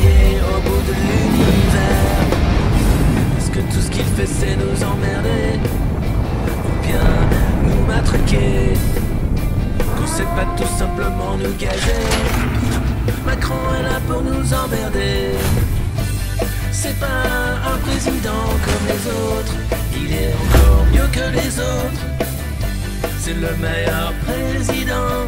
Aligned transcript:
au 0.00 0.60
bout 0.60 0.82
de 0.88 0.92
l'univers. 0.92 2.26
Est-ce 3.38 3.50
que 3.50 3.60
tout 3.60 3.80
ce 3.80 3.90
qu'il 3.90 4.04
fait 4.04 4.26
c'est 4.26 4.56
nous 4.56 4.82
emmerder. 4.84 5.58
Ou 6.66 6.86
bien 6.86 7.08
nous 7.68 7.86
matraquer. 7.86 8.74
Qu'on 9.96 10.06
sait 10.06 10.30
pas 10.36 10.46
tout 10.56 10.72
simplement 10.78 11.36
nous 11.36 11.54
gager. 11.58 12.04
Macron 13.26 13.54
est 13.78 13.82
là 13.82 14.00
pour 14.08 14.22
nous 14.22 14.54
emmerder. 14.54 15.36
C'est 16.70 16.98
pas 17.00 17.24
un 17.72 17.78
président 17.78 18.46
comme 18.64 18.84
les 18.92 19.02
autres. 19.22 19.54
Il 19.96 20.12
est 20.12 20.32
encore 20.42 20.84
mieux 20.92 21.08
que 21.12 21.26
les 21.36 21.58
autres. 21.58 22.04
C'est 23.18 23.34
le 23.34 23.54
meilleur 23.56 24.12
président 24.26 25.26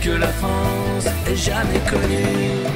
que 0.00 0.10
la 0.10 0.28
France 0.28 1.06
ait 1.26 1.36
jamais 1.36 1.80
connu. 1.90 2.68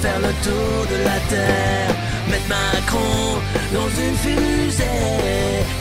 Faire 0.00 0.18
le 0.18 0.32
tour 0.42 0.86
de 0.90 1.04
la 1.04 1.18
terre. 1.28 1.94
Mettre 2.30 2.48
Macron 2.48 3.40
dans 3.72 3.88
une 4.02 4.16
fusée 4.16 4.84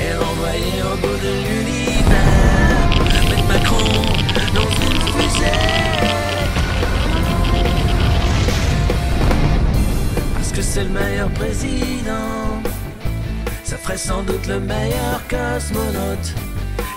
et 0.01 0.13
l'envoyer 0.13 0.77
au 0.91 0.95
bout 0.97 1.17
de 1.27 1.33
l'univers. 1.45 2.89
Mettre 3.29 3.47
Macron 3.47 3.91
dans 4.53 4.71
une 4.85 5.01
fusée. 5.13 5.59
Parce 10.35 10.51
que 10.51 10.61
c'est 10.61 10.83
le 10.83 10.89
meilleur 10.89 11.29
président. 11.29 12.61
Ça 13.63 13.77
ferait 13.77 13.97
sans 13.97 14.23
doute 14.23 14.45
le 14.47 14.59
meilleur 14.59 15.21
cosmonaute. 15.29 16.35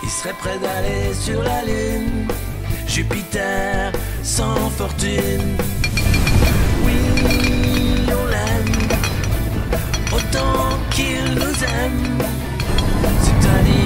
Il 0.03 0.11
serait 0.11 0.35
prêt 0.35 0.59
d'aller 0.59 1.15
sur 1.15 1.43
la 1.43 1.63
Lune. 1.63 2.29
Jupiter 2.87 3.93
sans 4.23 4.71
fortune. 4.71 5.57
Oui, 7.27 8.07
on 8.09 8.25
l'aime. 8.27 8.77
Autant 10.13 10.79
qu'il 10.91 11.25
nous 11.35 11.57
aime. 11.65 12.19
C'est-à-dire 13.23 13.86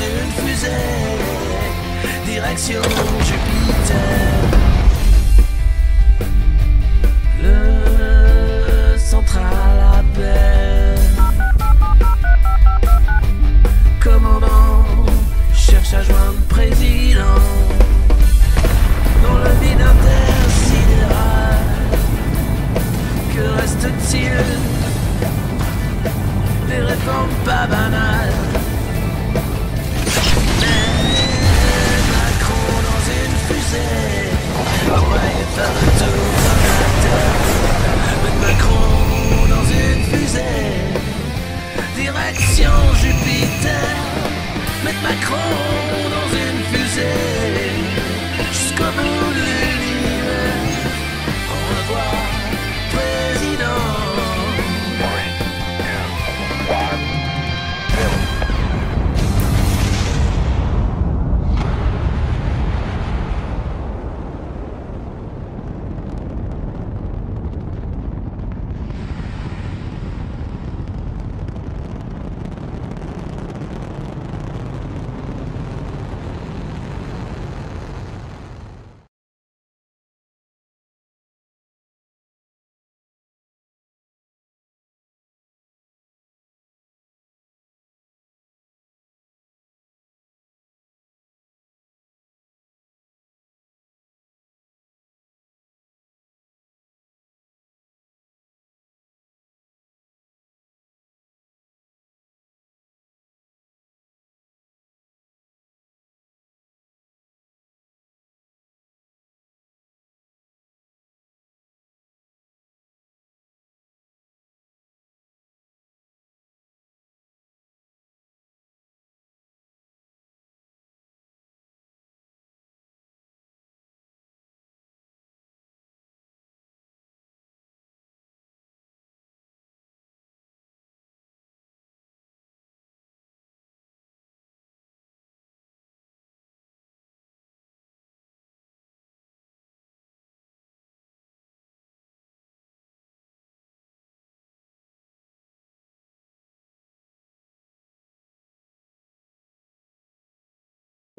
une 0.00 0.30
fusée. 0.46 0.68
Direction 2.24 2.82
Jupiter. 3.26 3.98
Le 7.42 8.98
central 8.98 9.76
appelle. 9.98 10.98
Commandant 14.00 14.84
cherche 15.54 15.94
à 15.94 16.02
joindre 16.02 16.40
président. 16.48 17.40
Dans 19.22 19.38
le 19.38 19.50
vide 19.60 19.80
intersidéral. 19.80 21.58
Que 23.34 23.60
reste-t-il? 23.60 24.44
Des 26.68 26.82
réformes 26.84 27.34
pas 27.44 27.66
banales. 27.66 28.47
Direction 41.96 42.70
Jupiter. 43.00 43.88
Mettre 44.84 45.02
Macron 45.02 45.36
dans 46.10 46.28
une 46.36 46.62
fusée. 46.72 47.77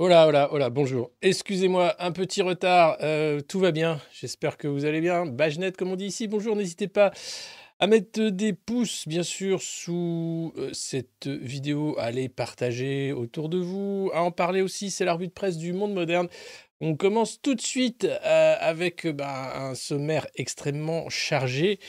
Là, 0.08 0.50
oh 0.52 0.58
là, 0.58 0.70
bonjour. 0.70 1.12
Excusez-moi, 1.22 1.94
un 2.00 2.12
petit 2.14 2.42
retard. 2.42 2.98
euh, 3.02 3.42
tout 3.42 3.60
va 3.60 3.72
bien. 3.72 4.00
J'espère 4.14 4.58
que 4.58 4.68
vous 4.68 4.86
allez 4.86 5.02
bien. 5.02 5.26
Bagenet, 5.26 5.74
comme 5.74 5.92
on 5.92 5.98
dit 5.98 6.06
ici. 6.06 6.28
Bonjour, 6.28 6.56
n'hésitez 6.56 6.88
pas 6.88 7.12
à 7.80 7.86
mettre 7.86 8.30
des 8.30 8.54
pouces, 8.54 9.08
bien 9.08 9.24
sûr, 9.24 9.62
sous 9.62 10.54
euh, 10.58 10.72
cette 10.74 11.28
vidéo, 11.28 11.96
à 12.00 12.12
les 12.12 12.30
partager 12.30 13.12
autour 13.12 13.50
de 13.50 13.58
vous, 13.58 14.10
à 14.14 14.24
en 14.24 14.32
parler 14.32 14.62
aussi. 14.62 14.90
C'est 14.90 15.06
la 15.06 15.14
revue 15.14 15.28
de 15.28 15.34
presse 15.34 15.58
du 15.58 15.74
monde 15.74 15.94
moderne. 15.94 16.28
On 16.82 16.96
commence 16.96 17.42
tout 17.42 17.54
de 17.56 17.62
suite 17.62 18.06
euh, 18.06 18.56
avec 18.60 19.06
bah, 19.06 19.54
un 19.58 19.76
sommaire 19.76 20.28
extrêmement 20.36 21.10
chargé. 21.10 21.80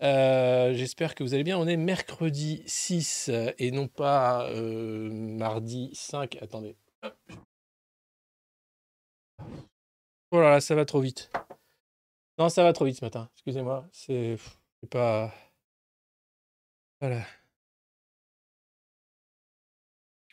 J'espère 0.00 1.14
que 1.16 1.24
vous 1.24 1.34
allez 1.34 1.44
bien. 1.44 1.58
On 1.58 1.66
est 1.66 1.76
mercredi 1.76 2.62
6 2.66 3.28
euh, 3.28 3.50
et 3.58 3.72
non 3.72 3.88
pas 3.88 4.48
mardi 4.54 5.90
5. 5.94 6.38
Attendez. 6.40 6.76
Hop. 7.02 7.45
Oh 10.30 10.40
là 10.40 10.50
là, 10.50 10.60
ça 10.60 10.74
va 10.74 10.84
trop 10.84 11.00
vite. 11.00 11.30
Non, 12.38 12.48
ça 12.48 12.62
va 12.62 12.72
trop 12.72 12.84
vite 12.84 12.98
ce 12.98 13.04
matin. 13.04 13.30
Excusez-moi. 13.34 13.88
C'est 13.92 14.38
pas. 14.90 15.32
Voilà. 17.00 17.24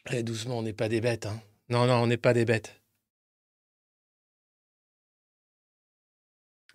Allez, 0.06 0.24
doucement, 0.24 0.58
on 0.60 0.64
n'est 0.64 0.74
pas 0.74 0.90
des 0.90 1.02
bêtes. 1.02 1.26
Hein. 1.26 1.42
Non, 1.70 1.86
non, 1.88 1.96
on 1.96 2.08
n'est 2.08 2.18
pas 2.18 2.34
des 2.34 2.46
bêtes. 2.46 2.82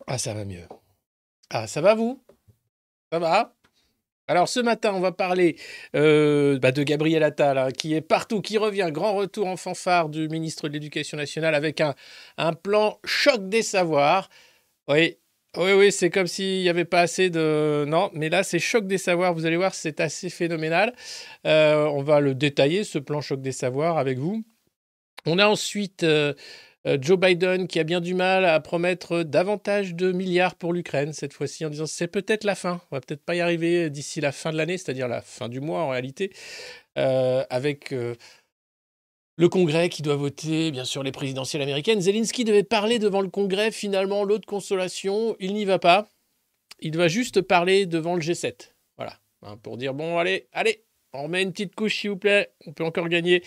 Ah, 0.06 0.18
ça 0.18 0.32
va 0.34 0.44
mieux. 0.44 0.66
Ah, 1.50 1.66
ça 1.66 1.80
va 1.80 1.94
vous? 1.94 2.22
Ça 3.12 3.18
va? 3.18 3.54
Alors, 4.30 4.46
ce 4.46 4.60
matin, 4.60 4.92
on 4.94 5.00
va 5.00 5.10
parler 5.10 5.56
euh, 5.96 6.58
bah, 6.58 6.70
de 6.70 6.82
Gabriel 6.82 7.22
Attal, 7.22 7.56
hein, 7.56 7.70
qui 7.70 7.94
est 7.94 8.02
partout, 8.02 8.42
qui 8.42 8.58
revient. 8.58 8.90
Grand 8.92 9.14
retour 9.14 9.46
en 9.46 9.56
fanfare 9.56 10.10
du 10.10 10.28
ministre 10.28 10.68
de 10.68 10.74
l'Éducation 10.74 11.16
nationale 11.16 11.54
avec 11.54 11.80
un, 11.80 11.94
plan 12.52 13.00
choc 13.04 13.48
des 13.48 13.62
savoirs. 13.62 14.28
Oui, 14.86 15.16
oui, 15.56 15.72
oui, 15.72 15.90
c'est 15.92 16.10
comme 16.10 16.26
s'il 16.26 16.60
n'y 16.60 16.68
avait 16.68 16.84
pas 16.84 17.00
assez 17.00 17.30
de... 17.30 17.86
Non, 17.88 18.10
mais 18.12 18.28
là, 18.28 18.42
c'est 18.42 18.58
choc 18.58 18.86
des 18.86 18.98
savoirs. 18.98 19.32
Vous 19.32 19.46
allez 19.46 19.56
voir, 19.56 19.74
c'est 19.74 19.98
assez 19.98 20.28
phénoménal. 20.28 20.94
Euh, 21.46 21.86
on 21.86 22.02
va 22.02 22.20
le 22.20 22.34
détailler, 22.34 22.84
ce 22.84 22.98
plan 22.98 23.22
choc 23.22 23.40
des 23.40 23.52
savoirs, 23.52 23.96
avec 23.96 24.18
vous. 24.18 24.44
On 25.24 25.38
a 25.38 25.46
ensuite 25.46 26.02
euh, 26.02 26.34
Joe 27.00 27.18
Biden 27.18 27.66
qui 27.66 27.78
a 27.80 27.84
bien 27.84 28.00
du 28.00 28.14
mal 28.14 28.44
à 28.44 28.58
promettre 28.60 29.22
davantage 29.22 29.94
de 29.94 30.12
milliards 30.12 30.54
pour 30.54 30.72
l'Ukraine 30.72 31.12
cette 31.12 31.32
fois-ci 31.32 31.64
en 31.66 31.70
disant 31.70 31.86
c'est 31.86 32.08
peut-être 32.08 32.44
la 32.44 32.54
fin. 32.54 32.80
On 32.90 32.96
va 32.96 33.00
peut-être 33.00 33.24
pas 33.24 33.34
y 33.34 33.40
arriver 33.40 33.90
d'ici 33.90 34.20
la 34.20 34.32
fin 34.32 34.52
de 34.52 34.56
l'année, 34.56 34.78
c'est-à-dire 34.78 35.08
la 35.08 35.20
fin 35.20 35.48
du 35.48 35.60
mois 35.60 35.80
en 35.82 35.88
réalité, 35.90 36.32
avec 36.94 37.92
le 39.38 39.48
Congrès 39.48 39.88
qui 39.88 40.02
doit 40.02 40.16
voter, 40.16 40.72
bien 40.72 40.84
sûr, 40.84 41.04
les 41.04 41.12
présidentielles 41.12 41.62
américaines. 41.62 42.00
Zelensky 42.00 42.42
devait 42.44 42.64
parler 42.64 42.98
devant 42.98 43.20
le 43.20 43.28
Congrès. 43.28 43.70
Finalement, 43.70 44.24
l'autre 44.24 44.46
consolation, 44.46 45.36
il 45.38 45.54
n'y 45.54 45.64
va 45.64 45.78
pas. 45.78 46.10
Il 46.80 46.96
va 46.96 47.06
juste 47.06 47.40
parler 47.42 47.86
devant 47.86 48.16
le 48.16 48.20
G7. 48.20 48.72
Voilà. 48.96 49.18
Hein, 49.42 49.56
pour 49.56 49.76
dire 49.76 49.94
bon, 49.94 50.18
allez, 50.18 50.48
allez, 50.52 50.84
on 51.18 51.24
remet 51.24 51.42
une 51.42 51.52
petite 51.52 51.74
couche, 51.74 52.00
s'il 52.00 52.10
vous 52.10 52.16
plaît. 52.16 52.50
On 52.66 52.72
peut 52.72 52.84
encore 52.84 53.08
gagner. 53.08 53.42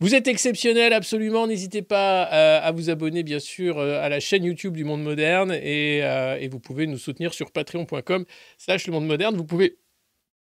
Vous 0.00 0.14
êtes 0.14 0.28
exceptionnel, 0.28 0.92
absolument. 0.92 1.46
N'hésitez 1.46 1.82
pas 1.82 2.28
euh, 2.32 2.60
à 2.62 2.72
vous 2.72 2.90
abonner, 2.90 3.22
bien 3.22 3.38
sûr, 3.38 3.78
euh, 3.78 4.02
à 4.02 4.08
la 4.08 4.20
chaîne 4.20 4.44
YouTube 4.44 4.76
du 4.76 4.84
Monde 4.84 5.02
Moderne. 5.02 5.52
Et, 5.52 6.00
euh, 6.02 6.36
et 6.40 6.48
vous 6.48 6.60
pouvez 6.60 6.86
nous 6.86 6.98
soutenir 6.98 7.32
sur 7.34 7.52
patreon.com 7.52 8.24
slash 8.58 8.86
le 8.86 8.92
monde 8.92 9.06
moderne. 9.06 9.36
Vous 9.36 9.44
pouvez 9.44 9.78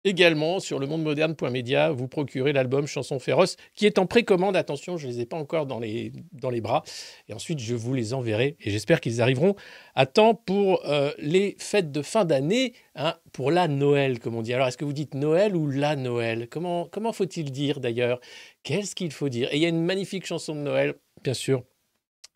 également 0.04 0.60
sur 0.60 0.78
le 0.78 0.86
monde 0.86 1.02
moderne.media 1.02 1.90
vous 1.90 2.08
procurer 2.08 2.52
l'album 2.52 2.86
Chanson 2.86 3.18
féroce 3.18 3.56
qui 3.74 3.86
est 3.86 3.98
en 3.98 4.06
précommande. 4.06 4.56
Attention, 4.56 4.96
je 4.96 5.06
ne 5.06 5.12
les 5.12 5.20
ai 5.20 5.26
pas 5.26 5.36
encore 5.36 5.66
dans 5.66 5.78
les, 5.78 6.12
dans 6.32 6.50
les 6.50 6.60
bras. 6.60 6.82
Et 7.28 7.34
ensuite, 7.34 7.58
je 7.58 7.74
vous 7.74 7.94
les 7.94 8.14
enverrai 8.14 8.56
et 8.60 8.70
j'espère 8.70 9.00
qu'ils 9.00 9.20
arriveront 9.20 9.54
à 9.94 10.06
temps 10.06 10.34
pour 10.34 10.86
euh, 10.86 11.12
les 11.18 11.56
fêtes 11.58 11.92
de 11.92 12.02
fin 12.02 12.24
d'année, 12.24 12.74
hein, 12.94 13.14
pour 13.32 13.50
la 13.50 13.68
Noël, 13.68 14.18
comme 14.18 14.34
on 14.34 14.42
dit. 14.42 14.54
Alors, 14.54 14.68
est-ce 14.68 14.78
que 14.78 14.84
vous 14.84 14.92
dites 14.92 15.14
Noël 15.14 15.56
ou 15.56 15.68
la 15.68 15.96
Noël? 15.96 16.48
Comment, 16.48 16.86
comment 16.86 17.12
faut-il 17.12 17.50
dire 17.52 17.80
d'ailleurs? 17.80 18.20
Qu'est-ce 18.62 18.94
qu'il 18.94 19.12
faut 19.12 19.28
dire? 19.28 19.52
Et 19.52 19.56
il 19.56 19.62
y 19.62 19.66
a 19.66 19.68
une 19.68 19.84
magnifique 19.84 20.26
chanson 20.26 20.54
de 20.54 20.60
Noël, 20.60 20.94
bien 21.22 21.34
sûr, 21.34 21.62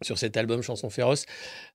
sur 0.02 0.18
cet 0.18 0.36
album 0.36 0.62
Chanson 0.62 0.90
féroce, 0.90 1.24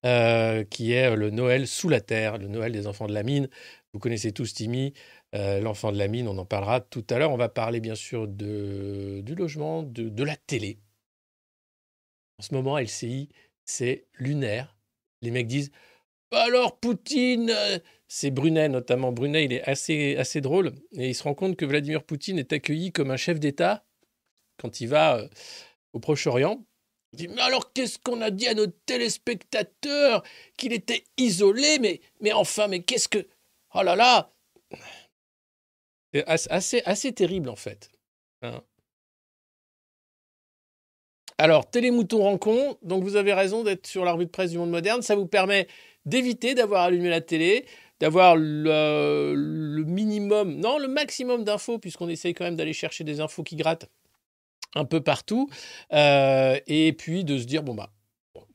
euh, 0.06 0.64
qui 0.64 0.92
est 0.92 1.16
le 1.16 1.30
Noël 1.30 1.68
sous 1.68 1.90
la 1.90 2.02
terre, 2.02 2.38
le 2.38 2.48
Noël 2.48 2.72
des 2.72 2.88
enfants 2.88 3.08
de 3.08 3.14
la 3.14 3.24
mine. 3.24 3.50
Vous 3.94 4.00
connaissez 4.00 4.32
tous 4.32 4.54
Timmy. 4.54 4.94
Euh, 5.36 5.60
l'enfant 5.60 5.92
de 5.92 5.98
la 5.98 6.08
mine, 6.08 6.28
on 6.28 6.38
en 6.38 6.46
parlera 6.46 6.82
tout 6.82 7.06
à 7.10 7.20
l'heure. 7.20 7.32
On 7.32 7.38
va 7.38 7.50
parler 7.50 7.80
bien 7.80 7.96
sûr 7.96 8.28
du 8.28 9.36
logement, 9.36 9.84
de, 9.84 10.24
la 10.24 10.36
télé. 10.36 10.80
En 12.40 12.44
ce 12.44 12.54
moment, 12.54 12.78
LCI, 12.80 13.30
c'est 13.66 14.08
lunaire. 14.14 14.76
Les 15.22 15.32
mecs 15.32 15.48
disent 15.48 15.72
alors 16.32 16.80
Poutine, 16.80 17.50
euh, 17.50 17.80
c'est 18.08 18.30
Brunet 18.30 18.70
notamment. 18.70 19.12
Brunet, 19.12 19.46
il 19.46 19.54
est 19.54 19.64
assez, 19.64 20.16
assez 20.18 20.42
drôle 20.42 20.74
et 20.94 21.10
il 21.10 21.16
se 21.16 21.24
rend 21.24 21.34
compte 21.34 21.56
que 21.56 21.66
Vladimir 21.66 22.04
Poutine 22.04 22.38
est 22.38 22.54
accueilli 22.54 22.92
comme 22.92 23.10
un 23.10 23.18
chef 23.18 23.40
d'État 23.40 23.84
quand 24.58 24.80
il 24.80 24.88
va 24.88 25.18
euh, 25.18 25.28
au 25.94 26.00
Proche-Orient. 26.00 26.64
Il 27.14 27.18
dit 27.18 27.28
Mais 27.30 27.42
alors 27.42 27.74
qu'est-ce 27.74 27.98
qu'on 27.98 28.22
a 28.22 28.30
dit 28.30 28.48
à 28.48 28.54
nos 28.54 28.68
téléspectateurs 28.68 30.24
Qu'il 30.56 30.72
était 30.72 31.04
isolé? 31.18 31.80
Mais, 31.80 32.00
mais 32.22 32.32
enfin, 32.32 32.68
mais 32.68 32.84
qu'est-ce 32.84 33.10
que. 33.10 33.28
Oh 33.74 33.82
là 33.82 33.96
là 33.96 34.32
assez, 36.26 37.14
terrible 37.14 37.50
en 37.50 37.56
fait. 37.56 37.92
Hein. 38.42 38.62
Alors, 41.38 41.70
Télémouton 41.70 42.22
Rancon, 42.22 42.78
donc 42.82 43.04
vous 43.04 43.16
avez 43.16 43.34
raison 43.34 43.64
d'être 43.64 43.88
sur 43.88 44.04
la 44.04 44.12
revue 44.12 44.26
de 44.26 44.30
presse 44.30 44.52
du 44.52 44.58
monde 44.58 44.72
moderne. 44.72 45.02
Ça 45.02 45.16
vous 45.16 45.26
permet 45.26 45.68
d'éviter 46.06 46.54
d'avoir 46.54 46.84
allumé 46.84 47.10
la 47.10 47.22
télé, 47.22 47.66
d'avoir 48.02 48.36
le, 48.36 49.34
le, 49.36 49.84
minimum, 49.86 50.56
non, 50.56 50.78
le 50.78 50.90
maximum 50.90 51.46
d'infos, 51.46 51.80
puisqu'on 51.80 52.10
essaye 52.10 52.34
quand 52.34 52.44
même 52.44 52.58
d'aller 52.58 52.74
chercher 52.74 53.06
des 53.06 53.22
infos 53.22 53.44
qui 53.44 53.56
grattent 53.56 53.90
un 54.76 54.86
peu 54.86 55.02
partout. 55.02 55.50
Euh, 55.94 56.60
et 56.68 56.94
puis 56.94 57.24
de 57.24 57.38
se 57.38 57.46
dire, 57.46 57.64
bon, 57.64 57.74
bah, 57.74 57.90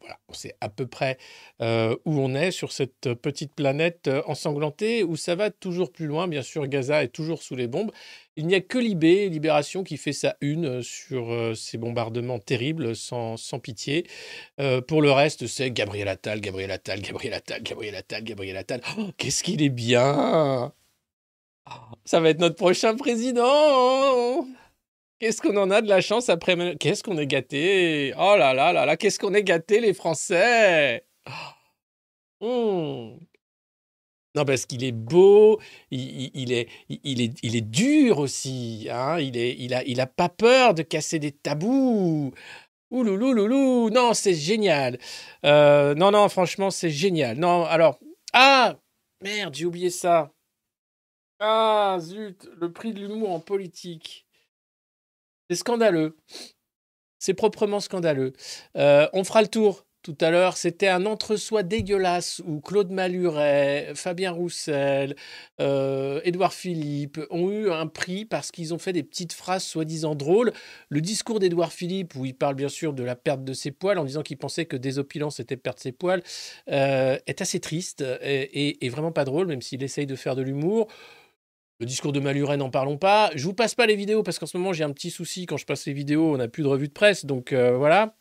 voilà, 0.04 0.18
on 0.28 0.34
sait 0.34 0.54
à 0.60 0.68
peu 0.68 0.86
près 0.86 1.16
euh, 1.62 1.96
où 2.04 2.20
on 2.20 2.34
est 2.34 2.50
sur 2.50 2.72
cette 2.72 3.14
petite 3.14 3.54
planète 3.54 4.06
euh, 4.06 4.20
ensanglantée, 4.26 5.02
où 5.02 5.16
ça 5.16 5.34
va 5.34 5.50
toujours 5.50 5.90
plus 5.90 6.04
loin. 6.04 6.28
Bien 6.28 6.42
sûr, 6.42 6.66
Gaza 6.66 7.02
est 7.02 7.08
toujours 7.08 7.42
sous 7.42 7.56
les 7.56 7.68
bombes. 7.68 7.90
Il 8.36 8.46
n'y 8.46 8.54
a 8.54 8.60
que 8.60 8.76
Libé, 8.76 9.30
Libération, 9.30 9.82
qui 9.82 9.96
fait 9.96 10.12
sa 10.12 10.36
une 10.42 10.66
euh, 10.66 10.82
sur 10.82 11.56
ces 11.56 11.78
bombardements 11.78 12.38
terribles, 12.38 12.94
sans, 12.94 13.38
pitié. 13.62 14.06
pour 14.88 15.00
le 15.00 15.10
reste, 15.10 15.46
c'est 15.46 15.70
Gabriel 15.70 16.08
Attal, 16.08 16.42
Gabriel 16.42 16.70
Attal, 16.70 17.00
Gabriel 17.00 17.32
Attal, 17.32 17.62
Gabriel 17.62 17.94
Attal, 17.94 18.24
Gabriel 18.24 18.56
Attal. 18.58 18.82
Oh, 18.98 19.06
Qu'est-ce 19.16 19.42
qu'il 19.42 19.62
est 19.62 19.70
bien 19.70 20.70
Ça 22.04 22.20
va 22.20 22.28
être 22.28 22.40
notre 22.40 22.56
prochain 22.56 22.94
président 22.94 24.44
Qu'est-ce 25.20 25.40
qu'on 25.40 25.56
en 25.56 25.70
a 25.70 25.80
de 25.80 25.88
la 25.88 26.00
chance 26.00 26.28
après 26.28 26.76
Qu'est-ce 26.76 27.02
qu'on 27.02 27.18
est 27.18 27.26
gâté 27.26 28.12
Oh 28.18 28.36
là 28.36 28.52
là 28.52 28.72
là 28.72 28.84
là, 28.84 28.96
qu'est-ce 28.96 29.18
qu'on 29.18 29.34
est 29.34 29.44
gâté 29.44 29.80
les 29.80 29.94
Français? 29.94 31.06
Mmh. 32.40 33.16
Non, 34.36 34.44
parce 34.44 34.66
qu'il 34.66 34.82
est 34.82 34.92
beau, 34.92 35.60
il, 35.92 36.52
est, 36.52 36.68
il, 36.88 37.20
est, 37.20 37.32
il 37.42 37.56
est 37.56 37.60
dur 37.60 38.18
aussi. 38.18 38.88
Hein 38.90 39.18
il, 39.20 39.36
est, 39.36 39.54
il, 39.58 39.72
a, 39.72 39.84
il 39.84 40.00
a 40.00 40.06
pas 40.08 40.28
peur 40.28 40.74
de 40.74 40.82
casser 40.82 41.20
des 41.20 41.30
tabous. 41.30 42.32
Ouloulouloulou, 42.90 43.90
non, 43.90 44.12
c'est 44.12 44.34
génial. 44.34 44.98
Euh, 45.44 45.94
non, 45.94 46.10
non, 46.10 46.28
franchement, 46.28 46.70
c'est 46.70 46.90
génial. 46.90 47.38
Non, 47.38 47.64
alors, 47.64 47.98
ah, 48.32 48.76
merde, 49.22 49.54
j'ai 49.54 49.66
oublié 49.66 49.90
ça. 49.90 50.32
Ah, 51.38 51.98
zut, 52.00 52.48
le 52.56 52.72
prix 52.72 52.92
de 52.92 53.00
l'humour 53.00 53.32
en 53.32 53.40
politique. 53.40 54.23
C'est 55.50 55.56
scandaleux. 55.56 56.16
C'est 57.18 57.34
proprement 57.34 57.80
scandaleux. 57.80 58.32
Euh, 58.76 59.08
on 59.12 59.24
fera 59.24 59.42
le 59.42 59.48
tour 59.48 59.86
tout 60.02 60.16
à 60.20 60.30
l'heure. 60.30 60.56
C'était 60.56 60.88
un 60.88 61.06
entre-soi 61.06 61.62
dégueulasse 61.62 62.42
où 62.46 62.60
Claude 62.60 62.90
Maluret, 62.90 63.92
Fabien 63.94 64.30
Roussel, 64.30 65.16
euh, 65.60 66.20
Édouard 66.24 66.52
Philippe 66.52 67.18
ont 67.30 67.50
eu 67.50 67.70
un 67.70 67.86
prix 67.86 68.26
parce 68.26 68.50
qu'ils 68.50 68.74
ont 68.74 68.78
fait 68.78 68.92
des 68.92 69.02
petites 69.02 69.32
phrases 69.32 69.64
soi-disant 69.64 70.14
drôles. 70.14 70.52
Le 70.90 71.00
discours 71.00 71.40
d'Édouard 71.40 71.72
Philippe, 71.72 72.14
où 72.14 72.26
il 72.26 72.34
parle 72.34 72.54
bien 72.54 72.68
sûr 72.68 72.92
de 72.92 73.02
la 73.02 73.16
perte 73.16 73.42
de 73.44 73.54
ses 73.54 73.70
poils 73.70 73.98
en 73.98 74.04
disant 74.04 74.22
qu'il 74.22 74.36
pensait 74.36 74.66
que 74.66 74.76
désopilant 74.76 75.30
c'était 75.30 75.56
perdre 75.56 75.80
ses 75.80 75.92
poils, 75.92 76.22
euh, 76.70 77.18
est 77.26 77.40
assez 77.40 77.60
triste 77.60 78.04
et, 78.22 78.84
et 78.84 78.88
vraiment 78.90 79.12
pas 79.12 79.24
drôle, 79.24 79.46
même 79.46 79.62
s'il 79.62 79.82
essaye 79.82 80.06
de 80.06 80.16
faire 80.16 80.36
de 80.36 80.42
l'humour. 80.42 80.88
Le 81.80 81.86
discours 81.86 82.12
de 82.12 82.20
Maluret, 82.20 82.56
n'en 82.56 82.70
parlons 82.70 82.98
pas. 82.98 83.30
Je 83.34 83.44
vous 83.44 83.54
passe 83.54 83.74
pas 83.74 83.86
les 83.86 83.96
vidéos 83.96 84.22
parce 84.22 84.38
qu'en 84.38 84.46
ce 84.46 84.56
moment 84.56 84.72
j'ai 84.72 84.84
un 84.84 84.92
petit 84.92 85.10
souci 85.10 85.46
quand 85.46 85.56
je 85.56 85.66
passe 85.66 85.86
les 85.86 85.92
vidéos, 85.92 86.32
on 86.34 86.36
n'a 86.36 86.48
plus 86.48 86.62
de 86.62 86.68
revue 86.68 86.88
de 86.88 86.92
presse, 86.92 87.24
donc 87.26 87.52
euh, 87.52 87.76
voilà. 87.76 88.16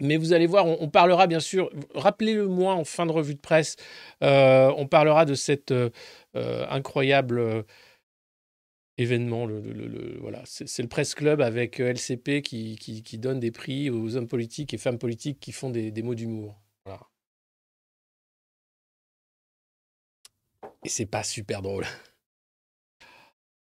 Mais 0.00 0.16
vous 0.16 0.32
allez 0.32 0.46
voir, 0.46 0.66
on, 0.66 0.88
parlera 0.88 1.26
bien 1.26 1.38
sûr, 1.38 1.70
rappelez-le 1.94 2.48
moi 2.48 2.74
en 2.74 2.84
fin 2.84 3.04
de 3.04 3.12
revue 3.12 3.34
de 3.34 3.40
presse, 3.40 3.76
euh, 4.22 4.72
on 4.78 4.86
parlera 4.86 5.26
de 5.26 5.34
cet 5.34 5.70
euh, 5.70 5.90
incroyable 6.34 7.64
événement. 8.96 9.46
Voilà, 10.20 10.42
c'est 10.46 10.82
le 10.82 10.88
Presse 10.88 11.14
Club 11.14 11.42
avec 11.42 11.78
LCP 11.78 12.40
qui, 12.42 13.18
donne 13.18 13.38
des 13.38 13.50
prix 13.50 13.90
aux 13.90 14.16
hommes 14.16 14.28
politiques 14.28 14.72
et 14.72 14.78
femmes 14.78 14.98
politiques 14.98 15.40
qui 15.40 15.52
font 15.52 15.70
des, 15.70 15.90
des 15.90 16.02
mots 16.02 16.14
d'humour. 16.14 16.58
Voilà. 16.86 17.02
Et 20.84 20.88
c'est 20.88 21.06
pas 21.06 21.22
super 21.22 21.60
drôle. 21.62 21.84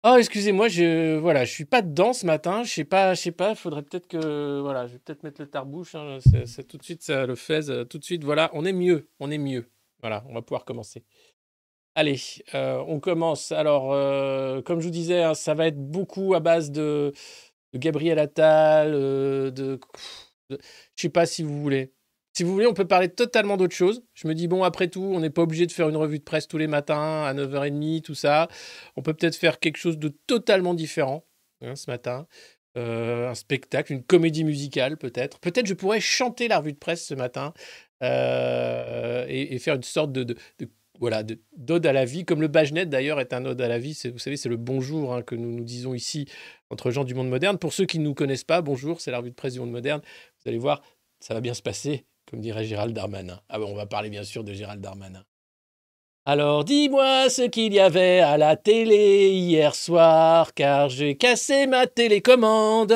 Oh, 0.05 0.17
excusez-moi, 0.17 0.67
je 0.67 1.15
voilà, 1.17 1.45
je 1.45 1.51
suis 1.53 1.63
pas 1.63 1.81
dedans 1.81 2.11
ce 2.11 2.25
matin. 2.25 2.63
Je 2.63 2.69
sais 2.73 2.83
pas, 2.83 3.13
je 3.13 3.21
sais 3.21 3.31
pas. 3.31 3.55
Faudrait 3.55 3.83
peut-être 3.83 4.07
que 4.07 4.59
voilà, 4.59 4.85
je 4.85 4.93
vais 4.93 4.99
peut-être 4.99 5.23
mettre 5.23 5.39
le 5.41 5.47
tarbouche. 5.47 5.95
Hein, 5.95 6.17
c'est 6.45 6.67
tout 6.67 6.77
de 6.77 6.83
suite, 6.83 7.03
ça 7.03 7.25
le 7.25 7.35
fait. 7.35 7.69
Euh, 7.69 7.85
tout 7.85 7.99
de 7.99 8.03
suite, 8.03 8.23
voilà, 8.25 8.49
on 8.53 8.65
est 8.65 8.73
mieux, 8.73 9.07
on 9.21 9.31
est 9.31 9.37
mieux. 9.37 9.69
Voilà, 10.01 10.25
on 10.27 10.33
va 10.33 10.41
pouvoir 10.41 10.65
commencer. 10.65 11.05
Allez, 11.95 12.19
euh, 12.55 12.83
on 12.87 12.99
commence. 12.99 13.51
Alors, 13.53 13.93
euh, 13.93 14.61
comme 14.61 14.79
je 14.81 14.85
vous 14.85 14.91
disais, 14.91 15.23
hein, 15.23 15.35
ça 15.35 15.53
va 15.53 15.67
être 15.67 15.79
beaucoup 15.79 16.33
à 16.35 16.41
base 16.41 16.71
de, 16.71 17.13
Gabriel 17.75 18.19
Attal, 18.19 18.91
de, 18.93 19.51
de, 19.55 19.79
je 20.49 20.57
sais 20.97 21.09
pas 21.09 21.25
si 21.25 21.43
vous 21.43 21.61
voulez. 21.61 21.93
Si 22.33 22.43
vous 22.43 22.51
voulez, 22.51 22.65
on 22.65 22.73
peut 22.73 22.87
parler 22.87 23.09
totalement 23.09 23.57
d'autre 23.57 23.75
chose. 23.75 24.03
Je 24.15 24.27
me 24.27 24.33
dis, 24.33 24.47
bon, 24.47 24.63
après 24.63 24.87
tout, 24.87 25.03
on 25.03 25.19
n'est 25.19 25.29
pas 25.29 25.43
obligé 25.43 25.67
de 25.67 25.71
faire 25.71 25.89
une 25.89 25.97
revue 25.97 26.17
de 26.19 26.23
presse 26.23 26.47
tous 26.47 26.57
les 26.57 26.67
matins 26.67 27.23
à 27.23 27.33
9h30, 27.33 28.01
tout 28.01 28.15
ça. 28.15 28.47
On 28.95 29.03
peut 29.03 29.13
peut-être 29.13 29.35
faire 29.35 29.59
quelque 29.59 29.77
chose 29.77 29.99
de 29.99 30.09
totalement 30.27 30.73
différent 30.73 31.25
hein, 31.61 31.75
ce 31.75 31.89
matin. 31.91 32.27
Euh, 32.75 33.29
un 33.29 33.35
spectacle, 33.35 33.93
une 33.93 34.03
comédie 34.03 34.43
musicale 34.43 34.97
peut-être. 34.97 35.39
Peut-être 35.39 35.67
je 35.67 35.75
pourrais 35.75 35.99
chanter 35.99 36.47
la 36.47 36.57
revue 36.57 36.73
de 36.73 36.79
presse 36.79 37.05
ce 37.05 37.13
matin 37.13 37.53
euh, 38.01 39.27
et, 39.29 39.59
faire 39.59 39.75
une 39.75 39.83
sorte 39.83 40.11
de, 40.11 40.35
voilà 40.99 41.21
de- 41.21 41.39
d'ode 41.55 41.85
à 41.85 41.93
la 41.93 42.03
vie, 42.03 42.25
comme 42.25 42.41
le 42.41 42.47
Bajnet 42.47 42.87
d'ailleurs 42.87 43.19
est 43.19 43.31
un 43.31 43.45
ode 43.45 43.61
à 43.61 43.67
la 43.67 43.77
vie. 43.77 43.95
Vous 44.11 44.17
savez, 44.17 44.37
c'est 44.37 44.49
le 44.49 44.57
bonjour 44.57 45.13
hein, 45.13 45.21
que 45.21 45.35
nous 45.35 45.51
nous 45.51 45.63
disons 45.63 45.93
ici 45.93 46.27
entre 46.71 46.89
gens 46.89 47.03
du 47.03 47.13
monde 47.13 47.29
moderne. 47.29 47.59
Pour 47.59 47.73
ceux 47.73 47.85
qui 47.85 47.99
ne 47.99 48.05
nous 48.05 48.15
connaissent 48.15 48.43
pas, 48.43 48.63
bonjour, 48.63 49.01
c'est 49.01 49.11
la 49.11 49.19
revue 49.19 49.29
de 49.29 49.35
presse 49.35 49.53
du 49.53 49.59
monde 49.59 49.71
moderne. 49.71 50.01
Vous 50.43 50.49
allez 50.49 50.57
voir, 50.57 50.81
ça 51.19 51.35
va 51.35 51.41
bien 51.41 51.53
se 51.53 51.61
passer, 51.61 52.07
comme 52.33 52.41
dirait 52.41 52.65
Gérald 52.65 52.95
Darmanin. 52.95 53.39
Ah 53.47 53.59
bon, 53.59 53.67
on 53.67 53.75
va 53.75 53.85
parler 53.85 54.09
bien 54.09 54.23
sûr 54.23 54.43
de 54.43 54.53
Gérald 54.53 54.81
Darmanin. 54.81 55.23
Alors 56.25 56.63
dis-moi 56.63 57.29
ce 57.29 57.43
qu'il 57.43 57.75
y 57.75 57.79
avait 57.79 58.21
à 58.21 58.39
la 58.39 58.55
télé 58.55 59.29
hier 59.29 59.75
soir, 59.75 60.55
car 60.55 60.89
j'ai 60.89 61.15
cassé 61.15 61.67
ma 61.67 61.85
télécommande. 61.85 62.91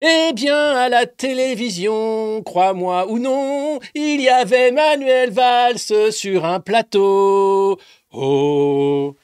Eh 0.00 0.32
bien, 0.32 0.70
à 0.74 0.88
la 0.88 1.04
télévision, 1.04 2.42
crois-moi 2.42 3.06
ou 3.10 3.18
non, 3.18 3.80
il 3.94 4.22
y 4.22 4.30
avait 4.30 4.72
Manuel 4.72 5.30
Valls 5.30 6.10
sur 6.10 6.46
un 6.46 6.60
plateau. 6.60 7.78
Oh. 8.12 9.14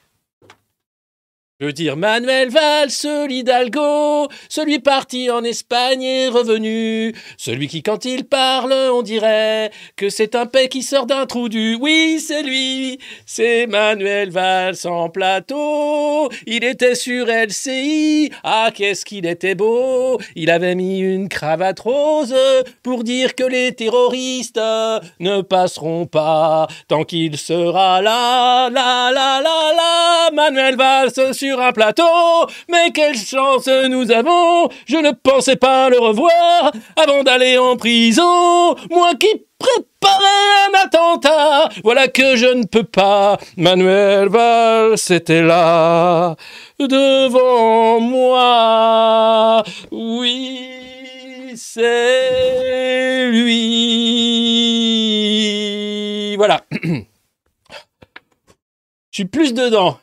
Je 1.61 1.67
veux 1.67 1.73
dire 1.73 1.97
Manuel 1.97 2.51
Valls, 2.51 3.29
l'Hidalgo, 3.29 4.27
celui 4.49 4.81
parti 4.81 5.31
en 5.31 5.45
Espagne 5.45 6.03
et 6.03 6.27
revenu, 6.27 7.15
celui 7.37 7.69
qui 7.69 7.85
quand 7.85 8.05
il 8.05 8.25
parle, 8.25 8.73
on 8.73 9.03
dirait 9.03 9.71
que 9.95 10.09
c'est 10.09 10.35
un 10.35 10.47
paix 10.47 10.67
qui 10.67 10.83
sort 10.83 11.07
d'un 11.07 11.27
trou 11.27 11.49
du... 11.49 11.77
Oui, 11.81 12.19
c'est 12.19 12.43
lui, 12.43 12.99
c'est 13.25 13.69
Manuel 13.69 14.31
Valls 14.31 14.85
en 14.85 15.09
plateau, 15.11 16.29
il 16.49 16.65
était 16.65 16.97
sur 16.97 17.27
LCI, 17.27 18.33
ah 18.43 18.71
qu'est-ce 18.75 19.05
qu'il 19.05 19.25
était 19.25 19.55
beau, 19.55 20.19
il 20.35 20.51
avait 20.51 20.75
mis 20.75 20.99
une 20.99 21.29
cravate 21.29 21.79
rose 21.79 22.35
pour 22.83 23.05
dire 23.05 23.37
que 23.37 23.45
les 23.45 23.73
terroristes 23.73 24.61
ne 25.21 25.41
passeront 25.41 26.07
pas 26.07 26.67
tant 26.89 27.05
qu'il 27.05 27.39
sera 27.39 28.03
là, 28.03 28.71
là, 28.71 29.13
là, 29.13 29.41
là, 29.41 29.73
là, 29.73 30.31
Manuel 30.33 30.75
Valls 30.75 31.13
sur 31.45 31.61
un 31.61 31.73
plateau, 31.73 32.47
mais 32.71 32.91
quelle 32.91 33.19
chance 33.19 33.69
nous 33.91 34.11
avons, 34.11 34.71
je 34.87 34.97
ne 34.97 35.11
pensais 35.11 35.57
pas 35.57 35.91
le 35.91 35.99
revoir 35.99 36.73
avant 36.97 37.23
d'aller 37.23 37.59
en 37.59 37.77
prison, 37.77 38.75
moi 38.91 39.15
qui 39.21 39.45
préparais 39.59 40.71
un 40.71 40.73
attentat, 40.87 41.69
voilà 41.83 42.09
que 42.09 42.35
je 42.37 42.47
ne 42.47 42.65
peux 42.65 42.85
pas, 42.85 43.37
Manuel 43.59 44.31
Valls 44.31 44.95
était 45.11 45.43
là, 45.43 46.35
devant 46.79 48.01
moi, 48.01 49.63
oui, 49.93 51.53
c'est 51.57 53.29
lui, 53.33 54.15
voilà. 56.37 56.63
Je 59.15 59.21
suis 59.21 59.27
plus 59.27 59.55
dedans. 59.55 60.01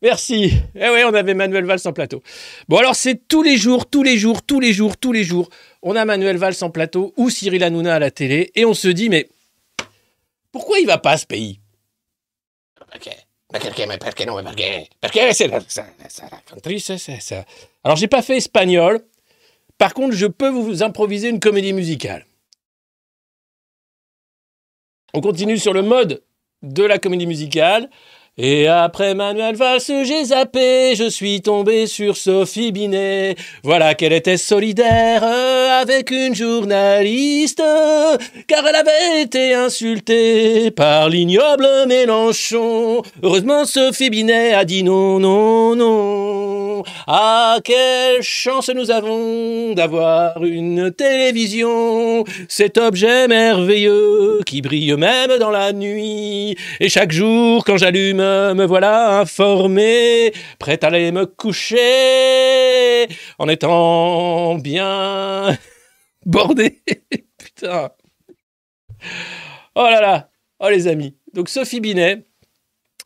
Merci. 0.00 0.52
Eh 0.76 0.88
oui, 0.90 1.00
on 1.04 1.14
avait 1.14 1.34
Manuel 1.34 1.64
Valls 1.64 1.80
en 1.84 1.92
plateau. 1.92 2.22
Bon, 2.68 2.76
alors 2.76 2.94
c'est 2.94 3.26
tous 3.26 3.42
les 3.42 3.56
jours, 3.56 3.90
tous 3.90 4.02
les 4.02 4.16
jours, 4.16 4.42
tous 4.42 4.60
les 4.60 4.72
jours, 4.72 4.96
tous 4.96 5.12
les 5.12 5.24
jours. 5.24 5.48
On 5.82 5.96
a 5.96 6.04
Manuel 6.04 6.36
Valls 6.36 6.54
en 6.60 6.70
plateau 6.70 7.12
ou 7.16 7.30
Cyril 7.30 7.64
Hanouna 7.64 7.96
à 7.96 7.98
la 7.98 8.10
télé 8.10 8.52
et 8.54 8.64
on 8.64 8.74
se 8.74 8.88
dit, 8.88 9.08
mais 9.08 9.28
pourquoi 10.52 10.78
il 10.78 10.86
va 10.86 10.98
pas 10.98 11.12
à 11.12 11.16
ce 11.18 11.26
pays? 11.26 11.60
Alors, 17.82 17.96
j'ai 17.96 18.08
pas 18.08 18.22
fait 18.22 18.36
espagnol. 18.36 19.00
Par 19.78 19.94
contre, 19.94 20.14
je 20.14 20.26
peux 20.26 20.48
vous 20.48 20.82
improviser 20.82 21.28
une 21.28 21.40
comédie 21.40 21.72
musicale. 21.72 22.26
On 25.14 25.20
continue 25.20 25.58
sur 25.58 25.72
le 25.72 25.82
mode 25.82 26.22
de 26.62 26.82
la 26.84 26.98
comédie 26.98 27.26
musicale. 27.26 27.88
Et 28.40 28.68
après 28.68 29.16
Manuel 29.16 29.56
Valls, 29.56 29.80
j'ai 30.04 30.26
zappé, 30.26 30.94
je 30.94 31.10
suis 31.10 31.40
tombé 31.40 31.88
sur 31.88 32.16
Sophie 32.16 32.70
Binet. 32.70 33.34
Voilà 33.64 33.96
qu'elle 33.96 34.12
était 34.12 34.36
solidaire 34.36 35.24
euh, 35.24 35.82
avec 35.82 36.12
une 36.12 36.36
journaliste, 36.36 37.60
car 38.46 38.64
elle 38.64 38.76
avait 38.76 39.22
été 39.22 39.54
insultée 39.54 40.70
par 40.70 41.08
l'ignoble 41.08 41.66
Mélenchon. 41.88 43.02
Heureusement, 43.24 43.64
Sophie 43.64 44.08
Binet 44.08 44.54
a 44.54 44.64
dit 44.64 44.84
non, 44.84 45.18
non, 45.18 45.74
non. 45.74 46.47
Ah, 47.06 47.58
quelle 47.64 48.22
chance 48.22 48.68
nous 48.70 48.90
avons 48.90 49.74
d'avoir 49.74 50.42
une 50.44 50.90
télévision, 50.92 52.24
cet 52.48 52.78
objet 52.78 53.28
merveilleux 53.28 54.40
qui 54.46 54.62
brille 54.62 54.94
même 54.96 55.38
dans 55.38 55.50
la 55.50 55.72
nuit. 55.72 56.56
Et 56.80 56.88
chaque 56.88 57.12
jour, 57.12 57.64
quand 57.64 57.76
j'allume, 57.76 58.18
me 58.18 58.64
voilà 58.64 59.20
informé, 59.20 60.32
prêt 60.58 60.78
à 60.82 60.88
aller 60.88 61.12
me 61.12 61.26
coucher, 61.26 63.08
en 63.38 63.48
étant 63.48 64.56
bien 64.56 65.56
bordé. 66.26 66.82
Putain. 67.38 67.90
Oh 69.74 69.82
là 69.90 70.00
là. 70.00 70.28
Oh 70.60 70.68
les 70.68 70.88
amis. 70.88 71.16
Donc 71.34 71.48
Sophie 71.48 71.80
Binet. 71.80 72.24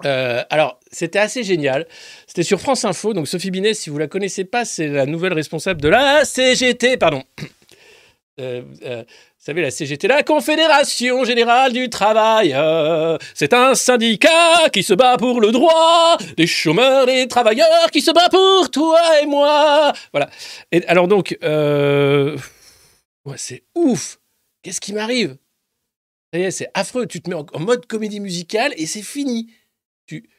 euh, 0.05 0.43
alors, 0.51 0.81
c'était 0.93 1.19
assez 1.19 1.43
génial. 1.43 1.87
C'était 2.27 2.43
sur 2.43 2.61
France 2.61 2.85
Info. 2.85 3.15
Donc, 3.15 3.27
Sophie 3.27 3.51
Binet, 3.51 3.75
si 3.75 3.91
vous 3.91 3.99
la 3.99 4.07
connaissez 4.07 4.45
pas, 4.45 4.65
c'est 4.65 4.89
la 4.89 5.07
nouvelle 5.07 5.33
responsable 5.33 5.81
de 5.81 5.89
la 5.89 6.25
CGT. 6.25 6.99
Pardon. 6.99 7.25
Euh, 8.41 8.63
euh, 8.85 9.03
vous 9.03 9.45
savez, 9.45 9.61
la 9.61 9.71
CGT, 9.71 10.09
la 10.09 10.23
Confédération 10.23 11.25
Générale 11.25 11.73
du 11.73 11.91
Travail, 11.91 12.53
euh, 12.55 13.19
c'est 13.35 13.53
un 13.53 13.75
syndicat 13.75 14.71
qui 14.73 14.83
se 14.83 14.95
bat 14.95 15.17
pour 15.19 15.41
le 15.41 15.51
droit 15.51 16.17
des 16.37 16.47
chômeurs, 16.47 17.07
des 17.07 17.29
travailleurs, 17.29 17.91
qui 17.91 18.01
se 18.01 18.11
bat 18.11 18.29
pour 18.31 18.71
toi 18.71 19.01
et 19.21 19.27
moi. 19.27 19.93
Voilà. 20.13 20.31
Et 20.71 20.85
alors 20.87 21.09
donc, 21.09 21.37
ouais, 21.43 22.37
c'est 23.37 23.65
ouf. 23.75 24.19
Qu'est-ce 24.63 24.81
qui 24.81 24.93
m'arrive? 24.93 25.37
Ça 26.33 26.39
y 26.39 26.45
est, 26.45 26.51
c'est 26.51 26.71
affreux. 26.73 27.07
Tu 27.07 27.21
te 27.21 27.29
mets 27.29 27.37
en 27.37 27.61
mode 27.61 27.87
comédie 27.87 28.21
musicale 28.21 28.73
et 28.77 28.87
c'est 28.87 29.03
fini. 29.03 29.53
Tu, 30.07 30.31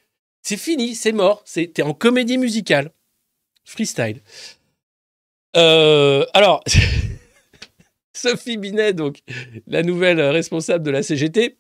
c'est 0.44 0.58
fini, 0.58 0.94
c'est 0.94 1.14
mort. 1.14 1.44
T'es 1.46 1.82
en 1.82 1.94
comédie 1.94 2.38
musicale. 2.38 2.92
Freestyle. 3.66 4.22
Euh, 5.56 6.26
alors, 6.34 6.64
Sophie 8.14 8.58
Binet, 8.58 8.94
donc, 8.94 9.20
la 9.68 9.84
nouvelle 9.84 10.20
responsable 10.20 10.84
de 10.84 10.92
la 10.92 11.02
CGT, 11.02 11.58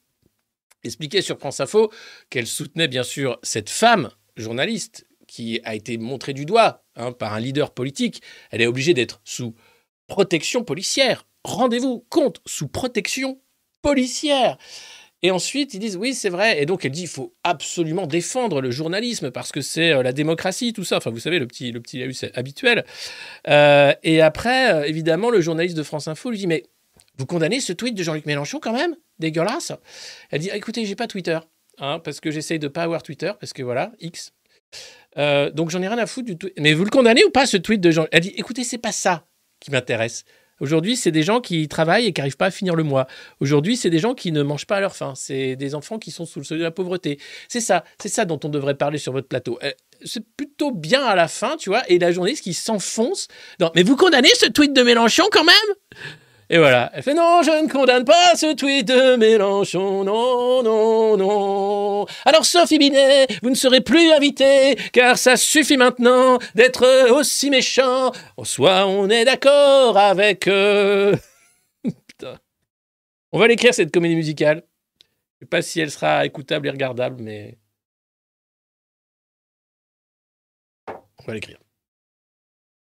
expliquait 0.84 1.22
sur 1.22 1.40
France 1.40 1.62
Info 1.62 1.92
qu'elle 2.30 2.48
soutenait 2.48 2.90
bien 2.90 3.04
sûr 3.04 3.40
cette 3.42 3.70
femme 3.70 4.10
journaliste 4.36 5.08
qui 5.28 5.62
a 5.63 5.75
été 5.75 5.98
montrée 5.98 6.34
du 6.34 6.46
doigt 6.46 6.84
hein, 6.96 7.13
par 7.13 7.34
un 7.34 7.40
leader 7.40 7.74
politique. 7.74 8.22
Elle 8.52 8.62
est 8.62 8.68
obligée 8.68 8.94
d'être 8.94 9.22
sous 9.24 9.56
protection 10.08 10.63
policière. 10.63 11.25
Rendez-vous 11.46 12.06
compte, 12.10 12.42
sous 12.46 12.68
protection 12.68 13.42
policière. 13.82 14.58
Et 15.24 15.32
ensuite, 15.32 15.74
ils 15.74 15.80
disent 15.80 15.96
oui, 15.96 16.13
c'est 16.13 16.30
vrai. 16.30 16.62
Et 16.62 16.65
donc, 16.65 16.84
elle 16.84 16.92
dit 16.92 17.03
il 17.03 17.08
faut 17.08 17.34
absolument 17.46 18.06
défendre 18.06 18.62
le 18.62 18.72
journalisme 18.72 19.32
parce 19.32 19.53
que 19.53 19.62
c'est 19.62 19.92
euh, 19.92 20.03
la 20.03 20.12
démocratie, 20.12 20.74
tout 20.74 20.84
ça. 20.84 20.98
Enfin, 20.98 21.10
vous 21.10 21.20
savez, 21.20 21.39
le 21.39 21.48
petit, 21.48 21.72
le 21.72 21.80
petit 21.80 22.03
habituel. 22.36 22.86
Euh, 23.48 23.94
et 24.03 24.22
après, 24.22 24.74
euh, 24.74 24.84
évidemment, 24.84 25.30
le 25.30 25.39
journaliste 25.39 25.77
de 25.77 25.84
France 25.84 26.10
Info 26.10 26.30
lui 26.30 26.38
dit 26.38 26.48
mais 26.48 26.63
vous 27.18 27.25
condamnez 27.25 27.62
ce 27.62 27.72
tweet 27.72 27.96
de 27.96 28.03
Jean-Luc 28.03 28.25
Mélenchon 28.25 28.60
quand 28.60 28.74
même? 28.74 28.96
Dégueulasse. 29.18 29.72
Elle 30.30 30.42
dit 30.42 30.50
écoutez, 30.53 30.86
j'ai 30.86 30.96
pas 30.96 31.08
Twitter. 31.08 31.39
Hein, 31.80 32.00
parce 32.00 32.20
que 32.20 32.30
j'essaye 32.30 32.60
de 32.60 32.68
pas 32.68 32.84
avoir 32.84 33.01
Twitter, 33.01 33.32
parce 33.39 33.51
que 33.51 33.63
voilà, 33.63 33.92
X. 34.00 34.34
Donc 35.15 35.70
j'en 35.70 35.82
ai 35.82 35.88
rien 35.88 35.98
à 35.98 36.06
foutre 36.06 36.27
du 36.27 36.38
tweet. 36.38 36.53
Mais 36.60 36.74
vous 36.74 36.84
le 36.84 36.89
condamnez 36.89 37.24
ou 37.24 37.30
pas 37.30 37.46
ce 37.46 37.58
tweet 37.58 37.80
de 37.80 37.92
Jean 37.92 38.08
Elle 38.12 38.22
dit 38.22 38.34
écoutez, 38.36 38.63
c'est 38.63 38.77
pas 38.77 38.92
ça 38.92 39.25
qui 39.60 39.72
m'intéresse. 39.72 40.25
Aujourd'hui, 40.63 40.96
c'est 40.96 41.12
des 41.12 41.24
gens 41.24 41.41
qui 41.41 41.67
travaillent 41.67 42.05
et 42.05 42.13
qui 42.13 42.22
n'arrivent 42.22 42.38
pas 42.38 42.46
à 42.46 42.51
finir 42.51 42.74
le 42.74 42.84
mois. 42.84 43.05
Aujourd'hui, 43.41 43.75
c'est 43.75 43.89
des 43.89 44.00
gens 44.00 44.13
qui 44.13 44.32
ne 44.32 44.41
mangent 44.43 44.65
pas 44.65 44.77
à 44.77 44.79
leur 44.79 44.96
faim. 44.96 45.12
C'est 45.13 45.58
des 45.58 45.75
enfants 45.75 46.00
qui 46.00 46.10
sont 46.10 46.25
sous 46.25 46.39
le 46.39 46.46
seuil 46.46 46.60
de 46.60 46.63
la 46.63 46.72
pauvreté. 46.72 47.20
C'est 47.50 47.60
ça, 47.60 47.84
c'est 48.01 48.08
ça 48.08 48.24
dont 48.24 48.39
on 48.46 48.48
devrait 48.48 48.75
parler 48.75 48.98
sur 48.98 49.12
votre 49.12 49.27
plateau. 49.27 49.60
Euh, 49.62 49.72
c'est 50.05 50.25
plutôt 50.38 50.72
bien 50.72 51.03
à 51.03 51.15
la 51.15 51.27
fin, 51.27 51.58
tu 51.58 51.70
vois, 51.70 51.84
et 51.89 52.00
la 52.00 52.13
journaliste 52.13 52.46
qui 52.46 52.53
s'enfonce 52.53 53.27
dans. 53.60 53.74
Mais 53.75 53.84
vous 53.84 53.98
condamnez 53.98 54.29
ce 54.36 54.46
tweet 54.46 54.72
de 54.72 54.84
Mélenchon 54.84 55.25
quand 55.34 55.43
même? 55.43 55.75
Et 56.53 56.60
voilà. 56.60 56.91
Elle 56.93 57.01
fait 57.01 57.15
non, 57.15 57.41
je 57.41 57.63
ne 57.63 57.67
condamne 57.67 58.05
pas 58.05 58.36
ce 58.36 58.53
tweet 58.53 58.88
de 58.88 59.15
Mélenchon. 59.15 60.03
Non, 60.03 60.62
non, 60.62 61.17
non. 61.17 62.05
Alors, 62.25 62.45
Sophie 62.45 62.77
Binet, 62.77 63.25
vous 63.41 63.50
ne 63.50 63.55
serez 63.55 63.81
plus 63.81 64.12
invitée, 64.12 64.75
car 64.91 65.17
ça 65.17 65.36
suffit 65.36 65.77
maintenant 65.77 66.38
d'être 66.53 67.10
aussi 67.10 67.50
méchant. 67.50 68.12
Soit 68.43 68.86
on 68.86 69.10
est 69.10 69.25
d'accord 69.25 69.98
avec. 69.98 70.48
euh, 70.48 71.15
Putain. 72.07 72.38
On 73.31 73.39
va 73.39 73.48
l'écrire, 73.48 73.74
cette 73.74 73.91
comédie 73.91 74.15
musicale. 74.15 74.62
Je 75.39 75.45
sais 75.45 75.50
pas 75.50 75.63
si 75.63 75.79
elle 75.79 75.89
sera 75.89 76.24
écoutable 76.24 76.67
et 76.67 76.69
regardable, 76.69 77.24
mais. 77.24 77.57
On 80.88 81.24
va 81.25 81.33
l'écrire. 81.33 81.57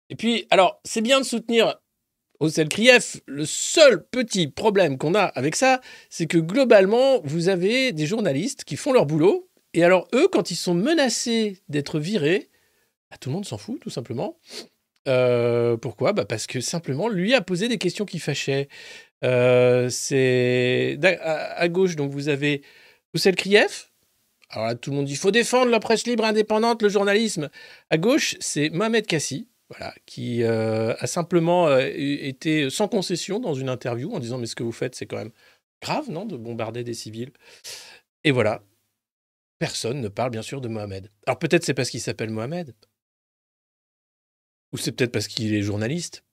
Et 0.08 0.16
puis, 0.16 0.48
alors, 0.50 0.80
c'est 0.84 1.02
bien 1.02 1.20
de 1.20 1.24
soutenir 1.24 1.76
Ocel 2.40 2.68
Krief. 2.68 3.20
Le 3.26 3.44
seul 3.44 4.04
petit 4.04 4.48
problème 4.48 4.98
qu'on 4.98 5.14
a 5.14 5.22
avec 5.22 5.56
ça, 5.56 5.80
c'est 6.08 6.26
que 6.26 6.38
globalement, 6.38 7.20
vous 7.24 7.48
avez 7.48 7.92
des 7.92 8.06
journalistes 8.06 8.64
qui 8.64 8.76
font 8.76 8.92
leur 8.92 9.06
boulot. 9.06 9.48
Et 9.74 9.84
alors, 9.84 10.08
eux, 10.14 10.26
quand 10.28 10.50
ils 10.50 10.56
sont 10.56 10.74
menacés 10.74 11.58
d'être 11.68 12.00
virés, 12.00 12.50
bah, 13.10 13.16
tout 13.20 13.28
le 13.28 13.34
monde 13.34 13.44
s'en 13.46 13.58
fout, 13.58 13.78
tout 13.80 13.90
simplement. 13.90 14.38
Euh, 15.08 15.76
pourquoi? 15.76 16.12
Bah 16.12 16.24
Parce 16.24 16.46
que 16.46 16.60
simplement, 16.60 17.08
lui 17.08 17.34
a 17.34 17.40
posé 17.40 17.68
des 17.68 17.78
questions 17.78 18.04
qui 18.04 18.18
fâchaient. 18.18 18.68
Euh, 19.22 19.90
à, 21.02 21.68
gauche, 21.68 21.96
donc 21.96 22.10
vous 22.10 22.28
avez 22.28 22.62
Ocel 23.14 23.36
Krief. 23.36 23.92
Alors 24.48 24.66
là, 24.66 24.74
tout 24.74 24.90
le 24.90 24.96
monde 24.96 25.06
dit 25.06 25.12
il 25.12 25.18
faut 25.18 25.30
défendre 25.30 25.70
la 25.70 25.78
presse 25.78 26.06
libre 26.06 26.24
indépendante, 26.24 26.82
le 26.82 26.88
journalisme. 26.88 27.50
À 27.90 27.98
gauche, 27.98 28.36
c'est 28.40 28.70
Mohamed 28.70 29.06
Kassi, 29.06 29.46
voilà, 29.70 29.94
qui 30.04 30.42
euh, 30.42 30.94
a 30.98 31.06
simplement 31.06 31.68
euh, 31.68 31.88
été 31.94 32.70
sans 32.70 32.88
concession 32.88 33.38
dans 33.38 33.54
une 33.54 33.68
interview 33.68 34.12
en 34.12 34.18
disant 34.18 34.38
mais 34.38 34.46
ce 34.46 34.56
que 34.56 34.64
vous 34.64 34.72
faites, 34.72 34.94
c'est 34.96 35.06
quand 35.06 35.16
même 35.16 35.32
grave, 35.80 36.10
non, 36.10 36.26
de 36.26 36.36
bombarder 36.36 36.84
des 36.84 36.94
civils. 36.94 37.32
Et 38.24 38.32
voilà, 38.32 38.62
personne 39.58 40.00
ne 40.00 40.08
parle 40.08 40.30
bien 40.30 40.42
sûr 40.42 40.60
de 40.60 40.68
Mohamed. 40.68 41.10
Alors 41.26 41.38
peut-être 41.38 41.64
c'est 41.64 41.74
parce 41.74 41.90
qu'il 41.90 42.00
s'appelle 42.00 42.30
Mohamed, 42.30 42.74
ou 44.72 44.76
c'est 44.76 44.92
peut-être 44.92 45.12
parce 45.12 45.28
qu'il 45.28 45.54
est 45.54 45.62
journaliste 45.62 46.24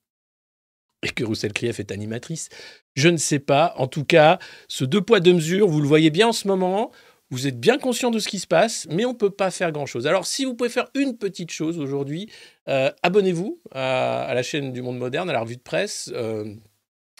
et 1.03 1.10
que 1.10 1.24
Roussel 1.24 1.53
Krief 1.53 1.79
est 1.79 1.91
animatrice. 1.91 2.50
Je 2.96 3.10
ne 3.10 3.17
sais 3.17 3.39
pas. 3.39 3.74
En 3.77 3.88
tout 3.88 4.03
cas, 4.03 4.39
ce 4.67 4.84
deux 4.84 5.01
poids 5.01 5.20
deux 5.20 5.34
mesures, 5.34 5.67
vous 5.67 5.82
le 5.82 5.88
voyez 5.88 6.10
bien 6.10 6.29
en 6.29 6.34
ce 6.34 6.48
moment. 6.48 6.91
Vous 7.30 7.46
êtes 7.48 7.60
bien 7.60 7.78
conscient 7.78 8.10
de 8.10 8.20
ce 8.20 8.28
qui 8.28 8.40
se 8.40 8.48
passe, 8.48 8.88
mais 8.90 9.06
on 9.06 9.12
ne 9.12 9.18
peut 9.18 9.30
pas 9.30 9.52
faire 9.52 9.72
grand-chose. 9.72 10.08
Alors, 10.08 10.26
si 10.26 10.46
vous 10.46 10.54
pouvez 10.54 10.70
faire 10.70 10.88
une 10.96 11.18
petite 11.18 11.52
chose 11.52 11.78
aujourd'hui, 11.78 12.30
euh, 12.70 12.90
abonnez-vous 13.04 13.62
à, 13.72 14.32
la 14.34 14.44
chaîne 14.44 14.72
du 14.72 14.82
Monde 14.82 14.98
Moderne, 14.98 15.30
à 15.30 15.34
la 15.34 15.42
revue 15.42 15.58
de 15.58 15.62
presse. 15.62 16.10
euh, 16.14 16.56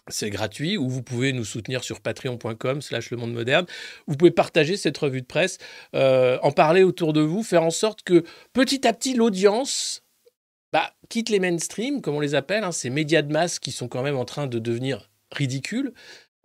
c'est 0.10 0.30
gratuit, 0.30 0.78
ou 0.78 0.88
vous 0.88 1.04
pouvez 1.04 1.34
nous 1.34 1.44
soutenir 1.44 1.84
sur 1.84 2.02
patreon.com 2.02 2.82
slash 2.82 3.12
le 3.12 3.18
monde 3.18 3.34
moderne. 3.34 3.66
Vous 4.08 4.16
pouvez 4.16 4.32
partager 4.32 4.78
cette 4.78 4.98
revue 4.98 5.22
de 5.22 5.26
presse, 5.26 5.58
euh, 5.96 6.40
en 6.44 6.52
parler 6.52 6.84
autour 6.84 7.14
de 7.14 7.22
vous, 7.22 7.44
faire 7.44 7.64
en 7.64 7.72
sorte 7.72 8.04
que 8.04 8.24
petit 8.54 8.88
à 8.88 8.94
petit 8.94 9.14
l'audience 9.14 10.04
bah, 10.74 10.94
quitte 11.10 11.30
les 11.30 11.40
mainstream, 11.40 12.02
comme 12.02 12.16
on 12.16 12.20
les 12.20 12.36
appelle, 12.36 12.64
hein, 12.64 12.72
ces 12.72 12.90
médias 12.90 13.22
de 13.22 13.32
masse 13.32 13.60
qui 13.60 13.72
sont 13.72 13.88
quand 13.88 14.04
même 14.04 14.18
en 14.18 14.26
train 14.26 14.48
de 14.48 14.60
devenir 14.60 15.10
ridicules, 15.32 15.94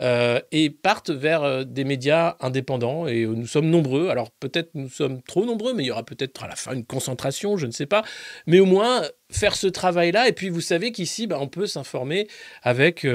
euh, 0.02 0.40
et 0.50 0.68
partent 0.68 1.10
vers 1.10 1.44
euh, 1.44 1.64
des 1.64 1.84
médias 1.84 2.36
indépendants. 2.40 3.06
Et 3.06 3.22
euh, 3.22 3.34
nous 3.34 3.46
sommes 3.46 3.70
nombreux. 3.70 4.08
Alors 4.08 4.30
peut-être 4.32 4.70
nous 4.74 4.88
sommes 4.88 5.22
trop 5.22 5.46
nombreux, 5.46 5.74
mais 5.74 5.84
il 5.84 5.86
y 5.86 5.90
aura 5.90 6.04
peut-être 6.04 6.42
à 6.42 6.48
la 6.48 6.56
fin 6.56 6.74
une 6.74 6.84
concentration, 6.84 7.56
je 7.56 7.66
ne 7.66 7.70
sais 7.70 7.86
pas. 7.86 8.02
Mais 8.46 8.58
au 8.58 8.66
moins 8.66 9.02
faire 9.30 9.54
ce 9.54 9.68
travail-là. 9.68 10.28
Et 10.28 10.32
puis 10.32 10.48
vous 10.48 10.60
savez 10.60 10.90
qu'ici, 10.90 11.26
bah, 11.26 11.38
on 11.40 11.46
peut 11.46 11.66
s'informer 11.66 12.26
avec, 12.62 13.06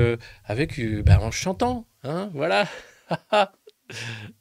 avec 0.46 0.80
bah, 1.04 1.20
en 1.22 1.32
chantant. 1.32 1.86
Hein, 2.04 2.30
voilà. 2.34 2.68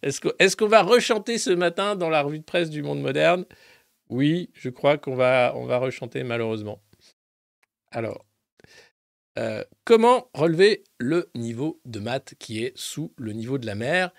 Est-ce 0.03 0.21
qu'on 0.21 0.33
est 0.39 0.57
qu'on 0.57 0.69
va 0.69 0.83
rechanter 0.83 1.39
ce 1.39 1.51
matin 1.51 1.97
dans 1.97 2.11
la 2.11 2.23
revue 2.23 2.39
de 2.39 2.45
presse 2.45 2.71
du 2.71 2.83
monde 2.83 3.01
moderne? 3.01 3.45
Oui, 4.09 4.51
je 4.55 4.71
crois 4.71 4.99
qu'on 4.99 5.17
va, 5.17 5.53
on 5.57 5.67
va 5.67 5.79
rechanter 5.79 6.23
malheureusement. 6.23 6.81
Alors, 7.91 8.25
euh, 9.39 9.63
comment 9.85 10.29
relever 10.35 10.85
le 10.99 11.29
niveau 11.35 11.81
de 11.85 12.01
maths 12.01 12.35
qui 12.39 12.65
est 12.65 12.73
sous 12.77 13.13
le 13.17 13.33
niveau 13.33 13.59
de 13.59 13.67
la 13.67 13.75
mer? 13.75 14.11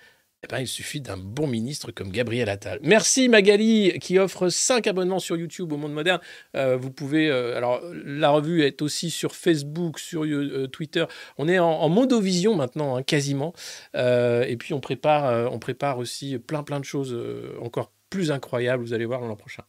Eh 0.44 0.46
ben, 0.46 0.60
il 0.60 0.68
suffit 0.68 1.00
d'un 1.00 1.16
bon 1.16 1.48
ministre 1.48 1.90
comme 1.90 2.12
Gabriel 2.12 2.48
Attal. 2.48 2.78
Merci 2.82 3.28
Magali 3.28 3.98
qui 3.98 4.20
offre 4.20 4.48
5 4.48 4.86
abonnements 4.86 5.18
sur 5.18 5.36
YouTube 5.36 5.72
au 5.72 5.76
Monde 5.76 5.92
Moderne. 5.92 6.20
Euh, 6.54 6.76
vous 6.76 6.92
pouvez. 6.92 7.28
euh, 7.28 7.56
alors, 7.56 7.80
la 7.92 8.30
revue 8.30 8.62
est 8.62 8.80
aussi 8.80 9.10
sur 9.10 9.34
Facebook, 9.34 9.98
sur 9.98 10.24
Twitter. 10.70 11.04
On 11.38 11.48
est 11.48 11.58
en, 11.58 11.68
en 11.68 11.88
modovision 11.88 12.54
maintenant, 12.54 12.94
hein, 12.96 13.02
quasiment. 13.02 13.52
Et 13.94 14.56
puis, 14.60 14.74
on 14.74 14.80
prépare, 14.80 15.52
on 15.52 15.58
prépare 15.58 15.98
aussi 15.98 16.38
plein, 16.38 16.62
plein 16.62 16.78
de 16.78 16.84
choses 16.84 17.18
encore 17.60 17.90
plus 18.08 18.30
incroyables. 18.30 18.84
Vous 18.84 18.94
allez 18.94 19.06
voir 19.06 19.22
l'an 19.22 19.34
prochain. 19.34 19.64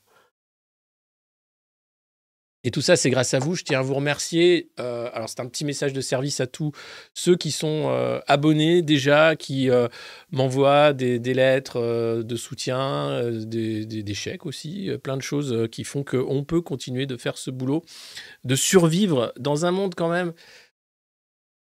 Et 2.65 2.71
tout 2.71 2.81
ça, 2.81 2.97
c'est 2.97 3.09
grâce 3.09 3.33
à 3.33 3.39
vous. 3.39 3.55
Je 3.55 3.63
tiens 3.63 3.79
à 3.79 3.81
vous 3.81 3.93
remercier. 3.93 4.69
Euh, 4.79 5.09
alors, 5.13 5.29
c'est 5.29 5.39
un 5.39 5.47
petit 5.47 5.63
message 5.63 5.93
de 5.93 6.01
service 6.01 6.41
à 6.41 6.47
tous 6.47 6.71
ceux 7.13 7.37
qui 7.37 7.51
sont 7.51 7.85
euh, 7.87 8.19
abonnés 8.27 8.81
déjà, 8.81 9.37
qui 9.37 9.69
euh, 9.69 9.87
m'envoient 10.31 10.91
des, 10.91 11.19
lettres 11.19 12.21
de 12.21 12.35
soutien, 12.35 13.31
des, 13.31 13.85
des- 13.85 14.13
chèques 14.13 14.45
aussi, 14.45 14.89
plein 15.01 15.15
de 15.15 15.21
choses 15.21 15.69
qui 15.71 15.85
font 15.85 16.03
qu'on 16.03 16.43
peut 16.43 16.61
continuer 16.61 17.05
de 17.05 17.15
faire 17.15 17.37
ce 17.37 17.49
boulot, 17.49 17.83
de 18.43 18.55
survivre 18.55 19.31
dans 19.39 19.65
un 19.65 19.71
monde 19.71 19.95
quand 19.95 20.09
même 20.09 20.33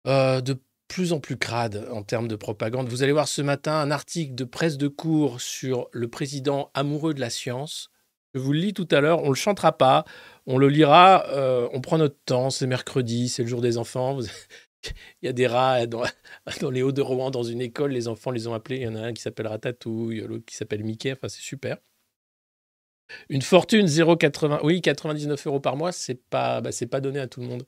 de 0.06 0.60
plus 0.88 1.12
en 1.12 1.20
plus 1.20 1.38
crade 1.38 1.88
en 1.92 2.04
termes 2.04 2.28
de 2.28 2.36
propagande. 2.36 2.88
Vous 2.88 3.02
allez 3.02 3.14
voir 3.14 3.28
ce 3.28 3.42
matin 3.42 3.74
un 3.74 3.90
article 3.90 4.36
de 4.36 4.44
presse 4.44 4.78
de 4.78 4.88
cours 4.88 5.42
sur 5.42 5.88
le 5.92 6.08
président 6.08 6.70
amoureux 6.76 7.16
de 7.16 7.20
la 7.20 7.32
science. 7.32 7.90
Je 8.34 8.40
vous 8.40 8.54
le 8.54 8.60
lis 8.60 8.74
tout 8.74 8.88
à 8.92 9.00
l'heure, 9.00 9.20
on 9.20 9.26
ne 9.26 9.30
le 9.30 9.36
chantera 9.36 9.78
pas, 9.78 10.06
on 10.48 10.58
le 10.58 10.68
lira, 10.68 11.26
euh, 11.30 11.70
on 11.72 11.82
prend 11.82 11.98
notre 12.00 12.18
temps, 12.26 12.50
c'est 12.50 12.66
mercredi, 12.68 13.30
c'est 13.30 13.44
le 13.44 13.50
jour 13.50 13.62
des 13.62 13.78
enfants. 13.78 14.20
Il 15.22 15.26
y 15.26 15.30
a 15.30 15.34
des 15.34 15.48
rats 15.48 15.86
dans, 15.88 16.04
les 16.72 16.82
Hauts 16.82 16.92
de 16.92 17.02
Rouen, 17.02 17.32
dans 17.32 17.44
une 17.44 17.62
école, 17.62 17.92
les 17.92 18.08
enfants 18.08 18.32
les 18.32 18.48
ont 18.48 18.54
appelés. 18.54 18.78
Il 18.78 18.84
y 18.84 18.88
en 18.88 18.96
a 18.96 19.02
un 19.02 19.14
qui 19.14 19.22
s'appelle 19.22 19.48
Ratatouille, 19.48 20.22
l'autre 20.22 20.46
qui 20.46 20.56
s'appelle 20.56 20.84
Mickey, 20.84 21.12
enfin 21.14 21.30
c'est 21.30 21.42
super. 21.42 21.78
Une 23.30 23.42
fortune, 23.42 23.86
0,80, 23.86 24.60
oui, 24.64 24.82
99 24.82 25.48
euros 25.48 25.60
par 25.60 25.76
mois, 25.76 25.92
c'est 25.92 26.20
pas, 26.30 26.62
bah, 26.62 26.72
c'est 26.72 26.88
pas 26.88 27.02
donné 27.02 27.20
à 27.20 27.28
tout 27.28 27.42
le 27.42 27.48
monde. 27.48 27.64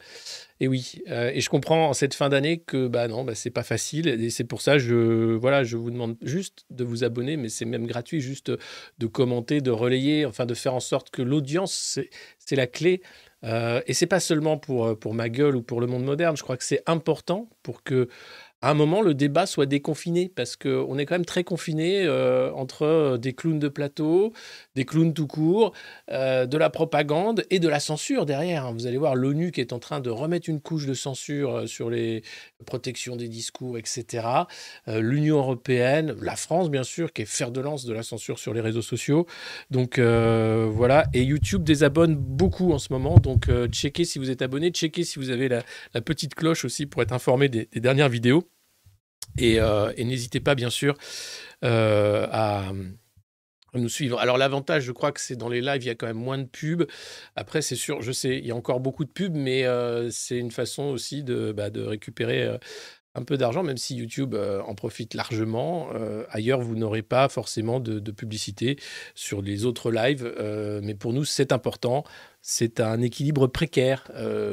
Et 0.60 0.68
oui, 0.68 1.02
euh, 1.10 1.32
et 1.34 1.42
je 1.42 1.50
comprends 1.50 1.90
en 1.90 1.94
cette 1.94 2.14
fin 2.14 2.30
d'année 2.30 2.60
que 2.60 2.88
bah 2.88 3.08
non, 3.08 3.26
bah, 3.26 3.36
c'est 3.36 3.50
pas 3.50 3.64
facile. 3.64 4.08
Et 4.08 4.30
c'est 4.30 4.46
pour 4.46 4.62
ça, 4.62 4.78
je, 4.78 5.36
voilà, 5.36 5.64
je 5.64 5.76
vous 5.76 5.92
demande 5.92 6.16
juste 6.22 6.66
de 6.70 6.84
vous 6.84 7.04
abonner, 7.04 7.36
mais 7.36 7.50
c'est 7.50 7.66
même 7.66 7.86
gratuit, 7.86 8.22
juste 8.22 8.52
de 8.98 9.08
commenter, 9.08 9.60
de 9.62 9.72
relayer, 9.72 10.26
enfin 10.26 10.46
de 10.46 10.54
faire 10.54 10.74
en 10.74 10.80
sorte 10.80 11.10
que 11.10 11.22
l'audience, 11.22 12.00
c'est, 12.40 12.56
la 12.56 12.68
clé. 12.68 13.02
Euh, 13.44 13.82
et 13.86 13.94
c'est 13.94 14.08
pas 14.08 14.22
seulement 14.22 14.58
pour, 14.58 14.98
pour 14.98 15.14
ma 15.14 15.30
gueule 15.30 15.56
ou 15.58 15.62
pour 15.62 15.82
le 15.82 15.88
monde 15.88 16.06
moderne. 16.06 16.38
Je 16.38 16.44
crois 16.44 16.58
que 16.58 16.64
c'est 16.64 16.84
important 16.88 17.50
pour 17.62 17.84
que 17.84 18.08
à 18.66 18.72
un 18.72 18.74
moment, 18.74 19.04
le 19.04 19.14
débat 19.14 19.46
soit 19.46 19.68
déconfiné, 19.68 20.28
parce 20.28 20.56
qu'on 20.56 20.98
est 20.98 21.06
quand 21.06 21.14
même 21.14 21.24
très 21.24 21.44
confiné 21.44 22.04
euh, 22.04 22.52
entre 22.54 23.16
des 23.22 23.34
clowns 23.34 23.60
de 23.60 23.68
plateau, 23.68 24.34
des 24.74 24.86
clowns 24.86 25.14
tout 25.14 25.28
court, 25.28 25.72
euh, 26.10 26.48
de 26.48 26.58
la 26.58 26.72
propagande 26.72 27.44
et 27.52 27.60
de 27.60 27.70
la 27.70 27.80
censure 27.80 28.26
derrière. 28.26 28.66
hein. 28.66 28.74
Vous 28.74 28.88
allez 28.88 28.98
voir 28.98 29.14
l'ONU 29.14 29.52
qui 29.52 29.62
est 29.62 29.72
en 29.72 29.78
train 29.78 30.00
de 30.00 30.10
remettre 30.10 30.50
une 30.50 30.62
couche 30.62 30.88
de 30.88 30.96
censure 30.96 31.58
euh, 31.58 31.68
sur 31.68 31.92
les 31.92 32.24
protections 32.66 33.16
des 33.16 33.28
discours, 33.28 33.78
etc. 33.78 34.26
Euh, 34.88 35.00
L'Union 35.00 35.38
européenne, 35.38 36.16
la 36.20 36.36
France, 36.36 36.72
bien 36.72 36.84
sûr, 36.84 37.14
qui 37.14 37.22
est 37.22 37.26
fer 37.26 37.52
de 37.52 37.62
lance 37.62 37.86
de 37.86 37.94
la 37.94 38.02
censure 38.02 38.40
sur 38.40 38.56
les 38.56 38.62
réseaux 38.62 38.82
sociaux. 38.82 39.28
Donc 39.70 40.00
euh, 40.00 40.68
voilà, 40.72 41.06
et 41.14 41.22
YouTube 41.22 41.64
désabonne 41.64 42.16
beaucoup 42.16 42.72
en 42.72 42.80
ce 42.80 42.92
moment. 42.92 43.20
Donc 43.20 43.48
euh, 43.48 43.68
checkez 43.68 44.06
si 44.06 44.18
vous 44.18 44.32
êtes 44.32 44.42
abonné, 44.42 44.72
checkez 44.72 45.04
si 45.04 45.20
vous 45.20 45.30
avez 45.30 45.50
la, 45.50 45.62
petite 46.02 46.34
cloche 46.34 46.66
aussi 46.66 46.88
pour 46.88 47.04
être 47.04 47.14
informé 47.14 47.48
des 47.48 47.68
dernières 47.76 48.10
vidéos. 48.10 48.55
Et, 49.38 49.60
euh, 49.60 49.92
et 49.98 50.06
n'hésitez 50.06 50.40
pas, 50.40 50.56
bien 50.56 50.70
sûr, 50.70 50.96
euh, 51.64 52.28
à 52.32 52.72
nous 53.74 53.90
suivre. 53.90 54.20
Alors 54.20 54.38
l'avantage, 54.38 54.84
je 54.84 54.94
crois 54.94 55.12
que 55.12 55.20
c'est 55.20 55.36
dans 55.36 55.50
les 55.50 55.60
lives, 55.60 55.84
il 55.84 55.88
y 55.88 55.90
a 55.90 55.96
quand 55.96 56.08
même 56.08 56.16
moins 56.16 56.38
de 56.38 56.46
pubs. 56.46 56.86
Après, 57.36 57.62
c'est 57.62 57.76
sûr, 57.76 58.02
je 58.02 58.14
sais, 58.14 58.38
il 58.38 58.46
y 58.46 58.52
a 58.52 58.56
encore 58.56 58.80
beaucoup 58.80 59.04
de 59.04 59.10
pubs, 59.10 59.36
mais 59.36 59.66
euh, 59.66 60.10
c'est 60.12 60.38
une 60.38 60.52
façon 60.52 60.84
aussi 60.84 61.24
de, 61.24 61.52
bah, 61.52 61.68
récupérer 61.76 62.58
un 63.18 63.24
peu 63.24 63.38
d'argent, 63.38 63.64
même 63.64 63.78
si 63.78 63.96
YouTube 63.96 64.36
en 64.36 64.76
profite 64.76 65.14
largement. 65.14 65.90
Ailleurs, 66.30 66.62
vous 66.62 66.76
n'aurez 66.76 67.02
pas 67.02 67.30
forcément 67.30 67.80
de, 67.80 68.12
publicité 68.12 68.78
sur 69.14 69.42
les 69.42 69.66
autres 69.66 69.92
lives, 69.92 70.34
mais 70.82 70.96
pour 70.96 71.14
nous, 71.14 71.26
c'est 71.26 71.52
important. 71.52 72.04
C'est 72.42 72.80
un 72.80 73.02
équilibre 73.02 73.48
précaire 73.48 74.04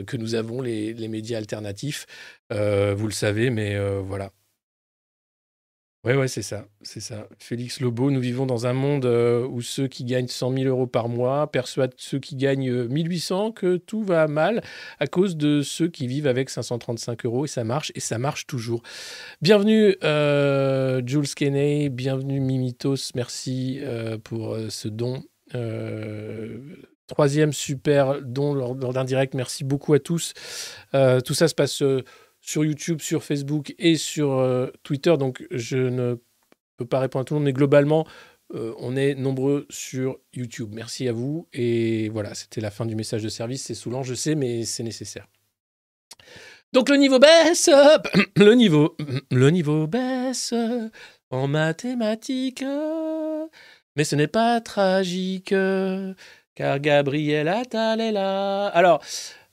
que 0.07 0.17
nous 0.17 0.35
avons, 0.37 0.61
les, 0.61 1.09
médias 1.09 1.39
alternatifs. 1.39 2.07
Vous 2.51 3.07
le 3.07 3.13
savez, 3.13 3.51
mais 3.51 3.77
voilà. 4.01 4.33
Ouais, 6.05 6.17
ouais, 6.17 6.27
c'est 6.27 6.43
ça, 6.43 6.67
c'est 6.83 6.99
ça. 6.99 7.29
Félix 7.39 7.79
Lobo, 7.79 8.11
nous 8.11 8.19
vivons 8.19 8.45
dans 8.45 8.67
un 8.67 8.73
monde 8.73 9.05
euh, 9.05 9.47
où 9.47 9.63
ceux 9.63 9.87
qui 9.87 10.03
gagnent 10.03 10.27
100 10.27 10.53
000 10.53 10.65
euros 10.65 10.89
par 10.89 11.09
mois 11.09 11.47
persuadent 11.47 11.95
ceux 11.97 12.19
qui 12.19 12.35
gagnent 12.35 12.71
euh, 12.71 12.89
1800 12.89 13.53
que 13.53 13.77
tout 13.77 14.03
va 14.03 14.27
mal 14.27 14.65
à 14.99 15.07
cause 15.07 15.37
de 15.37 15.63
ceux 15.63 15.87
qui 15.87 16.09
vivent 16.09 16.27
avec 16.27 16.51
535 16.51 17.25
euros 17.25 17.45
et 17.45 17.49
ça 17.49 17.63
marche 17.63 17.93
et 17.95 18.01
ça 18.01 18.19
marche 18.19 18.49
toujours. 18.49 18.83
Bienvenue 19.43 19.95
euh, 20.03 21.01
Jules 21.07 21.33
Kenney, 21.37 21.89
bienvenue 21.89 22.41
Mimitos, 22.41 23.13
merci 23.15 23.79
euh, 23.83 24.19
pour 24.19 24.55
euh, 24.55 24.71
ce 24.71 24.89
don. 24.89 25.23
Euh, 25.55 26.59
troisième 27.07 27.53
super 27.53 28.21
don 28.23 28.55
lors, 28.55 28.75
d'un 28.75 29.05
direct, 29.05 29.35
merci 29.35 29.63
beaucoup 29.63 29.95
à 29.95 30.01
tous. 30.01 30.33
Euh, 30.95 31.21
tout 31.21 31.35
ça 31.35 31.47
se 31.47 31.55
passe 31.55 31.81
euh, 31.83 32.03
sur 32.43 32.65
YouTube, 32.65 33.01
sur 33.01 33.25
Facebook 33.25 33.75
et 33.79 33.97
sur 33.97 34.33
euh, 34.33 34.67
Twitter. 34.83 35.17
Donc, 35.17 35.47
je 35.51 35.79
ne 35.79 36.17
peux 36.77 36.85
pas 36.85 36.99
répondre 36.99 37.23
à 37.23 37.25
tout 37.25 37.35
le 37.35 37.41
monde, 37.41 37.47
mais 37.47 37.53
globalement, 37.53 38.07
euh, 38.55 38.75
on 38.79 38.97
est 38.97 39.15
nombreux 39.15 39.67
sur 39.71 40.19
YouTube. 40.35 40.71
Merci 40.73 41.09
à 41.09 41.13
vous. 41.13 41.49
Et 41.53 42.09
voilà, 42.11 42.35
c'était 42.35 42.61
la 42.61 42.71
fin 42.71 42.85
du 42.85 42.97
message 42.97 43.23
de 43.23 43.29
service. 43.29 43.63
C'est 43.63 43.75
saoulant, 43.75 44.03
je 44.03 44.15
sais, 44.15 44.35
mais 44.35 44.65
c'est 44.65 44.83
nécessaire. 44.83 45.29
Donc, 46.73 46.89
le 46.89 46.97
niveau 46.97 47.19
baisse. 47.19 47.71
Le 48.37 48.55
niveau, 48.55 48.97
le 49.31 49.51
niveau 49.51 49.87
baisse 49.87 50.53
en 51.31 51.47
mathématiques. 51.47 52.65
Mais 53.95 54.05
ce 54.05 54.17
n'est 54.17 54.27
pas 54.27 54.61
tragique, 54.61 55.55
car 56.55 56.81
Gabriel 56.81 57.49
Attal 57.49 58.01
est 58.01 58.13
là. 58.13 58.67
Alors, 58.69 59.03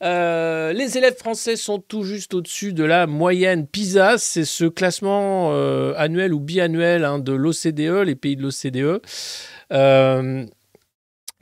euh, 0.01 0.73
les 0.73 0.97
élèves 0.97 1.17
français 1.17 1.55
sont 1.55 1.79
tout 1.79 2.03
juste 2.03 2.33
au-dessus 2.33 2.73
de 2.73 2.83
la 2.83 3.07
moyenne 3.07 3.67
PISA. 3.67 4.17
C'est 4.17 4.45
ce 4.45 4.65
classement 4.65 5.51
euh, 5.53 5.93
annuel 5.97 6.33
ou 6.33 6.39
biannuel 6.39 7.03
hein, 7.03 7.19
de 7.19 7.33
l'OCDE, 7.33 8.05
les 8.05 8.15
pays 8.15 8.35
de 8.35 8.41
l'OCDE, 8.41 9.01
euh, 9.73 10.45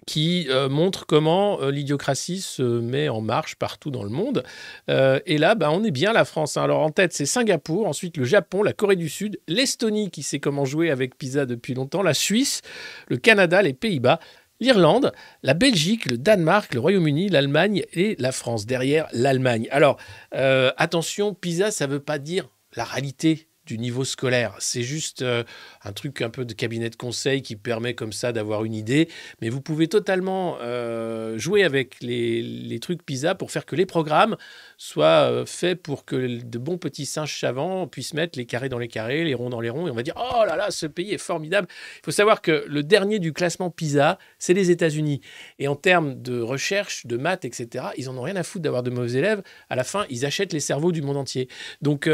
qui 0.05 0.47
montre 0.69 1.05
comment 1.05 1.59
l'idiocratie 1.67 2.39
se 2.39 2.63
met 2.63 3.09
en 3.09 3.19
marche 3.19 3.55
partout 3.55 3.91
dans 3.91 4.03
le 4.03 4.09
monde. 4.09 4.43
Et 4.87 5.37
là, 5.37 5.53
bah, 5.53 5.69
on 5.69 5.83
est 5.83 5.91
bien 5.91 6.13
la 6.13 6.23
France. 6.23 6.55
hein. 6.55 6.63
Alors 6.63 6.79
en 6.79 6.91
tête, 6.91 7.11
c'est 7.11 7.25
Singapour, 7.25 7.87
ensuite 7.87 8.15
le 8.15 8.23
Japon, 8.23 8.63
la 8.63 8.71
Corée 8.71 8.95
du 8.95 9.09
Sud, 9.09 9.37
l'Estonie 9.49 10.09
qui 10.09 10.23
sait 10.23 10.39
comment 10.39 10.63
jouer 10.63 10.91
avec 10.91 11.17
PISA 11.17 11.45
depuis 11.45 11.73
longtemps, 11.73 12.03
la 12.03 12.13
Suisse, 12.13 12.61
le 13.09 13.17
Canada, 13.17 13.61
les 13.61 13.73
Pays-Bas 13.73 14.21
l'Irlande, 14.59 15.11
la 15.43 15.53
Belgique, 15.53 16.09
le 16.09 16.17
Danemark, 16.17 16.73
le 16.73 16.79
Royaume-Uni, 16.79 17.29
l'Allemagne 17.29 17.83
et 17.93 18.15
la 18.19 18.31
France. 18.31 18.65
Derrière 18.65 19.07
l'Allemagne. 19.11 19.67
Alors, 19.71 19.97
euh, 20.35 20.71
attention, 20.77 21.33
PISA, 21.33 21.71
ça 21.71 21.87
ne 21.87 21.93
veut 21.93 21.99
pas 21.99 22.19
dire 22.19 22.49
la 22.75 22.83
réalité 22.83 23.47
du 23.67 23.77
niveau 23.77 24.05
scolaire. 24.05 24.55
C'est 24.59 24.81
juste 24.81 25.21
euh, 25.21 25.43
un 25.83 25.91
truc 25.91 26.21
un 26.21 26.29
peu 26.29 26.45
de 26.45 26.53
cabinet 26.53 26.89
de 26.89 26.95
conseil 26.95 27.41
qui 27.41 27.55
permet 27.55 27.93
comme 27.93 28.13
ça 28.13 28.31
d'avoir 28.31 28.63
une 28.63 28.73
idée. 28.73 29.09
Mais 29.41 29.49
vous 29.49 29.61
pouvez 29.61 29.87
totalement 29.87 30.57
euh, 30.61 31.37
jouer 31.37 31.63
avec 31.63 31.97
les, 32.01 32.41
les 32.41 32.79
trucs 32.79 33.03
PISA 33.03 33.35
pour 33.35 33.51
faire 33.51 33.65
que 33.65 33.75
les 33.75 33.85
programmes 33.85 34.37
soient 34.77 35.29
euh, 35.29 35.45
faits 35.45 35.81
pour 35.81 36.05
que 36.05 36.41
de 36.41 36.57
bons 36.57 36.77
petits 36.77 37.05
singes 37.05 37.39
savants 37.39 37.87
puissent 37.87 38.13
mettre 38.13 38.39
les 38.39 38.45
carrés 38.45 38.69
dans 38.69 38.79
les 38.79 38.87
carrés, 38.87 39.23
les 39.23 39.33
ronds 39.33 39.49
dans 39.49 39.61
les 39.61 39.69
ronds. 39.69 39.87
Et 39.87 39.91
on 39.91 39.95
va 39.95 40.03
dire, 40.03 40.15
oh 40.17 40.45
là 40.45 40.55
là, 40.55 40.71
ce 40.71 40.85
pays 40.85 41.13
est 41.13 41.17
formidable. 41.17 41.67
Il 41.97 42.05
faut 42.05 42.11
savoir 42.11 42.41
que 42.41 42.63
le 42.67 42.83
dernier 42.83 43.19
du 43.19 43.33
classement 43.33 43.69
PISA, 43.69 44.17
c'est 44.39 44.53
les 44.53 44.71
États-Unis. 44.71 45.21
Et 45.59 45.67
en 45.67 45.75
termes 45.75 46.21
de 46.21 46.39
recherche, 46.39 47.05
de 47.05 47.17
maths, 47.17 47.43
etc., 47.43 47.87
ils 47.97 48.09
en 48.09 48.17
ont 48.17 48.21
rien 48.21 48.37
à 48.37 48.43
foutre 48.43 48.63
d'avoir 48.63 48.83
de 48.83 48.89
mauvais 48.89 49.19
élèves. 49.19 49.43
À 49.69 49.75
la 49.75 49.83
fin, 49.83 50.05
ils 50.09 50.25
achètent 50.25 50.53
les 50.53 50.61
cerveaux 50.61 50.93
du 50.93 51.01
monde 51.01 51.17
entier. 51.17 51.49
Donc 51.81 52.07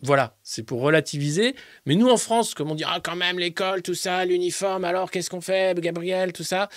voilà, 0.00 0.36
c'est 0.44 0.62
pour 0.62 0.80
relativiser. 0.80 1.56
Mais 1.84 1.96
nous, 1.96 2.08
en 2.08 2.16
France, 2.16 2.54
comme 2.54 2.70
on 2.70 2.76
dit, 2.76 2.84
ah, 2.86 3.00
quand 3.02 3.16
même, 3.16 3.38
l'école, 3.38 3.82
tout 3.82 3.94
ça, 3.94 4.24
l'uniforme, 4.24 4.84
alors 4.84 5.10
qu'est-ce 5.10 5.28
qu'on 5.28 5.40
fait, 5.40 5.78
Gabriel, 5.80 6.32
tout 6.32 6.44
ça 6.44 6.68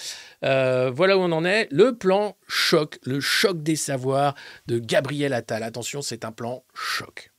Euh, 0.43 0.89
Voilà 0.89 1.17
où 1.17 1.21
on 1.21 1.31
en 1.31 1.45
est. 1.45 1.67
Le 1.71 1.95
plan 1.95 2.35
choc, 2.47 2.97
le 3.03 3.19
choc 3.19 3.61
des 3.61 3.75
savoirs 3.75 4.33
de 4.65 4.79
Gabriel 4.79 5.33
Attal. 5.33 5.61
Attention, 5.61 6.01
c'est 6.01 6.25
un 6.25 6.31
plan 6.31 6.63
choc. 6.73 7.31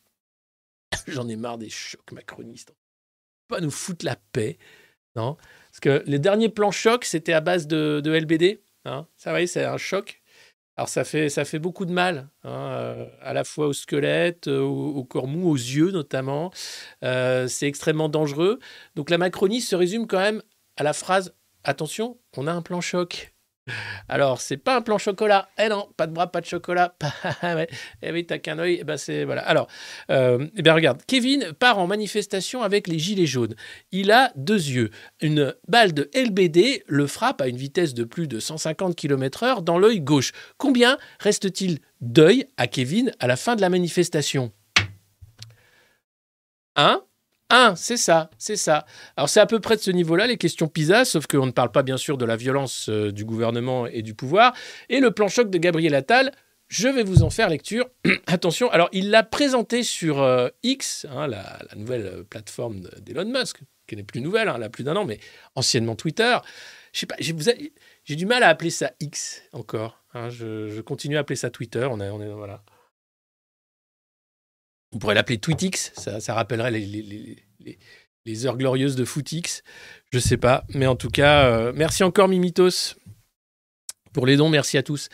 J'en 1.08 1.28
ai 1.28 1.36
marre 1.36 1.58
des 1.58 1.70
chocs 1.70 2.12
macronistes. 2.12 2.74
Pas 3.48 3.60
nous 3.60 3.70
foutre 3.70 4.04
la 4.04 4.16
paix, 4.16 4.58
non? 5.16 5.36
Parce 5.70 5.80
que 5.80 6.04
les 6.06 6.18
derniers 6.18 6.48
plans 6.48 6.70
choc, 6.70 7.04
c'était 7.04 7.32
à 7.32 7.40
base 7.40 7.66
de, 7.66 8.00
LBD. 8.04 8.62
Hein? 8.84 9.08
Ça, 9.16 9.34
oui, 9.34 9.48
c'est 9.48 9.64
un 9.64 9.78
choc. 9.78 10.21
Alors 10.82 10.88
ça 10.88 11.04
fait, 11.04 11.28
ça 11.28 11.44
fait 11.44 11.60
beaucoup 11.60 11.84
de 11.84 11.92
mal, 11.92 12.28
hein, 12.42 12.50
euh, 12.50 13.06
à 13.20 13.32
la 13.32 13.44
fois 13.44 13.68
au 13.68 13.72
squelette, 13.72 14.48
euh, 14.48 14.62
au, 14.62 15.04
corps 15.04 15.28
mou, 15.28 15.48
aux 15.48 15.54
yeux 15.54 15.92
notamment. 15.92 16.50
Euh, 17.04 17.46
c'est 17.46 17.68
extrêmement 17.68 18.08
dangereux. 18.08 18.58
Donc 18.96 19.08
la 19.08 19.16
Macronie 19.16 19.60
se 19.60 19.76
résume 19.76 20.08
quand 20.08 20.18
même 20.18 20.42
à 20.76 20.82
la 20.82 20.92
phrase 20.92 21.36
Attention, 21.62 22.18
on 22.36 22.48
a 22.48 22.52
un 22.52 22.62
plan 22.62 22.80
choc. 22.80 23.31
Alors, 24.08 24.40
c'est 24.40 24.56
pas 24.56 24.76
un 24.76 24.82
plan 24.82 24.98
chocolat. 24.98 25.48
Eh 25.58 25.68
non, 25.68 25.88
pas 25.96 26.06
de 26.06 26.12
bras, 26.12 26.30
pas 26.30 26.40
de 26.40 26.46
chocolat. 26.46 26.96
Eh 28.02 28.10
oui, 28.12 28.26
t'as 28.26 28.38
qu'un 28.38 28.58
œil. 28.58 28.78
Eh 28.80 28.84
ben 28.84 28.96
c'est 28.96 29.24
voilà. 29.24 29.42
Alors, 29.42 29.68
euh, 30.10 30.46
eh 30.56 30.62
bien 30.62 30.74
regarde, 30.74 31.02
Kevin 31.06 31.52
part 31.58 31.78
en 31.78 31.86
manifestation 31.86 32.62
avec 32.62 32.88
les 32.88 32.98
gilets 32.98 33.26
jaunes. 33.26 33.54
Il 33.92 34.10
a 34.10 34.32
deux 34.36 34.54
yeux. 34.70 34.90
Une 35.20 35.54
balle 35.68 35.92
de 35.92 36.10
LBD 36.14 36.82
le 36.86 37.06
frappe 37.06 37.40
à 37.40 37.48
une 37.48 37.56
vitesse 37.56 37.94
de 37.94 38.04
plus 38.04 38.26
de 38.26 38.40
150 38.40 38.96
km/h 38.96 39.62
dans 39.62 39.78
l'œil 39.78 40.00
gauche. 40.00 40.32
Combien 40.58 40.98
reste-t-il 41.20 41.78
d'œil 42.00 42.46
à 42.56 42.66
Kevin 42.66 43.12
à 43.20 43.26
la 43.26 43.36
fin 43.36 43.54
de 43.56 43.60
la 43.60 43.68
manifestation? 43.68 44.52
Un 46.74 47.02
un, 47.52 47.76
c'est 47.76 47.96
ça, 47.98 48.30
c'est 48.38 48.56
ça. 48.56 48.86
Alors 49.16 49.28
c'est 49.28 49.40
à 49.40 49.46
peu 49.46 49.60
près 49.60 49.76
de 49.76 49.80
ce 49.82 49.90
niveau-là 49.90 50.26
les 50.26 50.38
questions 50.38 50.68
PISA, 50.68 51.04
sauf 51.04 51.26
qu'on 51.26 51.46
ne 51.46 51.50
parle 51.52 51.70
pas 51.70 51.82
bien 51.82 51.98
sûr 51.98 52.16
de 52.16 52.24
la 52.24 52.36
violence 52.36 52.88
euh, 52.88 53.12
du 53.12 53.24
gouvernement 53.24 53.86
et 53.86 54.00
du 54.02 54.14
pouvoir. 54.14 54.54
Et 54.88 55.00
le 55.00 55.10
plan 55.10 55.28
choc 55.28 55.50
de 55.50 55.58
Gabriel 55.58 55.94
Attal, 55.94 56.32
je 56.68 56.88
vais 56.88 57.02
vous 57.02 57.22
en 57.22 57.28
faire 57.30 57.50
lecture. 57.50 57.88
Attention, 58.26 58.70
alors 58.70 58.88
il 58.92 59.10
l'a 59.10 59.22
présenté 59.22 59.82
sur 59.82 60.22
euh, 60.22 60.48
X, 60.62 61.06
hein, 61.10 61.26
la, 61.26 61.58
nouvelle 61.76 62.06
euh, 62.06 62.24
plateforme 62.24 62.80
de- 62.80 63.00
d'Elon 63.00 63.26
Musk, 63.26 63.60
qui 63.86 63.96
n'est 63.96 64.02
plus 64.02 64.22
nouvelle, 64.22 64.48
hein, 64.48 64.54
elle 64.56 64.62
a 64.62 64.70
plus 64.70 64.84
d'un 64.84 64.96
an, 64.96 65.04
mais 65.04 65.20
anciennement 65.54 65.94
Twitter. 65.94 66.38
Je 66.94 67.00
sais 67.00 67.06
pas, 67.06 67.16
j'ai 67.18 68.16
du 68.16 68.24
mal 68.24 68.42
à 68.42 68.48
appeler 68.48 68.70
ça 68.70 68.92
X 69.00 69.42
encore. 69.52 70.02
hein, 70.14 70.30
je, 70.30 70.80
continue 70.80 71.18
à 71.18 71.20
appeler 71.20 71.36
ça 71.36 71.50
Twitter. 71.50 71.86
On 71.90 72.00
est, 72.00 72.08
on 72.08 72.22
est. 72.22 72.28
On 74.92 74.98
pourrait 74.98 75.14
l'appeler 75.14 75.38
TweetX, 75.38 75.92
ça, 75.94 76.20
ça 76.20 76.34
rappellerait 76.34 76.70
les, 76.70 78.46
heures 78.46 78.56
glorieuses 78.56 78.94
de 78.94 79.04
Footix. 79.04 79.62
Je 80.12 80.18
sais 80.18 80.36
pas, 80.36 80.64
mais 80.74 80.86
en 80.86 80.96
tout 80.96 81.08
cas, 81.08 81.46
euh, 81.46 81.72
merci 81.74 82.04
encore 82.04 82.28
Mimitos 82.28 82.94
pour 84.12 84.26
les 84.26 84.36
dons, 84.36 84.50
merci 84.50 84.76
à 84.76 84.82
tous. 84.82 85.08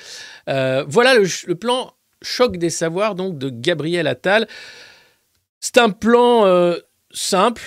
Euh, 0.49 0.85
voilà 0.89 1.15
le, 1.15 1.55
plan 1.55 1.93
choc 2.21 2.57
des 2.57 2.71
savoirs 2.71 3.15
donc 3.15 3.39
de 3.39 3.49
Gabriel 3.49 4.09
Attal. 4.09 4.49
C'est 5.61 5.79
un 5.79 5.91
plan 5.91 6.47
euh, 6.47 6.77
simple, 7.13 7.63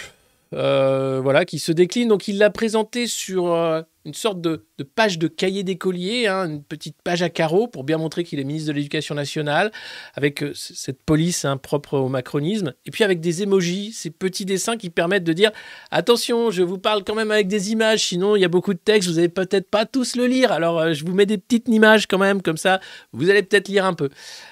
voilà, 0.51 1.45
qui 1.45 1.59
se 1.59 1.71
décline. 1.71 2.09
Donc 2.09 2.27
il 2.27 2.37
l'a 2.37 2.49
présenté 2.49 3.07
sur 3.07 3.55
une 4.05 4.13
sorte 4.13 4.41
de, 4.41 4.65
page 4.95 5.19
de 5.19 5.27
cahier 5.27 5.63
d'écolier, 5.63 6.27
hein, 6.27 6.49
une 6.49 6.63
petite 6.63 6.95
page 7.03 7.21
à 7.21 7.29
carreaux 7.29 7.67
pour 7.67 7.83
bien 7.83 7.97
montrer 7.97 8.23
qu'il 8.23 8.39
est 8.39 8.43
ministre 8.43 8.69
de 8.69 8.73
l'Éducation 8.73 9.13
nationale, 9.13 9.71
avec 10.15 10.41
euh, 10.41 10.53
cette 10.55 11.03
police 11.03 11.45
hein, 11.45 11.57
propre 11.57 11.97
au 11.97 12.09
macronisme, 12.09 12.73
et 12.85 12.91
puis 12.91 13.03
avec 13.03 13.19
des 13.19 13.43
émojis, 13.43 13.93
ces 13.93 14.09
petits 14.09 14.45
dessins 14.45 14.77
qui 14.77 14.89
permettent 14.89 15.23
de 15.23 15.33
dire 15.33 15.51
attention, 15.91 16.49
je 16.49 16.63
vous 16.63 16.79
parle 16.79 17.03
quand 17.03 17.15
même 17.15 17.31
avec 17.31 17.47
des 17.47 17.71
images, 17.71 18.05
sinon 18.05 18.35
il 18.35 18.41
y 18.41 18.45
a 18.45 18.49
beaucoup 18.49 18.73
de 18.73 18.79
textes, 18.79 19.07
vous 19.07 19.15
n'allez 19.15 19.29
peut-être 19.29 19.69
pas 19.69 19.85
tous 19.85 20.15
le 20.15 20.25
lire, 20.25 20.51
alors 20.51 20.79
euh, 20.79 20.93
je 20.93 21.05
vous 21.05 21.13
mets 21.13 21.27
des 21.27 21.37
petites 21.37 21.67
images 21.67 22.07
quand 22.07 22.17
même, 22.17 22.41
comme 22.41 22.57
ça, 22.57 22.79
vous 23.13 23.29
allez 23.29 23.43
peut-être 23.43 23.67
lire 23.67 23.85
un 23.85 23.93
peu. 23.93 24.09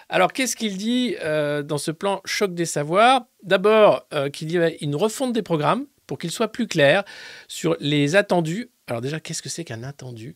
Alors 0.09 0.31
qu'est-ce 0.31 0.55
qu'il 0.55 0.77
dit 0.77 1.15
euh, 1.23 1.63
dans 1.63 1.77
ce 1.77 1.91
plan 1.91 2.21
choc 2.25 2.53
des 2.53 2.65
savoirs? 2.65 3.25
D'abord 3.43 4.05
qu'il 4.33 4.51
y 4.51 4.57
a 4.57 4.69
une 4.81 4.95
refonte 4.95 5.31
des 5.31 5.41
programmes 5.41 5.85
pour 6.09 6.17
qu'ils 6.17 6.31
soient 6.31 6.51
plus 6.51 6.67
clairs 6.67 7.03
sur 7.47 7.77
les 7.79 8.15
attendus. 8.15 8.71
Alors 8.89 9.01
déjà, 9.01 9.19
qu'est-ce 9.19 9.43
que 9.43 9.49
c'est 9.49 9.63
qu'un 9.63 9.83
attendu? 9.83 10.35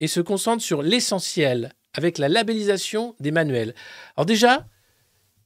Et 0.00 0.06
se 0.06 0.20
concentre 0.20 0.62
sur 0.62 0.82
l'essentiel 0.82 1.72
avec 1.94 2.18
la 2.18 2.28
labellisation 2.28 3.16
des 3.20 3.30
manuels. 3.30 3.74
Alors 4.16 4.26
déjà, 4.26 4.66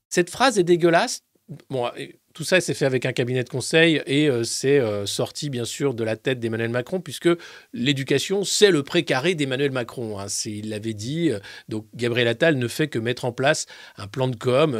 cette 0.08 0.30
phrase 0.30 0.58
est 0.58 0.64
dégueulasse. 0.64 1.22
Bon, 1.68 1.88
tout 2.34 2.42
ça, 2.44 2.60
c'est 2.60 2.74
fait 2.74 2.86
avec 2.86 3.06
un 3.06 3.12
cabinet 3.12 3.44
de 3.44 3.48
conseil 3.48 4.02
et 4.06 4.28
euh, 4.28 4.42
c'est 4.42 4.80
euh, 4.80 5.06
sorti 5.06 5.50
bien 5.50 5.64
sûr 5.64 5.94
de 5.94 6.02
la 6.02 6.16
tête 6.16 6.40
d'Emmanuel 6.40 6.70
Macron 6.70 7.00
puisque 7.00 7.28
l'éducation, 7.72 8.42
c'est 8.42 8.72
le 8.72 8.82
précaré 8.82 9.36
d'Emmanuel 9.36 9.70
Macron. 9.70 10.18
hein. 10.18 10.26
Il 10.44 10.70
l'avait 10.70 10.94
dit. 10.94 11.30
euh, 11.30 11.38
donc 11.68 11.86
Gabriel 11.94 12.26
Attal 12.26 12.56
ne 12.56 12.66
fait 12.66 12.88
que 12.88 12.98
mettre 12.98 13.24
en 13.24 13.32
place 13.32 13.66
un 13.96 14.08
plan 14.08 14.26
de 14.26 14.36
com 14.36 14.76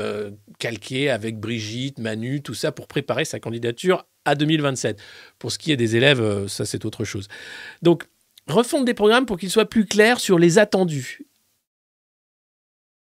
calqué 0.59 1.09
avec 1.09 1.39
Brigitte, 1.39 1.99
Manu, 2.01 2.43
tout 2.43 2.55
ça 2.55 2.73
pour 2.73 2.89
préparer 2.89 3.25
sa 3.25 3.39
candidature 3.39 4.07
à 4.25 4.35
2027. 4.35 5.01
Pour 5.39 5.53
ce 5.53 5.59
qui 5.59 5.73
est 5.73 5.77
des 5.77 5.97
élèves, 5.97 6.21
euh, 6.21 6.49
ça 6.49 6.65
c'est 6.65 6.85
autre 6.85 7.05
chose. 7.05 7.29
Donc, 7.83 8.05
refonte 8.47 8.85
des 8.85 8.95
programmes 8.95 9.27
pour 9.27 9.39
qu'ils 9.39 9.51
soient 9.51 9.69
plus 9.69 9.87
clairs 9.87 10.21
sur 10.21 10.39
les 10.39 10.59
attendus. 10.59 11.27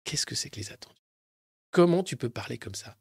Qu'est-ce 0.05 0.27
que 0.27 0.35
c'est 0.35 0.51
que 0.51 0.61
les 0.61 0.73
attendus? 0.73 0.95
Comment 1.71 2.03
tu 2.03 2.17
peux 2.17 2.29
parler 2.29 2.59
comme 2.59 2.75
ça? 2.75 2.97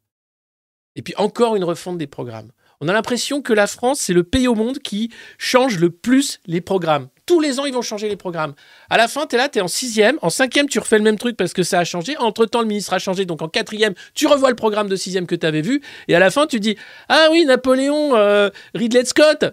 Et 0.95 1.01
puis 1.01 1.13
encore 1.17 1.55
une 1.55 1.63
refonte 1.63 1.97
des 1.97 2.07
programmes. 2.07 2.51
On 2.79 2.87
a 2.87 2.93
l'impression 2.93 3.41
que 3.41 3.53
la 3.53 3.67
France, 3.67 3.99
c'est 3.99 4.13
le 4.13 4.23
pays 4.23 4.47
au 4.47 4.55
monde 4.55 4.79
qui 4.79 5.11
change 5.37 5.79
le 5.79 5.89
plus 5.89 6.39
les 6.45 6.61
programmes. 6.61 7.09
Tous 7.25 7.39
les 7.39 7.59
ans, 7.59 7.65
ils 7.65 7.73
vont 7.73 7.81
changer 7.81 8.09
les 8.09 8.17
programmes. 8.17 8.53
À 8.89 8.97
la 8.97 9.07
fin, 9.07 9.25
tu 9.25 9.35
es 9.35 9.37
là, 9.37 9.47
tu 9.47 9.59
es 9.59 9.61
en 9.61 9.69
sixième. 9.69 10.19
En 10.21 10.29
cinquième, 10.29 10.67
tu 10.67 10.79
refais 10.79 10.97
le 10.97 11.03
même 11.03 11.17
truc 11.17 11.37
parce 11.37 11.53
que 11.53 11.63
ça 11.63 11.79
a 11.79 11.83
changé. 11.85 12.17
Entre-temps, 12.17 12.61
le 12.61 12.67
ministre 12.67 12.93
a 12.93 12.99
changé. 12.99 13.25
Donc 13.25 13.41
en 13.41 13.47
quatrième, 13.47 13.93
tu 14.13 14.27
revois 14.27 14.49
le 14.49 14.55
programme 14.55 14.89
de 14.89 14.95
sixième 14.95 15.25
que 15.25 15.35
tu 15.35 15.45
avais 15.45 15.61
vu. 15.61 15.81
Et 16.09 16.15
à 16.15 16.19
la 16.19 16.31
fin, 16.31 16.47
tu 16.47 16.59
dis 16.59 16.75
Ah 17.07 17.27
oui, 17.31 17.45
Napoléon, 17.45 18.15
euh, 18.15 18.49
Ridley 18.75 19.05
Scott, 19.05 19.45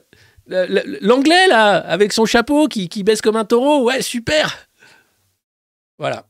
l'anglais 0.49 1.47
là, 1.49 1.77
avec 1.77 2.13
son 2.13 2.25
chapeau 2.25 2.67
qui, 2.67 2.89
baisse 3.05 3.23
comme 3.23 3.37
un 3.37 3.45
taureau. 3.45 3.85
Ouais, 3.85 4.03
super. 4.03 4.67
Voilà. 5.99 6.27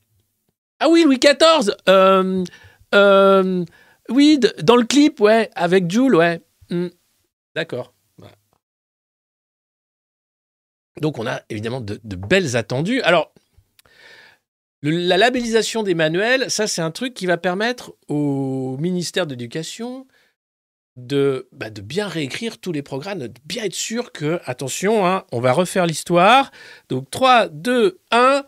Ah 0.79 0.89
oui, 0.89 1.05
Louis 1.05 1.19
XIV. 1.19 1.75
euh, 1.89 2.45
euh, 2.95 3.65
oui, 4.09 4.41
dans 4.63 4.77
le 4.77 4.85
clip, 4.85 5.21
ouais, 5.21 5.51
avec 5.55 5.91
Jules, 5.91 6.17
ouais. 6.17 6.41
Hmm. 6.71 6.89
D'accord. 7.55 7.95
Donc 11.01 11.19
on 11.19 11.27
a 11.27 11.43
évidemment 11.49 11.81
de, 11.81 11.99
belles 12.05 12.57
attendues. 12.57 13.01
Alors, 13.03 13.33
la 14.83 15.17
labellisation 15.17 15.83
des 15.83 15.95
manuels, 15.95 16.51
ça 16.51 16.67
c'est 16.67 16.83
un 16.83 16.91
truc 16.91 17.15
qui 17.15 17.27
va 17.27 17.37
permettre 17.37 17.95
au 18.09 18.77
ministère 18.79 19.27
de 19.27 19.33
l'Éducation 19.33 20.07
de, 20.97 21.49
bah, 21.53 21.71
bien 21.71 22.09
réécrire 22.09 22.59
tous 22.59 22.73
les 22.73 22.83
programmes, 22.83 23.21
de 23.21 23.33
bien 23.45 23.65
être 23.65 23.75
sûr 23.75 24.13
que, 24.13 24.41
attention, 24.45 25.07
hein, 25.07 25.25
on 25.33 25.41
va 25.41 25.53
refaire 25.53 25.87
l'histoire. 25.87 26.51
Donc 26.89 27.11
3, 27.11 27.49
2, 27.49 27.99
1, 28.11 28.45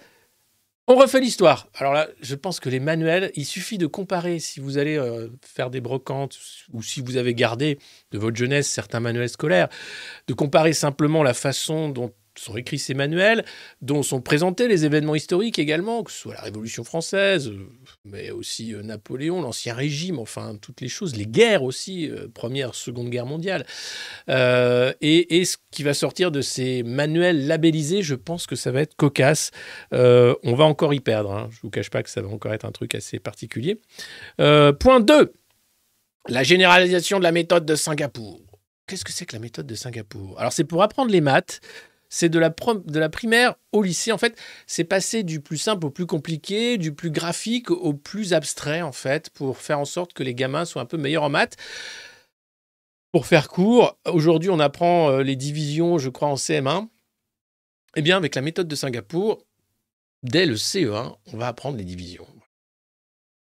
on 0.88 0.97
refait 0.97 1.21
l'histoire. 1.21 1.69
Alors 1.75 1.93
là, 1.93 2.09
je 2.21 2.35
pense 2.35 2.61
que 2.61 2.69
les 2.69 2.81
manuels, 2.81 3.31
il 3.35 3.47
suffit 3.47 3.79
de 3.79 3.87
comparer 3.87 4.41
si 4.41 4.61
vous 4.61 4.79
allez 4.79 4.99
euh, 4.99 5.29
faire 5.43 5.71
des 5.71 5.81
brocantes 5.81 6.38
ou 6.73 6.83
si 6.83 7.01
vous 7.01 7.17
avez 7.17 7.35
gardé 7.35 7.79
de 8.11 8.19
votre 8.19 8.37
jeunesse 8.37 8.69
certains 8.69 9.01
manuels 9.01 9.29
scolaires, 9.29 9.69
de 10.27 10.35
comparer 10.35 10.73
simplement 10.73 11.23
la 11.23 11.35
façon 11.35 11.88
dont 11.88 12.12
sont 12.38 12.57
écrits 12.57 12.79
ces 12.79 12.95
manuels, 12.95 13.45
dont 13.81 14.03
sont 14.03 14.21
présentés 14.21 14.68
les 14.68 14.85
événements 14.85 15.14
historiques 15.14 15.59
également, 15.59 16.03
que 16.03 16.11
ce 16.11 16.18
soit 16.18 16.35
la 16.35 16.40
Révolution 16.40 16.85
française, 16.85 17.53
mais 18.05 18.31
aussi 18.31 18.75
euh, 18.75 18.83
Napoléon, 18.83 19.42
l'Ancien 19.42 19.75
Régime, 19.75 20.18
enfin 20.18 20.57
toutes 20.61 20.81
les 20.81 20.88
choses, 20.88 21.16
les 21.16 21.27
guerres 21.27 21.62
aussi, 21.62 22.09
euh, 22.09 22.29
Première, 22.33 22.75
Seconde 22.75 23.11
Guerre 23.11 23.27
mondiale. 23.27 23.66
Euh, 24.29 24.92
et, 25.01 25.45
ce 25.45 25.57
qui 25.71 25.83
va 25.83 25.95
sortir 25.95 26.31
de 26.31 26.40
ces 26.40 26.83
manuels 26.83 27.47
labellisés, 27.47 28.03
je 28.03 28.14
pense 28.14 28.47
que 28.47 28.57
ça 28.57 28.71
va 28.71 28.81
être 28.81 28.95
cocasse. 28.95 29.51
On 29.90 30.55
va 30.55 30.64
encore 30.64 30.95
y 30.95 31.01
perdre. 31.01 31.33
hein. 31.33 31.49
Je 31.51 31.57
ne 31.57 31.62
vous 31.62 31.71
cache 31.71 31.90
pas 31.90 32.03
que 32.03 32.11
ça 32.11 32.23
va 32.23 32.29
encore 32.29 32.53
être 32.53 32.64
un 32.64 32.71
truc 32.71 32.95
assez 32.95 33.18
particulier. 33.18 33.81
Point 34.37 35.01
2. 35.01 35.33
La 36.29 36.42
généralisation 36.45 37.18
de 37.18 37.25
la 37.25 37.33
méthode 37.33 37.66
de 37.66 37.75
Singapour. 37.75 38.40
Qu'est-ce 38.87 39.05
que 39.05 39.12
c'est 39.12 39.27
que 39.27 39.35
la 39.35 39.40
méthode 39.40 39.66
de 39.66 39.75
Singapour? 39.75 40.38
Alors, 40.38 40.53
c'est 40.53 40.64
pour 40.64 40.83
apprendre 40.83 41.11
les 41.11 41.21
maths. 41.21 41.61
C'est 42.14 42.29
de 42.29 42.38
la, 42.38 42.51
primaire 43.09 43.55
au 43.72 43.83
lycée. 43.83 44.12
En 44.12 44.18
fait, 44.18 44.38
c'est 44.66 44.85
passer 44.85 45.22
du 45.22 45.40
plus 45.40 45.57
simple 45.57 45.87
au 45.87 45.90
plus 45.90 46.05
compliqué, 46.05 46.77
du 46.77 46.92
plus 46.92 47.11
graphique 47.11 47.70
au 47.70 47.94
plus 47.94 48.35
abstrait, 48.35 48.83
en 48.83 48.92
fait, 48.92 49.31
pour 49.31 49.57
faire 49.57 49.79
en 49.79 49.87
sorte 49.87 50.12
que 50.12 50.22
les 50.22 50.35
gamins 50.35 50.66
soient 50.66 50.83
un 50.83 50.85
peu 50.87 50.98
meilleurs 50.98 51.22
en 51.22 51.31
maths. 51.31 51.57
Pour 53.12 53.25
faire 53.25 53.48
court, 53.48 53.98
aujourd'hui, 54.05 54.51
on 54.51 54.61
apprend 54.61 55.09
euh, 55.09 55.22
les 55.22 55.37
divisions, 55.37 55.96
je 55.96 56.11
crois, 56.11 56.29
en 56.29 56.35
CM1. 56.35 56.88
Eh 57.96 58.03
bien, 58.03 58.18
avec 58.18 58.35
la 58.35 58.42
méthode 58.42 58.68
de 58.68 58.77
Singapour, 58.77 59.46
dès 60.22 60.44
le 60.44 60.57
CE1, 60.57 61.16
on 61.33 61.37
va 61.38 61.46
apprendre 61.46 61.79
les 61.79 61.85
divisions. 61.85 62.27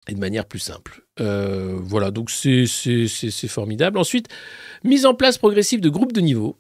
Et 0.06 0.14
de 0.14 0.20
manière 0.20 0.46
plus 0.46 0.61
simple. 0.61 1.04
Euh, 1.18 1.76
voilà, 1.83 2.12
donc 2.12 2.30
c'est 2.30 2.66
formidable. 3.48 3.98
Ensuite, 3.98 4.28
mise 4.85 5.06
en 5.06 5.14
place 5.14 5.38
progressive 5.38 5.80
de 5.80 5.88
groupes 5.88 6.12
de 6.12 6.20
niveau 6.20 6.56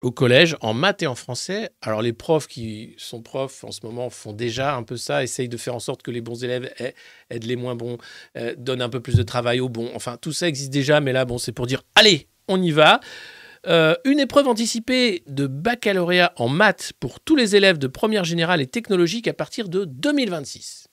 au 0.00 0.12
collège 0.12 0.56
en 0.60 0.74
maths 0.74 1.02
et 1.02 1.06
en 1.06 1.14
français. 1.14 1.70
Alors 1.82 2.02
les 2.02 2.12
profs 2.12 2.46
qui 2.46 2.94
sont 2.98 3.22
profs 3.22 3.64
en 3.64 3.72
ce 3.72 3.80
moment 3.84 4.10
font 4.10 4.32
déjà 4.32 4.76
un 4.76 4.82
peu 4.82 4.96
ça, 4.96 5.22
essayent 5.22 5.48
de 5.48 5.56
faire 5.56 5.74
en 5.74 5.80
sorte 5.80 6.02
que 6.02 6.10
les 6.10 6.20
bons 6.20 6.44
élèves 6.44 6.72
aident 7.30 7.44
les 7.44 7.56
moins 7.56 7.74
bons, 7.74 7.98
euh, 8.36 8.54
donnent 8.56 8.82
un 8.82 8.88
peu 8.88 9.00
plus 9.00 9.16
de 9.16 9.22
travail 9.22 9.60
aux 9.60 9.68
bons. 9.68 9.90
Enfin, 9.94 10.16
tout 10.16 10.32
ça 10.32 10.48
existe 10.48 10.70
déjà, 10.70 11.00
mais 11.00 11.12
là, 11.12 11.24
bon, 11.24 11.38
c'est 11.38 11.52
pour 11.52 11.66
dire, 11.66 11.82
allez, 11.94 12.28
on 12.46 12.62
y 12.62 12.70
va. 12.70 13.00
Euh, 13.66 13.96
une 14.04 14.20
épreuve 14.20 14.46
anticipée 14.46 15.24
de 15.26 15.48
baccalauréat 15.48 16.32
en 16.36 16.48
maths 16.48 16.92
pour 17.00 17.18
tous 17.20 17.34
les 17.34 17.56
élèves 17.56 17.78
de 17.78 17.88
première 17.88 18.24
générale 18.24 18.60
et 18.60 18.66
technologique 18.66 19.26
à 19.26 19.34
partir 19.34 19.68
de 19.68 19.84
2026. 19.84 20.86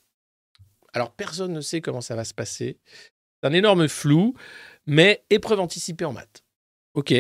Alors, 0.93 1.11
personne 1.11 1.53
ne 1.53 1.61
sait 1.61 1.81
comment 1.81 2.01
ça 2.01 2.15
va 2.15 2.23
se 2.23 2.33
passer. 2.33 2.79
C'est 2.85 3.49
un 3.49 3.53
énorme 3.53 3.87
flou, 3.87 4.33
mais 4.87 5.23
épreuve 5.29 5.59
anticipée 5.59 6.05
en 6.05 6.13
maths. 6.13 6.43
OK. 6.95 7.13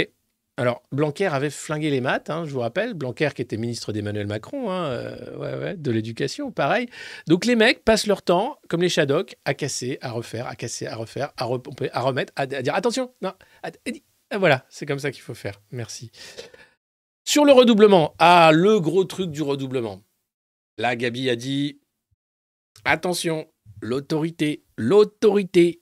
Alors, 0.57 0.83
Blanquer 0.93 1.25
avait 1.25 1.49
flingué 1.49 1.89
les 1.89 1.99
maths, 1.99 2.29
hein, 2.29 2.45
je 2.45 2.51
vous 2.51 2.61
rappelle. 2.61 2.93
Blanquer 2.93 3.29
qui 3.35 3.41
était 3.41 3.57
ministre 3.57 3.91
d'Emmanuel 3.91 4.25
Macron, 4.25 4.71
hein, 4.71 4.85
euh, 4.85 5.75
de 5.75 5.91
l'éducation, 5.91 6.51
pareil. 6.51 6.87
Donc, 7.27 7.45
les 7.45 7.57
mecs 7.57 7.83
passent 7.83 8.07
leur 8.07 8.21
temps, 8.21 8.57
comme 8.69 8.81
les 8.81 8.87
Shadocks, 8.87 9.35
à 9.43 9.53
casser, 9.53 9.97
à 10.01 10.11
refaire, 10.11 10.47
à 10.47 10.55
casser, 10.55 10.87
à 10.87 10.95
refaire, 10.95 11.33
à 11.35 11.43
repomper, 11.43 11.89
à 11.91 11.99
remettre, 11.99 12.31
à, 12.37 12.45
dire 12.45 12.73
attention, 12.73 13.13
non, 13.21 13.33
voilà, 14.33 14.65
c'est 14.69 14.85
comme 14.85 14.99
ça 14.99 15.11
qu'il 15.11 15.23
faut 15.23 15.33
faire. 15.33 15.61
Merci. 15.71 16.11
Sur 17.25 17.43
le 17.43 17.51
redoublement, 17.51 18.15
ah, 18.19 18.51
le 18.53 18.79
gros 18.79 19.03
truc 19.03 19.31
du 19.31 19.41
redoublement. 19.41 20.03
Là, 20.77 20.95
Gabi 20.95 21.29
a 21.29 21.35
dit 21.35 21.79
attention, 22.85 23.47
l'autorité, 23.81 24.63
l'autorité. 24.77 25.81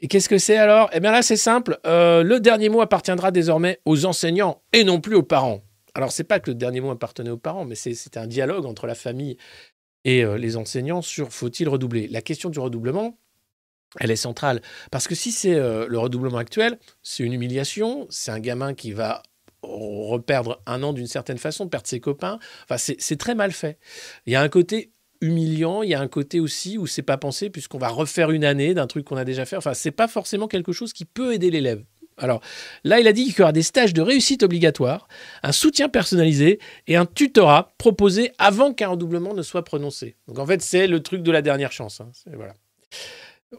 Et 0.00 0.08
qu'est-ce 0.08 0.28
que 0.28 0.38
c'est 0.38 0.56
alors? 0.56 0.90
Eh 0.92 1.00
bien 1.00 1.10
là, 1.12 1.22
c'est 1.22 1.36
simple. 1.36 1.78
euh, 1.86 2.22
le 2.22 2.38
dernier 2.40 2.68
mot 2.68 2.80
appartiendra 2.80 3.30
désormais 3.30 3.80
aux 3.84 4.04
enseignants 4.04 4.62
et 4.72 4.84
non 4.84 5.00
plus 5.00 5.16
aux 5.16 5.22
parents. 5.22 5.62
Alors, 5.94 6.12
c'est 6.12 6.24
pas 6.24 6.40
que 6.40 6.50
le 6.50 6.54
dernier 6.54 6.80
mot 6.80 6.90
appartenait 6.90 7.30
aux 7.30 7.38
parents, 7.38 7.64
mais 7.64 7.74
c'est- 7.74 7.94
c'était 7.94 8.18
un 8.20 8.26
dialogue 8.26 8.66
entre 8.66 8.86
la 8.86 8.94
famille 8.94 9.38
et 10.04 10.22
euh, 10.22 10.36
les 10.36 10.56
enseignants 10.58 11.00
sur 11.00 11.32
faut-il 11.32 11.68
redoubler. 11.68 12.08
La 12.08 12.20
question 12.20 12.50
du 12.50 12.58
redoublement, 12.60 13.18
elle 13.98 14.10
est 14.10 14.16
centrale. 14.16 14.60
Parce 14.90 15.08
que 15.08 15.14
si 15.14 15.32
c'est 15.32 15.54
euh, 15.54 15.86
le 15.88 15.98
redoublement 15.98 16.36
actuel, 16.38 16.78
c'est 17.02 17.22
une 17.22 17.32
humiliation, 17.32 18.06
c'est 18.10 18.30
un 18.30 18.40
gamin 18.40 18.74
qui 18.74 18.92
va 18.92 19.22
reperdre 19.62 20.62
un 20.66 20.82
an 20.82 20.92
d'une 20.92 21.06
certaine 21.06 21.38
façon, 21.38 21.68
perdre 21.68 21.86
ses 21.86 22.00
copains. 22.00 22.38
Enfin, 22.68 22.76
c'est 22.76 23.16
très 23.16 23.34
mal 23.34 23.52
fait. 23.52 23.78
Il 24.26 24.32
y 24.32 24.36
a 24.36 24.42
un 24.42 24.48
côté 24.48 24.92
humiliant, 25.20 25.82
il 25.82 25.90
y 25.90 25.94
a 25.94 26.00
un 26.00 26.08
côté 26.08 26.40
aussi 26.40 26.78
où 26.78 26.86
c'est 26.86 27.02
pas 27.02 27.16
pensé 27.16 27.50
puisqu'on 27.50 27.78
va 27.78 27.88
refaire 27.88 28.30
une 28.30 28.44
année 28.44 28.74
d'un 28.74 28.86
truc 28.86 29.04
qu'on 29.04 29.16
a 29.16 29.24
déjà 29.24 29.44
fait. 29.44 29.56
Enfin, 29.56 29.74
c'est 29.74 29.90
pas 29.90 30.08
forcément 30.08 30.48
quelque 30.48 30.72
chose 30.72 30.92
qui 30.92 31.04
peut 31.04 31.32
aider 31.34 31.50
l'élève. 31.50 31.82
Alors 32.18 32.40
là, 32.84 32.98
il 32.98 33.06
a 33.08 33.12
dit 33.12 33.26
qu'il 33.26 33.38
y 33.40 33.42
aura 33.42 33.52
des 33.52 33.62
stages 33.62 33.92
de 33.92 34.00
réussite 34.00 34.42
obligatoires, 34.42 35.06
un 35.42 35.52
soutien 35.52 35.88
personnalisé 35.90 36.58
et 36.86 36.96
un 36.96 37.04
tutorat 37.04 37.74
proposé 37.76 38.32
avant 38.38 38.72
qu'un 38.72 38.88
redoublement 38.88 39.34
ne 39.34 39.42
soit 39.42 39.64
prononcé. 39.64 40.16
Donc 40.26 40.38
en 40.38 40.46
fait, 40.46 40.62
c'est 40.62 40.86
le 40.86 41.00
truc 41.02 41.22
de 41.22 41.30
la 41.30 41.42
dernière 41.42 41.72
chance. 41.72 42.00
hein. 42.00 42.10
Voilà. 42.32 42.54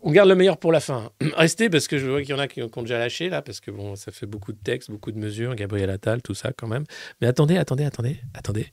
On 0.02 0.12
garde 0.12 0.28
le 0.28 0.36
meilleur 0.36 0.58
pour 0.58 0.72
la 0.72 0.80
fin. 0.80 1.12
hein. 1.22 1.30
Restez 1.38 1.70
parce 1.70 1.88
que 1.88 1.98
je 1.98 2.08
vois 2.08 2.22
qu'il 2.22 2.32
y 2.32 2.34
en 2.34 2.40
a 2.40 2.48
qui 2.48 2.62
ont 2.62 2.70
déjà 2.82 2.98
lâché 2.98 3.30
là, 3.30 3.42
parce 3.42 3.60
que 3.60 3.72
bon, 3.72 3.96
ça 3.96 4.12
fait 4.12 4.26
beaucoup 4.26 4.54
de 4.54 4.58
textes, 4.58 4.90
beaucoup 4.90 5.12
de 5.12 5.20
mesures, 5.20 5.56
Gabriel 5.56 5.90
Attal, 5.90 6.22
tout 6.22 6.34
ça 6.34 6.52
quand 6.52 6.68
même. 6.68 6.84
Mais 7.22 7.28
attendez, 7.28 7.58
attendez, 7.58 7.86
attendez, 7.86 8.18
attendez. 8.34 8.68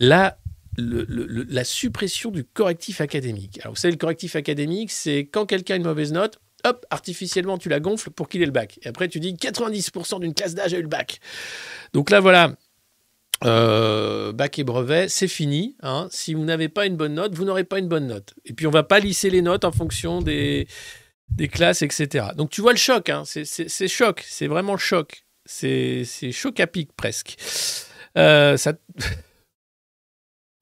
Là, 0.00 0.38
la 0.78 1.64
suppression 1.64 2.30
du 2.30 2.44
correctif 2.44 3.00
académique. 3.00 3.58
Alors, 3.62 3.74
vous 3.74 3.78
savez, 3.80 3.92
le 3.92 3.98
correctif 3.98 4.36
académique, 4.36 4.90
c'est 4.90 5.28
quand 5.30 5.46
quelqu'un 5.46 5.74
a 5.74 5.76
une 5.76 5.82
mauvaise 5.84 6.12
note, 6.12 6.38
hop, 6.64 6.86
artificiellement, 6.90 7.58
tu 7.58 7.68
la 7.68 7.80
gonfles 7.80 8.10
pour 8.10 8.28
qu'il 8.28 8.40
ait 8.42 8.46
le 8.46 8.52
bac. 8.52 8.78
Et 8.82 8.88
après, 8.88 9.08
tu 9.08 9.20
dis 9.20 9.34
90% 9.34 10.20
d'une 10.20 10.32
classe 10.34 10.54
d'âge 10.54 10.72
a 10.74 10.78
eu 10.78 10.82
le 10.82 10.88
bac. 10.88 11.18
Donc 11.92 12.10
là, 12.10 12.20
voilà. 12.20 12.54
Euh, 13.44 14.32
bac 14.32 14.58
et 14.58 14.64
brevet, 14.64 15.08
c'est 15.08 15.26
fini. 15.28 15.76
hein. 15.82 16.06
Si 16.10 16.32
vous 16.34 16.44
n'avez 16.44 16.68
pas 16.68 16.86
une 16.86 16.96
bonne 16.96 17.14
note, 17.14 17.34
vous 17.34 17.44
n'aurez 17.44 17.64
pas 17.64 17.78
une 17.80 17.88
bonne 17.88 18.06
note. 18.06 18.34
Et 18.44 18.52
puis, 18.52 18.66
on 18.66 18.70
va 18.70 18.84
pas 18.84 19.00
lisser 19.00 19.30
les 19.30 19.42
notes 19.42 19.64
en 19.64 19.72
fonction 19.72 20.22
des, 20.22 20.68
des 21.30 21.48
classes, 21.48 21.82
etc. 21.82 22.26
Donc, 22.36 22.50
tu 22.50 22.60
vois 22.60 22.72
le 22.72 22.78
choc. 22.78 23.08
hein. 23.08 23.24
C'est- 23.26 23.88
choc. 23.88 24.24
C'est 24.26 24.46
vraiment 24.46 24.76
choc. 24.76 25.24
C'est 25.44 26.04
c'est 26.04 26.30
choc 26.30 26.60
à 26.60 26.68
pic, 26.68 26.92
presque. 26.96 27.36
Euh, 28.16 28.56
ça... 28.56 28.74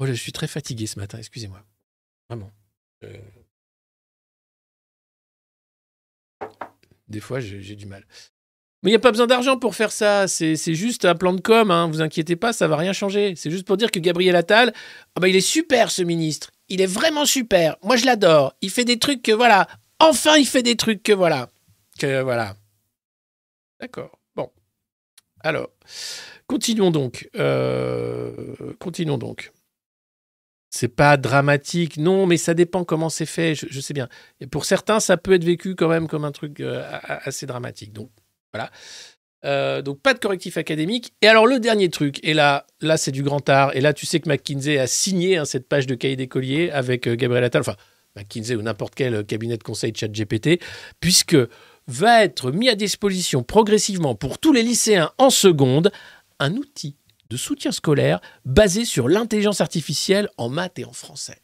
Oh, 0.01 0.07
je 0.07 0.13
suis 0.13 0.33
très 0.33 0.47
fatigué 0.47 0.87
ce 0.87 0.99
matin, 0.99 1.19
excusez-moi. 1.19 1.63
Vraiment. 2.29 2.51
Euh, 3.05 3.19
Des 7.09 7.21
fois, 7.21 7.41
j'ai 7.41 7.75
du 7.77 7.87
mal. 7.87 8.07
Mais 8.83 8.91
il 8.91 8.93
n'y 8.93 8.97
a 8.97 9.01
pas 9.01 9.11
besoin 9.11 9.27
d'argent 9.27 9.59
pour 9.59 9.75
faire 9.75 9.93
ça. 9.93 10.27
C'est 10.27 10.57
c'est 10.57 10.75
juste 10.75 11.05
un 11.05 11.15
plan 11.15 11.35
de 11.35 11.41
com. 11.41 11.71
Hein. 11.71 11.89
Vous 11.89 12.01
inquiétez 12.01 12.37
pas, 12.37 12.55
ça 12.55 12.67
va 12.67 12.77
rien 12.77 12.95
changer. 12.95 13.35
C'est 13.37 13.51
juste 13.51 13.67
pour 13.67 13.77
dire 13.77 13.91
que 13.91 13.99
Gabriel 13.99 14.37
Attal, 14.37 14.73
ah 15.15 15.21
bah, 15.21 15.29
il 15.29 15.37
est 15.37 15.41
super 15.43 15.91
ce 15.91 16.03
ministre. 16.03 16.51
Il 16.69 16.81
est 16.81 16.87
vraiment 16.87 17.27
super. 17.27 17.77
Moi, 17.83 17.97
je 17.97 18.07
l'adore. 18.07 18.55
Il 18.63 18.71
fait 18.71 18.85
des 18.85 18.99
trucs 18.99 19.23
que 19.23 19.33
voilà. 19.33 19.69
Enfin, 19.99 20.37
il 20.37 20.47
fait 20.47 20.63
des 20.63 20.77
trucs 20.77 21.03
que 21.03 21.13
voilà. 21.13 21.51
Que 21.99 22.23
voilà. 22.23 22.57
D'accord. 23.81 24.19
Bon. 24.35 24.51
Alors, 25.41 25.69
continuons 26.47 26.91
donc. 26.91 27.29
Euh, 27.37 28.55
continuons 28.79 29.19
donc. 29.19 29.53
C'est 30.70 30.88
pas 30.88 31.16
dramatique, 31.16 31.96
non, 31.96 32.26
mais 32.26 32.37
ça 32.37 32.54
dépend 32.54 32.85
comment 32.85 33.09
c'est 33.09 33.26
fait. 33.26 33.56
Je, 33.56 33.80
sais 33.80 33.92
bien. 33.92 34.09
Et 34.40 34.46
pour 34.46 34.64
certains, 34.64 35.00
ça 35.00 35.16
peut 35.16 35.33
être 35.33 35.44
vécu 35.44 35.74
quand 35.74 35.88
même 35.88 36.06
comme 36.06 36.24
un 36.24 36.30
truc 36.30 36.61
euh, 36.61 36.85
assez 37.24 37.44
dramatique. 37.44 37.92
Donc, 37.92 38.11
Voilà. 38.52 38.70
Euh, 39.44 39.80
donc 39.80 40.00
pas 40.00 40.12
de 40.14 40.18
correctif 40.18 40.59
académique. 40.59 41.14
Et 41.22 41.26
alors 41.26 41.46
le 41.46 41.59
dernier 41.59 41.88
truc, 41.88 42.20
et 42.22 42.35
là, 42.35 42.66
là 42.80 42.98
c'est 42.98 43.11
du 43.11 43.22
grand 43.22 43.48
art, 43.48 43.74
et 43.74 43.80
là 43.80 43.94
tu 43.94 44.04
sais 44.04 44.20
que 44.20 44.28
McKinsey 44.28 44.78
a 44.78 44.87
signé 44.87 45.38
hein, 45.38 45.46
cette 45.46 45.66
page 45.66 45.87
de 45.87 45.94
cahier 45.94 46.16
d'écolier 46.16 46.70
avec 46.70 47.09
euh, 47.09 47.16
Gabriel 47.16 47.44
Attal, 47.44 47.62
enfin 47.62 47.76
McKinsey 48.16 48.54
ou 48.54 48.61
n'importe 48.61 48.94
quel 48.94 49.24
cabinet 49.24 49.56
de 49.56 49.62
conseil 49.62 49.94
chat 49.96 50.09
GPT, 50.09 50.61
puisque 51.00 51.37
va 51.87 52.22
être 52.22 52.52
mis 52.52 52.68
à 52.68 52.74
disposition 52.74 53.42
progressivement 53.42 54.14
pour 54.14 54.38
tous 54.38 54.52
les 54.52 54.62
lycéens 54.62 55.11
en 55.16 55.30
seconde 55.30 55.90
un 56.38 56.54
outil 56.56 56.96
de 57.31 57.37
soutien 57.37 57.73
scolaire 57.73 58.21
basé 58.45 58.85
sur 58.85 59.09
l'intelligence 59.09 59.61
artificielle 59.61 60.29
en 60.37 60.49
maths 60.49 60.79
et 60.79 60.85
en 60.85 60.93
français. 60.93 61.40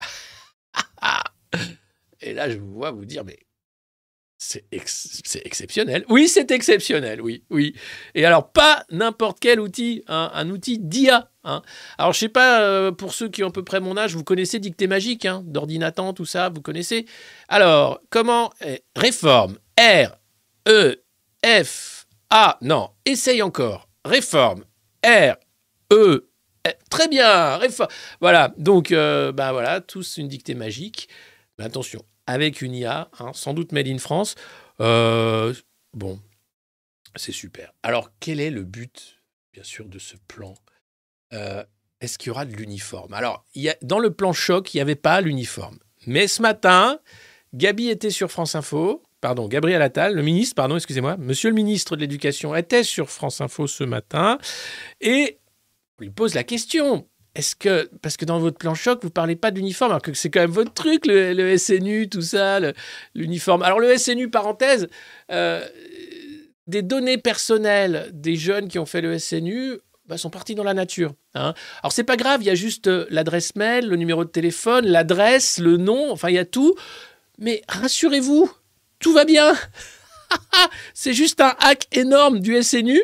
et 2.20 2.34
là, 2.34 2.50
je 2.50 2.58
vous 2.58 2.72
vois 2.72 2.90
vous 2.90 3.04
dire, 3.04 3.24
mais 3.24 3.38
c'est 4.38 4.64
ex- 4.72 5.20
c'est 5.24 5.46
exceptionnel. 5.46 6.04
Oui, 6.08 6.28
c'est 6.28 6.50
exceptionnel, 6.50 7.20
oui, 7.20 7.44
oui. 7.50 7.74
Et 8.14 8.24
alors, 8.24 8.50
pas 8.52 8.84
n'importe 8.90 9.38
quel 9.40 9.60
outil, 9.60 10.02
hein, 10.08 10.30
un 10.34 10.50
outil 10.50 10.78
d'IA. 10.78 11.30
hein. 11.44 11.62
Alors, 11.98 12.12
je 12.12 12.18
sais 12.18 12.28
pas, 12.28 12.60
euh, 12.62 12.92
pour 12.92 13.14
ceux 13.14 13.28
qui 13.28 13.44
ont 13.44 13.48
à 13.48 13.52
peu 13.52 13.64
près 13.64 13.80
mon 13.80 13.96
âge, 13.96 14.14
vous 14.14 14.24
connaissez 14.24 14.58
Dictée 14.58 14.86
Magique, 14.86 15.24
hein, 15.26 15.42
d'ordinateur, 15.46 16.12
tout 16.14 16.26
ça, 16.26 16.48
vous 16.48 16.62
connaissez? 16.62 17.06
Alors, 17.48 18.00
comment 18.10 18.52
Réforme. 18.96 19.58
R, 19.78 20.16
E, 20.68 21.02
F, 21.44 21.93
A. 22.36 22.58
Non, 22.62 22.90
essaye 23.04 23.42
encore. 23.42 23.88
Réforme. 24.04 24.64
R, 25.06 25.36
E. 25.92 26.28
eh, 26.66 26.72
Très 26.90 27.06
bien, 27.06 27.58
réforme. 27.58 27.90
Voilà, 28.20 28.52
donc, 28.58 28.90
euh, 28.90 29.30
bah 29.30 29.52
voilà, 29.52 29.80
tous 29.80 30.16
une 30.16 30.26
dictée 30.26 30.56
magique. 30.56 31.08
Mais 31.56 31.64
attention, 31.64 32.04
avec 32.26 32.60
une 32.60 32.74
IA, 32.74 33.08
hein, 33.20 33.30
sans 33.34 33.54
doute 33.54 33.70
made 33.70 33.86
in 33.86 33.98
France. 33.98 34.34
Euh, 34.80 35.54
bon, 35.92 36.18
c'est 37.14 37.30
super. 37.30 37.72
Alors, 37.84 38.10
quel 38.18 38.40
est 38.40 38.50
le 38.50 38.64
but, 38.64 39.22
bien 39.52 39.62
sûr, 39.62 39.86
de 39.86 40.00
ce 40.00 40.16
plan? 40.26 40.54
Euh, 41.34 41.62
Est-ce 42.00 42.18
qu'il 42.18 42.28
y 42.28 42.30
aura 42.32 42.46
de 42.46 42.56
l'uniforme? 42.56 43.14
Alors, 43.14 43.44
dans 43.82 44.00
le 44.00 44.12
plan 44.12 44.32
choc, 44.32 44.74
il 44.74 44.78
n'y 44.78 44.80
avait 44.80 44.96
pas 44.96 45.20
l'uniforme. 45.20 45.78
Mais 46.08 46.26
ce 46.26 46.42
matin, 46.42 46.98
Gabi 47.52 47.90
était 47.90 48.10
sur 48.10 48.32
France 48.32 48.56
Info. 48.56 49.04
Pardon, 49.24 49.48
Gabriel 49.48 49.80
Attal, 49.80 50.14
le 50.14 50.20
ministre, 50.20 50.54
pardon, 50.54 50.76
excusez-moi, 50.76 51.16
monsieur 51.16 51.48
le 51.48 51.54
ministre 51.54 51.96
de 51.96 52.02
l'Éducation 52.02 52.54
était 52.54 52.84
sur 52.84 53.08
France 53.08 53.40
Info 53.40 53.66
ce 53.66 53.82
matin 53.82 54.36
et 55.00 55.38
lui 55.98 56.10
pose 56.10 56.34
la 56.34 56.44
question. 56.44 57.08
Est-ce 57.34 57.56
que, 57.56 57.88
parce 58.02 58.18
que 58.18 58.26
dans 58.26 58.38
votre 58.38 58.58
plan 58.58 58.74
choc, 58.74 58.98
vous 59.02 59.08
parlez 59.08 59.34
pas 59.34 59.50
d'uniforme, 59.50 59.92
alors 59.92 60.02
que 60.02 60.12
c'est 60.12 60.28
quand 60.28 60.40
même 60.40 60.50
votre 60.50 60.74
truc, 60.74 61.06
le, 61.06 61.56
SNU, 61.56 62.10
tout 62.10 62.20
ça, 62.20 62.60
l'uniforme. 63.14 63.62
Alors 63.62 63.80
le 63.80 63.96
SNU, 63.96 64.28
parenthèse, 64.28 64.88
euh, 65.32 65.66
des 66.66 66.82
données 66.82 67.16
personnelles 67.16 68.10
des 68.12 68.36
jeunes 68.36 68.68
qui 68.68 68.78
ont 68.78 68.84
fait 68.84 69.00
le 69.00 69.18
SNU 69.18 69.78
bah, 70.04 70.18
sont 70.18 70.28
parties 70.28 70.54
dans 70.54 70.64
la 70.64 70.74
nature. 70.74 71.14
Hein. 71.34 71.54
Alors 71.82 71.92
c'est 71.92 72.04
pas 72.04 72.18
grave, 72.18 72.42
il 72.42 72.46
y 72.46 72.50
a 72.50 72.54
juste 72.54 72.88
euh, 72.88 73.06
l'adresse 73.08 73.56
mail, 73.56 73.88
le 73.88 73.96
numéro 73.96 74.22
de 74.22 74.30
téléphone, 74.30 74.84
l'adresse, 74.84 75.60
le 75.60 75.78
nom, 75.78 76.12
enfin 76.12 76.28
il 76.28 76.34
y 76.34 76.38
a 76.38 76.44
tout. 76.44 76.74
Mais 77.38 77.62
rassurez-vous, 77.68 78.52
tout 79.04 79.12
va 79.12 79.26
bien. 79.26 79.52
c'est 80.94 81.12
juste 81.12 81.42
un 81.42 81.54
hack 81.60 81.86
énorme 81.92 82.40
du 82.40 82.60
SNU 82.62 83.02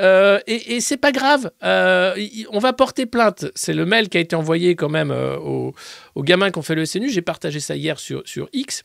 euh, 0.00 0.40
et, 0.48 0.80
c'est 0.80 0.96
pas 0.96 1.12
grave. 1.12 1.52
Euh, 1.62 2.16
on 2.50 2.58
va 2.58 2.72
porter 2.72 3.06
plainte. 3.06 3.46
C'est 3.54 3.72
le 3.72 3.86
mail 3.86 4.08
qui 4.08 4.18
a 4.18 4.20
été 4.20 4.34
envoyé 4.34 4.74
quand 4.74 4.88
même 4.88 5.12
euh, 5.12 5.36
aux, 5.36 5.72
gamins 6.24 6.50
qui 6.50 6.58
ont 6.58 6.62
fait 6.62 6.74
le 6.74 6.84
SNU. 6.84 7.10
J'ai 7.10 7.22
partagé 7.22 7.60
ça 7.60 7.76
hier 7.76 8.00
sur 8.00 8.24
X. 8.52 8.82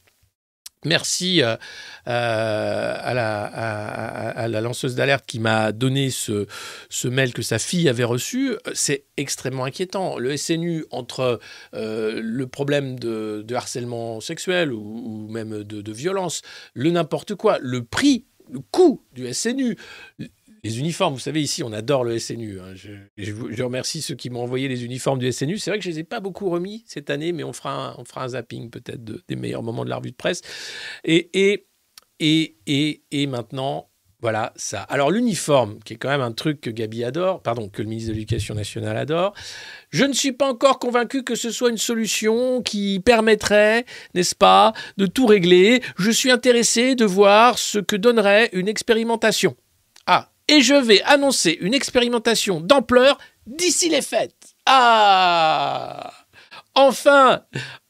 Merci 0.83 1.43
euh, 1.43 1.57
euh, 2.07 2.95
à, 2.97 3.13
la, 4.47 4.61
lanceuse 4.61 4.95
d'alerte 4.95 5.25
qui 5.27 5.39
m'a 5.39 5.71
donné 5.71 6.09
ce, 6.09 6.47
mail 7.07 7.33
que 7.33 7.43
sa 7.43 7.59
fille 7.59 7.87
avait 7.87 8.03
reçu. 8.03 8.55
C'est 8.73 9.05
extrêmement 9.15 9.65
inquiétant. 9.65 10.17
Le 10.17 10.35
SNU, 10.35 10.85
entre 10.89 11.39
euh, 11.75 12.19
le 12.23 12.47
problème 12.47 12.97
de, 12.97 13.45
harcèlement 13.53 14.21
sexuel 14.21 14.73
ou, 14.73 15.27
même 15.29 15.63
de 15.63 15.91
violence, 15.91 16.41
le 16.73 16.89
n'importe 16.89 17.35
quoi, 17.35 17.59
le 17.61 17.83
prix, 17.83 18.25
le 18.51 18.59
coût 18.71 19.03
du 19.13 19.31
SNU, 19.33 19.77
les 20.63 20.79
uniformes, 20.79 21.13
vous 21.13 21.19
savez, 21.19 21.41
ici, 21.41 21.63
on 21.63 21.71
adore 21.73 22.03
le 22.03 22.17
SNU. 22.19 22.59
hein. 22.59 22.73
Je, 22.75 23.63
remercie 23.63 24.01
ceux 24.01 24.15
qui 24.15 24.29
m'ont 24.29 24.41
envoyé 24.41 24.67
les 24.67 24.85
uniformes 24.85 25.19
du 25.19 25.31
SNU. 25.31 25.57
C'est 25.57 25.71
vrai 25.71 25.79
que 25.79 25.83
je 25.83 25.89
ne 25.89 25.95
les 25.95 25.99
ai 26.01 26.03
pas 26.03 26.19
beaucoup 26.19 26.49
remis 26.49 26.83
cette 26.87 27.09
année, 27.09 27.31
mais 27.31 27.43
on 27.43 27.53
fera 27.53 27.95
un, 28.15 28.27
zapping 28.27 28.69
peut-être 28.69 29.03
de- 29.03 29.21
des 29.27 29.35
meilleurs 29.35 29.63
moments 29.63 29.85
de 29.85 29.89
la 29.89 29.97
revue 29.97 30.11
de 30.11 30.15
presse. 30.15 30.41
Et 31.03 31.67
maintenant, 33.27 33.91
voilà 34.21 34.53
ça. 34.55 34.83
Alors, 34.83 35.09
l'uniforme, 35.09 35.79
qui 35.83 35.93
est 35.93 35.97
quand 35.97 36.09
même 36.09 36.21
un 36.21 36.31
truc 36.31 36.61
que 36.61 36.69
Gabi 36.69 37.03
adore, 37.03 37.41
pardon, 37.41 37.69
que 37.69 37.81
le 37.81 37.87
ministre 37.87 38.09
de 38.09 38.13
l'Éducation 38.13 38.53
nationale 38.53 38.95
adore, 38.95 39.33
je 39.89 40.05
ne 40.05 40.13
suis 40.13 40.31
pas 40.31 40.47
encore 40.47 40.77
convaincu 40.77 41.23
que 41.23 41.33
ce 41.33 41.49
soit 41.49 41.71
une 41.71 41.77
solution 41.77 42.61
qui 42.61 42.99
permettrait, 42.99 43.85
n'est-ce 44.13 44.35
pas, 44.35 44.73
de 44.97 45.07
tout 45.07 45.25
régler. 45.25 45.81
Je 45.97 46.11
suis 46.11 46.29
intéressé 46.29 46.93
de 46.93 47.03
voir 47.03 47.57
ce 47.57 47.79
que 47.79 47.95
donnerait 47.95 48.49
une 48.53 48.67
expérimentation. 48.67 49.55
Ah, 50.05 50.31
et 50.51 50.61
je 50.61 50.75
vais 50.75 51.01
annoncer 51.03 51.57
une 51.61 51.73
expérimentation 51.73 52.59
d'ampleur 52.59 53.17
d'ici 53.47 53.89
les 53.89 54.01
fêtes. 54.01 54.53
Ah 54.65 56.11
Enfin, 56.75 57.41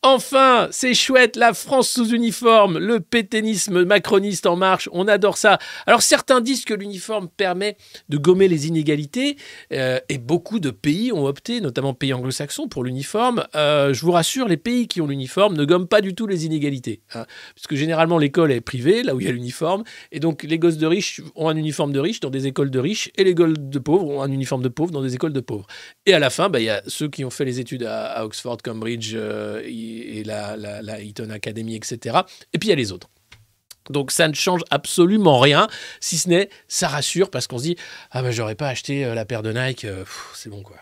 enfin, 0.04 0.68
c'est 0.72 0.94
chouette, 0.94 1.36
la 1.36 1.54
France 1.54 1.90
sous 1.90 2.10
uniforme, 2.12 2.80
le 2.80 3.00
pétainisme 3.00 3.84
macroniste 3.84 4.46
en 4.48 4.56
marche, 4.56 4.90
on 4.92 5.08
adore 5.08 5.38
ça. 5.38 5.60
Alors 5.86 6.02
certains 6.02 6.42
disent 6.42 6.66
que 6.66 6.74
l'uniforme 6.74 7.30
permet 7.30 7.78
de 8.10 8.18
gommer 8.18 8.48
les 8.48 8.68
inégalités, 8.68 9.38
euh, 9.74 10.00
et 10.10 10.18
beaucoup 10.18 10.60
de 10.60 10.72
pays 10.72 11.12
ont 11.12 11.26
opté, 11.26 11.62
notamment 11.62 11.94
pays 11.94 12.14
anglo-saxons, 12.14 12.68
pour 12.68 12.84
l'uniforme. 12.84 13.46
Euh, 13.56 13.94
je 13.94 14.04
vous 14.04 14.12
rassure, 14.12 14.48
les 14.48 14.58
pays 14.58 14.88
qui 14.88 15.02
ont 15.02 15.08
l'uniforme 15.08 15.56
ne 15.56 15.66
gomment 15.66 15.88
pas 15.88 16.02
du 16.02 16.16
tout 16.16 16.26
les 16.26 16.46
inégalités, 16.46 17.02
hein, 17.14 17.26
puisque 17.54 17.76
généralement 17.76 18.18
l'école 18.18 18.52
est 18.52 18.62
privée, 18.62 19.04
là 19.04 19.14
où 19.14 19.20
il 19.20 19.28
y 19.28 19.30
a 19.30 19.32
l'uniforme, 19.32 19.84
et 20.12 20.20
donc 20.20 20.44
les 20.44 20.58
gosses 20.58 20.78
de 20.78 20.88
riches 20.88 21.22
ont 21.36 21.48
un 21.48 21.56
uniforme 21.56 21.92
de 21.92 22.00
riches 22.00 22.20
dans 22.22 22.32
des 22.32 22.48
écoles 22.48 22.72
de 22.72 22.80
riches, 22.80 23.12
et 23.18 23.24
les 23.24 23.36
gosses 23.36 23.54
de 23.58 23.80
pauvres 23.80 24.08
ont 24.08 24.22
un 24.22 24.32
uniforme 24.32 24.64
de 24.64 24.70
pauvres 24.70 24.92
dans 24.92 25.04
des 25.04 25.14
écoles 25.14 25.34
de 25.34 25.42
pauvres. 25.42 25.68
Et 26.08 26.14
à 26.14 26.20
la 26.20 26.32
fin, 26.32 26.50
bah, 26.50 26.60
il 26.60 26.66
y 26.66 26.70
a 26.70 26.82
ceux 26.88 27.08
qui 27.08 27.24
ont 27.24 27.30
fait 27.30 27.46
les 27.46 27.60
études 27.60 27.84
à, 27.84 28.06
à 28.06 28.26
Oxford, 28.26 28.58
Cambridge 28.64 29.12
euh, 29.16 29.62
et 30.00 30.24
la, 30.24 30.56
la- 30.58 31.00
Eton 31.02 31.30
Academy, 31.30 31.76
etc. 31.76 32.20
Et 32.54 32.58
puis 32.60 32.68
il 32.68 32.72
y 32.72 32.74
a 32.74 32.76
les 32.76 32.92
autres. 32.92 33.10
Donc 33.90 34.12
ça 34.12 34.28
ne 34.28 34.34
change 34.34 34.62
absolument 34.70 35.40
rien, 35.40 35.68
si 36.00 36.18
ce 36.18 36.30
n'est 36.30 36.50
ça 36.68 36.88
rassure 36.88 37.30
parce 37.32 37.48
qu'on 37.48 37.58
se 37.58 37.64
dit 37.64 37.76
ah 38.12 38.22
ben 38.22 38.32
j'aurais 38.32 38.56
pas 38.56 38.68
acheté 38.68 39.04
euh, 39.06 39.16
la 39.16 39.26
paire 39.26 39.42
de 39.42 39.52
Nike, 39.52 39.86
euh, 39.86 40.06
c'est 40.36 40.50
bon 40.50 40.62
quoi. 40.64 40.78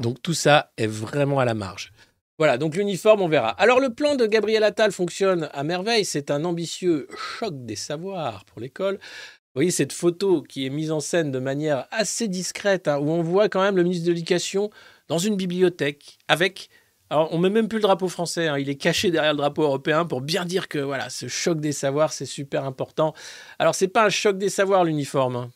Donc 0.00 0.20
tout 0.22 0.34
ça 0.34 0.72
est 0.76 0.86
vraiment 0.86 1.38
à 1.38 1.44
la 1.44 1.54
marge. 1.54 1.92
Voilà, 2.38 2.58
donc 2.58 2.76
l'uniforme, 2.76 3.22
on 3.22 3.28
verra. 3.28 3.50
Alors 3.50 3.80
le 3.80 3.94
plan 3.94 4.14
de 4.14 4.26
Gabriel 4.26 4.62
Attal 4.62 4.92
fonctionne 4.92 5.48
à 5.54 5.62
merveille. 5.64 6.04
C'est 6.04 6.30
un 6.30 6.44
ambitieux 6.44 7.08
choc 7.16 7.54
des 7.64 7.76
savoirs 7.76 8.44
pour 8.44 8.60
l'école. 8.60 8.96
Vous 8.96 9.60
voyez 9.60 9.70
cette 9.70 9.94
photo 9.94 10.42
qui 10.42 10.66
est 10.66 10.70
mise 10.70 10.92
en 10.92 11.00
scène 11.00 11.30
de 11.30 11.38
manière 11.38 11.86
assez 11.90 12.28
discrète, 12.28 12.88
hein, 12.88 12.98
où 12.98 13.08
on 13.10 13.22
voit 13.22 13.48
quand 13.48 13.62
même 13.62 13.76
le 13.76 13.84
ministre 13.84 14.06
de 14.06 14.12
l'Éducation 14.12 14.68
dans 15.08 15.18
une 15.18 15.36
bibliothèque 15.36 16.18
avec. 16.28 16.68
Alors, 17.08 17.32
on 17.32 17.38
met 17.38 17.50
même 17.50 17.68
plus 17.68 17.78
le 17.78 17.82
drapeau 17.82 18.08
français, 18.08 18.48
hein, 18.48 18.58
il 18.58 18.68
est 18.68 18.76
caché 18.76 19.12
derrière 19.12 19.32
le 19.32 19.38
drapeau 19.38 19.62
européen 19.62 20.06
pour 20.06 20.20
bien 20.20 20.44
dire 20.44 20.66
que 20.66 20.78
voilà, 20.78 21.08
ce 21.08 21.28
choc 21.28 21.60
des 21.60 21.70
savoirs, 21.70 22.12
c'est 22.12 22.26
super 22.26 22.64
important. 22.64 23.14
Alors, 23.60 23.76
c'est 23.76 23.86
pas 23.88 24.04
un 24.04 24.10
choc 24.10 24.38
des 24.38 24.48
savoirs 24.48 24.82
l'uniforme. 24.82 25.50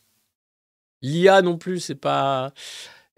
L'IA 1.03 1.42
non 1.42 1.59
plus, 1.59 1.80
c'est 1.80 1.94
pas. 1.96 2.53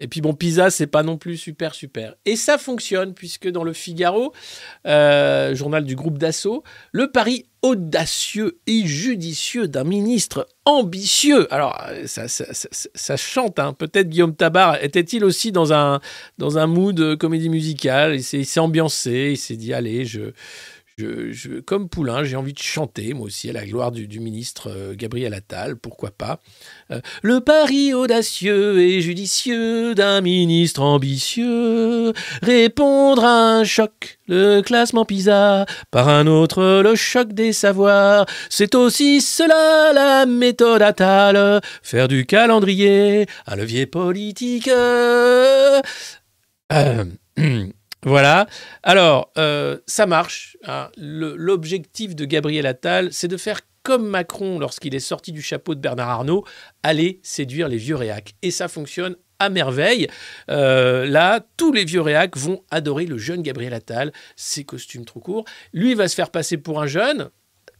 Et 0.03 0.07
puis 0.07 0.19
bon, 0.19 0.33
Pisa, 0.33 0.69
c'est 0.69 0.85
pas 0.85 1.01
non 1.01 1.17
plus 1.17 1.37
super 1.37 1.73
super. 1.73 2.13
Et 2.25 2.35
ça 2.35 2.57
fonctionne 2.57 3.13
puisque 3.13 3.47
dans 3.49 3.63
le 3.63 3.71
Figaro, 3.71 4.33
euh, 4.85 5.55
journal 5.55 5.85
du 5.85 5.95
groupe 5.95 6.17
d'assaut, 6.17 6.63
le 6.91 7.09
pari 7.09 7.45
audacieux 7.61 8.59
et 8.67 8.85
judicieux 8.85 9.69
d'un 9.69 9.85
ministre 9.85 10.45
ambitieux. 10.65 11.51
Alors 11.53 11.81
ça, 12.05 12.27
ça, 12.27 12.43
ça- 12.51 13.15
chante. 13.17 13.57
hein. 13.59 13.71
Peut-être 13.71 14.09
Guillaume 14.09 14.35
Tabar 14.35 14.83
était-il 14.83 15.23
aussi 15.23 15.53
dans 15.53 15.71
un 15.71 16.01
dans 16.37 16.57
un 16.57 16.67
mood 16.67 16.99
euh, 16.99 17.15
comédie 17.15 17.47
musicale. 17.47 18.15
Il 18.17 18.45
s'est 18.45 18.59
ambiancé. 18.59 19.29
Il 19.31 19.37
s'est 19.37 19.55
dit 19.55 19.73
allez, 19.73 20.03
je 20.03 20.33
comme 21.65 21.89
Poulain, 21.89 22.23
j'ai 22.23 22.35
envie 22.35 22.53
de 22.53 22.59
chanter, 22.59 23.13
moi 23.13 23.25
aussi, 23.25 23.49
à 23.49 23.53
la 23.53 23.65
gloire 23.65 23.91
du, 23.91 24.07
du 24.07 24.19
ministre 24.19 24.69
euh, 24.69 24.93
Gabriel 24.95 25.33
Attal, 25.33 25.75
pourquoi 25.75 26.11
pas. 26.11 26.39
Euh, 26.91 27.01
le 27.21 27.39
pari 27.41 27.93
audacieux 27.93 28.79
et 28.79 29.01
judicieux 29.01 29.95
d'un 29.95 30.21
ministre 30.21 30.81
ambitieux, 30.81 32.13
répondre 32.41 33.23
à 33.23 33.57
un 33.57 33.63
choc, 33.63 34.19
le 34.27 34.61
classement 34.61 35.05
PISA, 35.05 35.65
par 35.89 36.09
un 36.09 36.27
autre, 36.27 36.81
le 36.83 36.95
choc 36.95 37.33
des 37.33 37.53
savoirs. 37.53 38.25
C'est 38.49 38.75
aussi 38.75 39.21
cela 39.21 39.93
la 39.93 40.25
méthode 40.25 40.81
Attal, 40.81 41.61
faire 41.81 42.07
du 42.07 42.25
calendrier 42.25 43.25
un 43.47 43.55
levier 43.55 43.85
politique. 43.87 44.67
Euh, 44.67 45.81
Voilà. 48.05 48.47
Alors, 48.83 49.31
euh, 49.37 49.77
ça 49.87 50.05
marche. 50.05 50.57
hein. 50.65 50.89
L'objectif 50.97 52.15
de 52.15 52.25
Gabriel 52.25 52.65
Attal, 52.65 53.11
c'est 53.11 53.27
de 53.27 53.37
faire 53.37 53.61
comme 53.83 54.07
Macron 54.07 54.59
lorsqu'il 54.59 54.95
est 54.95 54.99
sorti 54.99 55.31
du 55.31 55.41
chapeau 55.41 55.75
de 55.75 55.79
Bernard 55.79 56.09
Arnault, 56.09 56.45
aller 56.83 57.19
séduire 57.21 57.67
les 57.67 57.77
vieux 57.77 57.95
réacs. 57.95 58.33
Et 58.41 58.49
ça 58.51 58.67
fonctionne 58.67 59.15
à 59.39 59.49
merveille. 59.49 60.07
Euh, 60.49 61.05
là, 61.05 61.45
tous 61.57 61.73
les 61.73 61.83
vieux 61.83 62.01
réacs 62.01 62.37
vont 62.37 62.63
adorer 62.71 63.05
le 63.05 63.17
jeune 63.17 63.41
Gabriel 63.41 63.73
Attal, 63.73 64.13
ses 64.37 64.63
costumes 64.63 65.03
trop 65.05 65.19
courts. 65.19 65.45
Lui, 65.73 65.91
il 65.91 65.97
va 65.97 66.07
se 66.07 66.15
faire 66.15 66.29
passer 66.31 66.57
pour 66.57 66.81
un 66.81 66.87
jeune. 66.87 67.29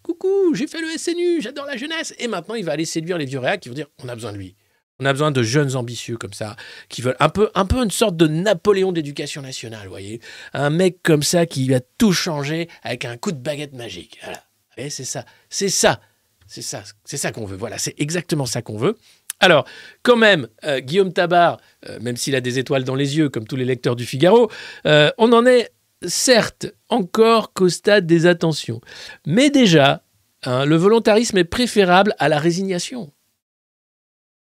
Coucou, 0.02 0.54
j'ai 0.54 0.68
fait 0.68 0.82
le 0.82 0.90
SNU, 0.98 1.42
j'adore 1.42 1.66
la 1.66 1.78
jeunesse. 1.78 2.14
Et 2.20 2.28
maintenant, 2.28 2.56
il 2.56 2.66
va 2.66 2.74
aller 2.74 2.84
séduire 2.84 3.18
les 3.18 3.26
vieux 3.26 3.40
réacs 3.40 3.62
qui 3.62 3.70
vont 3.70 3.76
dire 3.76 3.88
on 4.04 4.10
a 4.10 4.16
besoin 4.16 4.34
de 4.34 4.38
lui. 4.38 4.56
On 5.00 5.06
a 5.06 5.12
besoin 5.14 5.32
de 5.32 5.42
jeunes 5.42 5.76
ambitieux 5.76 6.18
comme 6.18 6.34
ça, 6.34 6.56
qui 6.88 7.02
veulent 7.02 7.18
un 7.20 7.30
peu, 7.30 7.50
un 7.56 7.66
peu 7.66 7.78
une 7.84 7.92
sorte 7.92 8.16
de 8.16 8.28
Napoléon 8.28 8.92
d'éducation 8.92 9.42
nationale, 9.42 9.84
vous 9.86 9.90
voyez. 9.90 10.22
Un 10.54 10.70
mec 10.70 10.98
comme 11.04 11.24
ça 11.24 11.46
qui 11.46 11.68
va 11.68 11.80
tout 11.98 12.14
changer 12.14 12.70
avec 12.84 13.06
un 13.06 13.18
coup 13.18 13.32
de 13.32 13.38
baguette 13.38 13.74
magique. 13.74 14.20
Voilà. 14.24 14.44
C'est 14.90 15.04
ça, 15.04 15.26
c'est 15.50 15.70
ça, 15.70 16.00
c'est 16.48 16.62
ça, 16.62 16.84
c'est 17.06 17.18
ça 17.18 17.32
qu'on 17.32 17.46
veut. 17.46 17.58
Voilà, 17.58 17.78
c'est 17.78 17.96
exactement 18.00 18.46
ça 18.46 18.62
qu'on 18.62 18.78
veut. 18.78 18.96
Alors, 19.40 19.66
quand 20.04 20.16
même, 20.16 20.48
euh, 20.64 20.80
Guillaume 20.80 21.12
Tabar, 21.12 21.60
euh, 21.90 22.00
même 22.00 22.16
s'il 22.16 22.36
a 22.36 22.42
des 22.42 22.60
étoiles 22.60 22.84
dans 22.84 22.96
les 22.96 23.18
yeux, 23.18 23.30
comme 23.30 23.46
tous 23.46 23.56
les 23.56 23.66
lecteurs 23.66 23.96
du 23.96 24.06
Figaro, 24.06 24.50
euh, 24.86 25.12
on 25.18 25.34
en 25.34 25.46
est 25.46 25.72
certes 26.08 26.68
encore 26.90 27.54
qu'au 27.54 27.70
stade 27.70 28.06
des 28.06 28.26
attentions. 28.26 28.80
Mais 29.26 29.50
déjà, 29.50 30.04
hein, 30.44 30.66
le 30.66 30.76
volontarisme 30.76 31.38
est 31.38 31.44
préférable 31.44 32.16
à 32.20 32.30
la 32.30 32.40
résignation. 32.40 33.12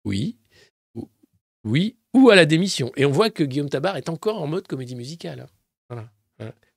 Oui, 0.05 0.39
ou- 0.95 1.09
oui, 1.65 1.97
ou 2.15 2.31
à 2.31 2.37
la 2.37 2.47
démission. 2.47 2.93
Et 2.97 3.05
on 3.07 3.11
voit 3.13 3.31
que 3.31 3.45
Guillaume 3.45 3.69
Tabar 3.71 3.97
est 3.97 4.09
encore 4.09 4.41
en 4.43 4.47
mode 4.47 4.67
comédie 4.67 4.97
musicale. 4.97 5.47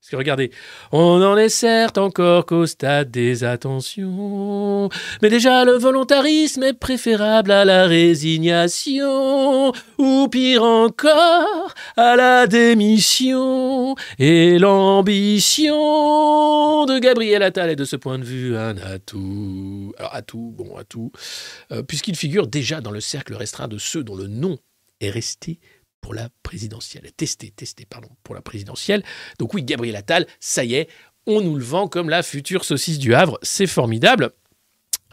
Parce 0.06 0.12
que 0.12 0.18
regardez, 0.18 0.52
on 0.92 1.20
en 1.24 1.36
est 1.36 1.50
certes 1.50 1.98
encore 1.98 2.46
qu'au 2.46 2.68
stade 2.68 3.10
des 3.10 3.44
attentions, 3.44 4.88
mais 5.24 5.30
déjà 5.30 5.66
le 5.66 5.72
volontarisme 5.72 6.62
est 6.62 6.74
préférable 6.74 7.50
à 7.50 7.66
la 7.66 7.88
résignation, 7.88 9.72
ou 9.98 10.28
pire 10.28 10.62
encore, 10.62 11.74
à 11.98 12.16
la 12.16 12.46
démission. 12.46 13.96
Et 14.20 14.60
l'ambition 14.60 15.74
de 16.86 17.00
Gabriel 17.00 17.42
Attal 17.42 17.72
est 17.72 17.76
de 17.76 17.84
ce 17.84 17.96
point 17.96 18.20
de 18.20 18.26
vue 18.26 18.56
un 18.56 18.78
atout. 18.78 19.92
Alors 19.98 20.14
atout, 20.14 20.54
bon 20.56 20.78
atout, 20.78 21.12
euh, 21.72 21.82
puisqu'il 21.82 22.16
figure 22.16 22.46
déjà 22.46 22.80
dans 22.80 22.92
le 22.92 23.02
cercle 23.02 23.34
restreint 23.34 23.68
de 23.68 23.80
ceux 23.80 24.04
dont 24.04 24.16
le 24.16 24.28
nom 24.28 24.60
est 25.02 25.10
resté 25.10 25.60
pour 26.06 26.14
la 26.14 26.30
présidentielle. 26.44 27.10
Testé, 27.18 27.50
testé, 27.50 27.88
pardon, 27.90 28.10
pour 28.22 28.36
la 28.36 28.42
présidentielle. 28.44 29.02
Donc 29.40 29.56
oui, 29.56 29.64
Gabriel 29.64 29.96
Attal, 29.96 30.28
ça 30.40 30.64
y 30.64 30.76
est, 30.76 30.88
on 31.26 31.42
nous 31.42 31.56
le 31.56 31.64
vend 31.64 31.88
comme 31.88 32.12
la 32.12 32.22
future 32.22 32.64
saucisse 32.64 33.00
du 33.00 33.16
Havre. 33.16 33.40
C'est 33.42 33.66
formidable. 33.66 34.30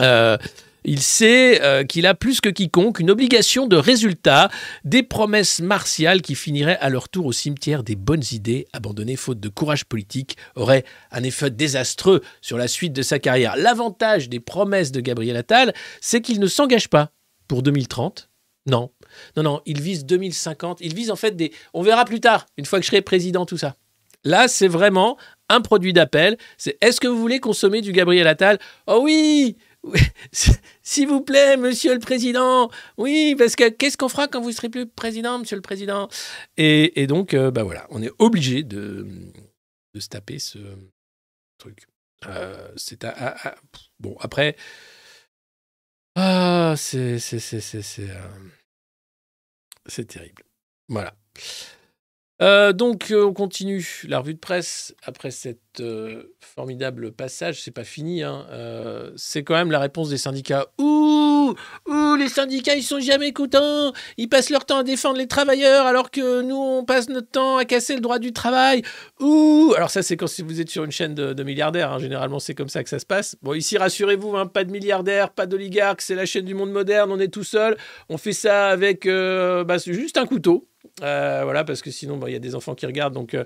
Euh, 0.02 0.36
il 0.84 1.00
sait 1.00 1.62
euh, 1.62 1.82
qu'il 1.84 2.04
a 2.04 2.12
plus 2.12 2.42
que 2.42 2.50
quiconque 2.50 3.00
une 3.00 3.10
obligation 3.10 3.66
de 3.66 3.76
résultat, 3.76 4.50
des 4.84 5.02
promesses 5.02 5.60
martiales 5.60 6.20
qui 6.20 6.34
finiraient 6.34 6.78
à 6.78 6.90
leur 6.90 7.08
tour 7.08 7.24
au 7.24 7.32
cimetière 7.32 7.84
des 7.84 7.96
bonnes 7.96 8.24
idées, 8.30 8.66
abandonnées 8.74 9.16
faute 9.16 9.40
de 9.40 9.48
courage 9.48 9.86
politique, 9.86 10.36
auraient 10.56 10.84
un 11.10 11.22
effet 11.22 11.50
désastreux 11.50 12.20
sur 12.42 12.58
la 12.58 12.68
suite 12.68 12.92
de 12.92 13.00
sa 13.00 13.18
carrière. 13.18 13.56
L'avantage 13.56 14.28
des 14.28 14.40
promesses 14.40 14.92
de 14.92 15.00
Gabriel 15.00 15.38
Attal, 15.38 15.72
c'est 16.02 16.20
qu'il 16.20 16.38
ne 16.38 16.48
s'engage 16.48 16.90
pas 16.90 17.12
pour 17.48 17.62
2030. 17.62 18.28
Non, 18.66 18.90
non, 19.36 19.42
non, 19.42 19.62
il 19.66 19.80
vise 19.80 20.04
2050. 20.04 20.78
Il 20.80 20.94
vise 20.94 21.10
en 21.10 21.16
fait 21.16 21.36
des. 21.36 21.52
On 21.74 21.82
verra 21.82 22.04
plus 22.04 22.20
tard, 22.20 22.46
une 22.56 22.64
fois 22.64 22.78
que 22.78 22.84
je 22.84 22.90
serai 22.90 23.02
président, 23.02 23.46
tout 23.46 23.58
ça. 23.58 23.76
Là, 24.24 24.46
c'est 24.48 24.68
vraiment 24.68 25.18
un 25.48 25.60
produit 25.60 25.92
d'appel. 25.92 26.36
C'est 26.56 26.78
est-ce 26.80 27.00
que 27.00 27.08
vous 27.08 27.18
voulez 27.18 27.40
consommer 27.40 27.80
du 27.80 27.92
Gabriel 27.92 28.26
Attal? 28.26 28.58
Oh 28.86 29.00
oui 29.02 29.56
S'il 30.82 31.08
vous 31.08 31.22
plaît, 31.22 31.56
monsieur 31.56 31.92
le 31.92 31.98
président. 31.98 32.70
Oui, 32.98 33.34
parce 33.36 33.56
que 33.56 33.68
qu'est-ce 33.68 33.96
qu'on 33.96 34.08
fera 34.08 34.28
quand 34.28 34.40
vous 34.40 34.52
serez 34.52 34.68
plus 34.68 34.86
président, 34.86 35.38
monsieur 35.40 35.56
le 35.56 35.62
président? 35.62 36.08
Et, 36.56 37.06
donc, 37.08 37.34
euh, 37.34 37.50
bah 37.50 37.64
voilà, 37.64 37.86
on 37.90 38.00
est 38.02 38.12
obligé 38.20 38.62
de, 38.62 39.06
de 39.94 40.00
se 40.00 40.08
taper 40.08 40.38
ce 40.38 40.58
truc. 41.58 41.86
Euh, 42.26 42.70
c'est 42.76 43.04
à- 43.04 43.56
bon 43.98 44.16
après. 44.20 44.56
Ah, 46.14 46.74
c'est 46.76 47.18
c'est 47.18 47.38
c'est 47.38 47.60
c'est 47.60 47.82
c'est 47.82 48.10
euh, 48.10 48.28
c'est 49.86 50.06
terrible. 50.06 50.42
Voilà. 50.88 51.14
Euh, 52.40 52.72
donc 52.72 53.10
euh, 53.10 53.26
on 53.26 53.32
continue 53.32 53.86
la 54.08 54.18
revue 54.18 54.34
de 54.34 54.38
presse 54.38 54.94
après 55.04 55.30
cette 55.30 55.60
euh, 55.80 56.34
formidable 56.40 57.12
passage. 57.12 57.62
C'est 57.62 57.70
pas 57.70 57.84
fini. 57.84 58.22
Hein. 58.22 58.46
C'est 59.16 59.44
quand 59.44 59.54
même 59.54 59.70
la 59.70 59.78
réponse 59.78 60.08
des 60.08 60.18
syndicats. 60.18 60.66
Ouh, 60.78 61.54
ouh, 61.86 62.16
les 62.16 62.28
syndicats 62.28 62.74
ils 62.74 62.82
sont 62.82 63.00
jamais 63.00 63.32
contents. 63.32 63.92
Ils 64.16 64.28
passent 64.28 64.50
leur 64.50 64.64
temps 64.64 64.78
à 64.78 64.82
défendre 64.82 65.18
les 65.18 65.28
travailleurs 65.28 65.86
alors 65.86 66.10
que 66.10 66.42
nous 66.42 66.56
on 66.56 66.84
passe 66.84 67.08
notre 67.08 67.28
temps 67.28 67.58
à 67.58 67.64
casser 67.64 67.94
le 67.94 68.00
droit 68.00 68.18
du 68.18 68.32
travail. 68.32 68.82
Ouh, 69.20 69.72
alors 69.76 69.90
ça 69.90 70.02
c'est 70.02 70.16
quand 70.16 70.26
si 70.26 70.42
vous 70.42 70.60
êtes 70.60 70.70
sur 70.70 70.84
une 70.84 70.90
chaîne 70.90 71.14
de, 71.14 71.42
milliardaires. 71.44 71.92
hein. 71.92 71.98
Généralement 71.98 72.40
c'est 72.40 72.54
comme 72.54 72.68
ça 72.68 72.82
que 72.82 72.90
ça 72.90 72.98
se 72.98 73.06
passe. 73.06 73.36
Bon 73.42 73.54
ici 73.54 73.78
rassurez-vous, 73.78 74.36
hein, 74.36 74.46
pas 74.46 74.64
de 74.64 74.72
milliardaires, 74.72 75.30
pas 75.30 75.46
d'oligarques. 75.46 76.00
C'est 76.00 76.14
la 76.14 76.26
chaîne 76.26 76.44
du 76.44 76.54
monde 76.54 76.72
moderne. 76.72 77.12
On 77.12 77.20
est 77.20 77.28
tout 77.32 77.44
seul. 77.44 77.76
On 78.08 78.18
fait 78.18 78.32
ça 78.32 78.68
avec 78.68 79.06
bah, 79.06 79.76
juste 79.78 80.16
un 80.16 80.26
couteau. 80.26 80.68
Euh, 81.02 81.40
voilà, 81.44 81.64
parce 81.64 81.82
que 81.82 81.90
sinon, 81.90 82.20
il 82.26 82.32
y 82.32 82.36
a 82.36 82.40
des 82.40 82.54
enfants 82.54 82.74
qui 82.74 82.86
regardent. 82.86 83.14
Donc, 83.14 83.34
euh, 83.34 83.44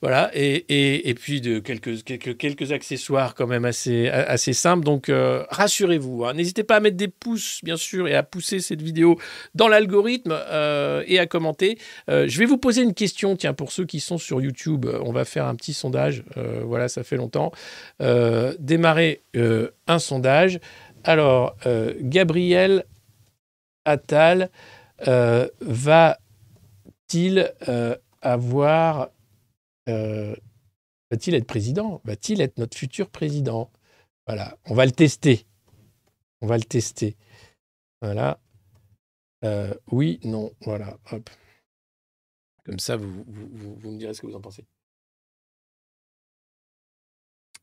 voilà. 0.00 0.30
Et, 0.34 1.08
et, 1.08 1.14
puis, 1.14 1.40
de 1.40 1.58
quelques, 1.58 2.02
quelques, 2.02 2.36
quelques 2.36 2.72
accessoires 2.72 3.34
quand 3.34 3.46
même 3.46 3.64
assez, 3.64 4.08
assez 4.08 4.52
simples. 4.52 4.84
Donc, 4.84 5.08
euh, 5.08 5.44
rassurez-vous. 5.50 6.24
hein. 6.24 6.34
N'hésitez 6.34 6.64
pas 6.64 6.76
à 6.76 6.80
mettre 6.80 6.96
des 6.96 7.08
pouces, 7.08 7.60
bien 7.62 7.76
sûr, 7.76 8.08
et 8.08 8.14
à 8.14 8.22
pousser 8.22 8.60
cette 8.60 8.82
vidéo 8.82 9.18
dans 9.54 9.68
l'algorithme 9.68 10.32
et 10.32 11.18
à 11.18 11.26
commenter. 11.26 11.78
Je 12.08 12.38
vais 12.38 12.44
vous 12.46 12.58
poser 12.58 12.82
une 12.82 12.94
question, 12.94 13.36
tiens, 13.36 13.54
pour 13.54 13.72
ceux 13.72 13.84
qui 13.84 14.00
sont 14.00 14.18
sur 14.18 14.40
YouTube. 14.40 14.86
On 15.04 15.12
va 15.12 15.24
faire 15.24 15.46
un 15.46 15.54
petit 15.54 15.74
sondage. 15.74 16.24
Voilà, 16.64 16.88
ça 16.88 17.04
fait 17.04 17.16
longtemps. 17.16 17.52
Démarrer 18.58 19.22
un 19.86 19.98
sondage. 19.98 20.58
Alors, 21.04 21.56
Gabriel 22.00 22.84
Attal 23.84 24.50
va 25.06 26.18
va-t-il 27.12 27.52
euh, 27.68 27.96
avoir. 28.22 29.10
euh, 29.88 30.34
va-t-il 31.10 31.34
être 31.34 31.46
président? 31.46 32.00
Va-t-il 32.04 32.40
être 32.40 32.58
notre 32.58 32.76
futur 32.76 33.10
président? 33.10 33.70
Voilà, 34.26 34.56
on 34.66 34.74
va 34.74 34.86
le 34.86 34.92
tester. 34.92 35.46
On 36.40 36.46
va 36.46 36.56
le 36.56 36.64
tester. 36.64 37.16
Voilà. 38.00 38.40
Euh, 39.44 39.74
oui, 39.90 40.20
non, 40.24 40.52
voilà. 40.62 40.96
Hop. 41.10 41.28
Comme 42.64 42.78
ça, 42.78 42.96
vous, 42.96 43.24
vous, 43.26 43.74
vous- 43.76 43.90
me 43.90 43.98
direz 43.98 44.14
ce 44.14 44.22
que 44.22 44.26
vous 44.26 44.36
en 44.36 44.40
pensez. 44.40 44.64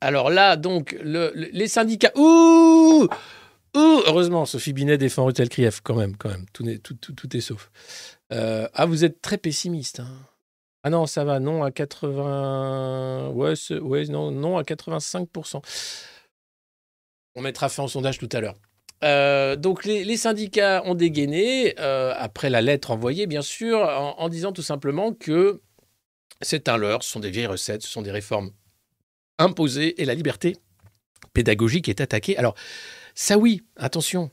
Alors 0.02 0.30
là, 0.30 0.58
donc, 0.58 0.92
le- 1.02 1.32
les 1.34 1.68
syndicats. 1.68 2.12
Ouh 2.16 3.08
Ouh 3.76 4.02
Heureusement, 4.08 4.46
Sophie 4.46 4.74
Binet 4.74 4.98
défend 4.98 5.26
Rutel 5.26 5.50
Krief, 5.50 5.82
quand 5.82 5.96
même, 5.96 6.16
quand 6.18 6.30
même. 6.30 6.46
Tout 6.54 6.68
est, 6.68 6.80
tout, 6.80 6.96
tout- 6.96 7.14
tout 7.14 7.36
est 7.38 7.42
sauf. 7.42 7.70
Euh, 8.34 8.68
ah, 8.74 8.86
vous 8.86 9.04
êtes 9.06 9.22
très 9.22 9.38
pessimiste. 9.38 10.00
hein. 10.00 10.12
Ah 10.84 10.90
non, 10.90 11.06
ça 11.06 11.24
va, 11.26 11.40
non 11.40 11.64
à 11.64 11.72
80. 11.72 13.30
Ouais, 13.30 13.54
ouais 13.82 14.06
non, 14.06 14.32
non 14.32 14.58
à 14.58 14.64
85%. 14.64 15.62
On 17.36 17.42
mettra 17.42 17.70
fin 17.70 17.84
au 17.84 17.88
sondage 17.88 18.18
tout 18.18 18.30
à 18.32 18.40
l'heure. 18.42 18.56
Euh, 19.04 19.56
donc 19.56 19.86
les, 19.86 20.04
les 20.04 20.18
syndicats 20.18 20.82
ont 20.86 20.96
dégainé, 20.96 21.76
euh, 21.80 22.14
après 22.18 22.50
la 22.50 22.62
lettre 22.62 22.92
envoyée, 22.92 23.28
bien 23.28 23.42
sûr, 23.42 23.80
en, 23.80 24.16
en 24.20 24.30
disant 24.30 24.52
tout 24.52 24.62
simplement 24.62 25.14
que 25.14 25.62
c'est 26.42 26.68
un 26.70 26.76
leurre, 26.78 27.04
ce 27.04 27.12
sont 27.12 27.20
des 27.20 27.30
vieilles 27.30 27.46
recettes, 27.46 27.84
ce 27.84 27.90
sont 27.90 28.02
des 28.02 28.12
réformes 28.12 28.52
imposées 29.38 30.02
et 30.02 30.06
la 30.06 30.16
liberté 30.16 30.58
pédagogique 31.34 31.88
est 31.88 32.02
attaquée. 32.02 32.38
Alors, 32.38 32.56
ça 33.20 33.38
oui, 33.38 33.64
attention, 33.76 34.32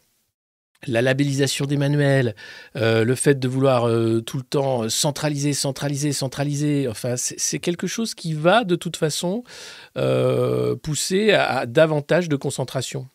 la 0.86 1.02
labellisation 1.02 1.66
des 1.66 1.76
manuels, 1.76 2.36
euh, 2.76 3.04
le 3.04 3.16
fait 3.16 3.34
de 3.34 3.48
vouloir 3.48 3.88
euh, 3.88 4.20
tout 4.20 4.36
le 4.36 4.44
temps 4.44 4.88
centraliser, 4.88 5.54
centraliser, 5.54 6.12
centraliser, 6.12 6.86
enfin, 6.86 7.16
c'est 7.16 7.58
quelque 7.58 7.88
chose 7.88 8.14
qui 8.14 8.32
va 8.32 8.62
de 8.62 8.76
toute 8.76 8.96
façon 8.96 9.42
euh, 9.98 10.76
pousser 10.76 11.32
à, 11.32 11.66
davantage 11.66 12.28
de 12.28 12.36
concentration. 12.36 13.08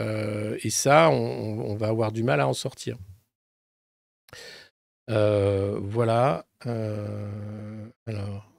Et 0.00 0.70
ça, 0.70 1.08
on, 1.10 1.70
on 1.70 1.76
va 1.76 1.86
avoir 1.86 2.10
du 2.10 2.24
mal 2.24 2.40
à 2.40 2.48
en 2.48 2.52
sortir. 2.52 2.98
Voilà. 5.06 6.46
Alors. 8.08 8.51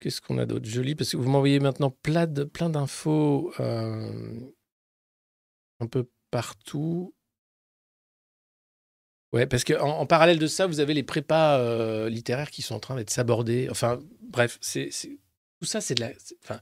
Qu'est-ce 0.00 0.20
qu'on 0.20 0.38
a 0.38 0.46
d'autre? 0.46 0.66
Joli 0.66 0.94
Parce 0.94 1.10
que 1.10 1.16
vous 1.16 1.28
m'envoyez 1.28 1.58
maintenant 1.58 1.90
plein 1.90 2.26
d'infos 2.26 3.52
euh, 3.58 4.52
un 5.80 5.86
peu 5.86 6.08
partout. 6.30 7.14
Ouais, 9.32 9.46
parce 9.46 9.64
qu'en 9.64 9.98
en, 9.98 10.06
parallèle 10.06 10.38
de 10.38 10.46
ça, 10.46 10.66
vous 10.66 10.80
avez 10.80 10.94
les 10.94 11.02
prépas 11.02 11.58
euh, 11.58 12.08
littéraires 12.08 12.50
qui 12.50 12.62
sont 12.62 12.76
en 12.76 12.80
train 12.80 12.96
d'être 12.96 13.10
sabordés. 13.10 13.68
Enfin, 13.70 13.98
bref, 14.20 14.58
tout 14.60 15.66
ça, 15.66 15.80
c'est 15.80 15.96
de 15.96 16.00
la. 16.00 16.12
Enfin, 16.44 16.60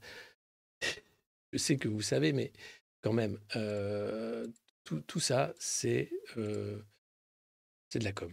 je 1.52 1.58
sais 1.58 1.76
que 1.76 1.88
vous 1.88 2.02
savez, 2.02 2.32
mais 2.32 2.52
quand 3.02 3.12
même, 3.12 3.38
euh, 3.54 4.46
tout, 4.84 5.00
tout 5.02 5.20
ça, 5.20 5.52
c'est 5.58 6.10
c'est 6.34 7.98
de 7.98 8.04
la 8.04 8.12
com. 8.12 8.32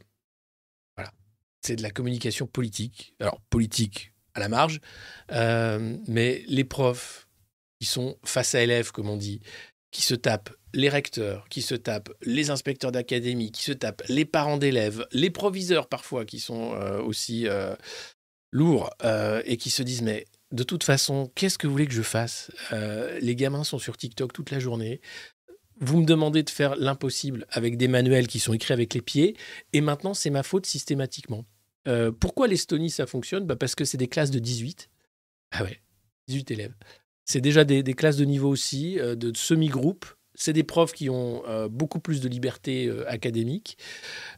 Voilà. 0.96 1.14
C'est 1.62 1.76
de 1.76 1.84
la 1.84 1.92
communication 1.92 2.48
politique. 2.48 3.16
Alors, 3.20 3.42
politique 3.50 4.13
à 4.36 4.40
la 4.40 4.50
marge, 4.50 4.80
euh, 5.32 5.98
mais 6.08 6.44
les 6.48 6.64
profs 6.64 7.28
qui 7.80 7.88
sont 7.88 8.18
face 8.24 8.56
à 8.56 8.62
élèves, 8.62 8.92
comme 8.92 9.10
on 9.10 9.18
dit, 9.18 9.42
qui 9.92 10.02
se 10.02 10.16
tapent 10.16 10.54
les 10.74 10.90
recteurs, 10.90 11.48
qui 11.50 11.62
se 11.62 11.76
tapent 11.76 12.12
les 12.24 12.50
inspecteurs 12.50 12.92
d'académie, 12.92 13.52
qui 13.52 13.64
se 13.64 13.74
tapent 13.74 14.02
les 14.10 14.26
parents 14.26 14.58
d'élèves, 14.58 15.06
les 15.12 15.30
proviseurs 15.30 15.88
parfois, 15.88 16.26
qui 16.26 16.40
sont 16.40 16.74
euh, 16.74 17.00
aussi 17.02 17.48
euh, 17.48 17.76
lourds 18.52 18.90
et 19.46 19.58
qui 19.58 19.70
se 19.70 19.84
disent 19.84 20.02
mais 20.02 20.26
de 20.52 20.64
toute 20.64 20.84
façon, 20.84 21.32
qu'est-ce 21.36 21.58
que 21.58 21.66
vous 21.68 21.74
voulez 21.74 21.88
que 21.88 21.94
je 21.94 22.04
fasse? 22.04 22.52
Les 23.22 23.36
gamins 23.36 23.64
sont 23.64 23.80
sur 23.80 23.98
TikTok 23.98 24.32
toute 24.32 24.52
la 24.52 24.60
journée. 24.60 25.02
Vous 25.80 26.00
me 26.00 26.06
demandez 26.06 26.44
de 26.44 26.50
faire 26.52 26.76
l'impossible 26.76 27.48
avec 27.50 27.78
des 27.78 27.88
manuels 27.88 28.28
qui 28.28 28.40
sont 28.40 28.54
écrits 28.54 28.74
avec 28.74 28.94
les 28.94 29.02
pieds, 29.02 29.36
et 29.74 29.82
maintenant 29.82 30.14
c'est 30.14 30.30
ma 30.30 30.44
faute 30.44 30.68
systématiquement. 30.68 31.46
Euh, 31.88 32.12
pourquoi 32.12 32.48
l'Estonie 32.48 32.90
ça 32.90 33.06
fonctionne? 33.06 33.46
Bah, 33.46 33.56
Parce 33.56 33.76
que 33.76 33.86
c'est 33.86 33.98
des 33.98 34.08
classes 34.08 34.32
de 34.32 34.40
18. 34.40 34.90
Ah 35.52 35.64
ouais, 35.64 35.82
18 36.28 36.52
élèves. 36.52 36.74
C'est 37.26 37.42
déjà 37.42 37.64
des, 37.64 37.84
classes 37.94 38.18
de 38.18 38.26
niveau 38.26 38.50
aussi, 38.50 39.00
euh, 39.00 39.16
de 39.16 39.36
semi-groupe. 39.36 40.06
C'est 40.36 40.54
des 40.54 40.64
profs 40.64 40.94
qui 40.94 41.10
ont 41.10 41.44
euh, 41.48 41.70
beaucoup 41.70 42.00
plus 42.00 42.20
de 42.20 42.28
liberté 42.28 42.92
académique. 43.08 43.78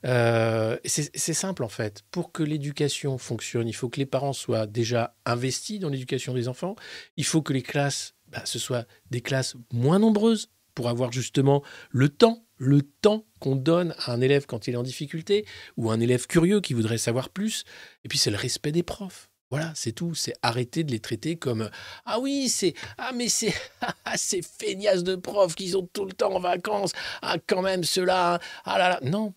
C'est 0.04 1.34
simple 1.34 1.64
en 1.64 1.70
fait. 1.70 2.04
Pour 2.12 2.32
que 2.32 2.44
l'éducation 2.44 3.18
fonctionne, 3.18 3.68
il 3.68 3.74
faut 3.74 3.90
que 3.90 4.00
les 4.00 4.06
parents 4.06 4.34
soient 4.34 4.68
déjà 4.68 5.16
investis 5.26 5.80
dans 5.80 5.90
l'éducation 5.90 6.34
des 6.34 6.48
enfants. 6.48 6.76
Il 7.16 7.26
faut 7.26 7.42
que 7.42 7.54
les 7.54 7.62
classes, 7.62 8.14
bah, 8.28 8.42
ce 8.46 8.60
soient 8.60 8.86
des 9.10 9.22
classes 9.22 9.56
moins 9.72 10.00
nombreuses 10.00 10.50
pour 10.76 10.90
avoir 10.90 11.12
justement 11.12 11.64
le 11.90 12.10
temps, 12.10 12.45
le 12.58 12.82
temps 12.82 13.26
qu'on 13.40 13.56
donne 13.56 13.94
à 14.00 14.14
un 14.14 14.22
élève 14.22 14.46
quand 14.46 14.68
il 14.68 14.74
est 14.74 14.78
en 14.78 14.84
difficulté 14.84 15.46
ou 15.78 15.92
un 15.92 16.00
élève 16.00 16.28
curieux 16.28 16.62
qui 16.62 16.74
voudrait 16.74 16.98
savoir 16.98 17.30
plus. 17.30 17.64
Et 18.04 18.08
puis 18.08 18.18
c'est 18.18 18.32
le 18.32 18.38
respect 18.38 18.72
des 18.72 18.84
profs. 18.84 19.30
Voilà, 19.52 19.72
c'est 19.76 19.92
tout. 19.92 20.16
C'est 20.16 20.34
arrêter 20.42 20.84
de 20.84 20.92
les 20.92 21.00
traiter 21.00 21.36
comme 21.36 21.70
ah 22.06 22.20
oui, 22.20 22.50
c'est 22.50 22.74
ah 22.98 23.12
mais 23.14 23.30
c'est 23.30 23.54
ah, 24.06 24.18
ces 24.18 24.42
feignasses 24.42 25.04
de 25.04 25.16
profs 25.16 25.56
qui 25.56 25.70
sont 25.70 25.88
tout 25.94 26.06
le 26.06 26.14
temps 26.14 26.34
en 26.34 26.40
vacances. 26.40 26.92
Ah 27.22 27.38
quand 27.46 27.62
même 27.62 27.84
ceux-là. 27.84 28.40
Ah 28.64 28.78
là 28.78 28.90
là. 28.90 29.00
Non, 29.04 29.34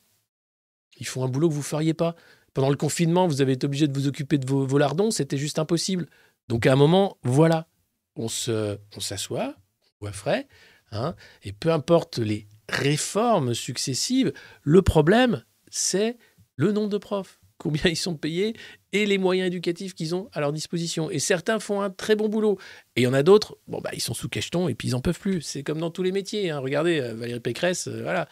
ils 0.98 1.06
font 1.06 1.24
un 1.24 1.28
boulot 1.28 1.48
que 1.48 1.54
vous 1.54 1.62
feriez 1.62 1.94
pas. 1.94 2.14
Pendant 2.54 2.70
le 2.70 2.76
confinement, 2.76 3.28
vous 3.28 3.40
avez 3.40 3.52
été 3.52 3.66
obligé 3.66 3.86
de 3.86 3.92
vous 3.92 4.08
occuper 4.08 4.38
de 4.38 4.46
vos, 4.46 4.78
lardons, 4.78 5.10
c'était 5.10 5.36
juste 5.36 5.58
impossible. 5.58 6.08
Donc 6.48 6.66
à 6.66 6.72
un 6.72 6.76
moment, 6.76 7.18
voilà, 7.22 7.68
on 8.16 8.28
se, 8.28 8.78
on 8.96 9.00
s'assoit, 9.00 9.54
on 10.00 10.10
frais, 10.12 10.48
hein, 10.90 11.14
et 11.44 11.52
peu 11.52 11.70
importe 11.70 12.18
les 12.18 12.48
réformes 12.68 13.54
successives, 13.54 14.32
le 14.62 14.82
problème, 14.82 15.44
c'est 15.70 16.16
le 16.56 16.72
nombre 16.72 16.88
de 16.88 16.98
profs, 16.98 17.40
combien 17.58 17.82
ils 17.86 17.96
sont 17.96 18.16
payés 18.16 18.54
et 18.92 19.06
les 19.06 19.18
moyens 19.18 19.48
éducatifs 19.48 19.94
qu'ils 19.94 20.14
ont 20.14 20.28
à 20.32 20.40
leur 20.40 20.52
disposition. 20.52 21.10
Et 21.10 21.18
certains 21.18 21.58
font 21.60 21.80
un 21.80 21.90
très 21.90 22.16
bon 22.16 22.28
boulot, 22.28 22.58
et 22.96 23.02
il 23.02 23.04
y 23.04 23.06
en 23.06 23.14
a 23.14 23.22
d'autres, 23.22 23.58
bon 23.66 23.80
bah 23.80 23.90
ils 23.92 24.00
sont 24.00 24.14
sous 24.14 24.28
cacheton 24.28 24.68
et 24.68 24.74
puis 24.74 24.88
ils 24.88 24.94
en 24.94 25.00
peuvent 25.00 25.18
plus. 25.18 25.40
C'est 25.42 25.62
comme 25.62 25.78
dans 25.78 25.90
tous 25.90 26.02
les 26.02 26.12
métiers. 26.12 26.50
hein. 26.50 26.58
Regardez 26.60 27.00
euh, 27.00 27.14
Valérie 27.14 27.40
Pécresse, 27.40 27.88
euh, 27.88 28.02
voilà, 28.02 28.28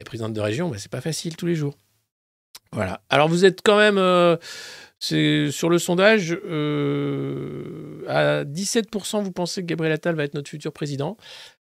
la 0.00 0.04
présidente 0.04 0.32
de 0.32 0.40
région, 0.40 0.68
bah, 0.68 0.76
c'est 0.78 0.90
pas 0.90 1.00
facile 1.00 1.36
tous 1.36 1.46
les 1.46 1.54
jours. 1.54 1.76
Voilà. 2.72 3.02
Alors 3.10 3.28
vous 3.28 3.44
êtes 3.44 3.60
quand 3.62 3.76
même 3.76 3.98
euh, 3.98 4.36
sur 4.98 5.68
le 5.68 5.78
sondage 5.78 6.38
euh, 6.44 8.02
à 8.08 8.44
17% 8.44 9.22
vous 9.22 9.32
pensez 9.32 9.60
que 9.60 9.66
Gabriel 9.66 9.92
Attal 9.92 10.14
va 10.14 10.24
être 10.24 10.34
notre 10.34 10.48
futur 10.48 10.72
président 10.72 11.16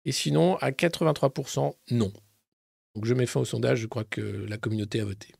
et 0.05 0.11
sinon 0.11 0.55
à 0.57 0.71
83% 0.71 1.73
non. 1.91 2.11
Donc 2.95 3.05
je 3.05 3.13
mets 3.13 3.25
fin 3.25 3.39
au 3.39 3.45
sondage, 3.45 3.79
je 3.79 3.87
crois 3.87 4.03
que 4.03 4.21
la 4.21 4.57
communauté 4.57 4.99
a 4.99 5.05
voté. 5.05 5.33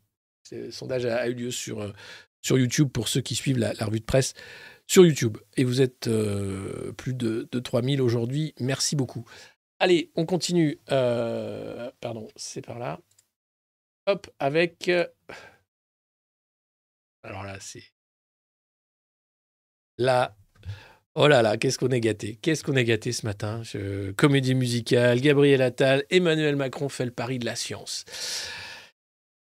Le 0.52 0.72
sondage 0.72 1.06
a, 1.06 1.28
eu 1.28 1.34
lieu 1.34 1.52
sur, 1.52 1.82
euh, 1.82 1.94
sur 2.42 2.58
YouTube 2.58 2.90
pour 2.90 3.08
ceux 3.08 3.22
qui 3.22 3.36
suivent 3.36 3.60
la, 3.60 3.74
la 3.74 3.86
revue 3.86 4.00
de 4.00 4.06
presse 4.06 4.34
sur 4.88 5.06
YouTube. 5.06 5.38
Et 5.58 5.64
vous 5.64 5.82
êtes 5.82 6.08
euh, 6.08 6.92
plus 6.94 7.14
de, 7.14 7.48
de 7.52 7.60
3000 7.60 8.02
aujourd'hui. 8.02 8.54
Merci 8.60 8.96
beaucoup. 8.96 9.26
Allez, 9.80 10.12
on 10.16 10.26
continue. 10.26 10.80
Euh, 10.92 11.92
pardon, 12.02 12.28
c'est 12.36 12.62
par 12.62 12.80
là. 12.80 13.00
Hop, 14.08 14.30
avec. 14.40 14.90
Alors 17.24 17.44
là, 17.44 17.58
c'est. 17.60 17.84
Là. 19.98 20.36
Oh 21.16 21.28
là 21.28 21.42
là, 21.42 21.58
qu'est-ce 21.58 21.78
qu'on 21.78 21.90
est 21.90 22.00
gâté. 22.00 22.38
Qu'est-ce 22.42 22.64
qu'on 22.64 22.76
est 22.76 22.86
gâté 22.86 23.12
ce 23.12 23.26
matin. 23.26 23.62
Comédie 24.16 24.56
musicale, 24.56 25.20
Gabriel 25.22 25.62
Attal, 25.62 26.06
Emmanuel 26.10 26.56
Macron 26.56 26.88
fait 26.88 27.06
le 27.06 27.12
pari 27.12 27.40
de 27.40 27.46
la 27.46 27.56
science. 27.56 28.06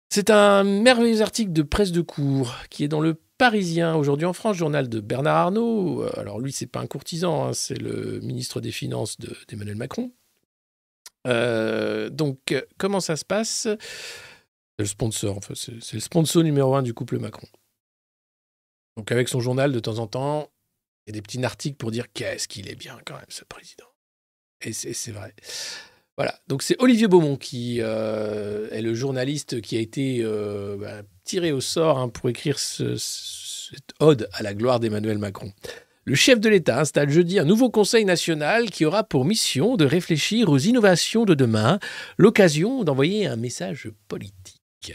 C'est 0.09 0.31
un 0.31 0.63
merveilleux 0.63 1.21
article 1.21 1.51
de 1.53 1.61
presse 1.61 1.91
de 1.91 2.01
cours 2.01 2.55
qui 2.69 2.83
est 2.83 2.87
dans 2.87 3.01
le 3.01 3.21
Parisien 3.37 3.95
aujourd'hui 3.95 4.25
en 4.25 4.33
France, 4.33 4.57
journal 4.57 4.89
de 4.89 4.99
Bernard 4.99 5.37
Arnault. 5.37 6.03
Euh, 6.03 6.19
Alors 6.19 6.39
lui, 6.39 6.51
c'est 6.51 6.67
pas 6.67 6.81
un 6.81 6.87
courtisan, 6.87 7.45
hein, 7.45 7.53
c'est 7.53 7.77
le 7.77 8.19
ministre 8.19 8.59
des 8.59 8.71
Finances 8.71 9.17
de- 9.17 9.35
d'Emmanuel 9.47 9.77
Macron. 9.77 10.11
Euh, 11.27 12.09
donc, 12.09 12.39
euh, 12.51 12.61
comment 12.77 12.99
ça 12.99 13.15
se 13.15 13.23
passe? 13.23 13.67
C'est 13.69 13.77
le 14.79 14.85
sponsor, 14.85 15.37
enfin, 15.37 15.53
c'est 15.55 15.81
c'est 15.81 15.95
le 15.95 16.01
sponsor 16.01 16.43
numéro 16.43 16.75
un 16.75 16.81
du 16.81 16.93
couple 16.93 17.19
Macron. 17.19 17.47
Donc, 18.97 19.11
avec 19.11 19.29
son 19.29 19.39
journal, 19.39 19.71
de 19.71 19.79
temps 19.79 19.99
en 19.99 20.07
temps, 20.07 20.49
il 21.05 21.09
y 21.09 21.11
a 21.11 21.13
des 21.13 21.21
petits 21.21 21.43
articles 21.43 21.77
pour 21.77 21.91
dire 21.91 22.05
qu'est-ce 22.13 22.47
qu'il 22.47 22.69
est 22.69 22.75
bien 22.75 22.97
quand 23.05 23.15
même, 23.15 23.25
ce 23.29 23.43
président. 23.45 23.85
Et 24.61 24.73
c'est 24.73 25.11
vrai. 25.11 25.33
Voilà, 26.17 26.37
donc 26.47 26.63
c'est 26.63 26.75
Olivier 26.81 27.07
Beaumont 27.07 27.37
qui 27.37 27.77
euh, 27.79 28.69
est 28.71 28.81
le 28.81 28.93
journaliste 28.93 29.61
qui 29.61 29.77
a 29.77 29.79
été 29.79 30.19
euh, 30.21 30.75
bah, 30.77 31.01
tiré 31.23 31.53
au 31.53 31.61
sort 31.61 31.97
hein, 31.97 32.09
pour 32.09 32.29
écrire 32.29 32.59
ce- 32.59 32.97
ce- 32.97 33.69
cette 33.75 33.93
ode 33.99 34.27
à 34.33 34.43
la 34.43 34.53
gloire 34.53 34.81
d'Emmanuel 34.81 35.17
Macron. 35.17 35.53
Le 36.03 36.15
chef 36.15 36.39
de 36.41 36.49
l'État 36.49 36.79
installe 36.81 37.09
jeudi 37.09 37.39
un 37.39 37.45
nouveau 37.45 37.69
Conseil 37.69 38.03
national 38.03 38.69
qui 38.71 38.83
aura 38.83 39.03
pour 39.03 39.23
mission 39.25 39.77
de 39.77 39.85
réfléchir 39.85 40.49
aux 40.49 40.57
innovations 40.57 41.23
de 41.23 41.35
demain, 41.35 41.79
l'occasion 42.17 42.83
d'envoyer 42.83 43.27
un 43.27 43.35
message 43.37 43.89
politique. 44.09 44.93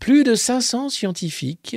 Plus 0.00 0.24
de 0.24 0.34
500 0.34 0.88
scientifiques. 0.90 1.76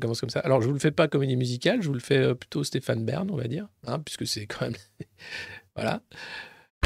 Commence 0.00 0.20
comme 0.20 0.30
ça. 0.30 0.40
Alors, 0.40 0.60
je 0.60 0.66
ne 0.66 0.70
vous 0.70 0.74
le 0.74 0.80
fais 0.80 0.90
pas 0.90 1.08
comédie 1.08 1.36
musicale, 1.36 1.82
je 1.82 1.88
vous 1.88 1.94
le 1.94 2.00
fais 2.00 2.18
euh, 2.18 2.34
plutôt 2.34 2.64
Stéphane 2.64 3.04
Bern, 3.04 3.30
on 3.30 3.36
va 3.36 3.48
dire, 3.48 3.68
hein, 3.86 3.98
puisque 4.00 4.26
c'est 4.26 4.46
quand 4.46 4.62
même. 4.62 4.76
voilà. 5.74 6.02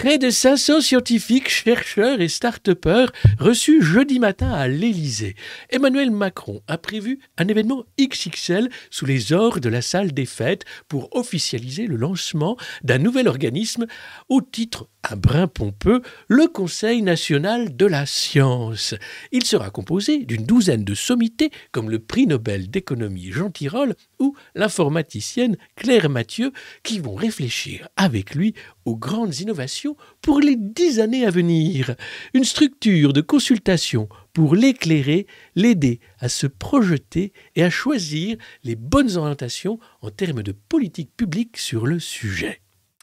Près 0.00 0.16
de 0.16 0.30
500 0.30 0.80
scientifiques, 0.80 1.50
chercheurs 1.50 2.22
et 2.22 2.28
start-upers 2.28 3.12
reçus 3.38 3.82
jeudi 3.82 4.18
matin 4.18 4.50
à 4.50 4.66
l'Élysée. 4.66 5.36
Emmanuel 5.68 6.10
Macron 6.10 6.62
a 6.68 6.78
prévu 6.78 7.20
un 7.36 7.46
événement 7.48 7.84
XXL 8.00 8.70
sous 8.90 9.04
les 9.04 9.34
ors 9.34 9.60
de 9.60 9.68
la 9.68 9.82
salle 9.82 10.12
des 10.12 10.24
fêtes 10.24 10.64
pour 10.88 11.14
officialiser 11.14 11.86
le 11.86 11.96
lancement 11.96 12.56
d'un 12.82 12.96
nouvel 12.96 13.28
organisme 13.28 13.86
au 14.30 14.40
titre 14.40 14.88
un 15.10 15.16
brin 15.16 15.46
pompeux, 15.46 16.02
le 16.28 16.46
Conseil 16.46 17.02
national 17.02 17.76
de 17.76 17.86
la 17.86 18.06
science. 18.06 18.94
Il 19.32 19.44
sera 19.44 19.70
composé 19.70 20.24
d'une 20.24 20.44
douzaine 20.44 20.84
de 20.84 20.94
sommités 20.94 21.50
comme 21.72 21.90
le 21.90 21.98
prix 21.98 22.26
Nobel 22.26 22.70
d'économie 22.70 23.32
Jean 23.32 23.50
Tirole 23.50 23.94
ou 24.20 24.36
l'informaticienne 24.54 25.56
Claire 25.74 26.08
Mathieu 26.08 26.52
qui 26.84 27.00
vont 27.00 27.14
réfléchir 27.14 27.88
avec 27.96 28.34
lui 28.34 28.54
aux 28.84 28.96
grandes 28.96 29.40
innovations 29.40 29.96
pour 30.22 30.40
les 30.40 30.56
dix 30.56 31.00
années 31.00 31.26
à 31.26 31.30
venir. 31.30 31.96
Une 32.34 32.44
structure 32.44 33.12
de 33.12 33.20
consultation 33.20 34.08
pour 34.32 34.54
l'éclairer, 34.54 35.26
l'aider 35.56 35.98
à 36.20 36.28
se 36.28 36.46
projeter 36.46 37.32
et 37.56 37.64
à 37.64 37.70
choisir 37.70 38.36
les 38.62 38.76
bonnes 38.76 39.16
orientations 39.16 39.80
en 40.02 40.10
termes 40.10 40.42
de 40.42 40.52
politique 40.52 41.16
publique 41.16 41.56
sur 41.56 41.86
le 41.86 41.98
sujet. 41.98 42.60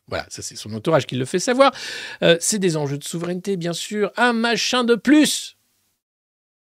Voilà, 0.07 0.25
ça 0.29 0.41
c'est 0.41 0.55
son 0.55 0.73
entourage 0.73 1.05
qui 1.05 1.15
le 1.15 1.25
fait 1.25 1.39
savoir. 1.39 1.73
Euh, 2.23 2.37
c'est 2.39 2.59
des 2.59 2.77
enjeux 2.77 2.97
de 2.97 3.03
souveraineté, 3.03 3.57
bien 3.57 3.73
sûr. 3.73 4.11
Un 4.15 4.31
machin 4.31 4.85
de 4.85 4.95
plus 4.95 5.57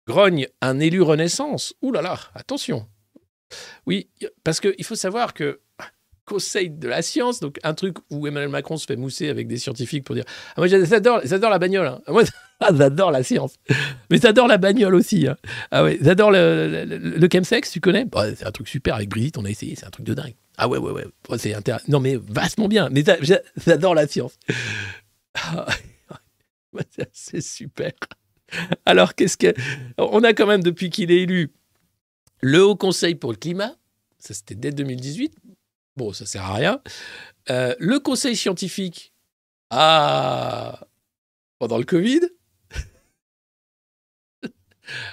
Grogne 0.06 0.48
un 0.60 0.80
élu 0.80 1.02
Renaissance. 1.02 1.74
Ouh 1.82 1.92
là 1.92 2.02
là, 2.02 2.18
attention. 2.34 2.86
Oui, 3.86 4.08
parce 4.44 4.60
qu'il 4.60 4.84
faut 4.84 4.94
savoir 4.94 5.34
que 5.34 5.60
Conseil 6.26 6.70
de 6.70 6.86
la 6.86 7.02
science, 7.02 7.40
donc 7.40 7.58
un 7.64 7.74
truc 7.74 7.96
où 8.08 8.24
Emmanuel 8.28 8.50
Macron 8.50 8.76
se 8.76 8.86
fait 8.86 8.94
mousser 8.94 9.30
avec 9.30 9.48
des 9.48 9.56
scientifiques 9.56 10.04
pour 10.04 10.14
dire 10.14 10.22
ah, 10.50 10.60
Moi 10.60 10.68
j'adore, 10.68 11.20
la 11.24 11.58
bagnole. 11.58 11.88
hein. 11.88 12.00
Moi, 12.06 12.22
ah, 12.60 12.68
j'adore 12.72 13.10
la 13.10 13.24
science. 13.24 13.54
Mais 14.10 14.18
j'adore 14.18 14.46
la 14.46 14.56
bagnole 14.56 14.94
aussi. 14.94 15.26
hein. 15.26 15.36
Ah 15.72 15.82
ouais, 15.82 15.98
j'adore 16.00 16.30
le, 16.30 16.84
le, 16.86 17.28
chemsex, 17.32 17.72
tu 17.72 17.80
connais? 17.80 18.04
Bah, 18.04 18.32
C'est 18.36 18.46
un 18.46 18.52
truc 18.52 18.68
super 18.68 18.94
avec 18.94 19.08
Brigitte, 19.08 19.38
on 19.38 19.44
a 19.44 19.50
essayé, 19.50 19.74
c'est 19.74 19.86
un 19.86 19.90
truc 19.90 20.06
de 20.06 20.14
dingue. 20.14 20.34
Ah 20.56 20.68
ouais, 20.68 20.78
ouais, 20.78 20.92
ouais. 20.92 21.06
C'est 21.38 21.52
Non, 21.88 21.98
mais 21.98 22.16
vastement 22.16 22.68
bien. 22.68 22.90
Mais 22.92 23.02
j'a- 23.04 23.20
j'a- 23.22 23.40
j'adore 23.66 23.94
la 23.96 24.06
science. 24.06 24.38
Ah, 25.34 25.66
c'est 27.12 27.40
super. 27.40 27.92
Alors, 28.86 29.14
qu'est-ce 29.14 29.36
que. 29.36 29.52
On 29.98 30.22
a 30.22 30.32
quand 30.32 30.46
même, 30.46 30.62
depuis 30.62 30.90
qu'il 30.90 31.10
est 31.10 31.22
élu, 31.22 31.52
le 32.40 32.64
Haut 32.64 32.76
Conseil 32.76 33.14
pour 33.14 33.32
le 33.32 33.36
climat. 33.36 33.76
Ça, 34.18 34.34
c'était 34.34 34.54
dès 34.54 34.72
2018. 34.72 35.34
Bon, 35.96 36.12
ça 36.12 36.26
sert 36.26 36.44
à 36.44 36.54
rien. 36.54 36.82
Euh, 37.50 37.74
le 37.78 37.98
Conseil 37.98 38.36
scientifique. 38.36 39.12
Ah 39.70 40.86
Pendant 41.58 41.78
le 41.78 41.84
Covid. 41.84 42.20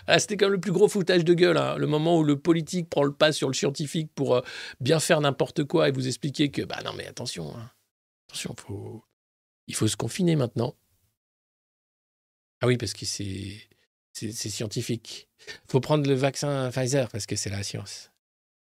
Ah, 0.07 0.17
c'était 0.17 0.37
comme 0.37 0.53
le 0.53 0.59
plus 0.59 0.71
gros 0.71 0.87
foutage 0.87 1.23
de 1.23 1.35
gueule, 1.35 1.57
hein. 1.57 1.77
le 1.77 1.85
moment 1.85 2.17
où 2.17 2.23
le 2.23 2.39
politique 2.39 2.89
prend 2.89 3.03
le 3.03 3.13
pas 3.13 3.31
sur 3.31 3.47
le 3.47 3.53
scientifique 3.53 4.09
pour 4.15 4.35
euh, 4.35 4.41
bien 4.79 4.99
faire 4.99 5.21
n'importe 5.21 5.65
quoi 5.65 5.87
et 5.87 5.91
vous 5.91 6.07
expliquer 6.07 6.49
que, 6.49 6.63
bah 6.63 6.79
non, 6.83 6.93
mais 6.93 7.05
attention, 7.05 7.55
hein. 7.55 7.69
attention, 8.27 8.55
il 9.67 9.75
faut 9.75 9.87
se 9.87 9.95
confiner 9.95 10.35
maintenant. 10.35 10.75
Ah 12.61 12.65
oui, 12.65 12.77
parce 12.77 12.93
que 12.93 13.05
c'est 13.05 13.66
c'est 14.17 14.31
c'est 14.31 14.49
scientifique. 14.49 15.27
faut 15.69 15.79
prendre 15.79 16.07
le 16.07 16.15
vaccin 16.15 16.69
Pfizer 16.71 17.07
parce 17.09 17.25
que 17.25 17.35
c'est 17.35 17.49
la 17.49 17.63
science. 17.63 18.11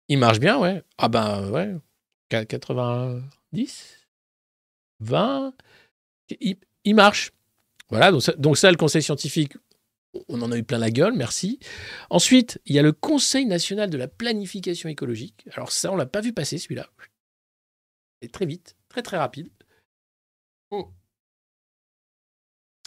Il 0.09 0.19
marche 0.19 0.39
bien, 0.41 0.59
ouais. 0.59 0.83
Ah 0.99 1.09
ben 1.09 1.51
ouais. 1.51 1.75
Qu- 2.29 2.47
90 2.47 4.07
20 5.01 5.55
il, 6.41 6.57
il 6.85 6.95
marche. 6.95 7.33
Voilà, 7.89 8.13
donc 8.39 8.57
ça, 8.57 8.71
le 8.71 8.77
conseil 8.77 9.03
scientifique, 9.03 9.55
on 10.29 10.41
en 10.43 10.53
a 10.53 10.57
eu 10.57 10.63
plein 10.63 10.79
la 10.79 10.91
gueule, 10.93 11.13
merci. 11.13 11.59
Ensuite, 12.09 12.61
il 12.67 12.75
y 12.77 12.79
a 12.79 12.83
le 12.83 12.93
Conseil 12.93 13.47
national 13.47 13.91
de 13.91 13.97
la 13.99 14.07
planification 14.07 14.89
écologique. 14.89 15.45
Alors 15.55 15.73
ça, 15.73 15.91
on 15.91 15.97
l'a 15.97 16.07
pas 16.07 16.21
vu 16.21 16.33
passer 16.33 16.59
celui-là. 16.59 16.89
Et 18.23 18.29
très 18.29 18.47
vite, 18.47 18.77
très 18.89 19.03
très 19.03 19.17
rapide. 19.17 19.51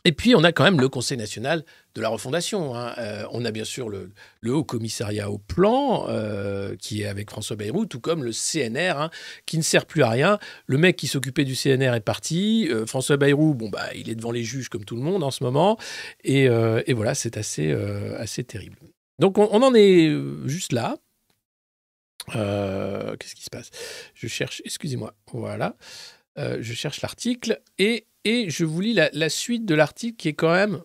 Et 0.06 0.12
puis, 0.12 0.36
on 0.36 0.43
a 0.43 0.51
quand 0.51 0.66
même 0.66 0.82
le 0.82 0.89
Conseil 0.89 1.18
national 1.18 1.64
de 1.95 2.01
la 2.01 2.10
refondation. 2.10 2.76
hein. 2.76 2.93
Euh, 2.97 3.26
on 3.32 3.45
a 3.45 3.51
bien 3.51 3.64
sûr 3.64 3.88
le, 3.88 4.12
Haut 4.45 4.66
Commissariat 4.66 5.32
au 5.32 5.38
Plan, 5.38 6.08
euh, 6.10 6.76
qui 6.76 7.04
est 7.04 7.08
avec 7.08 7.30
François 7.30 7.56
Bayrou, 7.56 7.86
tout 7.86 8.01
comme 8.01 8.24
le 8.24 8.32
CNR, 8.32 8.97
hein, 8.97 9.10
qui 9.45 9.58
ne 9.58 9.64
sert 9.64 9.86
plus 9.86 10.04
à 10.04 10.10
rien. 10.10 10.39
Le 10.68 10.78
mec 10.78 10.97
qui 10.97 11.08
s'occupait 11.08 11.45
du 11.45 11.56
CNR 11.56 11.93
est 11.93 12.01
parti. 12.01 12.68
Euh, 12.70 12.86
François 12.86 13.16
Bayrou, 13.16 13.54
bon, 13.54 13.70
bah, 13.70 13.93
il 13.95 14.10
est 14.10 14.16
devant 14.16 14.32
les 14.32 14.43
juges 14.43 14.68
comme 14.68 14.84
tout 14.84 14.97
le 14.97 15.01
monde 15.01 15.24
en 15.24 15.32
ce 15.32 15.43
moment. 15.43 15.78
Et, 16.24 16.49
voilà, 16.93 17.16
c'est 17.16 17.38
assez, 17.38 17.72
assez 18.18 18.43
terrible. 18.43 18.78
Donc, 19.20 19.38
on, 19.38 19.47
on 19.51 19.64
en 19.64 19.74
est 19.74 20.12
juste 20.45 20.74
là. 20.74 20.97
Qu'est-ce 22.28 23.36
qui 23.36 23.43
se 23.43 23.49
passe? 23.49 23.70
Je 24.16 24.28
cherche, 24.28 24.62
excusez-moi, 24.66 25.14
voilà. 25.32 25.78
Je 26.38 26.74
cherche 26.74 27.01
l'article 27.01 27.62
et, 27.78 28.06
et 28.26 28.49
je 28.49 28.65
vous 28.65 28.82
lis 28.82 28.93
la, 28.93 29.30
suite 29.30 29.65
de 29.65 29.76
l'article 29.76 30.15
qui 30.15 30.30
est 30.30 30.34
quand 30.34 30.53
même. 30.53 30.84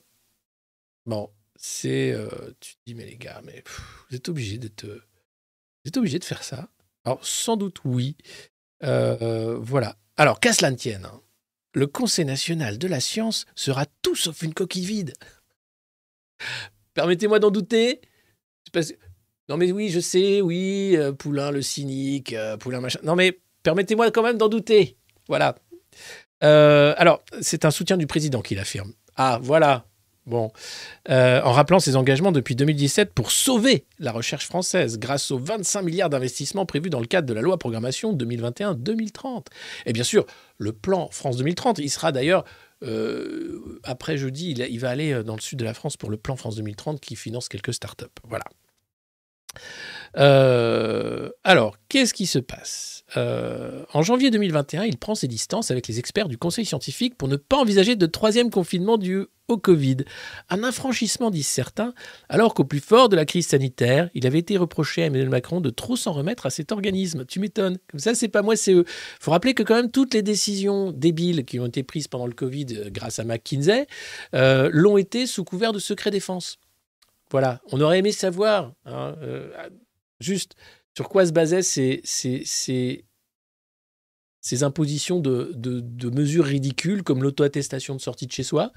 Bon, 1.07 1.31
c'est. 1.57 2.13
euh, 2.13 2.29
tu 2.61 2.75
dis, 2.87 2.95
mais 2.95 3.07
les 3.07 3.17
gars, 3.17 3.41
mais 3.45 3.63
vous 4.09 4.17
êtes 4.17 4.29
obligés 4.29 4.59
de 4.59 4.69
te. 4.69 4.87
Vous 4.87 5.89
êtes 5.89 5.97
obligés 5.97 6.19
de 6.19 6.25
faire 6.25 6.43
ça 6.43 6.69
Alors, 7.05 7.25
sans 7.25 7.57
doute, 7.57 7.79
oui. 7.85 8.17
Euh, 8.83 9.57
voilà. 9.61 9.97
Alors, 10.17 10.41
qu'à 10.41 10.53
cela 10.53 10.71
ne 10.71 10.77
tienne, 10.77 11.05
hein, 11.05 11.23
le 11.75 11.87
Conseil 11.87 12.25
national 12.25 12.79
de 12.79 12.89
la 12.89 13.01
science 13.01 13.47
sera 13.55 13.87
tout 14.03 14.17
sauf 14.17 14.43
une 14.43 14.55
coquille 14.55 14.85
vide. 14.85 15.15
Permettez-moi 16.95 17.39
d'en 17.39 17.51
douter. 17.51 18.01
Non, 19.49 19.57
mais 19.57 19.73
oui, 19.73 19.89
je 19.89 20.01
sais, 20.01 20.41
oui, 20.41 20.97
euh, 20.97 21.13
Poulain 21.13 21.51
le 21.51 21.63
cynique, 21.63 22.35
Poulain 22.61 22.81
machin. 22.81 23.01
Non, 23.03 23.15
mais 23.17 23.41
permettez-moi 23.63 24.11
quand 24.11 24.23
même 24.23 24.37
d'en 24.37 24.49
douter. 24.49 24.99
Voilà. 25.29 25.57
Euh, 26.45 26.95
alors, 26.97 27.23
c'est 27.41 27.65
un 27.65 27.71
soutien 27.71 27.97
du 27.97 28.07
président 28.07 28.41
qui 28.41 28.55
l'affirme. 28.55 28.93
Ah, 29.17 29.39
voilà. 29.43 29.85
Bon. 30.27 30.53
Euh, 31.09 31.41
en 31.43 31.53
rappelant 31.53 31.81
ses 31.81 31.97
engagements 31.97 32.33
depuis 32.33 32.55
2017 32.55 33.15
pour 33.15 33.31
sauver 33.31 33.87
la 33.99 34.13
recherche 34.13 34.45
française 34.47 34.99
grâce 34.99 35.31
aux 35.31 35.39
25 35.39 35.81
milliards 35.81 36.11
d'investissements 36.11 36.67
prévus 36.67 36.91
dans 36.91 37.01
le 37.01 37.07
cadre 37.07 37.27
de 37.27 37.33
la 37.33 37.41
loi 37.41 37.59
programmation 37.59 38.15
2021-2030. 38.15 39.47
Et 39.87 39.95
bien 39.95 40.05
sûr, 40.05 40.27
le 40.59 40.73
plan 40.73 41.09
France 41.11 41.39
2030, 41.39 41.79
il 41.79 41.89
sera 41.89 42.13
d'ailleurs, 42.13 42.45
euh, 42.83 43.81
après 43.85 44.19
jeudi, 44.19 44.51
il, 44.51 44.61
il 44.61 44.79
va 44.79 44.91
aller 44.91 45.25
dans 45.25 45.35
le 45.35 45.41
sud 45.41 45.59
de 45.59 45.65
la 45.65 45.73
France 45.73 45.97
pour 45.97 46.11
le 46.11 46.19
plan 46.19 46.37
France 46.37 46.57
2030 46.57 47.01
qui 47.01 47.17
finance 47.17 47.49
quelques 47.49 47.73
startups. 47.73 48.05
Voilà. 48.25 48.45
Euh, 50.17 51.29
alors, 51.45 51.77
qu'est-ce 51.89 52.15
qui 52.15 52.27
se 52.27 52.39
passe? 52.39 53.05
Euh, 53.17 53.85
En 53.93 54.03
janvier 54.03 54.31
2021, 54.31 54.85
il 54.85 54.99
prend 54.99 55.15
ses 55.15 55.29
distances 55.29 55.71
avec 55.71 55.89
les 55.89 55.99
experts 55.99 56.29
du 56.29 56.39
Conseil 56.39 56.65
scientifique 56.65 57.17
pour 57.17 57.29
ne 57.29 57.37
pas 57.37 57.57
envisager 57.57 57.97
de 57.97 58.07
troisième 58.07 58.51
confinement 58.51 58.99
dû 58.99 59.27
au 59.49 59.57
Covid. 59.57 59.99
Un 60.51 60.63
infranchissement, 60.63 61.31
disent 61.31 61.47
certains, 61.47 61.95
alors 62.29 62.53
qu'au 62.53 62.65
plus 62.65 62.81
fort 62.81 63.09
de 63.09 63.17
la 63.17 63.25
crise 63.25 63.47
sanitaire, 63.47 64.11
il 64.13 64.27
avait 64.27 64.41
été 64.41 64.59
reproché 64.59 65.03
à 65.03 65.07
Emmanuel 65.07 65.31
Macron 65.31 65.63
de 65.63 65.71
trop 65.71 65.97
s'en 65.97 66.13
remettre 66.13 66.45
à 66.45 66.51
cet 66.51 66.71
organisme. 66.71 67.25
Tu 67.25 67.41
m'étonnes. 67.41 67.79
Comme 67.91 68.01
ça, 68.01 68.15
c'est 68.15 68.29
pas 68.29 68.43
moi, 68.43 68.57
c'est 68.57 68.75
eux. 68.75 68.85
faut 69.21 69.31
rappeler 69.31 69.55
que 69.55 69.63
quand 69.63 69.75
même 69.75 69.91
toutes 69.91 70.13
les 70.13 70.23
décisions 70.23 70.93
débiles 70.93 71.47
qui 71.47 71.59
ont 71.61 71.67
été 71.67 71.83
prises 71.83 72.09
pendant 72.09 72.27
le 72.27 72.35
Covid 72.35 72.67
euh, 72.73 72.91
grâce 72.91 73.19
à 73.19 73.25
McKinsey 73.25 73.87
l'ont 74.33 74.99
été 74.99 75.27
sous 75.27 75.45
couvert 75.45 75.73
de 75.73 75.79
secret 75.79 76.11
défense. 76.11 76.59
Voilà, 77.31 77.61
on 77.73 77.81
aurait 77.81 77.99
aimé 77.99 78.13
savoir 78.13 78.73
hein, 78.87 79.15
juste 80.21 80.55
sur 80.97 81.09
quoi 81.09 81.27
se 81.27 81.33
basaient 81.33 81.63
ces, 81.63 83.05
impositions 84.63 85.21
de, 85.21 86.11
mesures 86.11 86.45
ridicules 86.45 87.03
comme 87.03 87.23
l'auto-attestation 87.23 87.95
de 87.95 88.01
sortie 88.01 88.27
de 88.27 88.33
chez 88.33 88.43
soi, 88.43 88.73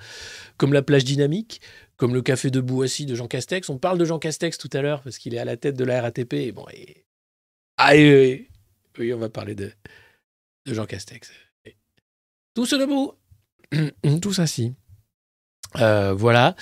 comme 0.57 0.73
la 0.73 0.81
plage 0.81 1.03
dynamique, 1.03 1.61
comme 1.97 2.13
le 2.13 2.21
café 2.21 2.51
de 2.51 2.61
Bouassi 2.61 3.05
de 3.05 3.15
Jean 3.15 3.27
Castex? 3.27 3.69
On 3.69 3.77
parle 3.77 3.97
de 3.97 4.05
Jean 4.05 4.19
Castex 4.19 4.57
tout 4.57 4.69
à 4.73 4.81
l'heure 4.81 5.01
parce 5.01 5.17
qu'il 5.17 5.33
est 5.33 5.39
à 5.39 5.45
la 5.45 5.57
tête 5.57 5.75
de 5.75 5.83
la 5.83 6.01
RATP. 6.01 6.33
Et 6.33 6.51
bon, 6.51 6.65
oui, 8.99 9.13
on 9.13 9.17
va 9.17 9.29
parler 9.29 9.55
de, 9.55 9.71
de 10.65 10.73
Jean 10.73 10.85
Castex. 10.85 11.31
Ce 12.55 12.75
debout, 12.75 13.13
tous 14.21 14.39
ainsi. 14.39 14.73
Euh, 15.79 16.13
voilà. 16.13 16.55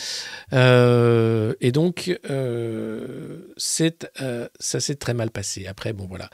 Euh, 0.53 1.53
et 1.61 1.71
donc, 1.71 2.19
euh, 2.29 3.41
ça 3.57 4.79
s'est 4.79 4.95
très 4.95 5.13
mal 5.13 5.31
passé. 5.31 5.67
Après, 5.67 5.93
bon, 5.93 6.07
voilà. 6.07 6.29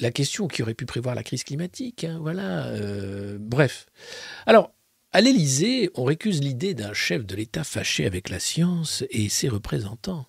La 0.00 0.10
question 0.10 0.48
qui 0.48 0.62
aurait 0.62 0.74
pu 0.74 0.86
prévoir 0.86 1.14
la 1.14 1.22
crise 1.22 1.44
climatique, 1.44 2.04
hein, 2.04 2.18
voilà. 2.20 2.70
bref. 3.38 3.86
Alors, 4.46 4.72
à 5.12 5.20
l'Élysée, 5.20 5.90
on 5.94 6.04
récuse 6.04 6.40
l'idée 6.40 6.74
d'un 6.74 6.94
chef 6.94 7.26
de 7.26 7.36
l'État 7.36 7.64
fâché 7.64 8.06
avec 8.06 8.30
la 8.30 8.40
science 8.40 9.04
et 9.10 9.28
ses 9.28 9.48
représentants. 9.48 10.26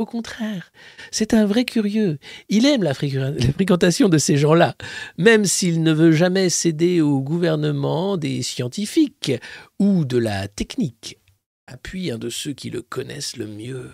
Au 0.00 0.06
contraire, 0.06 0.72
c'est 1.10 1.34
un 1.34 1.44
vrai 1.44 1.66
curieux. 1.66 2.18
Il 2.48 2.64
aime 2.64 2.82
la, 2.82 2.94
fréqu- 2.94 3.18
la 3.18 3.52
fréquentation 3.52 4.08
de 4.08 4.16
ces 4.16 4.38
gens-là, 4.38 4.74
même 5.18 5.44
s'il 5.44 5.82
ne 5.82 5.92
veut 5.92 6.12
jamais 6.12 6.48
céder 6.48 7.02
au 7.02 7.20
gouvernement 7.20 8.16
des 8.16 8.40
scientifiques 8.40 9.32
ou 9.78 10.06
de 10.06 10.16
la 10.16 10.48
technique. 10.48 11.18
Appuie 11.66 12.10
un 12.10 12.16
de 12.16 12.30
ceux 12.30 12.54
qui 12.54 12.70
le 12.70 12.80
connaissent 12.80 13.36
le 13.36 13.46
mieux. 13.46 13.90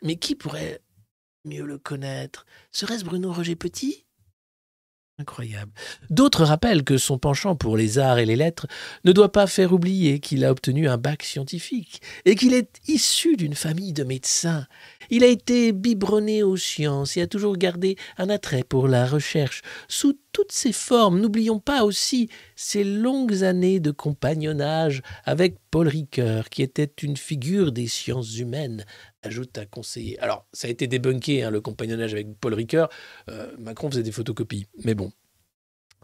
Mais 0.00 0.16
qui 0.16 0.34
pourrait 0.34 0.80
mieux 1.44 1.66
le 1.66 1.76
connaître? 1.76 2.46
Serait-ce 2.72 3.04
Bruno 3.04 3.30
Roger 3.30 3.54
Petit? 3.54 4.06
Incroyable. 5.20 5.70
D'autres 6.10 6.42
rappellent 6.42 6.82
que 6.82 6.98
son 6.98 7.18
penchant 7.18 7.54
pour 7.54 7.76
les 7.76 8.00
arts 8.00 8.18
et 8.18 8.26
les 8.26 8.34
lettres 8.34 8.66
ne 9.04 9.12
doit 9.12 9.30
pas 9.30 9.46
faire 9.46 9.72
oublier 9.72 10.18
qu'il 10.18 10.44
a 10.44 10.50
obtenu 10.50 10.88
un 10.88 10.96
bac 10.96 11.22
scientifique 11.22 12.02
et 12.24 12.34
qu'il 12.34 12.52
est 12.52 12.80
issu 12.88 13.36
d'une 13.36 13.54
famille 13.54 13.92
de 13.92 14.02
médecins. 14.02 14.66
Il 15.10 15.22
a 15.22 15.28
été 15.28 15.70
biberonné 15.70 16.42
aux 16.42 16.56
sciences 16.56 17.16
et 17.16 17.22
a 17.22 17.28
toujours 17.28 17.56
gardé 17.56 17.96
un 18.18 18.28
attrait 18.28 18.64
pour 18.64 18.88
la 18.88 19.06
recherche 19.06 19.62
sous 19.86 20.18
toutes 20.32 20.50
ses 20.50 20.72
formes. 20.72 21.20
N'oublions 21.20 21.60
pas 21.60 21.84
aussi 21.84 22.28
ses 22.56 22.82
longues 22.82 23.44
années 23.44 23.78
de 23.78 23.92
compagnonnage 23.92 25.00
avec 25.24 25.58
Paul 25.70 25.86
Ricoeur, 25.86 26.48
qui 26.48 26.62
était 26.62 26.92
une 27.02 27.16
figure 27.16 27.70
des 27.70 27.86
sciences 27.86 28.36
humaines, 28.38 28.84
ajoute 29.26 29.58
un 29.58 29.66
conseiller. 29.66 30.18
Alors, 30.20 30.46
ça 30.52 30.68
a 30.68 30.70
été 30.70 30.86
débunké, 30.86 31.42
hein, 31.42 31.50
le 31.50 31.60
compagnonnage 31.60 32.12
avec 32.12 32.38
Paul 32.38 32.54
Ricoeur. 32.54 32.88
Euh, 33.30 33.54
Macron 33.58 33.90
faisait 33.90 34.02
des 34.02 34.12
photocopies. 34.12 34.66
Mais 34.84 34.94
bon, 34.94 35.12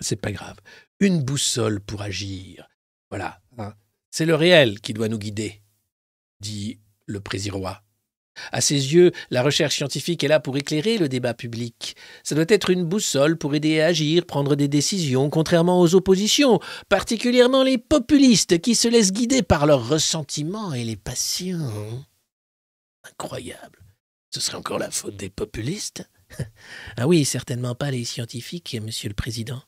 c'est 0.00 0.16
pas 0.20 0.32
grave. 0.32 0.56
Une 0.98 1.22
boussole 1.22 1.80
pour 1.80 2.02
agir. 2.02 2.68
Voilà. 3.10 3.40
hein. 3.58 3.74
C'est 4.10 4.26
le 4.26 4.34
réel 4.34 4.80
qui 4.80 4.92
doit 4.92 5.08
nous 5.08 5.18
guider, 5.18 5.62
dit 6.40 6.80
le 7.06 7.20
président. 7.20 7.62
À 8.52 8.60
ses 8.60 8.94
yeux, 8.94 9.12
la 9.30 9.42
recherche 9.42 9.76
scientifique 9.76 10.24
est 10.24 10.28
là 10.28 10.40
pour 10.40 10.56
éclairer 10.56 10.98
le 10.98 11.08
débat 11.08 11.34
public. 11.34 11.96
Ça 12.22 12.34
doit 12.34 12.44
être 12.48 12.70
une 12.70 12.84
boussole 12.84 13.36
pour 13.36 13.54
aider 13.54 13.80
à 13.80 13.86
agir, 13.86 14.24
prendre 14.24 14.56
des 14.56 14.68
décisions, 14.68 15.28
contrairement 15.30 15.80
aux 15.80 15.94
oppositions, 15.94 16.60
particulièrement 16.88 17.62
les 17.62 17.78
populistes 17.78 18.60
qui 18.60 18.74
se 18.74 18.88
laissent 18.88 19.12
guider 19.12 19.42
par 19.42 19.66
leurs 19.66 19.88
ressentiments 19.88 20.72
et 20.72 20.84
les 20.84 20.96
passions. 20.96 22.04
Incroyable. 23.05 23.78
Ce 24.30 24.40
serait 24.40 24.57
encore 24.57 24.78
la 24.78 24.90
faute 24.90 25.16
des 25.16 25.30
populistes? 25.30 26.09
Ah 26.96 27.09
oui, 27.09 27.24
certainement 27.24 27.74
pas 27.74 27.90
les 27.90 28.05
scientifiques, 28.05 28.76
monsieur 28.80 29.09
le 29.09 29.14
président. 29.16 29.62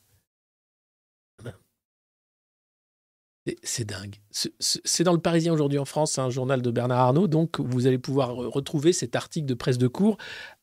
Et 3.45 3.57
C'est 3.61 3.83
dingue. 3.83 4.15
C'est- 4.31 5.03
dans 5.03 5.11
le 5.11 5.19
Parisien 5.19 5.51
aujourd'hui 5.51 5.77
en 5.77 5.83
France, 5.83 6.17
un 6.17 6.29
journal 6.29 6.61
de 6.61 6.71
Bernard 6.71 6.99
Arnault. 6.99 7.27
Donc, 7.27 7.59
vous 7.59 7.87
allez 7.87 7.97
pouvoir 7.97 8.31
re- 8.33 8.45
retrouver 8.47 8.93
cet 8.93 9.17
article 9.17 9.45
de 9.45 9.53
presse 9.53 9.77
de 9.77 9.87
cours 9.89 10.17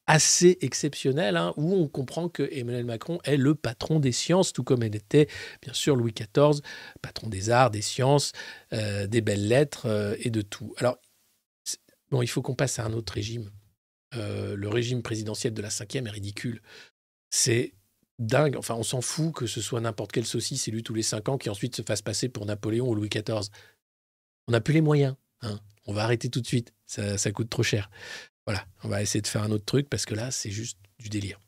assez 0.07 0.57
exceptionnel, 0.62 1.37
hein, 1.37 1.53
où 1.57 1.75
on 1.75 1.89
comprend 1.89 2.29
que 2.31 2.49
Emmanuel 2.53 2.87
Macron 2.87 3.18
est 3.25 3.37
le 3.37 3.55
patron 3.55 4.01
des 4.01 4.12
sciences, 4.12 4.53
tout 4.55 4.64
comme 4.64 4.83
elle 4.83 4.97
était, 4.97 5.29
bien 5.62 5.75
sûr, 5.75 5.95
Louis 5.95 6.12
XIV, 6.12 6.62
patron 7.03 7.29
des 7.29 7.51
arts, 7.51 7.71
des 7.71 7.83
sciences, 7.83 8.33
euh, 8.73 9.07
des 9.07 9.21
belles 9.21 9.47
lettres 9.47 9.87
euh, 9.87 10.16
et 10.21 10.31
de 10.31 10.41
tout. 10.43 10.75
Alors, 10.79 10.97
bon, 12.11 12.23
il 12.23 12.27
faut 12.29 12.43
qu'on 12.43 12.55
passe 12.55 12.79
à 12.79 12.85
un 12.85 12.93
autre 12.93 13.13
régime. 13.13 13.51
Euh, 14.17 14.57
le 14.57 14.69
régime 14.69 15.03
présidentiel 15.03 15.55
de 15.55 15.63
la 15.63 15.71
cinquième 15.71 16.07
est 16.07 16.11
ridicule. 16.11 16.63
C'est 17.31 17.75
dingue. 18.19 18.57
Enfin, 18.57 18.75
on 18.75 18.83
s'en 18.83 19.01
fout 19.01 19.35
que 19.35 19.47
ce 19.47 19.61
soit 19.61 19.81
n'importe 19.81 20.13
quelle 20.13 20.27
saucisse 20.27 20.67
élue 20.69 20.83
tous 20.83 20.95
les 20.95 21.03
cinq 21.03 21.29
ans 21.29 21.39
qui 21.39 21.49
ensuite 21.49 21.77
se 21.77 21.83
fasse 21.83 22.03
passer 22.03 22.29
pour 22.29 22.45
Napoléon 22.47 22.89
ou 22.89 22.95
Louis 22.95 23.09
XIV. 23.09 23.49
On 24.49 24.53
n'a 24.53 24.61
plus 24.61 24.75
les 24.75 24.81
moyens. 24.81 25.15
hein. 25.43 25.61
On 25.87 25.93
va 25.93 26.05
arrêter 26.05 26.29
tout 26.29 26.41
de 26.41 26.47
suite. 26.47 26.73
Ça, 26.87 27.17
ça 27.19 27.31
coûte 27.33 27.49
trop 27.51 27.63
cher. 27.63 27.91
Voilà, 28.47 28.67
on 28.83 28.89
va 28.89 29.01
essayer 29.03 29.23
de 29.23 29.27
faire 29.27 29.43
un 29.43 29.51
autre 29.51 29.65
truc 29.65 29.89
parce 29.89 30.05
que 30.05 30.15
là, 30.15 30.31
c'est 30.31 30.51
juste 30.51 30.79
du 30.99 31.09
délire. 31.09 31.39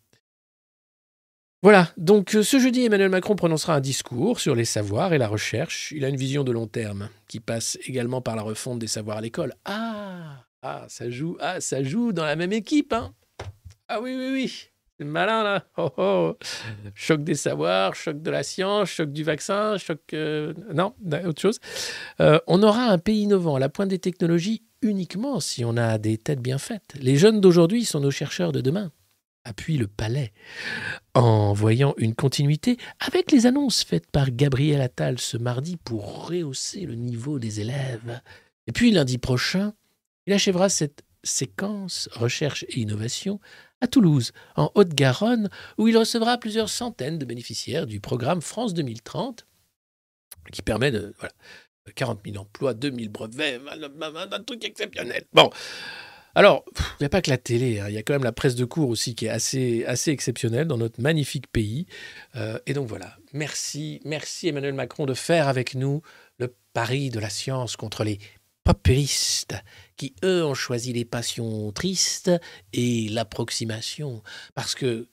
Voilà, 1.62 1.92
donc 1.96 2.34
euh, 2.34 2.42
ce 2.42 2.58
jeudi, 2.58 2.84
Emmanuel 2.84 3.08
Macron 3.08 3.36
prononcera 3.36 3.76
un 3.76 3.80
discours 3.80 4.40
sur 4.40 4.54
les 4.56 4.64
savoirs 4.64 5.12
et 5.12 5.18
la 5.18 5.28
recherche. 5.28 5.92
Il 5.92 6.04
a 6.04 6.08
une 6.08 6.16
vision 6.16 6.42
de 6.42 6.50
long 6.50 6.66
terme 6.66 7.08
qui 7.28 7.38
passe 7.38 7.78
également 7.84 8.20
par 8.20 8.34
la 8.34 8.42
refonte 8.42 8.80
des 8.80 8.88
savoirs 8.88 9.18
à 9.18 9.20
l'école. 9.20 9.54
Ah, 9.64 10.44
ah, 10.62 10.86
ça 10.88 11.10
joue, 11.10 11.36
ah, 11.40 11.60
ça 11.60 11.82
joue 11.82 12.12
dans 12.12 12.24
la 12.24 12.36
même 12.36 12.52
équipe, 12.52 12.92
hein. 12.92 13.14
Ah 13.88 14.00
oui, 14.00 14.14
oui, 14.16 14.30
oui. 14.32 14.68
C'est 14.98 15.04
malin 15.04 15.42
là. 15.42 15.64
Oh, 15.76 15.90
oh. 15.96 16.36
Choc 16.94 17.24
des 17.24 17.34
savoirs, 17.34 17.94
choc 17.94 18.22
de 18.22 18.30
la 18.30 18.42
science, 18.42 18.88
choc 18.90 19.10
du 19.12 19.24
vaccin, 19.24 19.76
choc. 19.78 20.00
euh, 20.12 20.54
Non, 20.72 20.94
autre 21.26 21.40
chose. 21.40 21.58
Euh, 22.20 22.38
on 22.46 22.62
aura 22.62 22.84
un 22.86 22.98
pays 22.98 23.22
innovant 23.22 23.56
à 23.56 23.58
la 23.58 23.68
pointe 23.68 23.88
des 23.88 23.98
technologies 23.98 24.62
uniquement 24.82 25.40
si 25.40 25.64
on 25.64 25.76
a 25.76 25.98
des 25.98 26.18
têtes 26.18 26.40
bien 26.40 26.58
faites. 26.58 26.94
Les 27.00 27.16
jeunes 27.16 27.40
d'aujourd'hui 27.40 27.84
sont 27.84 28.00
nos 28.00 28.10
chercheurs 28.10 28.52
de 28.52 28.60
demain. 28.60 28.92
Appuie 29.44 29.76
le 29.76 29.88
palais 29.88 30.32
en 31.14 31.52
voyant 31.52 31.94
une 31.96 32.14
continuité 32.14 32.76
avec 33.00 33.32
les 33.32 33.46
annonces 33.46 33.82
faites 33.82 34.08
par 34.08 34.30
Gabriel 34.30 34.80
Attal 34.80 35.18
ce 35.18 35.36
mardi 35.36 35.76
pour 35.76 36.28
rehausser 36.28 36.86
le 36.86 36.94
niveau 36.94 37.40
des 37.40 37.60
élèves. 37.60 38.20
Et 38.68 38.72
puis 38.72 38.92
lundi 38.92 39.18
prochain, 39.18 39.74
il 40.26 40.32
achèvera 40.32 40.68
cette 40.68 41.02
séquence 41.24 42.08
recherche 42.12 42.64
et 42.68 42.80
innovation 42.80 43.40
à 43.80 43.88
Toulouse, 43.88 44.32
en 44.56 44.70
Haute-Garonne, 44.74 45.50
où 45.78 45.88
il 45.88 45.96
recevra 45.96 46.38
plusieurs 46.38 46.68
centaines 46.68 47.18
de 47.18 47.24
bénéficiaires 47.24 47.86
du 47.86 48.00
programme 48.00 48.40
France 48.40 48.74
2030, 48.74 49.46
qui 50.52 50.62
permet 50.62 50.90
de 50.90 51.14
voilà, 51.18 51.34
40 51.94 52.20
000 52.24 52.36
emplois, 52.38 52.74
2 52.74 52.92
000 52.94 53.10
brevets, 53.10 53.60
un 54.32 54.42
truc 54.44 54.64
exceptionnel. 54.64 55.24
Bon, 55.32 55.50
alors, 56.34 56.64
il 56.76 57.02
n'y 57.02 57.06
a 57.06 57.10
pas 57.10 57.20
que 57.20 57.30
la 57.30 57.36
télé, 57.38 57.80
hein, 57.80 57.86
il 57.88 57.94
y 57.94 57.98
a 57.98 58.02
quand 58.02 58.14
même 58.14 58.24
la 58.24 58.32
presse 58.32 58.54
de 58.54 58.64
cours 58.64 58.88
aussi 58.88 59.14
qui 59.14 59.26
est 59.26 59.30
assez, 59.30 59.84
assez 59.84 60.10
exceptionnelle 60.10 60.66
dans 60.66 60.78
notre 60.78 61.00
magnifique 61.00 61.46
pays. 61.48 61.86
Euh, 62.36 62.58
et 62.66 62.72
donc 62.72 62.88
voilà, 62.88 63.16
merci, 63.32 64.00
merci 64.04 64.48
Emmanuel 64.48 64.74
Macron 64.74 65.04
de 65.04 65.14
faire 65.14 65.48
avec 65.48 65.74
nous 65.74 66.00
le 66.38 66.54
pari 66.72 67.10
de 67.10 67.20
la 67.20 67.28
science 67.28 67.76
contre 67.76 68.02
les 68.04 68.18
populistes 68.64 69.54
qui, 69.96 70.14
eux, 70.24 70.44
ont 70.44 70.54
choisi 70.54 70.92
les 70.92 71.04
passions 71.04 71.72
tristes 71.72 72.30
et 72.72 73.08
l'approximation. 73.08 74.22
Parce 74.54 74.74
que 74.74 75.08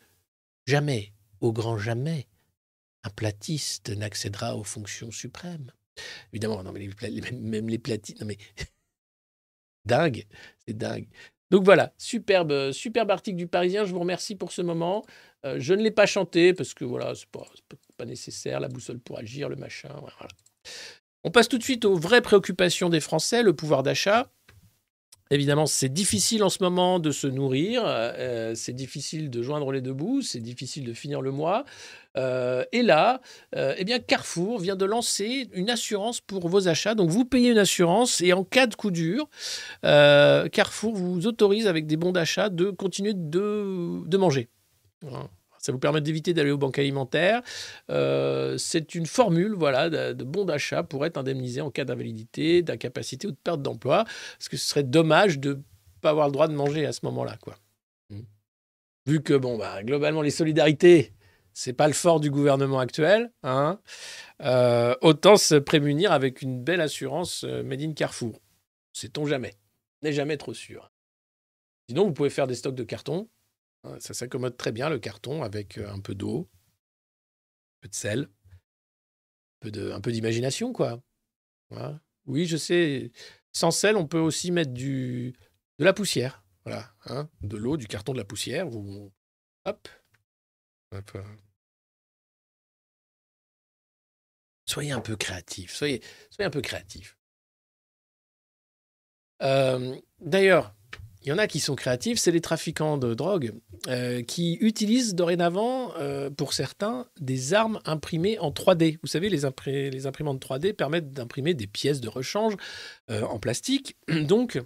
jamais, 0.68 1.14
au 1.42 1.52
grand 1.52 1.78
jamais, 1.78 2.28
un 3.04 3.10
platiste 3.10 3.90
n'accédera 3.90 4.56
aux 4.56 4.64
fonctions 4.64 5.12
suprêmes. 5.12 5.72
Évidemment, 6.32 6.64
non, 6.64 6.72
mais 6.72 6.88
même 7.34 7.70
les 7.70 7.80
platistes, 7.80 8.24
mais 8.24 8.38
dingue, 9.86 10.26
c'est 10.66 10.78
dingue. 10.78 11.08
Donc 11.52 11.64
voilà, 11.64 11.94
superbe, 11.98 12.72
superbe 12.72 13.10
article 13.10 13.38
du 13.38 13.48
Parisien. 13.48 13.86
Je 13.86 13.92
vous 13.94 14.00
remercie 14.00 14.36
pour 14.36 14.52
ce 14.52 14.62
moment. 14.62 15.04
Euh, 15.46 15.56
je 15.60 15.74
ne 15.74 15.82
l'ai 15.82 15.92
pas 15.92 16.06
chanté 16.06 16.54
parce 16.54 16.74
que 16.74 16.86
voilà, 16.86 17.16
c'est 17.16 17.28
pas, 17.30 17.46
pas- 17.98 18.06
nécessaire. 18.06 18.60
La 18.60 18.68
boussole 18.68 19.00
pour 19.00 19.18
agir, 19.18 19.50
le 19.50 19.56
machin. 19.56 19.90
On 21.24 21.32
passe 21.32 21.50
tout 21.50 21.58
de 21.58 21.64
suite 21.64 21.86
aux 21.86 21.96
vraies 21.96 22.22
préoccupations 22.22 22.90
des 22.90 23.00
Français, 23.00 23.44
le 23.44 23.54
pouvoir 23.54 23.84
d'achat. 23.84 24.30
Évidemment, 25.32 25.68
c'est 25.68 25.90
difficile 25.90 26.44
en 26.44 26.50
ce 26.50 26.64
moment 26.64 26.98
de 26.98 27.12
se 27.12 27.28
nourrir, 27.28 27.84
euh, 27.86 28.56
c'est 28.56 28.74
difficile 28.74 29.30
de 29.30 29.44
joindre 29.44 29.72
les 29.72 29.80
deux 29.80 29.94
bouts, 29.94 30.24
c'est 30.24 30.40
difficile 30.40 30.86
de 30.86 30.94
finir 30.94 31.22
le 31.22 31.30
mois. 31.30 31.66
Euh, 32.18 32.66
et 32.72 32.82
là, 32.82 33.22
euh, 33.56 33.76
eh 33.78 33.84
bien, 33.84 34.00
Carrefour 34.00 34.58
vient 34.60 34.76
de 34.76 34.86
lancer 34.86 35.48
une 35.54 35.70
assurance 35.70 36.20
pour 36.20 36.48
vos 36.50 36.68
achats. 36.68 36.96
Donc, 36.96 37.12
vous 37.12 37.26
payez 37.26 37.52
une 37.52 37.60
assurance 37.60 38.22
et 38.22 38.34
en 38.34 38.44
cas 38.44 38.66
de 38.66 38.74
coup 38.74 38.90
dur, 38.90 39.30
Carrefour 39.84 40.96
vous 40.96 41.28
autorise 41.28 41.68
avec 41.68 41.86
des 41.86 41.96
bons 41.96 42.12
d'achat 42.12 42.50
de 42.50 42.72
continuer 42.72 43.14
de, 43.14 44.18
manger. 44.18 44.50
Ça 45.60 45.72
vous 45.72 45.80
permet 45.80 46.02
d'éviter 46.02 46.34
d'aller 46.34 46.52
aux 46.52 46.58
banques 46.58 46.80
alimentaires. 46.80 47.42
Euh, 47.90 48.58
c'est 48.58 48.96
une 48.96 49.06
formule 49.06 49.54
voilà, 49.54 49.90
de, 49.90 50.14
de 50.14 50.24
bons 50.24 50.46
d'achat 50.46 50.84
pour 50.84 51.06
être 51.06 51.18
indemnisé 51.18 51.62
en 51.62 51.72
cas 51.72 51.86
d'invalidité, 51.86 52.62
d'incapacité 52.62 53.28
ou 53.28 53.32
de 53.32 53.38
perte 53.38 53.62
d'emploi. 53.62 54.06
Parce 54.38 54.50
que 54.50 54.58
ce 54.58 54.68
serait 54.68 54.84
dommage 54.84 55.40
de 55.40 55.54
ne 55.54 55.62
pas 56.02 56.12
avoir 56.12 56.28
le 56.28 56.34
droit 56.34 56.48
de 56.48 56.54
manger 56.54 56.86
à 56.86 56.92
ce 56.92 57.02
moment-là. 57.04 57.38
quoi. 57.42 57.56
Mm. 58.10 58.22
Vu 59.06 59.22
que, 59.22 59.34
bon, 59.34 59.58
bah, 59.58 59.84
globalement, 59.84 60.22
les 60.22 60.32
solidarités, 60.32 61.14
c'est 61.54 61.74
pas 61.74 61.88
le 61.88 61.94
fort 61.94 62.20
du 62.20 62.32
gouvernement 62.32 62.80
actuel. 62.80 63.32
Hein 63.44 63.80
euh, 64.42 64.96
autant 65.02 65.36
se 65.36 65.56
prémunir 65.56 66.12
avec 66.12 66.42
une 66.42 66.64
belle 66.64 66.82
assurance 66.82 67.44
euh, 67.44 67.64
Made 67.64 67.82
in 67.82 67.94
Carrefour. 67.94 68.40
Sait-on 68.94 69.26
jamais. 69.26 69.54
N'est 70.02 70.14
jamais 70.14 70.38
trop 70.38 70.54
sûr. 70.54 70.92
Sinon, 71.90 72.06
vous 72.06 72.14
pouvez 72.14 72.30
faire 72.30 72.48
des 72.48 72.56
stocks 72.56 72.76
de 72.76 72.84
carton. 72.84 73.28
Ça 74.00 74.14
s'accommode 74.14 74.58
très 74.58 74.72
bien, 74.72 74.90
le 74.90 75.00
carton, 75.00 75.42
avec 75.42 75.78
euh, 75.78 75.90
un 75.90 76.00
peu 76.00 76.14
d'eau, 76.14 76.50
un 76.52 77.80
peu 77.82 77.88
de 77.90 77.96
sel, 77.96 78.30
un 79.64 80.02
peu 80.02 80.12
d'imagination, 80.12 80.74
quoi. 80.74 81.02
Oui, 82.26 82.46
je 82.46 82.58
sais. 82.58 83.12
Sans 83.54 83.72
sel, 83.72 83.96
on 83.96 84.08
peut 84.08 84.20
aussi 84.20 84.52
mettre 84.52 84.74
du, 84.74 85.34
de 85.80 85.86
la 85.86 85.94
poussière. 85.94 86.44
Voilà. 86.66 86.94
hein, 87.06 87.30
de 87.42 87.58
l'eau, 87.58 87.78
du 87.78 87.88
carton, 87.88 88.14
de 88.14 88.18
la 88.18 88.26
poussière. 88.26 88.68
Hop. 89.66 89.88
Euh. 90.94 91.02
Soyez 94.66 94.92
un 94.92 95.02
peu 95.02 95.16
créatif. 95.16 95.74
Soyez, 95.74 96.04
soyez 96.30 96.48
un 96.48 96.52
peu 96.52 96.62
créatif. 96.62 97.18
Euh, 99.42 100.00
D'ailleurs, 100.20 100.76
il 101.30 101.34
y 101.34 101.36
en 101.36 101.38
a 101.38 101.46
qui 101.46 101.60
sont 101.60 101.76
créatifs, 101.76 102.18
c'est 102.18 102.32
les 102.32 102.42
trafiquants 102.42 102.98
de 102.98 103.14
drogue 103.14 103.54
euh, 103.88 104.24
qui 104.24 104.58
utilisent 104.62 105.14
dorénavant, 105.14 105.94
euh, 106.00 106.32
pour 106.32 106.54
certains, 106.54 107.06
des 107.22 107.54
armes 107.54 107.80
imprimées 107.86 108.40
en 108.40 108.50
3D. 108.50 108.98
Vous 109.04 109.08
savez, 109.08 109.30
les, 109.30 109.46
imprimantes 109.46 110.44
3D 110.44 110.74
permettent 110.74 111.12
d'imprimer 111.12 111.54
des 111.54 111.68
pièces 111.68 112.02
de 112.02 112.10
rechange 112.10 112.56
euh, 113.12 113.22
en 113.22 113.38
plastique. 113.38 113.96
Donc, 114.08 114.60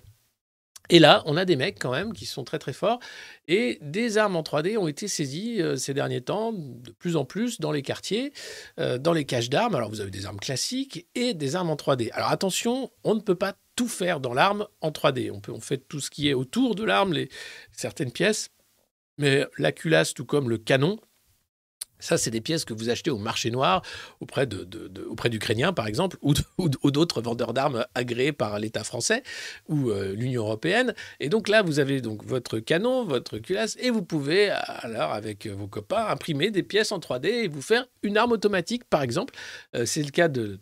et 0.89 0.99
là, 0.99 1.23
on 1.25 1.37
a 1.37 1.45
des 1.45 1.55
mecs 1.55 1.79
quand 1.79 1.91
même 1.91 2.13
qui 2.13 2.25
sont 2.25 2.43
très 2.43 2.59
très 2.59 2.73
forts 2.73 2.99
et 3.47 3.79
des 3.81 4.17
armes 4.17 4.35
en 4.35 4.41
3D 4.41 4.77
ont 4.77 4.87
été 4.87 5.07
saisies 5.07 5.61
euh, 5.61 5.77
ces 5.77 5.93
derniers 5.93 6.21
temps 6.21 6.51
de 6.53 6.91
plus 6.91 7.15
en 7.15 7.23
plus 7.23 7.59
dans 7.61 7.71
les 7.71 7.81
quartiers, 7.81 8.33
euh, 8.79 8.97
dans 8.97 9.13
les 9.13 9.25
caches 9.25 9.49
d'armes. 9.49 9.75
Alors 9.75 9.89
vous 9.89 10.01
avez 10.01 10.11
des 10.11 10.25
armes 10.25 10.39
classiques 10.39 11.07
et 11.15 11.33
des 11.33 11.55
armes 11.55 11.69
en 11.69 11.75
3D. 11.75 12.11
Alors 12.11 12.29
attention, 12.29 12.91
on 13.03 13.15
ne 13.15 13.21
peut 13.21 13.35
pas 13.35 13.55
tout 13.75 13.87
faire 13.87 14.19
dans 14.19 14.33
l'arme 14.33 14.67
en 14.81 14.91
3D. 14.91 15.31
On, 15.31 15.39
peut, 15.39 15.53
on 15.53 15.61
fait 15.61 15.77
tout 15.77 16.01
ce 16.01 16.09
qui 16.09 16.27
est 16.27 16.33
autour 16.33 16.75
de 16.75 16.83
l'arme, 16.83 17.15
certaines 17.71 18.11
pièces, 18.11 18.49
mais 19.17 19.45
la 19.57 19.71
culasse 19.71 20.13
tout 20.13 20.25
comme 20.25 20.49
le 20.49 20.57
canon, 20.57 20.99
ça, 22.03 22.17
c'est 22.17 22.31
des 22.31 22.41
pièces 22.41 22.65
que 22.65 22.73
vous 22.73 22.89
achetez 22.89 23.11
au 23.11 23.17
marché 23.17 23.49
noir 23.49 23.81
auprès, 24.19 24.45
d'Ukrainiens, 24.45 25.71
par 25.71 25.87
exemple, 25.87 26.17
ou 26.21 26.91
d'autres 26.91 27.21
vendeurs 27.21 27.53
d'armes 27.53 27.85
agréés 27.95 28.33
par 28.33 28.59
l'État 28.59 28.83
français 28.83 29.23
ou 29.69 29.89
euh, 29.89 30.13
l'Union 30.13 30.43
européenne. 30.43 30.93
Et 31.21 31.29
donc 31.29 31.47
là, 31.47 31.61
vous 31.61 31.79
avez 31.79 32.01
donc 32.01 32.25
votre 32.25 32.59
canon, 32.59 33.05
votre 33.05 33.37
culasse, 33.37 33.77
et 33.79 33.89
vous 33.89 34.03
pouvez, 34.03 34.49
alors, 34.49 35.13
avec 35.13 35.47
vos 35.47 35.67
copains, 35.67 36.05
imprimer 36.07 36.51
des 36.51 36.63
pièces 36.63 36.91
en 36.91 36.99
3D 36.99 37.27
et 37.27 37.47
vous 37.47 37.61
faire 37.61 37.85
une 38.01 38.17
arme 38.17 38.33
automatique, 38.33 38.83
par 38.83 39.01
exemple. 39.01 39.33
Euh, 39.73 39.85
c'est 39.85 40.03
le 40.03 40.11
cas 40.11 40.27
de 40.27 40.59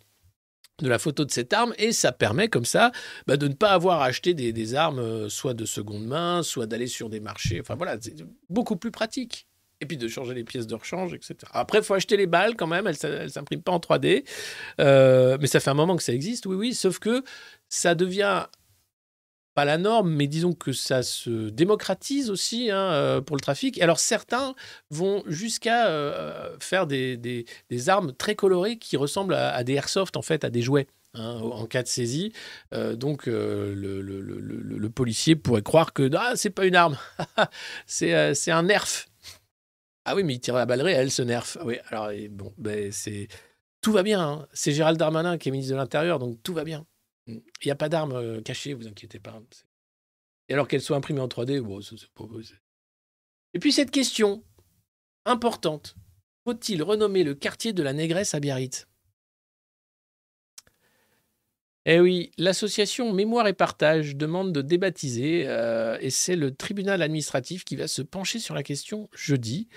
de 0.80 0.90
la 0.90 0.98
photo 0.98 1.26
de 1.26 1.32
cette 1.32 1.54
arme 1.54 1.76
et 1.78 1.92
ça 1.92 2.12
permet 2.12 2.48
comme 2.48 2.66
ça 2.66 2.92
bah, 3.28 3.38
de 3.38 3.48
ne 3.48 3.54
pas 3.54 3.70
avoir 3.70 4.02
à 4.02 4.06
acheter 4.06 4.34
des, 4.34 4.52
des 4.52 4.74
armes 4.74 4.98
euh, 4.98 5.30
soit 5.30 5.54
de 5.54 5.66
seconde 5.66 6.06
main, 6.06 6.42
soit 6.42 6.66
d'aller 6.66 6.88
sur 6.88 7.08
des 7.08 7.20
marchés. 7.20 7.60
Enfin 7.62 7.76
voilà, 7.76 7.98
c'est 8.02 8.16
beaucoup 8.50 8.78
plus 8.78 8.90
pratique. 8.90 9.48
Et 9.82 9.88
puis 9.88 9.98
de 9.98 10.08
changer 10.08 10.36
les 10.36 10.44
pièces 10.44 10.68
de 10.68 10.76
rechange, 10.76 11.14
etc. 11.16 11.36
Après, 11.54 11.80
il 11.80 11.84
faut 11.84 11.96
acheter 11.96 12.16
les 12.16 12.28
balles 12.28 12.56
quand 12.56 12.68
même, 12.68 12.86
elles 12.86 13.24
ne 13.24 13.28
s'impriment 13.28 13.64
pas 13.64 13.72
en 13.72 13.80
3D. 13.80 14.24
Euh, 14.80 15.40
mais 15.42 15.48
ça 15.48 15.60
fait 15.60 15.72
un 15.72 15.76
moment 15.76 15.96
que 15.96 16.04
ça 16.04 16.14
existe, 16.14 16.46
oui, 16.46 16.56
oui, 16.56 16.74
sauf 16.76 17.00
que 17.00 17.24
ça 17.68 17.96
devient 17.96 18.46
pas 19.56 19.66
la 19.66 19.80
norme, 19.80 20.14
mais 20.14 20.28
disons 20.28 20.54
que 20.54 20.72
ça 20.72 21.02
se 21.02 21.50
démocratise 21.50 22.30
aussi 22.30 22.70
hein, 22.70 22.78
euh, 22.94 23.22
pour 23.22 23.36
le 23.36 23.42
trafic. 23.42 23.82
Alors 23.82 24.00
certains 24.00 24.54
vont 24.92 25.24
jusqu'à 25.26 25.88
euh, 25.88 26.56
faire 26.60 26.86
des, 26.86 27.18
des- 27.18 27.90
armes 27.90 28.14
très 28.14 28.36
colorées 28.36 28.78
qui 28.78 28.98
ressemblent 28.98 29.34
à, 29.34 29.64
des 29.64 29.74
airsoft, 29.74 30.16
en 30.16 30.22
fait, 30.22 30.44
à 30.46 30.52
des 30.52 30.62
jouets. 30.62 30.86
hein, 31.16 31.40
en 31.42 31.66
cas 31.66 31.82
de 31.82 31.88
saisie, 31.88 32.32
donc 32.94 33.26
le, 33.26 34.90
policier 34.90 35.36
pourrait 35.36 35.64
croire 35.64 35.92
que 35.92 36.08
ah, 36.16 36.34
c'est 36.36 36.52
pas 36.52 36.66
une 36.66 36.76
arme, 36.76 36.98
c'est 37.88 38.36
c'est 38.36 38.52
un 38.52 38.64
nerf. 38.64 39.11
Ah 40.06 40.16
oui, 40.16 40.24
mais 40.24 40.34
il 40.36 40.40
tire 40.40 40.56
la 40.56 40.66
balle 40.66 40.82
réelle, 40.82 41.12
ce 41.12 41.22
nerf. 41.22 41.58
Ah 41.60 41.66
Oui, 41.66 41.78
alors 41.90 42.10
ben, 42.58 42.92
c'est 42.92 43.28
tout 43.82 43.92
va 43.92 44.04
bien. 44.04 44.22
hein. 44.22 44.48
C'est 44.54 44.72
Gérald 44.72 44.98
Darmanin 44.98 45.38
qui 45.38 45.50
est 45.50 45.52
ministre 45.52 45.74
de 45.74 45.78
l'Intérieur, 45.78 46.20
donc 46.20 46.42
tout 46.44 46.54
va 46.54 46.64
bien. 46.64 46.86
Il 47.28 47.42
n'y 47.66 47.72
a 47.72 47.76
pas 47.76 47.90
d'armes 47.90 48.14
euh, 48.14 48.42
cachées, 48.42 48.74
vous 48.74 48.88
inquiétez 48.88 49.20
pas. 49.20 49.40
Et 50.50 50.54
alors 50.54 50.68
qu'elles 50.68 50.82
soient 50.82 50.98
imprimées 50.98 51.22
en 51.22 51.28
3D, 51.28 51.60
bon, 51.62 51.82
c'est 51.82 51.96
pas- 52.14 52.24
Et 53.54 53.60
puis 53.60 53.72
cette 53.72 53.92
question 53.92 54.44
importante 55.26 55.96
faut-il 56.44 56.82
renommer 56.82 57.24
le 57.24 57.36
quartier 57.36 57.72
de 57.72 57.84
la 57.84 57.94
Négresse 57.94 58.34
à 58.34 58.40
Biarritz? 58.40 58.88
Eh 61.86 62.00
oui, 62.00 62.32
l'association 62.38 63.12
Mémoire 63.12 63.48
et 63.48 63.54
Partage 63.54 64.16
demande 64.16 64.54
de 64.54 64.62
débaptiser 64.62 65.46
euh, 65.48 65.98
et 66.00 66.12
c'est 66.12 66.36
le 66.36 66.54
tribunal 66.56 67.02
administratif 67.02 67.64
qui 67.66 67.76
va 67.76 67.88
se 67.88 68.04
pencher 68.04 68.38
sur 68.40 68.54
la 68.54 68.62
question 68.62 69.10
jeudi. 69.14 69.68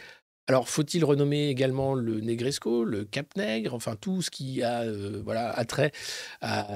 Alors, 0.47 0.69
faut-il 0.69 1.03
renommer 1.07 1.49
également 1.49 1.95
le 1.95 2.21
Negresco, 2.21 2.85
le 2.85 3.07
Cap 3.07 3.35
Nègre, 3.37 3.73
enfin 3.73 3.97
tout 3.97 4.21
ce 4.21 4.31
qui 4.31 4.63
a 4.63 4.83
euh, 4.83 5.23
voilà, 5.25 5.51
attrait 5.51 5.93
à, 6.43 6.67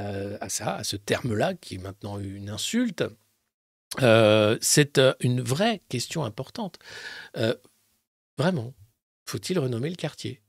à 0.42 0.48
ça, 0.48 0.76
à 0.76 0.84
ce 0.84 0.96
terme-là, 0.96 1.52
qui 1.54 1.74
est 1.74 1.78
maintenant 1.78 2.18
une 2.18 2.48
insulte 2.48 3.04
Euh, 4.02 4.58
C'est 4.60 4.98
euh, 4.98 5.14
une 5.20 5.40
vraie 5.40 5.82
question 5.88 6.24
importante. 6.24 6.78
Vraiment, 8.38 8.72
faut-il 9.26 9.58
renommer 9.58 9.90
le 9.90 9.96
quartier? 9.96 10.40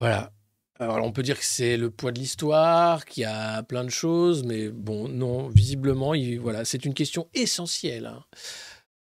Voilà. 0.00 0.32
Alors, 0.80 1.04
on 1.04 1.10
peut 1.12 1.22
dire 1.22 1.38
que 1.38 1.44
c'est 1.44 1.76
le 1.76 1.90
poids 1.90 2.12
de 2.12 2.20
l'histoire, 2.20 3.04
qu'il 3.04 3.22
y 3.22 3.26
a 3.26 3.62
plein 3.64 3.82
de 3.84 3.88
choses, 3.90 4.44
mais 4.44 4.68
bon, 4.68 5.08
non, 5.08 5.48
visiblement, 5.48 6.14
il- 6.14 6.38
voilà, 6.38 6.64
c'est 6.64 6.84
une 6.84 6.94
question 6.94 7.28
essentielle. 7.34 8.06
hein. 8.06 8.24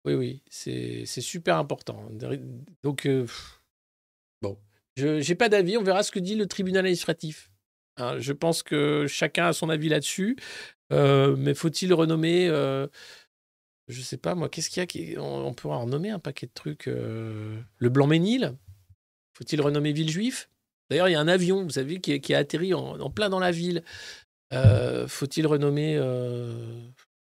Oui, 0.06 0.14
oui, 0.14 0.42
c'est 0.48 1.04
super 1.06 1.56
important. 1.58 2.08
Donc, 2.82 3.06
euh, 3.06 3.26
bon, 4.42 4.58
je 4.96 5.26
n'ai 5.28 5.34
pas 5.34 5.48
d'avis, 5.48 5.76
on 5.76 5.82
verra 5.82 6.02
ce 6.02 6.10
que 6.12 6.18
dit 6.20 6.34
le 6.36 6.46
tribunal 6.46 6.80
administratif. 6.80 7.50
Hein, 7.98 8.18
je 8.18 8.32
pense 8.32 8.62
que 8.62 9.06
chacun 9.06 9.46
a 9.48 9.52
son 9.52 9.68
avis 9.70 9.88
là-dessus, 9.88 10.36
Euh, 10.92 11.34
mais 11.36 11.54
faut-il 11.54 11.92
renommer 11.92 12.46
euh, 12.48 12.86
Je 13.88 14.02
sais 14.02 14.16
pas, 14.16 14.34
moi, 14.34 14.48
qu'est-ce 14.48 14.68
qu'il 14.70 14.80
y 14.80 14.82
a 14.82 14.86
qui, 14.86 15.14
on, 15.18 15.46
en 15.64 15.80
renommer 15.80 16.10
un 16.10 16.18
paquet 16.18 16.46
de 16.46 16.52
trucs. 16.52 16.88
euh, 16.88 17.60
le 17.78 17.88
Blanc-Ménil? 17.88 18.56
Faut-il 19.34 19.60
renommer 19.60 19.92
Villejuif? 19.92 20.48
D'ailleurs, 20.88 21.08
il 21.08 21.12
y 21.12 21.14
a 21.16 21.20
un 21.20 21.28
avion, 21.28 21.64
vous 21.64 21.70
savez, 21.70 22.00
qui, 22.00 22.34
a 22.34 22.38
atterri 22.38 22.74
en, 22.74 23.10
plein 23.10 23.28
dans 23.28 23.40
la 23.40 23.50
ville. 23.50 23.82
Euh, 24.52 25.08
Faut-il 25.08 25.46
renommer 25.46 25.96
euh, 25.96 26.88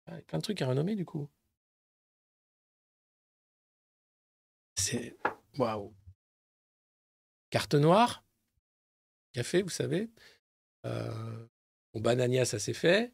ah, 0.08 0.20
plein 0.28 0.39
de 0.39 0.43
trucs 0.43 0.62
à 0.62 0.68
renommer, 0.68 0.95
du 0.95 1.06
coup. 1.06 1.30
C'est. 4.76 5.16
Waouh! 5.58 5.93
Carte 7.49 7.76
noire, 7.76 8.26
café, 9.32 9.62
vous 9.62 9.70
savez. 9.70 10.10
Euh, 10.86 11.47
bon, 11.93 12.01
Banania, 12.01 12.43
ça 12.43 12.60
s'est 12.60 12.74
fait. 12.74 13.14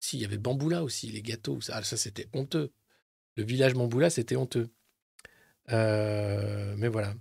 Si, 0.00 0.18
il 0.18 0.20
y 0.20 0.24
avait 0.26 0.36
Bamboula 0.36 0.84
aussi, 0.84 1.08
les 1.08 1.22
gâteaux. 1.22 1.62
Ça, 1.62 1.82
ça 1.82 1.96
c'était 1.96 2.28
honteux. 2.34 2.74
Le 3.36 3.44
village 3.44 3.72
Bamboula, 3.72 4.10
c'était 4.10 4.36
honteux. 4.36 4.70
Mais 5.68 6.88
voilà. 6.88 7.14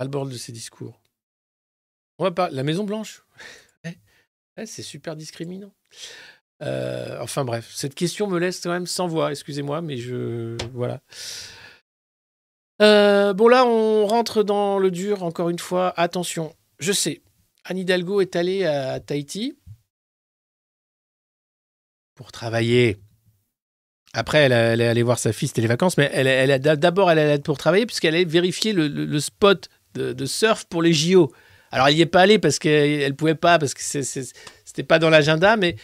Le 0.00 0.08
bord 0.08 0.26
de 0.26 0.36
ces 0.36 0.52
discours. 0.52 1.00
On 2.18 2.24
va 2.24 2.30
pas. 2.30 2.50
La 2.50 2.62
Maison 2.62 2.84
Blanche. 2.84 3.24
C'est 4.64 4.82
super 4.82 5.16
discriminant. 5.16 5.72
Euh, 6.62 7.18
enfin 7.20 7.44
bref, 7.44 7.70
cette 7.74 7.94
question 7.94 8.26
me 8.26 8.38
laisse 8.38 8.60
quand 8.60 8.70
même 8.70 8.86
sans 8.86 9.06
voix. 9.06 9.30
Excusez-moi, 9.30 9.82
mais 9.82 9.98
je 9.98 10.56
voilà. 10.72 11.00
Euh, 12.82 13.32
bon 13.34 13.48
là, 13.48 13.66
on 13.66 14.06
rentre 14.06 14.42
dans 14.42 14.78
le 14.78 14.90
dur 14.90 15.22
encore 15.22 15.50
une 15.50 15.58
fois. 15.58 15.92
Attention, 15.98 16.54
je 16.78 16.92
sais, 16.92 17.22
Anne 17.64 17.78
Hidalgo 17.78 18.20
est 18.22 18.36
allée 18.36 18.64
à 18.64 19.00
Tahiti 19.00 19.58
pour 22.14 22.32
travailler. 22.32 22.98
Après, 24.14 24.38
elle, 24.38 24.80
est 24.80 24.86
allée 24.88 25.02
voir 25.02 25.18
sa 25.18 25.32
fille, 25.34 25.48
c'était 25.48 25.60
les 25.60 25.66
vacances, 25.66 25.98
mais 25.98 26.08
elle, 26.14 26.26
elle, 26.26 26.58
d'abord, 26.60 27.10
elle 27.10 27.18
allait 27.18 27.38
pour 27.38 27.58
travailler 27.58 27.84
puisqu'elle 27.84 28.14
allait 28.14 28.24
vérifier 28.24 28.72
le, 28.72 28.88
le- 28.88 29.04
le 29.04 29.20
spot 29.20 29.68
de, 29.96 30.26
surf 30.26 30.64
pour 30.66 30.82
les 30.82 30.92
JO. 30.92 31.32
Alors, 31.70 31.88
elle 31.88 31.94
n'y 31.94 32.00
est 32.00 32.06
pas 32.06 32.22
allée 32.22 32.38
parce 32.38 32.58
qu'elle 32.58 33.10
ne 33.10 33.16
pouvait 33.16 33.34
pas, 33.34 33.58
parce 33.58 33.74
que 33.74 33.82
c'était 33.82 34.82
pas 34.82 34.98
dans 34.98 35.10
l'agenda, 35.10 35.56
mais 35.56 35.76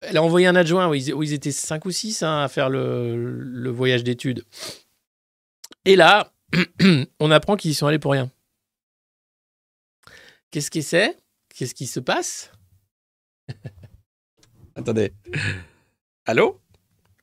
elle 0.00 0.16
a 0.16 0.22
envoyé 0.22 0.46
un 0.46 0.56
adjoint 0.56 0.88
où 0.88 0.94
ils, 0.94 1.32
étaient 1.32 1.50
cinq 1.50 1.86
ou 1.86 1.90
six 1.90 2.22
hein, 2.22 2.42
à 2.42 2.48
faire 2.48 2.68
le, 2.68 3.16
le 3.16 3.70
voyage 3.70 4.04
d'études. 4.04 4.44
Et 5.84 5.96
là, 5.96 6.32
on 7.20 7.30
apprend 7.30 7.56
qu'ils 7.56 7.72
y 7.72 7.74
sont 7.74 7.86
allés 7.86 7.98
pour 7.98 8.12
rien. 8.12 8.30
Qu'est-ce 10.50 10.70
que 10.70 10.80
c'est 10.80 11.16
Qu'est-ce 11.54 11.74
qui 11.74 11.86
se 11.86 12.00
passe? 12.00 12.52
Attendez. 14.74 15.12
Allô? 16.26 16.60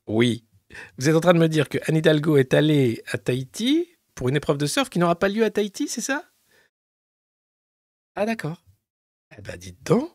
Oui. 0.06 0.44
Vous 0.98 1.08
êtes 1.08 1.14
en 1.14 1.20
train 1.20 1.34
de 1.34 1.38
me 1.38 1.48
dire 1.48 1.68
que 1.68 1.78
Anne 1.86 1.96
Hidalgo 1.96 2.36
est 2.36 2.52
allée 2.52 3.02
à 3.12 3.18
Tahiti 3.18 3.88
pour 4.14 4.28
une 4.28 4.36
épreuve 4.36 4.58
de 4.58 4.66
surf 4.66 4.88
qui 4.88 4.98
n'aura 4.98 5.18
pas 5.18 5.28
lieu 5.28 5.44
à 5.44 5.50
Tahiti, 5.50 5.88
c'est 5.88 6.00
ça? 6.00 6.24
Ah 8.14 8.26
d'accord. 8.26 8.64
Eh 9.36 9.42
ben 9.42 9.56
dites 9.56 9.82
donc. 9.84 10.10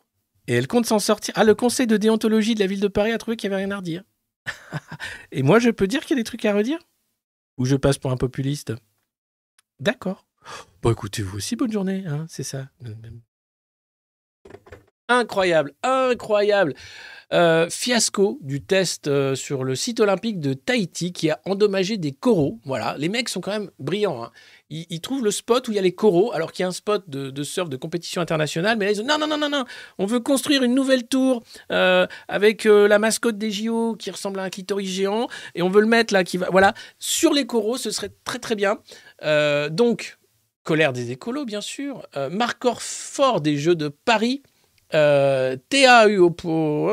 Et 0.46 0.54
elle 0.54 0.66
compte 0.66 0.86
s'en 0.86 0.98
sortir. 0.98 1.34
Ah, 1.36 1.44
le 1.44 1.54
conseil 1.54 1.86
de 1.86 1.96
déontologie 1.96 2.54
de 2.54 2.60
la 2.60 2.66
ville 2.66 2.80
de 2.80 2.88
Paris 2.88 3.12
a 3.12 3.18
trouvé 3.18 3.36
qu'il 3.36 3.48
n'y 3.48 3.54
avait 3.54 3.64
rien 3.64 3.72
à 3.72 3.78
redire. 3.78 4.02
Et 5.32 5.42
moi, 5.42 5.58
je 5.58 5.70
peux 5.70 5.86
dire 5.86 6.00
qu'il 6.00 6.16
y 6.16 6.18
a 6.18 6.22
des 6.22 6.24
trucs 6.24 6.44
à 6.44 6.54
redire? 6.54 6.78
Ou 7.58 7.66
je 7.66 7.76
passe 7.76 7.98
pour 7.98 8.10
un 8.10 8.16
populiste? 8.16 8.72
D'accord. 9.78 10.26
Bon, 10.82 10.90
écoutez, 10.90 11.22
vous 11.22 11.36
aussi, 11.36 11.56
bonne 11.56 11.70
journée, 11.70 12.04
hein, 12.06 12.26
c'est 12.28 12.42
ça. 12.42 12.70
Incroyable, 15.10 15.72
incroyable. 15.82 16.74
Euh, 17.32 17.68
fiasco 17.68 18.38
du 18.42 18.60
test 18.60 19.08
euh, 19.08 19.34
sur 19.34 19.64
le 19.64 19.74
site 19.74 19.98
olympique 19.98 20.38
de 20.38 20.52
Tahiti 20.52 21.12
qui 21.12 21.30
a 21.30 21.40
endommagé 21.46 21.96
des 21.96 22.12
coraux. 22.12 22.60
Voilà, 22.64 22.94
les 22.96 23.08
mecs 23.08 23.28
sont 23.28 23.40
quand 23.40 23.50
même 23.50 23.70
brillants. 23.80 24.22
hein. 24.22 24.30
Ils, 24.70 25.00
trouvent 25.00 25.24
le 25.24 25.32
spot 25.32 25.66
où 25.66 25.72
il 25.72 25.74
y 25.74 25.78
a 25.80 25.82
les 25.82 25.90
coraux, 25.90 26.32
alors 26.32 26.52
qu'il 26.52 26.62
y 26.62 26.64
a 26.64 26.68
un 26.68 26.72
spot 26.72 27.02
de, 27.08 27.42
surf 27.42 27.68
de 27.68 27.76
compétition 27.76 28.22
internationale. 28.22 28.78
Mais 28.78 28.84
là, 28.84 28.92
ils 28.92 28.94
disent 28.94 29.04
non, 29.04 29.18
non, 29.18 29.26
non, 29.26 29.36
non, 29.36 29.48
non, 29.48 29.64
on 29.98 30.06
veut 30.06 30.20
construire 30.20 30.62
une 30.62 30.76
nouvelle 30.76 31.08
tour 31.08 31.42
euh, 31.72 32.06
avec 32.28 32.62
la 32.64 33.00
mascotte 33.00 33.36
des 33.36 33.50
JO 33.50 33.96
qui 33.96 34.12
ressemble 34.12 34.38
à 34.38 34.44
un 34.44 34.50
clitoris 34.50 34.88
géant 34.88 35.26
et 35.56 35.62
on 35.62 35.70
veut 35.70 35.80
le 35.80 35.88
mettre 35.88 36.14
là, 36.14 36.22
qui 36.22 36.36
va, 36.36 36.50
voilà, 36.52 36.72
sur 37.00 37.32
les 37.32 37.46
coraux. 37.46 37.78
Ce 37.78 37.90
serait 37.90 38.12
très 38.22 38.38
très 38.38 38.54
bien. 38.54 38.78
Donc, 39.72 40.18
colère 40.62 40.92
des 40.92 41.10
écolos, 41.10 41.46
bien 41.46 41.60
sûr. 41.60 42.06
Marqueur 42.30 42.80
fort 42.80 43.40
des 43.40 43.56
Jeux 43.56 43.74
de 43.74 43.88
Paris. 43.88 44.40
Euh, 44.94 45.56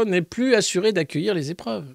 n'est 0.05 0.21
plus 0.21 0.55
assuré 0.55 0.91
d'accueillir 0.93 1.33
les 1.33 1.51
épreuves. 1.51 1.93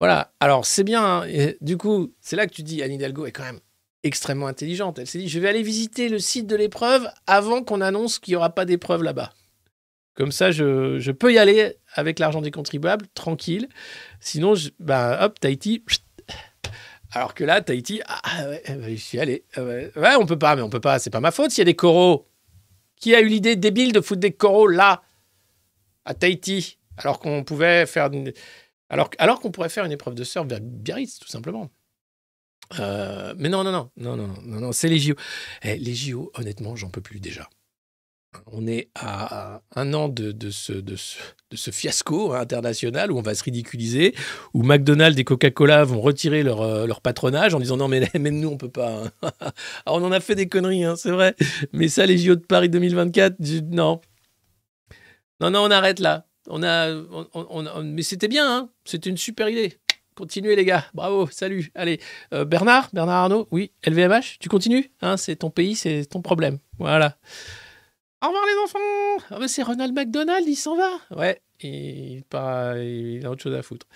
Voilà. 0.00 0.32
Alors, 0.40 0.66
c'est 0.66 0.84
bien. 0.84 1.22
hein. 1.22 1.52
Du 1.60 1.76
coup, 1.76 2.12
c'est 2.20 2.36
là 2.36 2.46
que 2.46 2.52
tu 2.54 2.62
dis 2.62 2.82
Anne 2.82 2.92
Hidalgo 2.92 3.26
est 3.26 3.32
quand 3.32 3.44
même 3.44 3.60
extrêmement 4.04 4.46
intelligente. 4.46 4.98
Elle 4.98 5.06
s'est 5.06 5.18
dit 5.18 5.28
je 5.28 5.40
vais 5.40 5.48
aller 5.48 5.62
visiter 5.62 6.08
le 6.08 6.18
site 6.18 6.46
de 6.46 6.56
l'épreuve 6.56 7.08
avant 7.26 7.62
qu'on 7.62 7.80
annonce 7.80 8.18
qu'il 8.18 8.32
n'y 8.32 8.36
aura 8.36 8.50
pas 8.50 8.64
d'épreuve 8.64 9.02
là-bas. 9.02 9.32
Comme 10.14 10.32
ça, 10.32 10.50
je, 10.50 10.98
je 10.98 11.12
peux 11.12 11.32
y 11.32 11.38
aller 11.38 11.76
avec 11.94 12.18
l'argent 12.18 12.40
des 12.40 12.50
contribuables, 12.50 13.06
tranquille. 13.14 13.68
Sinon, 14.20 14.54
je, 14.54 14.70
bah, 14.78 15.18
hop, 15.22 15.38
Tahiti. 15.40 15.84
Alors 17.12 17.34
que 17.34 17.42
là, 17.44 17.60
Tahiti, 17.60 18.02
ah, 18.06 18.48
ouais, 18.48 18.62
j'y 18.88 18.98
suis 18.98 19.18
allé. 19.18 19.44
Ouais, 19.56 20.14
on 20.18 20.26
peut 20.26 20.38
pas, 20.38 20.54
mais 20.56 20.62
on 20.62 20.70
peut 20.70 20.80
pas. 20.80 20.98
C'est 20.98 21.10
pas 21.10 21.20
ma 21.20 21.30
faute 21.30 21.50
s'il 21.50 21.58
y 21.58 21.62
a 21.62 21.64
des 21.64 21.74
coraux. 21.74 22.27
Qui 23.00 23.14
a 23.14 23.20
eu 23.20 23.28
l'idée 23.28 23.56
débile 23.56 23.92
de 23.92 24.00
foutre 24.00 24.20
des 24.20 24.32
coraux 24.32 24.66
là, 24.66 25.02
à 26.04 26.14
Tahiti, 26.14 26.78
alors 26.96 27.20
qu'on 27.20 27.44
pouvait 27.44 27.86
faire, 27.86 28.10
qu'on 29.40 29.50
pourrait 29.50 29.68
faire 29.68 29.84
une 29.84 29.92
épreuve 29.92 30.14
de 30.14 30.24
surf 30.24 30.46
vers 30.46 30.60
Biarritz, 30.60 31.18
tout 31.18 31.28
simplement. 31.28 31.70
Euh, 32.78 33.34
mais 33.38 33.48
non, 33.48 33.64
non, 33.64 33.72
non, 33.72 33.90
non, 33.96 34.16
non, 34.16 34.34
non, 34.44 34.60
non, 34.60 34.72
c'est 34.72 34.88
les 34.88 34.98
JO. 34.98 35.14
Eh, 35.62 35.76
les 35.76 35.94
JO, 35.94 36.30
honnêtement, 36.34 36.76
j'en 36.76 36.90
peux 36.90 37.00
plus 37.00 37.20
déjà. 37.20 37.48
On 38.52 38.66
est 38.66 38.90
à 38.94 39.62
un 39.74 39.94
an 39.94 40.08
de, 40.08 40.34
ce, 40.50 41.70
fiasco 41.70 42.32
international 42.34 43.10
où 43.10 43.18
on 43.18 43.22
va 43.22 43.34
se 43.34 43.42
ridiculiser, 43.42 44.14
où 44.52 44.62
McDonald's 44.62 45.18
et 45.18 45.24
Coca-Cola 45.24 45.84
vont 45.84 46.00
retirer 46.00 46.42
leur, 46.42 46.60
euh, 46.60 46.86
patronage 47.02 47.54
en 47.54 47.60
disant 47.60 47.76
non 47.78 47.88
mais 47.88 48.06
même 48.18 48.38
nous 48.38 48.48
on 48.50 48.56
peut 48.58 48.70
pas. 48.70 49.04
hein. 49.22 49.30
On 49.86 50.04
en 50.04 50.12
a 50.12 50.20
fait 50.20 50.34
des 50.34 50.46
conneries, 50.48 50.84
hein, 50.84 50.94
c'est 50.96 51.10
vrai. 51.10 51.34
Mais 51.72 51.88
ça 51.88 52.04
les 52.04 52.18
JO 52.18 52.34
de 52.36 52.40
Paris 52.44 52.68
2024, 52.68 53.36
je- 53.40 53.60
non. 53.60 54.00
Non, 55.40 55.50
non, 55.50 55.60
on 55.60 55.70
arrête 55.70 55.98
là. 56.00 56.26
On 56.50 56.62
on- 56.62 57.82
mais 57.84 58.02
c'était 58.02 58.28
bien, 58.28 58.46
hein. 58.50 58.70
C'était 58.84 59.08
une 59.10 59.16
super 59.16 59.48
idée. 59.48 59.78
Continuez 60.16 60.56
les 60.56 60.64
gars, 60.64 60.84
bravo, 60.94 61.28
salut. 61.30 61.70
Allez, 61.74 62.00
Euh, 62.34 62.44
Bernard, 62.44 62.88
Bernard 62.92 63.22
Arnault, 63.22 63.46
oui, 63.52 63.70
LVMH, 63.84 64.38
tu 64.40 64.48
continues 64.48 64.90
hein, 65.00 65.16
C'est 65.16 65.36
ton 65.36 65.50
pays, 65.50 65.76
c'est 65.76 66.06
ton 66.06 66.20
problème. 66.22 66.58
Voilà. 66.78 67.16
Au 68.22 68.26
revoir 68.26 68.44
les 68.46 68.64
enfants 68.64 69.26
Ah 69.30 69.48
c'est 69.48 69.62
Ronald 69.62 69.94
McDonald, 69.94 70.46
il 70.46 70.56
s'en 70.56 70.76
va 70.76 70.90
Ouais, 71.10 71.40
il, 71.60 72.24
part, 72.28 72.76
il 72.76 73.24
a 73.24 73.30
autre 73.30 73.42
chose 73.42 73.54
à 73.54 73.62
foutre. 73.62 73.86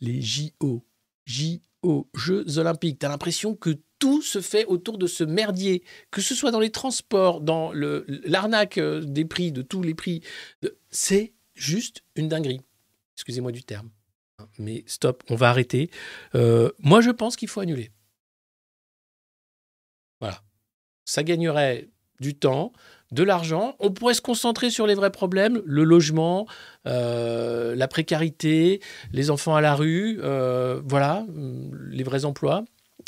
Les 0.00 0.22
JO, 0.22 0.84
JO, 1.26 2.08
Jeux 2.14 2.58
Olympiques, 2.58 2.98
t'as 2.98 3.08
l'impression 3.08 3.54
que 3.54 3.78
tout 3.98 4.22
se 4.22 4.40
fait 4.40 4.64
autour 4.66 4.96
de 4.96 5.06
ce 5.06 5.24
merdier, 5.24 5.84
que 6.10 6.20
ce 6.20 6.34
soit 6.34 6.50
dans 6.50 6.60
les 6.60 6.70
transports, 6.70 7.40
dans 7.40 7.72
l'arnaque 7.74 8.78
euh, 8.78 9.00
des 9.02 9.24
prix, 9.24 9.52
de 9.52 9.62
tous 9.62 9.82
les 9.82 9.94
prix. 9.94 10.22
C'est 10.90 11.34
juste 11.54 12.02
une 12.14 12.28
dinguerie. 12.28 12.62
Excusez-moi 13.16 13.52
du 13.52 13.64
terme. 13.64 13.90
Mais 14.58 14.84
stop, 14.86 15.24
on 15.28 15.34
va 15.34 15.50
arrêter. 15.50 15.90
Euh, 16.34 16.70
moi, 16.78 17.00
je 17.00 17.10
pense 17.10 17.36
qu'il 17.36 17.48
faut 17.48 17.60
annuler. 17.60 17.90
Voilà. 20.20 20.42
Ça 21.04 21.22
gagnerait 21.22 21.88
du 22.20 22.34
temps, 22.34 22.72
de 23.12 23.22
l'argent. 23.22 23.74
On 23.78 23.90
pourrait 23.90 24.14
se 24.14 24.20
concentrer 24.20 24.70
sur 24.70 24.86
les 24.86 24.94
vrais 24.94 25.10
problèmes, 25.10 25.62
le 25.64 25.84
logement, 25.84 26.46
euh, 26.86 27.74
la 27.74 27.88
précarité, 27.88 28.80
les 29.12 29.30
enfants 29.30 29.54
à 29.54 29.60
la 29.60 29.74
rue, 29.74 30.20
euh, 30.22 30.80
voilà, 30.84 31.24
hum, 31.28 31.70
les 31.90 32.02
vrais 32.04 32.24
emplois. 32.24 32.64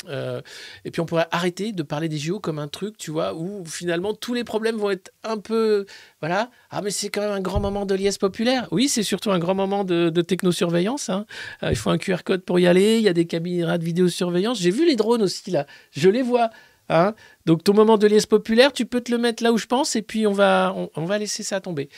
Euh, 0.09 0.41
et 0.83 0.89
puis 0.89 0.99
on 1.01 1.05
pourrait 1.05 1.27
arrêter 1.31 1.73
de 1.73 1.83
parler 1.83 2.09
des 2.09 2.17
JO 2.17 2.39
comme 2.39 2.57
un 2.57 2.67
truc, 2.67 2.97
tu 2.97 3.11
vois, 3.11 3.35
où 3.35 3.63
finalement 3.65 4.13
tous 4.15 4.33
les 4.33 4.43
problèmes 4.43 4.77
vont 4.77 4.89
être 4.89 5.11
un 5.23 5.37
peu, 5.37 5.85
voilà. 6.21 6.49
Ah 6.71 6.81
mais 6.81 6.89
c'est 6.89 7.09
quand 7.09 7.21
même 7.21 7.31
un 7.31 7.41
grand 7.41 7.59
moment 7.59 7.85
de 7.85 7.93
liesse 7.93 8.17
populaire. 8.17 8.67
Oui, 8.71 8.87
c'est 8.89 9.03
surtout 9.03 9.31
un 9.31 9.37
grand 9.37 9.53
moment 9.53 9.83
de, 9.83 10.09
de 10.09 10.21
technosurveillance. 10.21 11.09
hein. 11.09 11.25
Il 11.61 11.75
faut 11.75 11.91
un 11.91 11.99
QR 11.99 12.23
code 12.25 12.41
pour 12.43 12.57
y 12.59 12.65
aller. 12.65 12.97
Il 12.97 13.03
y 13.03 13.09
a 13.09 13.13
des 13.13 13.25
caméras 13.27 13.77
de 13.77 13.83
vidéosurveillance. 13.83 14.59
J'ai 14.59 14.71
vu 14.71 14.87
les 14.87 14.95
drones 14.95 15.21
aussi 15.21 15.51
là. 15.51 15.67
Je 15.91 16.09
les 16.09 16.23
vois. 16.23 16.49
Hein. 16.91 17.15
Donc 17.45 17.63
ton 17.63 17.73
moment 17.73 17.97
de 17.97 18.07
liesse 18.07 18.25
populaire, 18.25 18.73
tu 18.73 18.85
peux 18.85 19.01
te 19.01 19.11
le 19.11 19.17
mettre 19.17 19.43
là 19.43 19.51
où 19.51 19.57
je 19.57 19.65
pense, 19.67 19.95
et 19.95 20.01
puis 20.01 20.27
on 20.27 20.33
va, 20.33 20.75
on, 20.95 21.05
va 21.05 21.17
laisser 21.17 21.43
ça 21.43 21.61
tomber. 21.61 21.89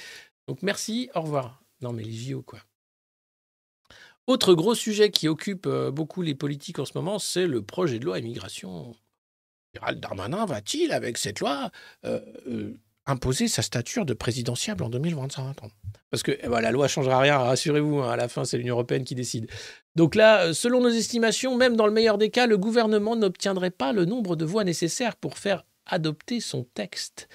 Donc 0.48 0.62
merci, 0.62 1.10
au 1.16 1.22
revoir. 1.22 1.62
Non 1.82 1.94
mais 1.94 2.04
les 2.04 2.14
JO 2.14 2.42
quoi. 2.42 2.60
Autre 4.26 4.54
gros 4.54 4.74
sujet 4.74 5.12
qui 5.12 5.28
occupe 5.28 5.66
euh, 5.66 5.92
beaucoup 5.92 6.22
les 6.22 6.36
politiques 6.36 6.80
en 6.80 6.86
ce 6.86 6.94
moment, 6.96 7.20
c'est 7.20 7.46
le 7.46 7.62
projet 7.62 8.00
de 8.00 8.06
loi 8.06 8.20
immigration. 8.20 8.96
Gérald 9.74 10.00
Darmanin 10.00 10.46
va-t-il, 10.46 10.92
avec 10.92 11.18
cette 11.18 11.40
loi, 11.40 11.72
euh, 12.06 12.22
euh, 12.48 12.80
imposer 13.06 13.48
sa 13.48 13.62
stature 13.62 14.06
de 14.06 14.14
présidentiable 14.14 14.84
en 14.84 14.90
2025 14.90 15.56
Parce 16.10 16.24
que 16.24 16.38
eh 16.42 16.48
ben, 16.48 16.62
la 16.62 16.72
loi 16.72 16.88
changera 16.88 17.20
rien, 17.20 17.38
rassurez-vous, 17.38 18.00
hein, 18.00 18.12
à 18.12 18.16
la 18.16 18.28
fin 18.28 18.46
c'est 18.46 18.58
l'Union 18.58 18.76
européenne 18.76 19.04
qui 19.04 19.16
décide. 19.16 19.50
Donc 19.96 20.16
là, 20.16 20.46
euh, 20.46 20.54
selon 20.54 20.82
nos 20.82 20.90
estimations, 20.90 21.58
même 21.58 21.76
dans 21.76 21.86
le 21.86 21.92
meilleur 21.92 22.18
des 22.18 22.30
cas, 22.30 22.48
le 22.48 22.58
gouvernement 22.58 23.16
n'obtiendrait 23.16 23.72
pas 23.72 23.94
le 23.94 24.06
nombre 24.06 24.36
de 24.36 24.46
voix 24.46 24.64
nécessaires 24.64 25.16
pour 25.16 25.38
faire 25.38 25.66
adopter 25.86 26.40
son 26.40 26.64
texte 26.64 27.28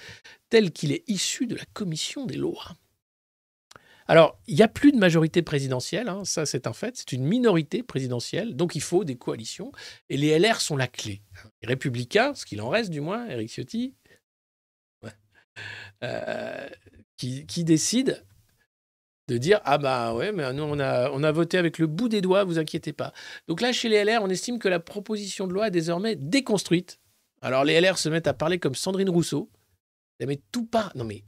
tel 0.49 0.71
qu'il 0.71 0.91
est 0.91 1.03
issu 1.07 1.45
de 1.45 1.55
la 1.55 1.65
commission 1.73 2.25
des 2.25 2.37
lois. 2.37 2.75
Alors, 4.07 4.39
il 4.47 4.55
n'y 4.55 4.63
a 4.63 4.67
plus 4.67 4.91
de 4.91 4.97
majorité 4.97 5.43
présidentielle, 5.43 6.09
hein, 6.09 6.25
ça 6.25 6.47
c'est 6.47 6.65
un 6.65 6.73
fait, 6.73 6.97
c'est 6.97 7.11
une 7.11 7.23
minorité 7.23 7.83
présidentielle, 7.83 8.55
donc 8.55 8.73
il 8.73 8.81
faut 8.81 9.03
des 9.03 9.17
coalitions, 9.17 9.71
et 10.09 10.17
les 10.17 10.39
LR 10.39 10.61
sont 10.61 10.75
la 10.75 10.87
clé. 10.87 11.21
Les 11.61 11.67
républicains, 11.67 12.33
ce 12.33 12.43
qu'il 12.47 12.59
en 12.63 12.69
reste 12.69 12.89
du 12.89 13.01
moins, 13.01 13.27
Eric 13.27 13.51
Ciotti, 13.51 13.93
euh, 16.03 16.67
qui, 17.17 17.45
qui 17.45 17.63
décident 17.63 18.13
de 19.27 19.37
dire 19.37 19.61
ah 19.63 19.77
bah 19.77 20.13
ouais 20.13 20.31
mais 20.31 20.51
nous 20.53 20.63
on 20.63 20.79
a 20.79 21.31
voté 21.31 21.57
avec 21.57 21.77
le 21.77 21.87
bout 21.87 22.09
des 22.09 22.21
doigts 22.21 22.43
vous 22.43 22.57
inquiétez 22.57 22.93
pas. 22.93 23.13
Donc 23.47 23.61
là 23.61 23.71
chez 23.71 23.89
les 23.89 24.03
LR 24.03 24.23
on 24.23 24.29
estime 24.29 24.59
que 24.59 24.67
la 24.67 24.79
proposition 24.79 25.47
de 25.47 25.53
loi 25.53 25.67
est 25.67 25.71
désormais 25.71 26.15
déconstruite. 26.15 26.99
Alors 27.41 27.63
les 27.63 27.79
LR 27.79 27.97
se 27.97 28.09
mettent 28.09 28.27
à 28.27 28.33
parler 28.33 28.59
comme 28.59 28.75
Sandrine 28.75 29.09
Rousseau. 29.09 29.49
Mais 30.19 30.41
tout 30.51 30.65
part 30.65 30.91
non 30.95 31.05
mais 31.05 31.23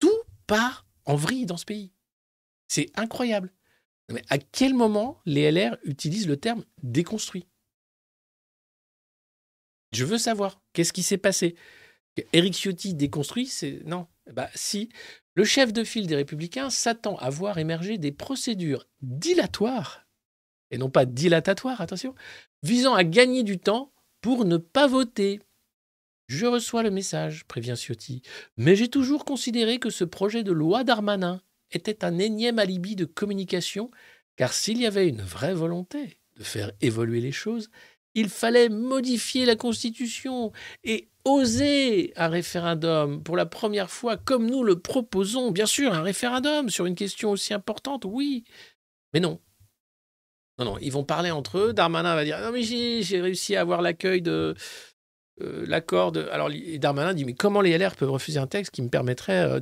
tout 0.00 0.10
part 0.46 0.86
en 1.04 1.14
vrille 1.14 1.46
dans 1.46 1.56
ce 1.56 1.64
pays. 1.64 1.92
C'est 2.68 2.90
incroyable. 2.96 3.52
Mais 4.10 4.22
à 4.28 4.38
quel 4.38 4.74
moment 4.74 5.20
les 5.24 5.50
LR 5.50 5.76
utilisent 5.84 6.28
le 6.28 6.36
terme 6.36 6.64
déconstruit? 6.82 7.46
Je 9.92 10.04
veux 10.04 10.18
savoir. 10.18 10.60
Qu'est-ce 10.72 10.92
qui 10.92 11.02
s'est 11.02 11.18
passé? 11.18 11.54
Éric 12.32 12.54
Ciotti 12.54 12.94
déconstruit 12.94 13.46
c'est 13.46 13.80
non 13.84 14.06
bah 14.30 14.48
si 14.54 14.90
le 15.34 15.44
chef 15.44 15.72
de 15.72 15.84
file 15.84 16.06
des 16.06 16.16
Républicains 16.16 16.70
s'attend 16.70 17.16
à 17.16 17.30
voir 17.30 17.58
émerger 17.58 17.96
des 17.98 18.12
procédures 18.12 18.86
dilatoires, 19.00 20.06
et 20.70 20.78
non 20.78 20.90
pas 20.90 21.06
dilatatoires, 21.06 21.80
attention, 21.80 22.14
visant 22.62 22.94
à 22.94 23.04
gagner 23.04 23.42
du 23.42 23.58
temps 23.58 23.92
pour 24.20 24.44
ne 24.44 24.58
pas 24.58 24.86
voter. 24.86 25.40
Je 26.28 26.46
reçois 26.46 26.82
le 26.82 26.90
message, 26.90 27.44
prévient 27.44 27.76
Ciotti, 27.76 28.22
mais 28.56 28.76
j'ai 28.76 28.88
toujours 28.88 29.24
considéré 29.24 29.78
que 29.78 29.90
ce 29.90 30.04
projet 30.04 30.42
de 30.42 30.52
loi 30.52 30.84
d'Armanin 30.84 31.42
était 31.70 32.04
un 32.04 32.18
énième 32.18 32.58
alibi 32.58 32.94
de 32.94 33.04
communication, 33.04 33.90
car 34.36 34.52
s'il 34.52 34.78
y 34.78 34.86
avait 34.86 35.08
une 35.08 35.22
vraie 35.22 35.54
volonté 35.54 36.18
de 36.36 36.44
faire 36.44 36.72
évoluer 36.80 37.20
les 37.20 37.32
choses, 37.32 37.70
il 38.14 38.28
fallait 38.28 38.68
modifier 38.68 39.44
la 39.46 39.56
Constitution 39.56 40.52
et 40.84 41.08
oser 41.24 42.12
un 42.16 42.28
référendum 42.28 43.22
pour 43.22 43.36
la 43.36 43.46
première 43.46 43.90
fois, 43.90 44.16
comme 44.16 44.50
nous 44.50 44.64
le 44.64 44.78
proposons. 44.78 45.50
Bien 45.50 45.66
sûr, 45.66 45.92
un 45.94 46.02
référendum 46.02 46.68
sur 46.68 46.86
une 46.86 46.94
question 46.96 47.30
aussi 47.30 47.54
importante, 47.54 48.04
oui. 48.04 48.44
Mais 49.14 49.20
non. 49.20 49.40
Non, 50.58 50.64
non, 50.66 50.78
ils 50.80 50.92
vont 50.92 51.04
parler 51.04 51.30
entre 51.30 51.58
eux. 51.58 51.72
Darmanin 51.72 52.14
va 52.14 52.24
dire 52.24 52.38
Non, 52.40 52.52
mais 52.52 52.62
j'ai 52.62 53.20
réussi 53.20 53.56
à 53.56 53.60
avoir 53.62 53.80
l'accueil 53.82 54.20
de. 54.20 54.54
euh, 55.40 55.64
L'accord 55.66 56.12
de. 56.12 56.28
Alors, 56.30 56.50
Darmanin 56.78 57.14
dit 57.14 57.24
Mais 57.24 57.34
comment 57.34 57.60
les 57.62 57.76
LR 57.78 57.96
peuvent 57.96 58.10
refuser 58.10 58.38
un 58.38 58.46
texte 58.46 58.72
qui 58.72 58.82
me 58.82 58.88
permettrait 58.90 59.44
euh, 59.48 59.60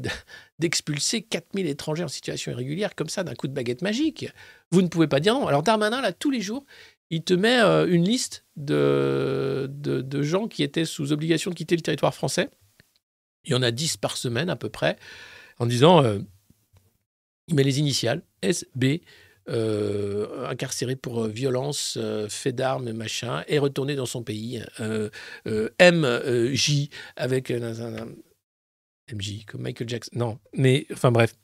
d'expulser 0.58 1.22
4000 1.22 1.66
étrangers 1.68 2.04
en 2.04 2.08
situation 2.08 2.50
irrégulière 2.52 2.94
comme 2.96 3.08
ça 3.08 3.22
d'un 3.22 3.34
coup 3.34 3.46
de 3.48 3.52
baguette 3.54 3.82
magique? 3.82 4.26
Vous 4.72 4.82
ne 4.82 4.88
pouvez 4.88 5.06
pas 5.06 5.20
dire 5.20 5.34
non. 5.34 5.46
Alors, 5.46 5.62
Darmanin, 5.62 6.00
là, 6.00 6.12
tous 6.12 6.30
les 6.30 6.40
jours, 6.40 6.64
il 7.10 7.22
te 7.24 7.34
met 7.34 7.60
euh, 7.60 7.86
une 7.88 8.04
liste 8.04 8.44
de, 8.56 9.68
de, 9.70 10.22
gens 10.22 10.48
qui 10.48 10.62
étaient 10.62 10.84
sous 10.84 11.12
obligation 11.12 11.50
de 11.50 11.56
quitter 11.56 11.76
le 11.76 11.82
territoire 11.82 12.14
français. 12.14 12.50
Il 13.44 13.52
y 13.52 13.54
en 13.54 13.62
a 13.62 13.70
10 13.70 13.96
par 13.96 14.16
semaine 14.16 14.50
à 14.50 14.56
peu 14.56 14.68
près, 14.68 14.96
en 15.58 15.66
disant, 15.66 16.04
euh, 16.04 16.18
il 17.48 17.54
met 17.54 17.64
les 17.64 17.78
initiales, 17.78 18.22
SB, 18.42 19.02
euh, 19.48 20.46
incarcéré 20.48 20.94
pour 20.94 21.24
euh, 21.24 21.28
violence, 21.28 21.98
fait 22.28 22.52
d'armes, 22.52 22.92
machin, 22.92 23.42
et 23.48 23.58
retourné 23.58 23.96
dans 23.96 24.06
son 24.06 24.22
pays. 24.22 24.62
MJ, 25.46 26.88
avec 27.16 27.50
MJ, 29.12 29.44
comme 29.46 29.62
Michael 29.62 29.88
Jackson. 29.88 30.10
Non, 30.14 30.38
mais 30.54 30.86
enfin 30.92 31.10
bref. 31.10 31.34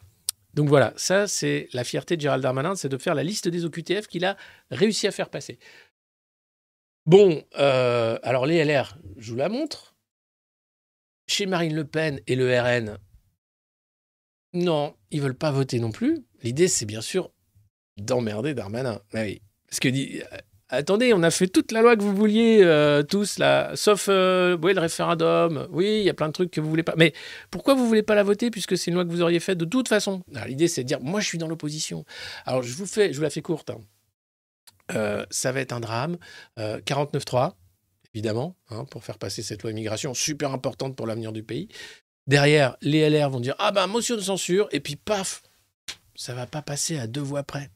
Donc 0.57 0.71
voilà, 0.71 0.95
ça 0.97 1.29
c'est 1.29 1.69
la 1.75 1.85
fierté 1.85 2.17
de 2.17 2.23
Gérald 2.23 2.43
Darmanin, 2.43 2.75
c'est 2.77 2.89
de 2.89 2.97
faire 2.97 3.15
la 3.15 3.23
liste 3.23 3.47
des 3.47 3.67
OQTF 3.67 4.07
qu'il 4.07 4.25
a 4.25 4.39
réussi 4.71 5.07
à 5.07 5.13
faire 5.13 5.29
passer. 5.29 5.59
Bon, 7.05 7.45
euh, 7.59 8.19
alors 8.23 8.47
les 8.47 8.65
LR, 8.65 8.97
je 9.19 9.31
vous 9.31 9.37
la 9.37 9.51
montre. 9.51 9.95
Chez 11.29 11.45
Marine 11.45 11.75
Le 11.75 11.85
Pen 11.85 12.21
et 12.27 12.37
le 12.37 12.59
RN, 12.59 12.99
non, 14.55 14.97
ils 15.11 15.21
veulent 15.21 15.37
pas 15.37 15.51
voter 15.51 15.79
non 15.79 15.93
plus. 15.93 16.25
L'idée, 16.43 16.69
c'est 16.69 16.87
bien 16.87 17.03
sûr 17.03 17.31
d'emmerder 17.99 18.55
Darmanin. 18.55 19.03
Ah 19.13 19.23
oui. 19.23 19.43
Parce 19.69 19.81
que, 19.81 19.89
attendez, 20.69 21.13
on 21.13 21.23
a 21.23 21.31
fait 21.31 21.47
toute 21.49 21.73
la 21.73 21.83
loi 21.83 21.97
que 21.97 22.03
vous 22.03 22.15
vouliez 22.15 22.61
euh, 22.63 23.03
tous, 23.03 23.39
là, 23.39 23.75
sauf 23.77 24.07
euh, 24.09 24.57
oui, 24.63 24.75
le 24.75 24.81
référendum. 24.81 25.69
Oui, 25.71 25.99
il 26.01 26.05
y 26.05 26.11
a 26.11 26.15
plein 26.15 26.29
de 26.29 26.33
trucs 26.33 26.51
que 26.51 26.61
vous 26.61 26.69
voulez 26.69 26.83
pas. 26.83 26.95
Mais 26.97 27.13
pourquoi 27.51 27.75
vous 27.75 27.87
voulez 27.87 28.03
pas 28.03 28.15
la 28.15 28.23
voter 28.23 28.51
puisque 28.51 28.77
c'est 28.77 28.91
une 28.91 28.95
loi 28.95 29.05
que 29.05 29.11
vous 29.11 29.23
auriez 29.23 29.41
faite 29.41 29.59
de 29.59 29.65
toute 29.65 29.89
façon? 29.89 30.23
L'idée, 30.47 30.69
c'est 30.69 30.83
de 30.83 30.89
dire, 30.89 31.01
moi, 31.01 31.21
je 31.21 31.27
suis 31.27 31.39
dans 31.39 31.49
l'opposition. 31.49 32.05
Alors, 32.45 32.63
je 32.63 32.75
vous, 32.75 32.87
fais, 32.87 33.13
je 33.13 33.17
vous 33.17 33.23
la 33.23 33.31
fais 33.31 33.43
courte. 33.43 33.71
hein. 33.71 33.81
Euh, 34.95 35.27
ça 35.31 35.53
va 35.53 35.61
être 35.61 35.73
un 35.73 35.81
drame. 35.81 36.17
Euh, 36.59 36.81
49.3, 36.81 37.55
évidemment, 38.15 38.57
hein, 38.71 38.85
pour 38.85 39.05
faire 39.05 39.19
passer 39.19 39.43
cette 39.43 39.63
loi 39.63 39.73
immigration 39.73 40.15
super 40.15 40.53
importante 40.53 40.95
pour 40.97 41.07
l'avenir 41.07 41.33
du 41.33 41.43
pays. 41.43 41.69
Derrière, 42.27 42.77
les 42.83 43.09
LR 43.09 43.31
vont 43.31 43.41
dire 43.41 43.55
Ah 43.59 43.73
ben, 43.73 43.87
motion 43.87 44.17
de 44.17 44.21
censure, 44.21 44.69
et 44.73 44.81
puis 44.81 44.97
paf, 44.97 45.43
ça 46.15 46.35
va 46.35 46.47
pas 46.47 46.63
passer 46.63 46.99
à 46.99 47.07
deux 47.07 47.21
voix 47.21 47.43
près. 47.43 47.71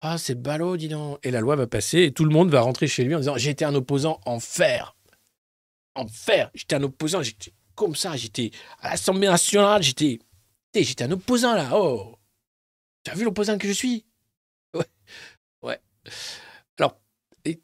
Ah, 0.00 0.16
c'est 0.18 0.40
ballot, 0.40 0.76
dis 0.76 0.88
donc. 0.88 1.18
Et 1.24 1.30
la 1.30 1.40
loi 1.40 1.56
va 1.56 1.66
passer, 1.66 2.02
et 2.04 2.12
tout 2.12 2.24
le 2.24 2.30
monde 2.30 2.50
va 2.50 2.60
rentrer 2.60 2.86
chez 2.86 3.04
lui 3.04 3.14
en 3.14 3.18
disant 3.18 3.36
J'étais 3.36 3.64
un 3.64 3.74
opposant 3.74 4.20
en 4.26 4.38
fer. 4.38 4.96
En 5.94 6.06
fer. 6.06 6.50
J'étais 6.54 6.76
un 6.76 6.82
opposant, 6.84 7.22
j'étais 7.22 7.52
comme 7.74 7.94
ça, 7.94 8.16
j'étais 8.16 8.50
à 8.80 8.90
l'Assemblée 8.90 9.28
nationale, 9.28 9.82
j'étais. 9.82 10.18
J'étais 10.74 11.04
un 11.04 11.10
opposant 11.12 11.54
là, 11.54 11.70
oh 11.74 12.16
Tu 13.04 13.10
as 13.10 13.14
vu 13.14 13.24
l'opposant 13.24 13.58
que 13.58 13.66
je 13.66 13.72
suis? 13.72 14.04
Ouais. 14.74 14.84
Ouais. 15.62 15.80
Alors, 16.78 17.00
et- 17.44 17.60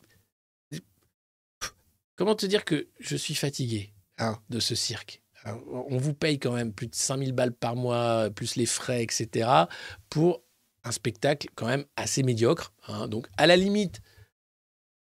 comment 2.16 2.35
te 2.35 2.47
dire 2.47 2.64
que 2.64 2.89
je 2.99 3.16
suis 3.16 3.35
fatigué 3.35 3.93
hein, 4.18 4.41
de 4.51 4.59
ce 4.61 4.74
cirque? 4.74 5.20
On 5.47 5.99
vous 5.99 6.14
paye 6.14 6.39
quand 6.39 6.53
même 6.53 6.72
plus 6.72 6.87
de 6.87 6.95
5000 6.95 7.32
balles 7.32 7.53
par 7.53 7.76
mois, 7.76 8.30
plus 8.30 8.57
les 8.57 8.66
frais, 8.66 9.03
etc., 9.03 9.66
pour 10.09 10.43
un 10.85 10.93
spectacle 10.93 11.49
quand 11.55 11.66
même 11.66 11.85
assez 11.97 12.22
médiocre. 12.22 12.72
hein. 12.89 13.09
Donc, 13.09 13.26
à 13.37 13.47
la 13.47 13.57
limite, 13.57 14.01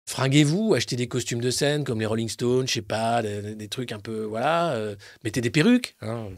fringuez-vous, 0.08 0.74
achetez 0.74 0.96
des 0.96 1.08
costumes 1.08 1.40
de 1.40 1.50
scène 1.50 1.84
comme 1.84 2.00
les 2.00 2.06
Rolling 2.06 2.28
Stones, 2.28 2.68
je 2.68 2.74
sais 2.74 2.82
pas, 2.82 3.22
des, 3.22 3.68
trucs 3.68 3.92
un 3.92 4.00
peu, 4.00 4.24
voilà, 4.24 4.72
euh, 4.72 4.96
mettez 5.24 5.40
des 5.40 5.50
perruques, 5.50 5.96
hein. 6.00 6.28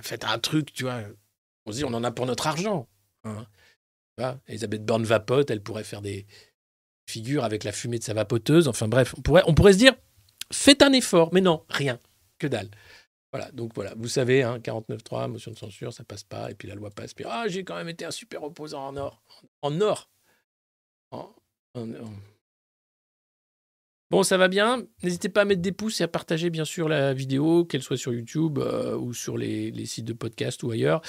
faites 0.00 0.24
un 0.24 0.38
truc, 0.38 0.72
tu 0.72 0.84
vois. 0.84 1.00
On 1.66 1.72
se 1.72 1.78
dit, 1.78 1.84
on 1.84 1.94
en 1.94 2.04
a 2.04 2.10
pour 2.10 2.26
notre 2.26 2.46
argent. 2.46 2.88
hein. 3.24 3.46
Vois, 4.16 4.38
Elisabeth 4.46 4.84
Borne 4.84 5.04
vapote, 5.04 5.50
elle 5.50 5.62
pourrait 5.62 5.84
faire 5.84 6.02
des 6.02 6.26
figures 7.08 7.44
avec 7.44 7.64
la 7.64 7.72
fumée 7.72 7.98
de 7.98 8.04
sa 8.04 8.14
vapoteuse. 8.14 8.68
Enfin 8.68 8.88
bref, 8.88 9.14
on 9.18 9.22
pourrait, 9.22 9.42
on 9.46 9.54
pourrait 9.54 9.72
se 9.72 9.78
dire, 9.78 9.94
faites 10.52 10.82
un 10.82 10.92
effort, 10.92 11.30
mais 11.32 11.40
non, 11.40 11.64
rien, 11.68 11.98
que 12.38 12.46
dalle. 12.46 12.70
Voilà, 13.34 13.50
donc 13.50 13.74
voilà, 13.74 13.94
vous 13.96 14.06
savez, 14.06 14.44
hein, 14.44 14.60
49.3, 14.60 15.26
motion 15.28 15.50
de 15.50 15.58
censure, 15.58 15.92
ça 15.92 16.04
passe 16.04 16.22
pas, 16.22 16.52
et 16.52 16.54
puis 16.54 16.68
la 16.68 16.76
loi 16.76 16.90
passe, 16.90 17.14
puis 17.14 17.24
ah, 17.28 17.48
j'ai 17.48 17.64
quand 17.64 17.74
même 17.74 17.88
été 17.88 18.04
un 18.04 18.12
super 18.12 18.44
opposant 18.44 18.86
en 18.86 18.96
or. 18.96 19.24
En 19.60 19.80
or 19.80 20.08
Bon, 24.12 24.22
ça 24.22 24.36
va 24.36 24.46
bien? 24.46 24.86
N'hésitez 25.02 25.28
pas 25.28 25.40
à 25.40 25.44
mettre 25.46 25.62
des 25.62 25.72
pouces 25.72 26.00
et 26.00 26.04
à 26.04 26.08
partager, 26.08 26.48
bien 26.48 26.64
sûr, 26.64 26.88
la 26.88 27.12
vidéo, 27.12 27.64
qu'elle 27.64 27.82
soit 27.82 27.96
sur 27.96 28.12
YouTube 28.12 28.60
euh, 28.60 28.96
ou 28.96 29.12
sur 29.12 29.36
les, 29.36 29.84
sites 29.84 30.04
de 30.04 30.12
podcast 30.12 30.62
ou 30.62 30.70
ailleurs. 30.70 31.02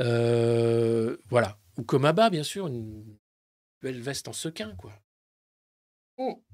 Euh, 0.00 1.16
voilà. 1.30 1.58
Ou 1.78 1.82
comme 1.82 2.04
Abba, 2.04 2.28
bien 2.28 2.42
sûr, 2.42 2.66
une 2.66 3.16
belle 3.80 4.02
veste 4.02 4.28
en 4.28 4.34
sequin, 4.34 4.74
quoi. 4.76 4.92
Oh. 6.18 6.44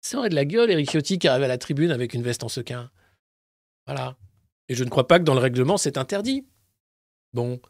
Ça 0.00 0.18
aurait 0.18 0.28
de 0.28 0.36
la 0.36 0.44
gueule, 0.44 0.70
Eric 0.70 0.88
Ciotti 0.88 1.18
qui 1.18 1.26
arrive 1.26 1.42
à 1.42 1.48
la 1.48 1.58
tribune 1.58 1.90
avec 1.90 2.14
une 2.14 2.22
veste 2.22 2.44
en 2.44 2.48
sequin. 2.48 2.92
Voilà. 3.86 4.16
Et 4.68 4.74
je 4.74 4.84
ne 4.84 4.88
crois 4.90 5.06
pas 5.06 5.18
que 5.18 5.24
dans 5.24 5.34
le 5.34 5.40
règlement, 5.40 5.76
c'est 5.76 5.98
interdit. 5.98 6.46
Bon. 7.32 7.60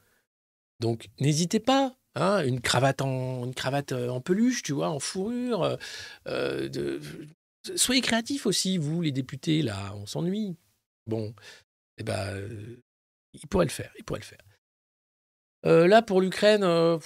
Donc, 0.80 1.08
n'hésitez 1.20 1.60
pas. 1.60 1.96
hein, 2.16 2.44
une 2.46 2.60
cravate 2.60 3.02
en 3.02 3.44
une 3.44 3.54
cravate 3.54 3.92
euh, 3.92 4.08
en 4.08 4.20
peluche, 4.20 4.62
tu 4.62 4.72
vois, 4.72 4.88
en 4.90 5.00
fourrure. 5.00 5.62
euh, 5.64 5.76
euh, 6.28 7.00
Soyez 7.76 8.00
créatifs 8.02 8.46
aussi, 8.46 8.78
vous, 8.78 9.02
les 9.02 9.10
députés, 9.12 9.62
là, 9.62 9.94
on 9.96 10.06
s'ennuie. 10.06 10.56
Bon, 11.06 11.34
eh 11.98 12.02
ben, 12.04 12.78
il 13.32 13.46
pourrait 13.48 13.64
le 13.66 13.70
faire, 13.70 13.92
il 13.98 14.04
pourrait 14.04 14.20
le 14.20 14.24
faire. 14.24 14.44
Là, 15.64 16.02
pour 16.02 16.20
l'Ukraine, 16.20 16.62
en 16.62 17.00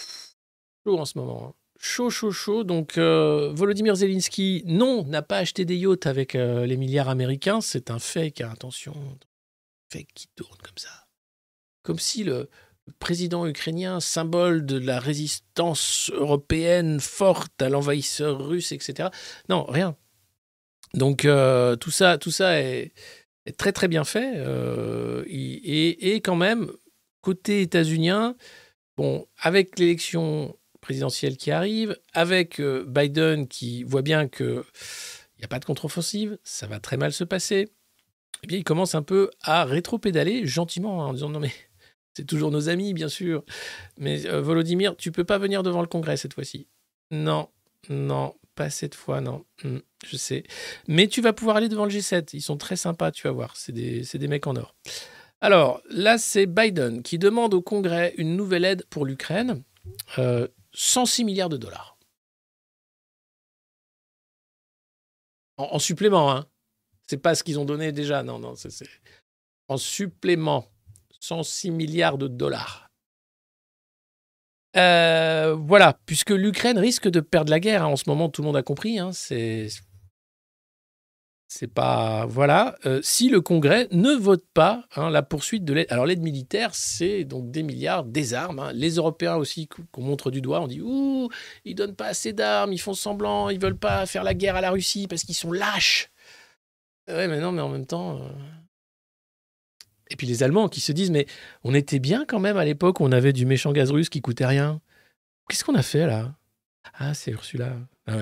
ce 1.04 1.18
moment. 1.18 1.48
hein. 1.48 1.54
Chaud, 1.80 2.10
chaud, 2.10 2.32
chaud. 2.32 2.64
Donc, 2.64 2.98
euh, 2.98 3.52
Volodymyr 3.54 3.94
Zelensky, 3.94 4.62
non, 4.66 5.04
n'a 5.04 5.22
pas 5.22 5.38
acheté 5.38 5.64
des 5.64 5.76
yachts 5.76 6.06
avec 6.06 6.34
euh, 6.34 6.66
les 6.66 6.76
milliards 6.76 7.08
américains. 7.08 7.60
C'est 7.60 7.90
un 7.90 8.00
fake, 8.00 8.40
hein, 8.40 8.50
attention. 8.52 8.94
Fake 9.92 10.08
qui 10.12 10.28
tourne 10.34 10.58
comme 10.62 10.76
ça. 10.76 11.06
Comme 11.84 12.00
si 12.00 12.24
le, 12.24 12.50
président 12.98 13.46
ukrainien, 13.46 14.00
symbole 14.00 14.66
de 14.66 14.76
la 14.76 14.98
résistance 14.98 16.10
européenne 16.14 17.00
forte 17.00 17.62
à 17.62 17.68
l'envahisseur 17.68 18.44
russe, 18.44 18.72
etc. 18.72 19.10
Non, 19.48 19.64
rien. 19.64 19.96
Donc, 20.94 21.24
euh, 21.24 21.76
tout 21.76 21.90
ça, 21.92 22.18
tout 22.18 22.30
ça 22.32 22.60
est, 22.60 22.92
très, 23.56 23.72
très 23.72 23.88
bien 23.88 24.04
fait. 24.04 24.42
et, 25.26 26.14
et 26.14 26.20
quand 26.22 26.36
même, 26.36 26.72
côté 27.20 27.62
états-unien, 27.62 28.36
bon, 28.96 29.26
avec 29.38 29.78
l'élection 29.78 30.56
présidentielle 30.88 31.36
qui 31.36 31.50
arrive, 31.50 31.98
avec 32.14 32.60
euh, 32.60 32.82
Biden 32.88 33.46
qui 33.46 33.82
voit 33.82 34.00
bien 34.00 34.26
qu'il 34.26 34.64
n'y 35.38 35.44
a 35.44 35.48
pas 35.48 35.58
de 35.58 35.66
contre-offensive, 35.66 36.38
ça 36.44 36.66
va 36.66 36.80
très 36.80 36.96
mal 36.96 37.12
se 37.12 37.24
passer, 37.24 37.68
eh 38.42 38.46
bien, 38.46 38.56
il 38.56 38.64
commence 38.64 38.94
un 38.94 39.02
peu 39.02 39.28
à 39.42 39.66
rétro-pédaler 39.66 40.46
gentiment 40.46 41.04
hein, 41.04 41.08
en 41.08 41.12
disant 41.12 41.28
non 41.28 41.40
mais 41.40 41.52
c'est 42.14 42.24
toujours 42.24 42.50
nos 42.50 42.70
amis, 42.70 42.94
bien 42.94 43.08
sûr, 43.08 43.44
mais 43.98 44.24
euh, 44.24 44.40
Volodymyr, 44.40 44.96
tu 44.96 45.12
peux 45.12 45.24
pas 45.24 45.36
venir 45.36 45.62
devant 45.62 45.82
le 45.82 45.88
Congrès 45.88 46.16
cette 46.16 46.32
fois-ci. 46.32 46.68
Non, 47.10 47.50
non, 47.90 48.34
pas 48.54 48.70
cette 48.70 48.94
fois, 48.94 49.20
non. 49.20 49.44
Hmm, 49.64 49.80
je 50.06 50.16
sais. 50.16 50.44
Mais 50.86 51.06
tu 51.06 51.20
vas 51.20 51.34
pouvoir 51.34 51.56
aller 51.56 51.68
devant 51.68 51.84
le 51.84 51.90
G7. 51.90 52.30
Ils 52.32 52.40
sont 52.40 52.56
très 52.56 52.76
sympas, 52.76 53.10
tu 53.10 53.24
vas 53.24 53.32
voir. 53.32 53.56
C'est 53.56 53.72
des, 53.72 54.04
des 54.04 54.28
mecs 54.28 54.46
en 54.46 54.56
or. 54.56 54.74
Alors, 55.42 55.82
là, 55.90 56.16
c'est 56.16 56.46
Biden 56.46 57.02
qui 57.02 57.18
demande 57.18 57.52
au 57.52 57.60
Congrès 57.60 58.14
une 58.16 58.36
nouvelle 58.36 58.64
aide 58.64 58.86
pour 58.88 59.04
l'Ukraine. 59.04 59.62
Euh, 60.18 60.48
106 60.82 61.24
milliards 61.24 61.48
de 61.48 61.56
dollars. 61.56 61.98
En, 65.56 65.64
en 65.72 65.78
supplément, 65.78 66.30
hein. 66.32 66.46
C'est 67.08 67.18
pas 67.18 67.34
ce 67.34 67.42
qu'ils 67.42 67.58
ont 67.58 67.64
donné 67.64 67.90
déjà. 67.90 68.22
Non, 68.22 68.38
non, 68.38 68.54
c'est- 68.54 68.70
c'est 68.70 68.86
en 69.68 69.76
supplément. 69.76 70.66
106 71.20 71.72
milliards 71.72 72.16
de 72.16 72.28
dollars. 72.28 72.90
Euh, 74.76 75.54
voilà, 75.58 75.98
puisque 76.06 76.30
l'Ukraine 76.30 76.78
risque 76.78 77.08
de 77.08 77.20
perdre 77.20 77.50
la 77.50 77.58
guerre. 77.58 77.82
hein. 77.82 77.88
En 77.88 77.96
ce 77.96 78.04
moment, 78.08 78.28
tout 78.28 78.42
le 78.42 78.46
monde 78.46 78.56
a 78.56 78.62
compris. 78.62 78.98
hein. 79.00 79.10
C'est 79.12 79.68
c'est 81.50 81.66
pas 81.72 82.26
voilà. 82.26 82.76
Euh, 82.86 83.00
si 83.02 83.30
le 83.30 83.40
Congrès 83.40 83.88
ne 83.90 84.10
vote 84.12 84.44
pas 84.52 84.84
hein, 84.96 85.08
la 85.10 85.22
poursuite 85.22 85.64
de 85.64 85.72
l'aide, 85.72 85.86
alors 85.90 86.04
l'aide 86.06 86.20
militaire, 86.22 86.74
c'est 86.74 87.24
donc 87.24 87.50
des 87.50 87.62
milliards, 87.62 88.04
des 88.04 88.34
armes. 88.34 88.58
hein. 88.58 88.72
Les 88.74 88.96
Européens 88.96 89.36
aussi 89.36 89.66
qu- 89.66 89.82
qu'on 89.90 90.02
montre 90.02 90.30
du 90.30 90.40
doigt, 90.42 90.60
on 90.60 90.66
dit 90.68 90.82
ouh, 90.82 91.28
ils 91.64 91.74
donnent 91.74 91.96
pas 91.96 92.06
assez 92.08 92.32
d'armes, 92.34 92.72
ils 92.72 92.78
font 92.78 92.94
semblant, 92.94 93.48
ils 93.48 93.58
veulent 93.60 93.78
pas 93.78 94.04
faire 94.06 94.24
la 94.24 94.34
guerre 94.34 94.56
à 94.56 94.60
la 94.60 94.70
Russie 94.70 95.06
parce 95.08 95.24
qu'ils 95.24 95.34
sont 95.34 95.50
lâches. 95.52 96.10
Ouais, 97.08 97.26
mais 97.28 97.40
non, 97.40 97.52
mais 97.52 97.62
en 97.62 97.70
même 97.70 97.86
temps. 97.86 98.20
euh, 98.22 98.28
Et 100.10 100.16
puis 100.16 100.26
les 100.26 100.42
Allemands 100.42 100.68
qui 100.68 100.80
se 100.80 100.92
disent 100.92 101.10
mais 101.10 101.26
on 101.64 101.72
était 101.74 101.98
bien 101.98 102.24
quand 102.26 102.40
même 102.40 102.56
à 102.58 102.64
l'époque 102.66 103.00
on 103.00 103.10
avait 103.12 103.32
du 103.32 103.46
méchant 103.46 103.72
gaz 103.72 103.90
russe 103.90 104.08
qui 104.10 104.20
coûtait 104.20 104.46
rien. 104.46 104.80
Qu'est-ce 105.48 105.64
qu'on 105.64 105.74
a 105.74 105.82
fait 105.82 106.06
là? 106.06 106.34
Ah, 106.98 107.14
c'est 107.14 107.30
Ursula. 107.30 107.76
Ah. 108.08 108.16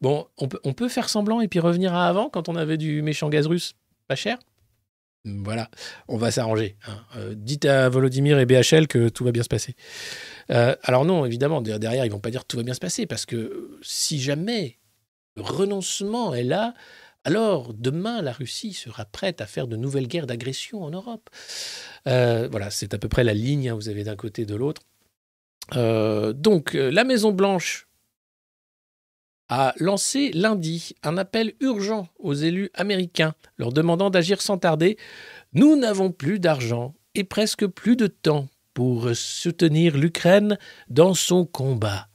Bon, 0.00 0.26
on 0.36 0.72
peut, 0.72 0.88
faire 0.88 1.08
semblant 1.08 1.40
et 1.40 1.48
puis 1.48 1.60
revenir 1.60 1.94
à 1.94 2.08
avant 2.08 2.28
quand 2.28 2.48
on 2.48 2.56
avait 2.56 2.76
du 2.76 3.02
méchant 3.02 3.28
gaz 3.28 3.46
russe 3.46 3.74
pas 4.08 4.16
cher? 4.16 4.38
Voilà, 5.24 5.70
on 6.08 6.16
va 6.16 6.32
s'arranger. 6.32 6.76
hein. 6.88 6.98
Euh, 7.16 7.34
dites 7.36 7.64
à 7.64 7.88
Volodymyr 7.88 8.40
et 8.40 8.46
BHL 8.46 8.88
que 8.88 9.08
tout 9.08 9.24
va 9.24 9.30
bien 9.30 9.44
se 9.44 9.48
passer. 9.48 9.76
Euh, 10.50 10.74
alors 10.82 11.04
non, 11.04 11.24
évidemment, 11.24 11.62
der- 11.62 11.78
derrière, 11.78 12.04
ils 12.04 12.10
vont 12.10 12.18
pas 12.18 12.32
dire 12.32 12.44
tout 12.44 12.56
va 12.56 12.64
bien 12.64 12.74
se 12.74 12.80
passer 12.80 13.06
parce 13.06 13.24
que 13.24 13.36
euh, 13.36 13.78
si 13.82 14.20
jamais 14.20 14.80
le 15.36 15.42
renoncement 15.42 16.34
est 16.34 16.42
là, 16.42 16.74
alors 17.24 17.72
demain, 17.72 18.20
la 18.20 18.32
Russie 18.32 18.72
sera 18.72 19.04
prête 19.04 19.40
à 19.40 19.46
faire 19.46 19.68
de 19.68 19.76
nouvelles 19.76 20.08
guerres 20.08 20.26
d'agression 20.26 20.82
en 20.82 20.90
Europe. 20.90 21.30
Voilà, 22.04 22.70
c'est 22.70 22.92
à 22.92 22.98
peu 22.98 23.08
près 23.08 23.22
la 23.22 23.34
ligne, 23.34 23.68
hein, 23.68 23.74
vous 23.74 23.88
avez 23.88 24.02
d'un 24.02 24.16
côté 24.16 24.42
et 24.42 24.46
de 24.46 24.56
l'autre. 24.56 24.82
Donc, 25.72 26.74
la 26.74 27.04
Maison-Blanche 27.04 27.86
a 29.52 29.74
lancé 29.76 30.30
lundi 30.32 30.94
un 31.02 31.18
appel 31.18 31.52
urgent 31.60 32.08
aux 32.18 32.32
élus 32.32 32.70
américains, 32.72 33.34
leur 33.58 33.70
demandant 33.70 34.08
d'agir 34.08 34.40
sans 34.40 34.56
tarder. 34.56 34.96
Nous 35.52 35.76
n'avons 35.76 36.10
plus 36.10 36.38
d'argent 36.38 36.94
et 37.14 37.24
presque 37.24 37.66
plus 37.66 37.94
de 37.94 38.06
temps 38.06 38.48
pour 38.72 39.10
soutenir 39.14 39.98
l'Ukraine 39.98 40.56
dans 40.88 41.12
son 41.12 41.44
combat. 41.44 42.08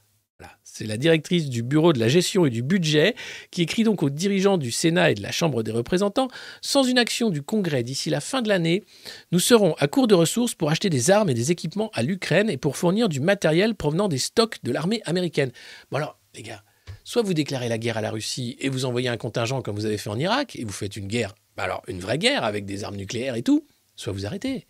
C'est 0.64 0.88
la 0.88 0.98
directrice 0.98 1.50
du 1.50 1.62
Bureau 1.62 1.94
de 1.94 2.00
la 2.00 2.08
gestion 2.08 2.46
et 2.48 2.50
du 2.50 2.64
budget 2.64 3.16
qui 3.52 3.62
écrit 3.62 3.84
donc 3.84 4.02
aux 4.02 4.10
dirigeants 4.10 4.58
du 4.58 4.72
Sénat 4.72 5.12
et 5.12 5.16
de 5.16 5.22
la 5.22 5.32
Chambre 5.32 5.62
des 5.62 5.72
représentants 5.72 6.30
Sans 6.62 6.84
une 6.84 6.98
action 6.98 7.30
du 7.30 7.44
Congrès 7.44 7.84
d'ici 7.84 8.10
la 8.10 8.20
fin 8.20 8.42
de 8.42 8.50
l'année, 8.50 8.84
nous 9.32 9.40
serons 9.40 9.74
à 9.80 9.88
court 9.88 10.08
de 10.08 10.16
ressources 10.16 10.56
pour 10.56 10.72
acheter 10.72 10.90
des 10.90 11.12
armes 11.12 11.30
et 11.30 11.36
des 11.36 11.52
équipements 11.52 11.92
à 11.94 12.02
l'Ukraine 12.02 12.50
et 12.50 12.58
pour 12.58 12.78
fournir 12.78 13.10
du 13.10 13.20
matériel 13.20 13.76
provenant 13.76 14.08
des 14.08 14.20
stocks 14.20 14.58
de 14.64 14.72
l'armée 14.72 15.02
américaine. 15.06 15.52
Bon 15.92 15.98
alors, 15.98 16.20
les 16.36 16.44
gars, 16.44 16.64
soit 17.08 17.22
vous 17.22 17.34
déclarez 17.34 17.70
la 17.70 17.78
guerre 17.78 17.96
à 17.96 18.02
la 18.02 18.12
Russie 18.12 18.58
et 18.60 18.68
vous 18.68 18.84
envoyez 18.84 19.08
un 19.08 19.16
contingent 19.16 19.62
comme 19.62 19.78
vous 19.78 19.86
avez 19.86 19.98
fait 19.98 20.10
en 20.10 20.20
Irak 20.20 20.58
et 20.58 20.66
vous 20.66 20.74
faites 20.74 20.98
une 20.98 21.08
guerre, 21.08 21.36
bah 21.56 21.64
alors 21.64 21.82
une 21.88 22.02
vraie 22.02 22.18
guerre 22.18 22.44
avec 22.44 22.66
des 22.66 22.84
armes 22.84 22.98
nucléaires 22.98 23.36
et 23.36 23.44
tout, 23.44 23.66
soit 23.96 24.12
vous 24.12 24.26
arrêtez. 24.26 24.68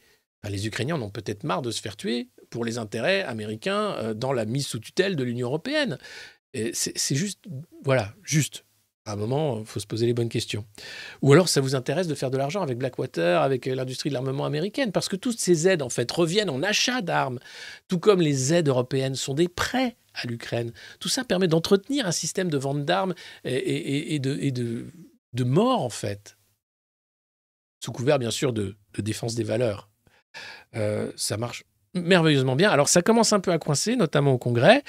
Les 0.47 0.67
Ukrainiens 0.67 0.97
en 0.97 1.01
ont 1.01 1.09
peut-être 1.09 1.43
marre 1.43 1.63
de 1.63 1.71
se 1.71 1.81
faire 1.81 1.97
tuer 1.97 2.29
pour 2.51 2.63
les 2.63 2.77
intérêts 2.77 3.23
américains 3.23 3.95
euh, 3.95 4.13
dans 4.13 4.33
la 4.33 4.45
mise 4.45 4.67
sous 4.67 4.77
tutelle 4.77 5.15
de 5.15 5.23
l'Union 5.23 5.47
européenne. 5.47 5.97
C'est 6.73 7.15
juste, 7.15 7.43
voilà, 7.83 8.13
juste. 8.23 8.65
À 9.07 9.13
un 9.13 9.15
moment, 9.15 9.61
il 9.61 9.65
faut 9.65 9.79
se 9.79 9.87
poser 9.87 10.05
les 10.05 10.13
bonnes 10.13 10.27
questions. 10.27 10.65
Ou 11.21 11.31
alors, 11.31 11.47
ça 11.47 11.61
vous 11.61 11.75
intéresse 11.75 12.07
de 12.07 12.13
faire 12.13 12.29
de 12.29 12.37
l'argent 12.37 12.61
avec 12.61 12.77
Blackwater, 12.77 13.41
avec 13.41 13.65
euh, 13.65 13.73
l'industrie 13.73 14.09
de 14.09 14.13
l'armement 14.13 14.43
américaine, 14.43 14.91
parce 14.91 15.07
que 15.07 15.15
toutes 15.15 15.39
ces 15.39 15.65
aides, 15.65 15.81
en 15.81 15.87
fait, 15.87 16.11
reviennent 16.11 16.49
en 16.49 16.61
achat 16.61 17.01
d'armes, 17.01 17.39
tout 17.87 17.99
comme 17.99 18.19
les 18.19 18.53
aides 18.53 18.67
européennes 18.67 19.15
sont 19.15 19.33
des 19.33 19.47
prêts 19.47 19.95
à 20.13 20.27
l'Ukraine. 20.27 20.73
Tout 20.99 21.07
ça 21.07 21.23
permet 21.23 21.47
d'entretenir 21.47 22.05
un 22.05 22.11
système 22.11 22.49
de 22.49 22.57
vente 22.57 22.83
d'armes 22.83 23.15
et, 23.45 24.19
de, 24.19 25.43
mort, 25.45 25.81
en 25.81 25.89
fait, 25.89 26.37
sous 27.81 27.93
couvert, 27.93 28.19
bien 28.19 28.31
sûr, 28.31 28.51
de, 28.51 28.75
de 28.93 29.01
défense 29.01 29.35
des 29.35 29.45
valeurs. 29.45 29.89
Euh, 30.75 31.13
ça 31.15 31.37
marche. 31.37 31.63
Merveilleusement 32.01 32.55
bien. 32.55 32.69
Alors 32.69 32.89
ça 32.89 33.01
commence 33.01 33.33
un 33.33 33.39
peu 33.39 33.51
à 33.51 33.57
coincer, 33.57 33.95
notamment 33.95 34.33
au 34.33 34.37
Congrès. 34.37 34.83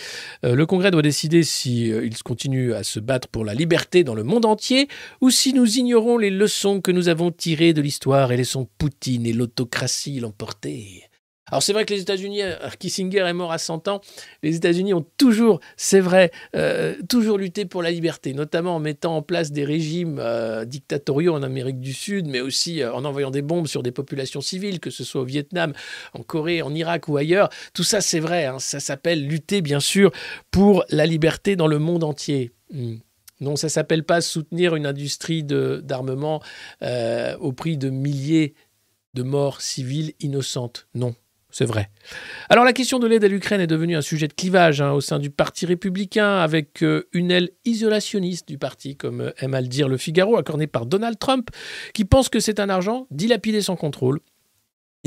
Euh, 0.45 0.55
le 0.55 0.67
Congrès 0.67 0.91
doit 0.91 1.03
décider 1.03 1.43
si 1.43 1.93
euh, 1.93 2.09
continue 2.25 2.75
à 2.75 2.83
se 2.83 3.01
battre 3.01 3.29
pour 3.29 3.45
la 3.45 3.55
liberté 3.55 4.05
dans 4.05 4.15
le 4.15 4.25
monde 4.25 4.45
entier 4.45 4.89
ou 5.21 5.31
si 5.31 5.53
nous 5.53 5.79
ignorons 5.79 6.19
les 6.19 6.31
leçons 6.31 6.81
que 6.81 6.91
nous 6.91 7.09
avons 7.09 7.31
tirées 7.31 7.73
de 7.73 7.81
l'histoire 7.81 8.33
et 8.33 8.37
laissons 8.37 8.69
Poutine 8.79 9.27
et 9.27 9.33
l'autocratie 9.33 10.21
l'emporter. 10.21 11.08
Alors 11.51 11.63
c'est 11.63 11.73
vrai 11.73 11.85
que 11.85 11.95
les 11.95 12.01
États-Unis, 12.01 12.43
euh, 12.43 12.57
Kissinger 12.79 13.21
est 13.27 13.33
mort 13.33 13.53
à 13.53 13.59
100 13.59 13.89
ans, 13.89 14.01
les 14.43 14.57
États-Unis 14.57 14.95
ont 14.95 15.05
toujours, 15.17 15.61
c'est 15.77 16.01
vrai, 16.01 16.31
euh, 16.55 16.95
toujours 17.09 17.39
lutté 17.39 17.65
pour 17.65 17.83
la 17.83 17.91
liberté, 17.91 18.35
notamment 18.35 18.77
en 18.77 18.81
mettant 18.81 19.17
en 19.17 19.23
place 19.23 19.51
des 19.51 19.65
régimes 19.65 20.19
euh, 20.21 20.65
dictatoriaux 20.65 21.35
en 21.35 21.43
Amérique 21.43 21.81
du 21.81 21.93
Sud, 21.93 22.27
mais 22.27 22.41
aussi 22.41 22.85
en 22.85 23.05
envoyant 23.05 23.31
des 23.31 23.43
bombes 23.43 23.67
sur 23.67 23.83
des 23.83 23.93
populations 23.93 24.41
civiles, 24.41 24.81
que 24.81 24.91
ce 24.91 25.05
soit 25.05 25.23
au 25.23 25.25
Vietnam, 25.25 25.73
en 26.15 26.23
Corée, 26.23 26.63
en 26.63 26.75
Irak 26.75 27.09
ou 27.09 27.17
ailleurs. 27.17 27.49
Tout 27.73 27.85
ça, 27.85 28.01
c'est 28.01 28.21
vrai, 28.21 28.47
hein. 28.47 28.59
ça 28.59 28.81
s'appelle 28.81 29.27
lutter, 29.27 29.63
bien 29.63 29.81
sûr, 29.81 30.11
pour 30.51 30.85
la 30.91 31.07
liberté 31.07 31.57
dans 31.57 31.67
le 31.67 31.79
monde 31.79 32.05
entier. 32.05 32.53
Hmm. 32.71 32.97
Non, 33.41 33.55
ça 33.55 33.69
s'appelle 33.69 34.03
pas 34.03 34.21
soutenir 34.21 34.75
une 34.75 34.85
industrie 34.85 35.45
d'armement 35.45 36.43
au 36.83 37.53
prix 37.53 37.79
de 37.79 37.89
milliers 37.89 38.55
de 39.15 39.23
morts 39.23 39.61
civiles 39.61 40.13
innocentes. 40.19 40.89
Non, 40.95 41.15
c'est 41.51 41.65
vrai. 41.65 41.91
Alors 42.51 42.65
la 42.65 42.73
question 42.73 42.99
de 42.99 43.07
l'aide 43.07 43.25
à 43.25 43.29
l'Ukraine 43.29 43.61
est 43.61 43.67
devenue 43.67 43.97
un 43.97 44.03
sujet 44.03 44.29
de 44.29 44.35
clivage 44.35 44.81
hein, 44.81 44.93
au 44.93 45.01
sein 45.01 45.19
du 45.19 45.31
Parti 45.31 45.65
républicain, 45.67 46.39
avec 46.39 46.83
euh, 46.83 47.09
une 47.13 47.31
aile 47.31 47.51
isolationniste 47.65 48.47
du 48.47 48.59
parti, 48.59 48.97
comme 48.97 49.23
euh, 49.23 49.31
aime 49.39 49.55
à 49.55 49.61
le 49.61 49.67
dire 49.67 49.89
le 49.89 49.97
Figaro, 49.97 50.37
accordé 50.37 50.67
par 50.67 50.85
Donald 50.85 51.19
Trump, 51.19 51.51
qui 51.95 52.05
pense 52.05 52.29
que 52.29 52.41
c'est 52.41 52.61
un 52.61 52.69
argent 52.69 53.07
dilapidé 53.11 53.63
sans 53.63 53.77
contrôle 53.77 54.21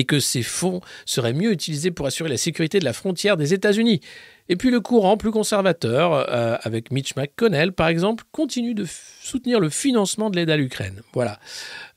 et 0.02 0.04
que 0.04 0.20
ces 0.20 0.42
fonds 0.42 0.82
seraient 1.06 1.32
mieux 1.32 1.52
utilisés 1.52 1.92
pour 1.92 2.08
assurer 2.08 2.28
la 2.28 2.38
sécurité 2.38 2.80
de 2.80 2.86
la 2.86 2.94
frontière 2.94 3.38
des 3.38 3.54
États-Unis. 3.54 4.02
Et 4.50 4.56
puis 4.56 4.72
le 4.72 4.80
courant 4.80 5.16
plus 5.16 5.30
conservateur, 5.30 6.14
euh, 6.14 6.58
avec 6.64 6.90
Mitch 6.90 7.16
McConnell 7.16 7.72
par 7.72 7.88
exemple, 7.88 8.24
continue 8.32 8.74
de 8.74 8.88
soutenir 9.22 9.60
le 9.60 9.70
financement 9.70 10.32
de 10.32 10.38
l'aide 10.38 10.50
à 10.50 10.58
l'Ukraine. 10.58 11.04
Voilà. 11.14 11.40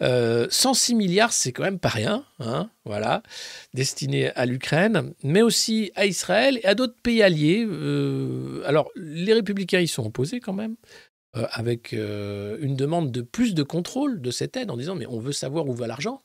106 0.02 0.92
euh, 0.92 0.96
milliards, 0.96 1.32
c'est 1.32 1.52
quand 1.52 1.62
même 1.62 1.78
pas 1.78 1.88
rien, 1.88 2.26
hein, 2.40 2.68
voilà, 2.84 3.22
destiné 3.72 4.30
à 4.32 4.44
l'Ukraine, 4.44 5.14
mais 5.22 5.40
aussi 5.40 5.90
à 5.94 6.04
Israël 6.04 6.60
et 6.62 6.66
à 6.66 6.74
d'autres 6.74 7.00
pays 7.02 7.22
alliés. 7.22 7.64
Euh, 7.66 8.62
alors, 8.66 8.90
les 8.96 9.32
républicains 9.32 9.80
y 9.80 9.88
sont 9.88 10.04
opposés 10.04 10.40
quand 10.40 10.52
même 10.52 10.76
avec 11.32 11.90
une 11.90 12.76
demande 12.76 13.10
de 13.10 13.20
plus 13.20 13.54
de 13.54 13.64
contrôle 13.64 14.20
de 14.20 14.30
cette 14.30 14.56
aide 14.56 14.70
en 14.70 14.76
disant 14.76 14.94
mais 14.94 15.06
on 15.06 15.18
veut 15.18 15.32
savoir 15.32 15.66
où 15.66 15.74
va 15.74 15.88
l'argent 15.88 16.22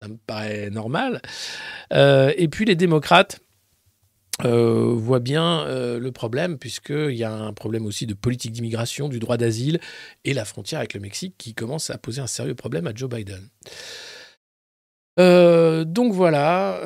ça 0.00 0.08
me 0.08 0.16
paraît 0.16 0.70
normal. 0.70 1.20
Euh, 1.92 2.32
et 2.36 2.48
puis 2.48 2.64
les 2.64 2.76
démocrates 2.76 3.40
euh, 4.44 4.94
voient 4.94 5.20
bien 5.20 5.66
euh, 5.66 5.98
le 5.98 6.12
problème, 6.12 6.58
puisqu'il 6.58 7.16
y 7.16 7.24
a 7.24 7.32
un 7.32 7.52
problème 7.52 7.84
aussi 7.84 8.06
de 8.06 8.14
politique 8.14 8.52
d'immigration, 8.52 9.08
du 9.08 9.18
droit 9.18 9.36
d'asile 9.36 9.78
et 10.24 10.32
la 10.32 10.46
frontière 10.46 10.78
avec 10.78 10.94
le 10.94 11.00
Mexique 11.00 11.34
qui 11.36 11.54
commence 11.54 11.90
à 11.90 11.98
poser 11.98 12.22
un 12.22 12.26
sérieux 12.26 12.54
problème 12.54 12.86
à 12.86 12.94
Joe 12.94 13.10
Biden. 13.10 13.46
donc 15.18 16.14
voilà, 16.14 16.80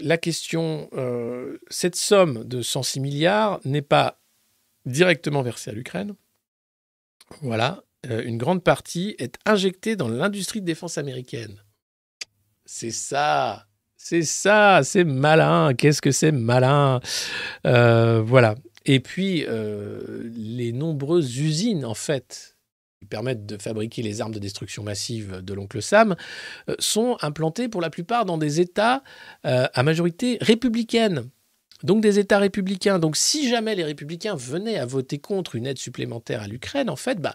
la 0.00 0.18
question, 0.18 0.88
cette 1.68 1.96
somme 1.96 2.44
de 2.44 2.62
106 2.62 3.00
milliards 3.00 3.60
n'est 3.64 3.82
pas 3.82 4.20
directement 4.86 5.42
versée 5.42 5.70
à 5.72 5.74
l'Ukraine. 5.74 6.14
Voilà, 7.40 7.82
une 8.08 8.38
grande 8.38 8.62
partie 8.62 9.16
est 9.18 9.36
injectée 9.46 9.96
dans 9.96 10.08
l'industrie 10.08 10.60
de 10.60 10.66
défense 10.66 10.96
américaine. 10.96 11.60
C'est 12.74 12.90
ça. 12.90 13.66
C'est 13.98 14.22
ça, 14.22 14.80
c'est 14.82 15.04
malin. 15.04 15.74
Qu'est-ce 15.74 16.00
que 16.00 16.10
c'est 16.10 16.32
malin? 16.32 17.00
Euh, 17.66 18.22
Voilà. 18.24 18.54
Et 18.86 18.98
puis, 18.98 19.44
euh, 19.46 20.30
les 20.34 20.72
nombreuses 20.72 21.36
usines, 21.38 21.84
en 21.84 21.92
fait, 21.92 22.56
qui 22.98 23.04
permettent 23.04 23.44
de 23.44 23.60
fabriquer 23.60 24.00
les 24.00 24.22
armes 24.22 24.32
de 24.32 24.38
destruction 24.38 24.82
massive 24.84 25.42
de 25.42 25.52
l'oncle 25.52 25.82
Sam, 25.82 26.16
euh, 26.70 26.74
sont 26.78 27.18
implantées 27.20 27.68
pour 27.68 27.82
la 27.82 27.90
plupart 27.90 28.24
dans 28.24 28.38
des 28.38 28.58
États 28.58 29.02
à 29.44 29.82
majorité 29.82 30.38
républicaine. 30.40 31.28
Donc 31.82 32.00
des 32.00 32.18
États 32.18 32.38
républicains. 32.38 32.98
Donc 32.98 33.16
si 33.16 33.50
jamais 33.50 33.74
les 33.74 33.84
républicains 33.84 34.34
venaient 34.34 34.78
à 34.78 34.86
voter 34.86 35.18
contre 35.18 35.56
une 35.56 35.66
aide 35.66 35.78
supplémentaire 35.78 36.40
à 36.40 36.48
l'Ukraine, 36.48 36.88
en 36.88 36.96
fait, 36.96 37.20
bah, 37.20 37.34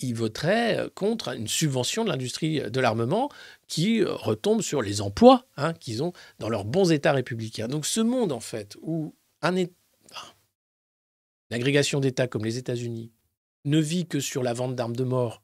ils 0.00 0.14
voteraient 0.14 0.88
contre 0.94 1.34
une 1.34 1.48
subvention 1.48 2.04
de 2.04 2.10
l'industrie 2.10 2.60
de 2.60 2.80
l'armement 2.80 3.30
qui 3.68 4.02
retombe 4.02 4.60
sur 4.60 4.82
les 4.82 5.00
emplois 5.00 5.46
hein, 5.56 5.72
qu'ils 5.72 6.02
ont 6.02 6.12
dans 6.38 6.48
leurs 6.48 6.64
bons 6.64 6.92
États 6.92 7.12
républicains. 7.12 7.68
Donc 7.68 7.86
ce 7.86 8.00
monde, 8.00 8.32
en 8.32 8.40
fait, 8.40 8.76
où 8.82 9.14
un 9.42 9.56
d'États 12.00 12.26
comme 12.26 12.44
les 12.44 12.58
États-Unis 12.58 13.12
ne 13.64 13.78
vit 13.78 14.06
que 14.06 14.20
sur 14.20 14.42
la 14.42 14.52
vente 14.52 14.74
d'armes 14.74 14.96
de 14.96 15.04
mort, 15.04 15.42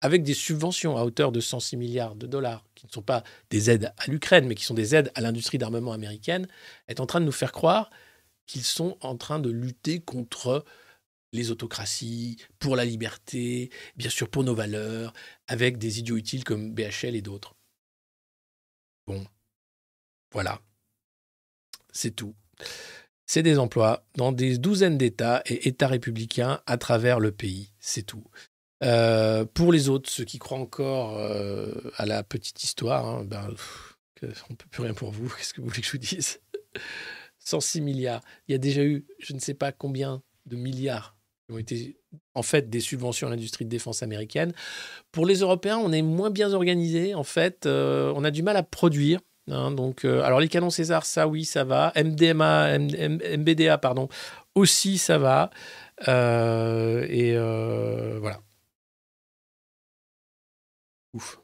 avec 0.00 0.24
des 0.24 0.34
subventions 0.34 0.96
à 0.96 1.04
hauteur 1.04 1.30
de 1.30 1.40
106 1.40 1.76
milliards 1.76 2.16
de 2.16 2.26
dollars, 2.26 2.64
qui 2.74 2.86
ne 2.86 2.92
sont 2.92 3.02
pas 3.02 3.22
des 3.50 3.70
aides 3.70 3.92
à 3.96 4.10
l'Ukraine, 4.10 4.46
mais 4.46 4.56
qui 4.56 4.64
sont 4.64 4.74
des 4.74 4.94
aides 4.94 5.12
à 5.14 5.20
l'industrie 5.20 5.58
d'armement 5.58 5.92
américaine, 5.92 6.48
est 6.88 6.98
en 7.00 7.06
train 7.06 7.20
de 7.20 7.24
nous 7.24 7.32
faire 7.32 7.52
croire 7.52 7.90
qu'ils 8.46 8.64
sont 8.64 8.96
en 9.00 9.16
train 9.16 9.38
de 9.38 9.50
lutter 9.50 10.00
contre 10.00 10.64
les 11.32 11.50
autocraties, 11.50 12.36
pour 12.58 12.76
la 12.76 12.84
liberté, 12.84 13.70
bien 13.96 14.10
sûr 14.10 14.28
pour 14.28 14.44
nos 14.44 14.54
valeurs, 14.54 15.12
avec 15.46 15.78
des 15.78 15.98
idiots 15.98 16.16
utiles 16.16 16.44
comme 16.44 16.72
BHL 16.74 17.14
et 17.14 17.22
d'autres. 17.22 17.54
Bon, 19.06 19.24
voilà. 20.32 20.60
C'est 21.92 22.14
tout. 22.14 22.34
C'est 23.26 23.42
des 23.42 23.58
emplois 23.58 24.04
dans 24.16 24.32
des 24.32 24.58
douzaines 24.58 24.98
d'États 24.98 25.42
et 25.46 25.68
États 25.68 25.88
républicains 25.88 26.60
à 26.66 26.76
travers 26.76 27.18
le 27.18 27.32
pays. 27.32 27.72
C'est 27.80 28.02
tout. 28.02 28.24
Euh, 28.82 29.44
pour 29.44 29.72
les 29.72 29.88
autres, 29.88 30.10
ceux 30.10 30.24
qui 30.24 30.38
croient 30.38 30.58
encore 30.58 31.16
euh, 31.18 31.72
à 31.96 32.04
la 32.04 32.22
petite 32.24 32.62
histoire, 32.62 33.06
hein, 33.06 33.24
ben, 33.24 33.48
on 34.22 34.26
ne 34.26 34.56
peut 34.56 34.68
plus 34.70 34.82
rien 34.82 34.94
pour 34.94 35.10
vous. 35.10 35.28
Qu'est-ce 35.36 35.54
que 35.54 35.60
vous 35.60 35.68
voulez 35.68 35.80
que 35.80 35.86
je 35.86 35.92
vous 35.92 35.98
dise? 35.98 36.40
106 37.38 37.80
milliards. 37.80 38.22
Il 38.48 38.52
y 38.52 38.54
a 38.54 38.58
déjà 38.58 38.84
eu, 38.84 39.06
je 39.18 39.32
ne 39.32 39.38
sais 39.38 39.54
pas 39.54 39.72
combien 39.72 40.22
de 40.46 40.56
milliards 40.56 41.16
ont 41.50 41.58
été 41.58 41.96
en 42.34 42.42
fait 42.42 42.70
des 42.70 42.80
subventions 42.80 43.26
à 43.26 43.30
l'industrie 43.30 43.64
de 43.64 43.70
défense 43.70 44.02
américaine. 44.02 44.52
Pour 45.12 45.26
les 45.26 45.36
Européens, 45.40 45.78
on 45.78 45.92
est 45.92 46.02
moins 46.02 46.30
bien 46.30 46.52
organisé. 46.52 47.14
En 47.14 47.24
fait, 47.24 47.66
euh, 47.66 48.12
on 48.16 48.24
a 48.24 48.30
du 48.30 48.42
mal 48.42 48.56
à 48.56 48.62
produire. 48.62 49.20
Hein. 49.50 49.72
donc, 49.72 50.04
euh, 50.04 50.22
alors 50.22 50.38
les 50.38 50.48
canons 50.48 50.70
César, 50.70 51.04
ça 51.04 51.26
oui, 51.26 51.44
ça 51.44 51.64
va. 51.64 51.92
MDMA, 51.96 52.78
MBDA, 52.78 53.78
pardon, 53.78 54.08
aussi 54.54 54.98
ça 54.98 55.18
va. 55.18 55.50
Euh, 56.08 57.06
et 57.08 57.36
voilà. 58.20 58.40
Ouf. 61.14 61.38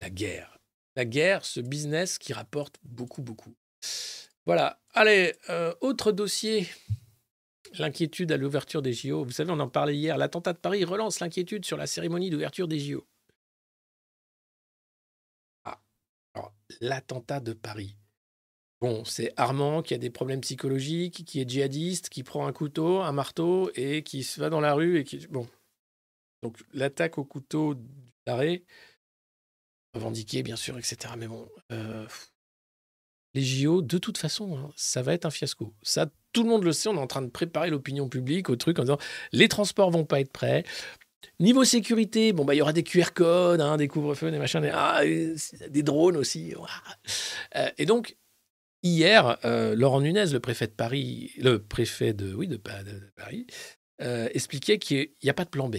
La 0.00 0.10
guerre. 0.10 0.58
La 0.96 1.04
guerre, 1.04 1.44
ce 1.44 1.60
business 1.60 2.18
qui 2.18 2.32
rapporte 2.32 2.78
beaucoup, 2.82 3.22
beaucoup. 3.22 3.54
Voilà. 4.46 4.80
Allez, 4.94 5.34
euh, 5.50 5.74
autre 5.80 6.12
dossier. 6.12 6.68
L'inquiétude 7.78 8.32
à 8.32 8.36
l'ouverture 8.36 8.82
des 8.82 8.92
JO. 8.92 9.24
Vous 9.24 9.30
savez, 9.30 9.50
on 9.50 9.60
en 9.60 9.68
parlait 9.68 9.96
hier. 9.96 10.18
L'attentat 10.18 10.52
de 10.52 10.58
Paris 10.58 10.84
relance 10.84 11.20
l'inquiétude 11.20 11.64
sur 11.64 11.76
la 11.76 11.86
cérémonie 11.86 12.28
d'ouverture 12.28 12.68
des 12.68 12.78
JO. 12.78 13.06
Ah, 15.64 15.80
alors, 16.34 16.52
l'attentat 16.80 17.40
de 17.40 17.54
Paris. 17.54 17.96
Bon, 18.82 19.04
c'est 19.04 19.32
Armand 19.36 19.80
qui 19.80 19.94
a 19.94 19.98
des 19.98 20.10
problèmes 20.10 20.40
psychologiques, 20.40 21.24
qui 21.24 21.40
est 21.40 21.48
djihadiste, 21.48 22.08
qui 22.08 22.24
prend 22.24 22.46
un 22.46 22.52
couteau, 22.52 23.00
un 23.00 23.12
marteau 23.12 23.70
et 23.76 24.02
qui 24.02 24.24
se 24.24 24.40
va 24.40 24.50
dans 24.50 24.60
la 24.60 24.74
rue 24.74 24.98
et 24.98 25.04
qui. 25.04 25.26
Bon. 25.28 25.48
Donc, 26.42 26.58
l'attaque 26.74 27.16
au 27.16 27.24
couteau 27.24 27.76
d'arrêt, 28.26 28.64
revendiqué, 29.94 30.42
bien 30.42 30.56
sûr, 30.56 30.76
etc. 30.78 31.14
Mais 31.16 31.28
bon. 31.28 31.48
Euh, 31.70 32.06
les 33.34 33.42
JO, 33.42 33.82
de 33.82 33.98
toute 33.98 34.18
façon, 34.18 34.56
hein, 34.56 34.70
ça 34.76 35.02
va 35.02 35.14
être 35.14 35.24
un 35.24 35.30
fiasco. 35.30 35.72
Ça, 35.82 36.06
tout 36.32 36.42
le 36.42 36.48
monde 36.48 36.64
le 36.64 36.72
sait, 36.72 36.88
on 36.88 36.94
est 36.94 36.98
en 36.98 37.06
train 37.06 37.22
de 37.22 37.30
préparer 37.30 37.70
l'opinion 37.70 38.08
publique 38.08 38.50
au 38.50 38.56
truc 38.56 38.78
en 38.78 38.82
disant 38.82 38.98
les 39.32 39.48
transports 39.48 39.90
vont 39.90 40.04
pas 40.04 40.20
être 40.20 40.32
prêts. 40.32 40.64
Niveau 41.40 41.64
sécurité, 41.64 42.32
bon 42.32 42.44
bah 42.44 42.54
il 42.54 42.58
y 42.58 42.62
aura 42.62 42.72
des 42.72 42.82
QR 42.82 43.12
codes, 43.14 43.60
hein, 43.60 43.76
des 43.76 43.88
couvre-feux, 43.88 44.30
des 44.30 44.38
machins, 44.38 44.60
des, 44.60 44.70
ah, 44.72 45.02
des 45.68 45.82
drones 45.82 46.16
aussi. 46.16 46.54
Euh, 47.56 47.68
et 47.78 47.86
donc 47.86 48.16
hier, 48.82 49.38
euh, 49.44 49.74
Laurent 49.74 50.00
Nunez, 50.00 50.26
le 50.26 50.40
préfet 50.40 50.66
de 50.66 50.72
Paris, 50.72 51.32
expliquait 54.34 54.78
qu'il 54.78 55.10
n'y 55.22 55.30
a 55.30 55.34
pas 55.34 55.44
de 55.44 55.50
plan 55.50 55.68
B. 55.68 55.76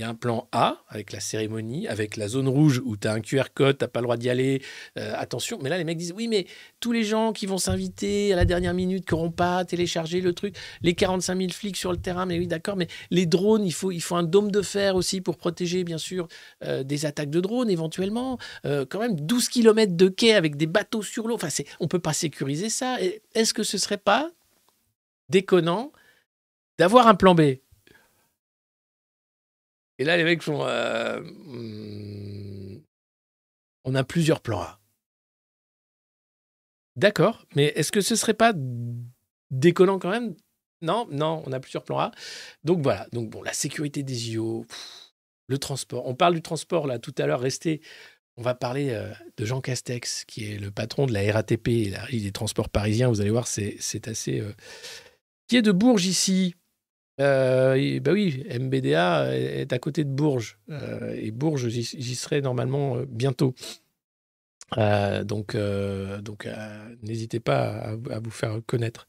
Il 0.00 0.04
y 0.04 0.06
a 0.06 0.08
un 0.08 0.14
plan 0.14 0.48
A 0.52 0.78
avec 0.88 1.12
la 1.12 1.20
cérémonie, 1.20 1.86
avec 1.86 2.16
la 2.16 2.26
zone 2.26 2.48
rouge 2.48 2.80
où 2.86 2.96
tu 2.96 3.06
as 3.06 3.12
un 3.12 3.20
QR 3.20 3.52
code, 3.52 3.76
tu 3.76 3.86
pas 3.86 4.00
le 4.00 4.04
droit 4.04 4.16
d'y 4.16 4.30
aller, 4.30 4.62
euh, 4.96 5.12
attention. 5.14 5.58
Mais 5.60 5.68
là, 5.68 5.76
les 5.76 5.84
mecs 5.84 5.98
disent 5.98 6.14
oui, 6.16 6.26
mais 6.26 6.46
tous 6.80 6.90
les 6.90 7.04
gens 7.04 7.34
qui 7.34 7.44
vont 7.44 7.58
s'inviter 7.58 8.32
à 8.32 8.36
la 8.36 8.46
dernière 8.46 8.72
minute, 8.72 9.04
qui 9.04 9.12
n'auront 9.12 9.30
pas 9.30 9.62
téléchargé 9.66 10.22
le 10.22 10.32
truc, 10.32 10.56
les 10.80 10.94
45 10.94 11.36
000 11.36 11.50
flics 11.50 11.76
sur 11.76 11.92
le 11.92 11.98
terrain, 11.98 12.24
mais 12.24 12.38
oui, 12.38 12.46
d'accord, 12.46 12.76
mais 12.76 12.86
les 13.10 13.26
drones, 13.26 13.66
il 13.66 13.72
faut, 13.72 13.92
un 14.14 14.22
dôme 14.22 14.50
de 14.50 14.62
fer 14.62 14.96
aussi 14.96 15.20
pour 15.20 15.36
protéger, 15.36 15.84
bien 15.84 15.98
sûr, 15.98 16.28
euh, 16.64 16.82
des 16.82 17.04
attaques 17.04 17.28
de 17.28 17.40
drones 17.40 17.68
éventuellement. 17.68 18.38
Euh, 18.64 18.86
quand 18.88 19.00
même, 19.00 19.20
12 19.20 19.50
km 19.50 19.96
de 19.96 20.08
quai 20.08 20.32
avec 20.32 20.56
des 20.56 20.66
bateaux 20.66 21.02
sur 21.02 21.28
l'eau. 21.28 21.34
Enfin, 21.34 21.48
on 21.78 21.84
ne 21.84 21.88
peut 21.90 21.98
pas 21.98 22.14
sécuriser 22.14 22.70
ça. 22.70 22.96
Est-ce 23.34 23.52
que 23.52 23.64
ce 23.64 23.76
serait 23.76 23.98
pas 23.98 24.30
déconnant 25.28 25.92
d'avoir 26.78 27.06
un 27.06 27.14
plan 27.14 27.34
B? 27.34 27.42
Et 30.00 30.04
là, 30.04 30.16
les 30.16 30.24
mecs 30.24 30.42
font. 30.42 30.64
Euh, 30.64 31.20
on 33.84 33.94
a 33.94 34.02
plusieurs 34.02 34.40
plans 34.40 34.62
A. 34.62 34.80
D'accord, 36.96 37.44
mais 37.54 37.66
est-ce 37.76 37.92
que 37.92 38.00
ce 38.00 38.16
serait 38.16 38.32
pas 38.32 38.54
déconnant 39.50 39.98
quand 39.98 40.08
même? 40.08 40.34
Non, 40.80 41.06
non, 41.10 41.42
on 41.44 41.52
a 41.52 41.60
plusieurs 41.60 41.84
plans 41.84 41.98
A. 41.98 42.12
Donc 42.64 42.80
voilà, 42.82 43.08
donc 43.12 43.28
bon, 43.28 43.42
la 43.42 43.52
sécurité 43.52 44.02
des 44.02 44.30
IO, 44.30 44.64
le 45.48 45.58
transport. 45.58 46.06
On 46.06 46.14
parle 46.14 46.34
du 46.34 46.42
transport 46.42 46.86
là 46.86 46.98
tout 46.98 47.14
à 47.18 47.26
l'heure, 47.26 47.40
restez. 47.40 47.82
On 48.38 48.42
va 48.42 48.54
parler 48.54 48.90
euh, 48.94 49.12
de 49.36 49.44
Jean 49.44 49.60
Castex, 49.60 50.24
qui 50.24 50.50
est 50.50 50.56
le 50.58 50.70
patron 50.70 51.04
de 51.04 51.12
la 51.12 51.30
RATP 51.30 51.90
la 51.90 52.06
des 52.06 52.32
transports 52.32 52.70
parisiens. 52.70 53.10
Vous 53.10 53.20
allez 53.20 53.28
voir, 53.28 53.46
c'est 53.46 54.08
assez. 54.08 54.40
Euh, 54.40 54.54
qui 55.46 55.58
est 55.58 55.62
de 55.62 55.72
Bourges 55.72 56.06
ici 56.06 56.54
euh, 57.20 58.00
bah 58.00 58.12
oui, 58.12 58.44
MBDA 58.48 59.36
est 59.36 59.72
à 59.72 59.78
côté 59.78 60.04
de 60.04 60.10
Bourges. 60.10 60.58
Euh, 60.70 61.14
et 61.16 61.30
Bourges, 61.30 61.68
j'y 61.68 62.14
serai 62.14 62.40
normalement 62.40 62.96
euh, 62.96 63.06
bientôt. 63.08 63.54
donc, 64.76 65.56
donc 65.56 66.48
n'hésitez 67.02 67.40
pas 67.40 67.96
à, 68.10 68.20
vous 68.20 68.30
faire 68.30 68.60
connaître. 68.66 69.06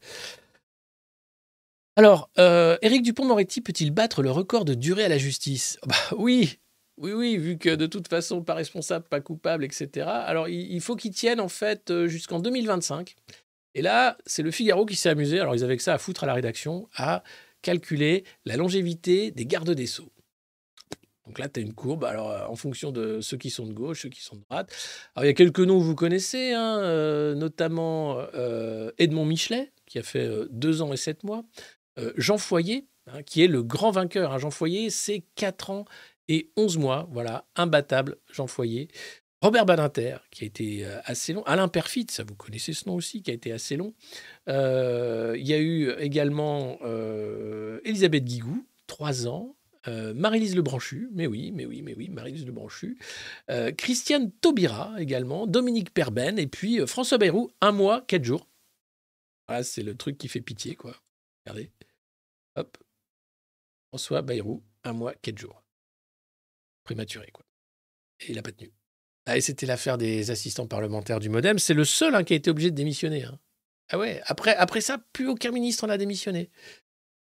Alors, 1.96 2.30
Éric 2.36 3.02
Dupont-Moretti 3.02 3.60
peut-il 3.60 3.90
battre 3.90 4.22
le 4.22 4.30
record 4.30 4.64
de 4.64 4.74
durée 4.74 5.04
à 5.04 5.08
la 5.08 5.18
justice? 5.18 5.78
Bah, 5.86 5.94
Oui, 6.16 6.58
oui, 6.98 7.12
oui, 7.12 7.36
vu 7.36 7.58
que 7.58 7.74
de 7.74 7.86
toute 7.86 8.08
façon, 8.08 8.42
pas 8.42 8.54
responsable, 8.54 9.06
pas 9.08 9.20
coupable, 9.20 9.64
etc. 9.64 10.06
Alors, 10.06 10.48
il, 10.48 10.72
il 10.72 10.80
faut 10.80 10.96
qu'il 10.96 11.12
tienne 11.12 11.40
en 11.40 11.48
fait 11.48 12.06
jusqu'en 12.06 12.40
2025. 12.40 13.14
Et 13.74 13.80
là, 13.80 14.18
c'est 14.26 14.42
le 14.42 14.50
Figaro 14.50 14.84
qui 14.84 14.96
s'est 14.96 15.08
amusé. 15.08 15.40
Alors, 15.40 15.54
ils 15.54 15.64
avaient 15.64 15.76
que 15.76 15.82
ça 15.82 15.94
à 15.94 15.98
foutre 15.98 16.24
à 16.24 16.26
la 16.26 16.34
rédaction, 16.34 16.88
à 16.94 17.22
calculer 17.62 18.24
la 18.44 18.56
longévité 18.56 19.30
des 19.30 19.46
gardes 19.46 19.70
des 19.70 19.86
Sceaux. 19.86 20.12
Donc 21.26 21.38
là, 21.38 21.48
tu 21.48 21.60
as 21.60 21.62
une 21.62 21.72
courbe, 21.72 22.04
alors 22.04 22.30
euh, 22.30 22.46
en 22.46 22.56
fonction 22.56 22.90
de 22.90 23.20
ceux 23.20 23.36
qui 23.36 23.50
sont 23.50 23.66
de 23.66 23.72
gauche, 23.72 24.02
ceux 24.02 24.08
qui 24.08 24.22
sont 24.22 24.36
de 24.36 24.42
droite. 24.42 24.74
Alors 25.14 25.24
il 25.24 25.28
y 25.28 25.30
a 25.30 25.34
quelques 25.34 25.60
noms 25.60 25.78
que 25.78 25.84
vous 25.84 25.94
connaissez, 25.94 26.52
hein, 26.52 26.78
euh, 26.80 27.34
notamment 27.34 28.18
euh, 28.34 28.90
Edmond 28.98 29.24
Michelet, 29.24 29.72
qui 29.86 29.98
a 29.98 30.02
fait 30.02 30.28
deux 30.50 30.82
ans 30.82 30.92
et 30.92 30.96
sept 30.96 31.24
mois. 31.24 31.44
Jean 32.16 32.38
Foyer, 32.38 32.86
hein, 33.06 33.22
qui 33.22 33.42
est 33.42 33.48
le 33.48 33.62
grand 33.62 33.90
vainqueur. 33.90 34.32
Hein. 34.32 34.38
Jean 34.38 34.50
Foyer, 34.50 34.88
c'est 34.88 35.24
quatre 35.36 35.70
ans 35.70 35.84
et 36.28 36.50
onze 36.56 36.78
mois. 36.78 37.06
Voilà, 37.12 37.44
imbattable, 37.54 38.16
Jean 38.30 38.46
Foyer. 38.46 38.88
Robert 39.42 39.66
Badinter, 39.66 40.18
qui 40.30 40.44
a 40.44 40.46
été 40.46 40.86
euh, 40.86 41.00
assez 41.04 41.32
long. 41.32 41.42
Alain 41.42 41.66
Perfit, 41.66 42.06
ça 42.10 42.22
vous 42.22 42.36
connaissez 42.36 42.72
ce 42.72 42.88
nom 42.88 42.94
aussi, 42.94 43.22
qui 43.22 43.32
a 43.32 43.34
été 43.34 43.50
assez 43.50 43.76
long. 43.76 43.92
Euh, 44.48 45.34
il 45.36 45.44
y 45.44 45.52
a 45.52 45.58
eu 45.58 45.90
également 45.98 46.78
euh, 46.82 47.80
Elisabeth 47.84 48.24
Guigou, 48.24 48.66
trois 48.86 49.26
ans. 49.26 49.56
Marie-Lise 49.84 50.54
Lebranchu, 50.54 51.08
mais 51.12 51.26
oui, 51.26 51.50
mais 51.50 51.66
oui, 51.66 51.82
mais 51.82 51.92
oui, 51.96 52.08
Marie-Lise 52.08 52.46
Lebranchu. 52.46 52.96
Christiane 53.76 54.30
Taubira 54.30 54.94
également, 55.00 55.48
Dominique 55.48 55.92
Perben, 55.92 56.38
et 56.38 56.46
puis 56.46 56.86
François 56.86 57.18
Bayrou, 57.18 57.50
un 57.60 57.72
mois, 57.72 58.02
quatre 58.02 58.22
jours. 58.22 58.48
Voilà, 59.48 59.64
c'est 59.64 59.82
le 59.82 59.96
truc 59.96 60.18
qui 60.18 60.28
fait 60.28 60.40
pitié, 60.40 60.76
quoi. 60.76 60.94
Regardez. 61.44 61.72
Hop. 62.54 62.78
François 63.88 64.22
Bayrou, 64.22 64.62
un 64.84 64.92
mois, 64.92 65.14
quatre 65.14 65.38
jours. 65.38 65.64
Prématuré, 66.84 67.32
quoi. 67.32 67.44
Et 68.20 68.26
il 68.28 68.36
n'a 68.36 68.42
pas 68.42 68.52
tenu. 68.52 68.72
Ah, 69.26 69.36
et 69.36 69.40
c'était 69.40 69.66
l'affaire 69.66 69.98
des 69.98 70.30
assistants 70.30 70.66
parlementaires 70.66 71.20
du 71.20 71.28
Modem. 71.28 71.58
C'est 71.58 71.74
le 71.74 71.84
seul 71.84 72.14
hein, 72.14 72.24
qui 72.24 72.32
a 72.32 72.36
été 72.36 72.50
obligé 72.50 72.70
de 72.70 72.76
démissionner. 72.76 73.24
Hein. 73.24 73.38
Ah 73.90 73.98
ouais, 73.98 74.20
après, 74.26 74.56
après 74.56 74.80
ça, 74.80 74.98
plus 75.12 75.28
aucun 75.28 75.52
ministre 75.52 75.86
n'a 75.86 75.98
démissionné. 75.98 76.50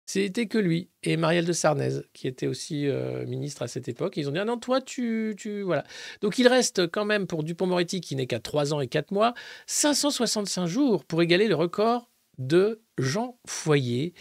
C'était 0.07 0.47
que 0.47 0.57
lui 0.57 0.89
et 1.03 1.15
Marielle 1.15 1.45
de 1.45 1.53
Sarnez, 1.53 2.01
qui 2.13 2.27
était 2.27 2.47
aussi 2.47 2.87
euh, 2.87 3.25
ministre 3.27 3.61
à 3.61 3.67
cette 3.67 3.87
époque. 3.87 4.17
Ils 4.17 4.27
ont 4.27 4.31
dit 4.31 4.39
ah 4.39 4.45
non, 4.45 4.57
toi, 4.57 4.81
tu, 4.81 5.35
tu. 5.37 5.61
Voilà. 5.61 5.85
Donc 6.21 6.37
il 6.37 6.47
reste 6.47 6.87
quand 6.87 7.05
même 7.05 7.27
pour 7.27 7.43
Dupont-Moretti, 7.43 8.01
qui 8.01 8.15
n'est 8.15 8.27
qu'à 8.27 8.39
3 8.39 8.73
ans 8.73 8.81
et 8.81 8.87
4 8.87 9.11
mois, 9.11 9.33
565 9.67 10.65
jours 10.65 11.05
pour 11.05 11.21
égaler 11.21 11.47
le 11.47 11.55
record 11.55 12.09
de 12.39 12.81
Jean 12.97 13.39
Foyer, 13.47 14.13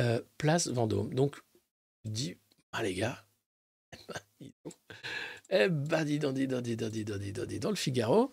euh, 0.00 0.20
place 0.38 0.68
Vendôme. 0.68 1.14
Donc, 1.14 1.36
dis, 2.04 2.36
ah 2.72 2.82
les 2.82 2.94
gars, 2.94 3.24
eh 5.54 5.68
ben, 5.68 6.04
dis 6.04 6.18
donc, 6.18 6.34
dis 6.34 6.46
donc, 6.46 6.62
dis 6.62 6.76
donc, 6.76 6.90
dis 6.90 7.04
donc, 7.04 7.18
dis 7.18 7.32
donc, 7.32 7.46
dis 7.46 7.58
donc, 7.60 7.70
le 7.72 7.76
Figaro. 7.76 8.32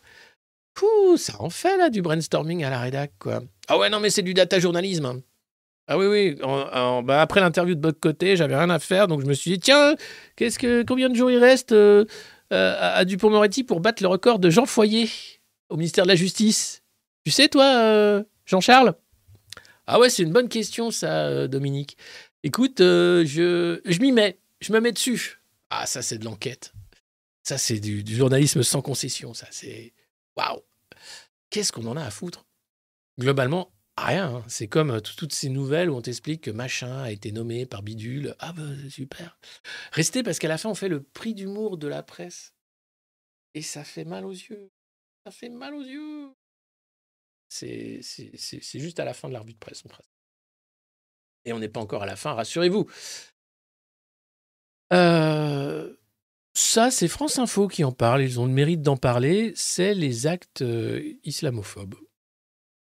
Ouh, 0.81 1.17
ça 1.17 1.33
en 1.39 1.49
fait, 1.49 1.77
là, 1.77 1.89
du 1.89 2.01
brainstorming 2.01 2.63
à 2.63 2.69
la 2.69 2.79
rédac, 2.79 3.11
quoi. 3.19 3.41
Ah 3.67 3.77
ouais, 3.77 3.89
non, 3.89 3.99
mais 3.99 4.09
c'est 4.09 4.21
du 4.21 4.33
data 4.33 4.59
journalisme. 4.59 5.05
Hein. 5.05 5.21
Ah 5.87 5.97
oui, 5.97 6.05
oui. 6.05 6.35
bah, 7.03 7.19
après 7.19 7.41
l'interview 7.41 7.75
de 7.75 7.81
votre 7.81 7.99
côté, 7.99 8.35
j'avais 8.35 8.55
rien 8.55 8.69
à 8.69 8.79
faire, 8.79 9.07
donc 9.07 9.21
je 9.21 9.25
me 9.25 9.33
suis 9.33 9.51
dit, 9.51 9.59
tiens, 9.59 9.95
qu'est-ce 10.35 10.57
que, 10.59 10.83
combien 10.83 11.09
de 11.09 11.15
jours 11.15 11.31
il 11.31 11.39
reste 11.39 11.71
euh, 11.71 12.05
euh, 12.53 12.75
à 12.79 13.03
Dupont-Moretti 13.05 13.63
pour 13.63 13.81
battre 13.81 14.01
le 14.03 14.07
record 14.07 14.39
de 14.39 14.49
Jean 14.49 14.65
Foyer 14.65 15.09
au 15.69 15.75
ministère 15.75 16.05
de 16.05 16.09
la 16.09 16.15
Justice? 16.15 16.83
Tu 17.25 17.31
sais, 17.31 17.49
toi, 17.49 17.65
euh, 17.65 18.23
Jean-Charles? 18.45 18.93
Ah 19.87 19.99
ouais, 19.99 20.09
c'est 20.09 20.23
une 20.23 20.31
bonne 20.31 20.47
question, 20.47 20.91
ça, 20.91 21.47
Dominique. 21.47 21.97
Écoute, 22.43 22.77
je, 22.77 23.81
je 23.83 23.99
m'y 23.99 24.11
mets, 24.11 24.37
je 24.61 24.71
me 24.71 24.79
mets 24.79 24.91
dessus. 24.91 25.41
Ah, 25.71 25.85
ça, 25.85 26.01
c'est 26.01 26.19
de 26.19 26.25
l'enquête. 26.25 26.71
Ça, 27.49 27.57
c'est 27.57 27.79
du, 27.79 28.05
journalisme 28.05 28.61
sans 28.61 28.83
concession. 28.83 29.33
Ça, 29.33 29.47
c'est 29.49 29.91
waouh. 30.37 30.61
Qu'est-ce 31.49 31.71
qu'on 31.71 31.87
en 31.87 31.97
a 31.97 32.03
à 32.03 32.11
foutre? 32.11 32.45
Globalement, 33.19 33.73
rien. 33.97 34.35
Hein. 34.35 34.45
C'est 34.47 34.67
comme 34.67 34.91
euh, 34.91 34.99
toutes 34.99 35.33
ces 35.33 35.49
nouvelles 35.49 35.89
où 35.89 35.95
on 35.95 36.01
t'explique 36.03 36.41
que 36.41 36.51
machin 36.51 37.01
a 37.01 37.09
été 37.09 37.31
nommé 37.31 37.65
par 37.65 37.81
bidule. 37.81 38.35
Ah 38.37 38.53
bah 38.53 38.61
super. 38.91 39.39
Restez 39.93 40.21
parce 40.21 40.37
qu'à 40.37 40.47
la 40.47 40.59
fin, 40.59 40.69
on 40.69 40.75
fait 40.75 40.89
le 40.89 41.01
prix 41.01 41.33
d'humour 41.33 41.79
de 41.79 41.87
la 41.87 42.03
presse. 42.03 42.53
Et 43.55 43.63
ça 43.63 43.83
fait 43.83 44.05
mal 44.05 44.27
aux 44.27 44.31
yeux. 44.31 44.69
Ça 45.25 45.31
fait 45.31 45.49
mal 45.49 45.73
aux 45.73 45.81
yeux. 45.81 46.29
C'est 47.47 48.01
juste 48.75 48.99
à 48.99 49.05
la 49.05 49.15
fin 49.15 49.27
de 49.27 49.33
la 49.33 49.39
revue 49.39 49.53
de 49.53 49.57
presse. 49.57 49.83
Et 51.45 51.53
on 51.53 51.57
n'est 51.57 51.67
pas 51.67 51.79
encore 51.79 52.03
à 52.03 52.05
la 52.05 52.15
fin, 52.15 52.33
rassurez-vous. 52.33 52.87
Euh, 54.93 55.95
ça, 56.59 56.91
c'est 56.91 57.07
France 57.07 57.39
Info 57.39 57.67
qui 57.67 57.83
en 57.83 57.91
parle. 57.91 58.21
Ils 58.21 58.39
ont 58.39 58.45
le 58.45 58.51
mérite 58.51 58.81
d'en 58.81 58.97
parler. 58.97 59.53
C'est 59.55 59.93
les 59.93 60.27
actes 60.27 60.61
euh, 60.61 61.13
islamophobes, 61.23 61.95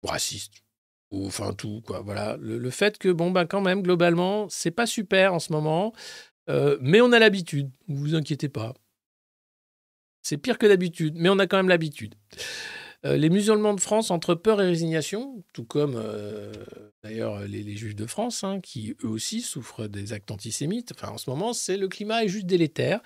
racistes, 0.03 0.63
ou 1.11 1.27
enfin 1.27 1.53
tout 1.55 1.83
quoi. 1.85 2.01
Voilà, 2.01 2.37
le, 2.41 2.71
fait 2.71 2.99
que 2.99 3.09
bon 3.09 3.33
ben 3.33 3.47
quand 3.47 3.61
même 3.61 3.83
globalement, 3.83 4.49
c'est 4.49 4.71
pas 4.71 4.87
super 4.87 5.35
en 5.35 5.41
ce 5.41 5.53
moment, 5.53 5.93
euh, 6.49 6.79
mais 6.81 7.01
on 7.01 7.11
a 7.11 7.19
l'habitude. 7.19 7.71
Vous 7.89 7.97
vous 7.97 8.15
inquiétez 8.15 8.49
pas. 8.49 8.75
C'est 10.23 10.39
pire 10.39 10.57
que 10.57 10.67
d'habitude, 10.67 11.15
mais 11.17 11.29
on 11.29 11.39
a 11.41 11.47
quand 11.47 11.57
même 11.57 11.69
l'habitude. 11.69 12.15
Euh, 13.07 13.17
les 13.17 13.29
musulmans 13.29 13.75
de 13.75 13.81
France 13.81 14.11
entre 14.11 14.35
peur 14.35 14.63
et 14.63 14.67
résignation, 14.67 15.45
tout 15.53 15.65
comme 15.65 15.95
euh, 15.97 16.53
d'ailleurs 17.03 17.41
les, 17.41 17.77
juifs 17.77 17.95
de 17.95 18.07
France, 18.07 18.45
hein, 18.45 18.61
qui 18.61 18.97
eux 19.05 19.09
aussi 19.09 19.43
souffrent 19.43 19.87
des 19.89 20.15
actes 20.15 20.31
antisémites. 20.31 20.93
Enfin, 20.97 21.13
en 21.13 21.19
ce 21.19 21.29
moment, 21.29 21.53
c'est 21.53 21.77
le 21.77 21.89
climat 21.89 22.25
est 22.25 22.29
juste 22.29 22.47
délétère. 22.47 23.01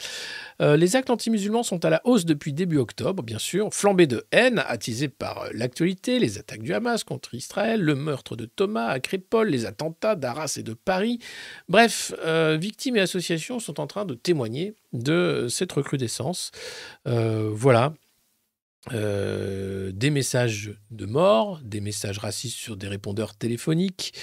Euh, 0.62 0.76
les 0.76 0.94
actes 0.94 1.10
anti-musulmans 1.10 1.64
sont 1.64 1.84
à 1.84 1.90
la 1.90 2.00
hausse 2.04 2.24
depuis 2.24 2.52
début 2.52 2.78
octobre, 2.78 3.24
bien 3.24 3.38
sûr, 3.38 3.74
flambée 3.74 4.06
de 4.06 4.24
haine 4.30 4.62
attisée 4.66 5.08
par 5.08 5.48
l'actualité, 5.52 6.20
les 6.20 6.38
attaques 6.38 6.62
du 6.62 6.74
Hamas 6.74 7.02
contre 7.02 7.34
Israël, 7.34 7.80
le 7.80 7.96
meurtre 7.96 8.36
de 8.36 8.44
Thomas 8.44 8.86
à 8.86 9.00
Crépole, 9.00 9.48
les 9.48 9.66
attentats 9.66 10.14
d'Arras 10.14 10.54
et 10.58 10.62
de 10.62 10.74
Paris. 10.74 11.18
Bref, 11.68 12.14
victimes 12.58 12.96
et 12.96 13.00
associations 13.00 13.58
sont 13.58 13.80
en 13.80 13.86
train 13.86 14.04
de 14.04 14.14
témoigner 14.14 14.74
de 14.92 15.46
cette 15.48 15.72
recrudescence. 15.72 16.52
voilà. 17.04 17.94
Euh, 18.92 19.90
des 19.92 20.10
messages 20.10 20.74
de 20.90 21.04
mort, 21.04 21.60
des 21.64 21.80
messages 21.80 22.18
racistes 22.18 22.56
sur 22.56 22.76
des 22.76 22.88
répondeurs 22.88 23.34
téléphoniques, 23.34 24.14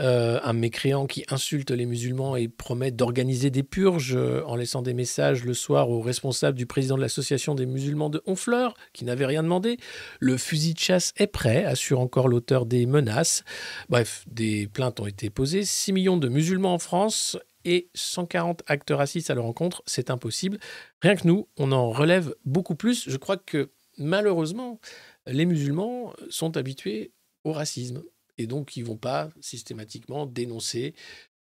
euh, 0.00 0.40
un 0.42 0.52
mécréant 0.52 1.06
qui 1.06 1.24
insulte 1.28 1.70
les 1.70 1.86
musulmans 1.86 2.34
et 2.34 2.48
promet 2.48 2.90
d'organiser 2.90 3.50
des 3.50 3.62
purges 3.62 4.16
euh, 4.16 4.42
en 4.44 4.56
laissant 4.56 4.82
des 4.82 4.92
messages 4.92 5.44
le 5.44 5.54
soir 5.54 5.88
au 5.88 6.00
responsable 6.00 6.58
du 6.58 6.66
président 6.66 6.96
de 6.96 7.00
l'association 7.00 7.54
des 7.54 7.64
musulmans 7.64 8.10
de 8.10 8.20
Honfleur, 8.26 8.74
qui 8.92 9.04
n'avait 9.04 9.26
rien 9.26 9.44
demandé. 9.44 9.76
Le 10.18 10.36
fusil 10.36 10.74
de 10.74 10.80
chasse 10.80 11.12
est 11.16 11.28
prêt, 11.28 11.64
assure 11.64 12.00
encore 12.00 12.26
l'auteur 12.26 12.66
des 12.66 12.86
menaces. 12.86 13.44
Bref, 13.88 14.24
des 14.26 14.66
plaintes 14.66 14.98
ont 14.98 15.06
été 15.06 15.30
posées. 15.30 15.64
6 15.64 15.92
millions 15.92 16.16
de 16.16 16.28
musulmans 16.28 16.74
en 16.74 16.78
France 16.78 17.38
et 17.64 17.88
140 17.94 18.62
actes 18.66 18.90
racistes 18.90 19.30
à 19.30 19.34
leur 19.34 19.46
encontre, 19.46 19.82
c'est 19.86 20.10
impossible. 20.10 20.58
Rien 21.02 21.14
que 21.14 21.26
nous, 21.26 21.48
on 21.56 21.70
en 21.70 21.90
relève 21.90 22.34
beaucoup 22.44 22.74
plus. 22.74 23.08
Je 23.08 23.16
crois 23.16 23.36
que 23.36 23.70
malheureusement, 23.98 24.80
les 25.26 25.46
musulmans 25.46 26.14
sont 26.28 26.56
habitués 26.56 27.12
au 27.44 27.52
racisme 27.52 28.02
et 28.38 28.46
donc 28.46 28.76
ils 28.76 28.84
vont 28.84 28.96
pas 28.96 29.30
systématiquement 29.40 30.26
dénoncer 30.26 30.94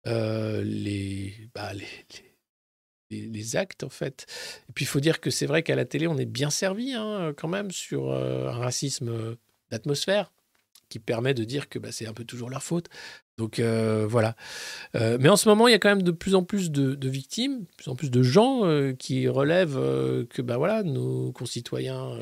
euh, 0.06 0.62
les, 0.64 1.34
bah, 1.54 1.72
les, 1.72 1.86
les 3.10 3.56
actes 3.56 3.84
en 3.84 3.88
fait. 3.88 4.26
Et 4.68 4.72
puis 4.72 4.84
il 4.84 4.88
faut 4.88 5.00
dire 5.00 5.20
que 5.20 5.30
c'est 5.30 5.46
vrai 5.46 5.62
qu'à 5.62 5.76
la 5.76 5.84
télé 5.84 6.06
on 6.06 6.18
est 6.18 6.26
bien 6.26 6.50
servi 6.50 6.92
hein, 6.92 7.32
quand 7.36 7.48
même 7.48 7.70
sur 7.70 8.10
euh, 8.10 8.48
un 8.48 8.58
racisme 8.58 9.36
d'atmosphère 9.70 10.32
qui 10.88 10.98
permet 10.98 11.34
de 11.34 11.44
dire 11.44 11.68
que 11.68 11.78
bah, 11.78 11.92
c'est 11.92 12.06
un 12.06 12.12
peu 12.12 12.24
toujours 12.24 12.50
leur 12.50 12.62
faute. 12.62 12.88
Donc 13.36 13.58
euh, 13.58 14.06
voilà. 14.08 14.36
Euh, 14.94 15.18
mais 15.20 15.28
en 15.28 15.36
ce 15.36 15.48
moment, 15.48 15.66
il 15.68 15.72
y 15.72 15.74
a 15.74 15.78
quand 15.78 15.88
même 15.88 16.02
de 16.02 16.12
plus 16.12 16.34
en 16.34 16.44
plus 16.44 16.70
de, 16.70 17.08
victimes, 17.08 17.60
de 17.60 17.74
plus 17.76 17.90
en 17.90 17.96
plus 17.96 18.10
de 18.10 18.22
gens 18.22 18.64
euh, 18.64 18.92
qui 18.92 19.28
relèvent 19.28 19.78
que 20.28 20.42
bah, 20.42 20.56
voilà, 20.56 20.82
nos 20.82 21.32
concitoyens 21.32 22.16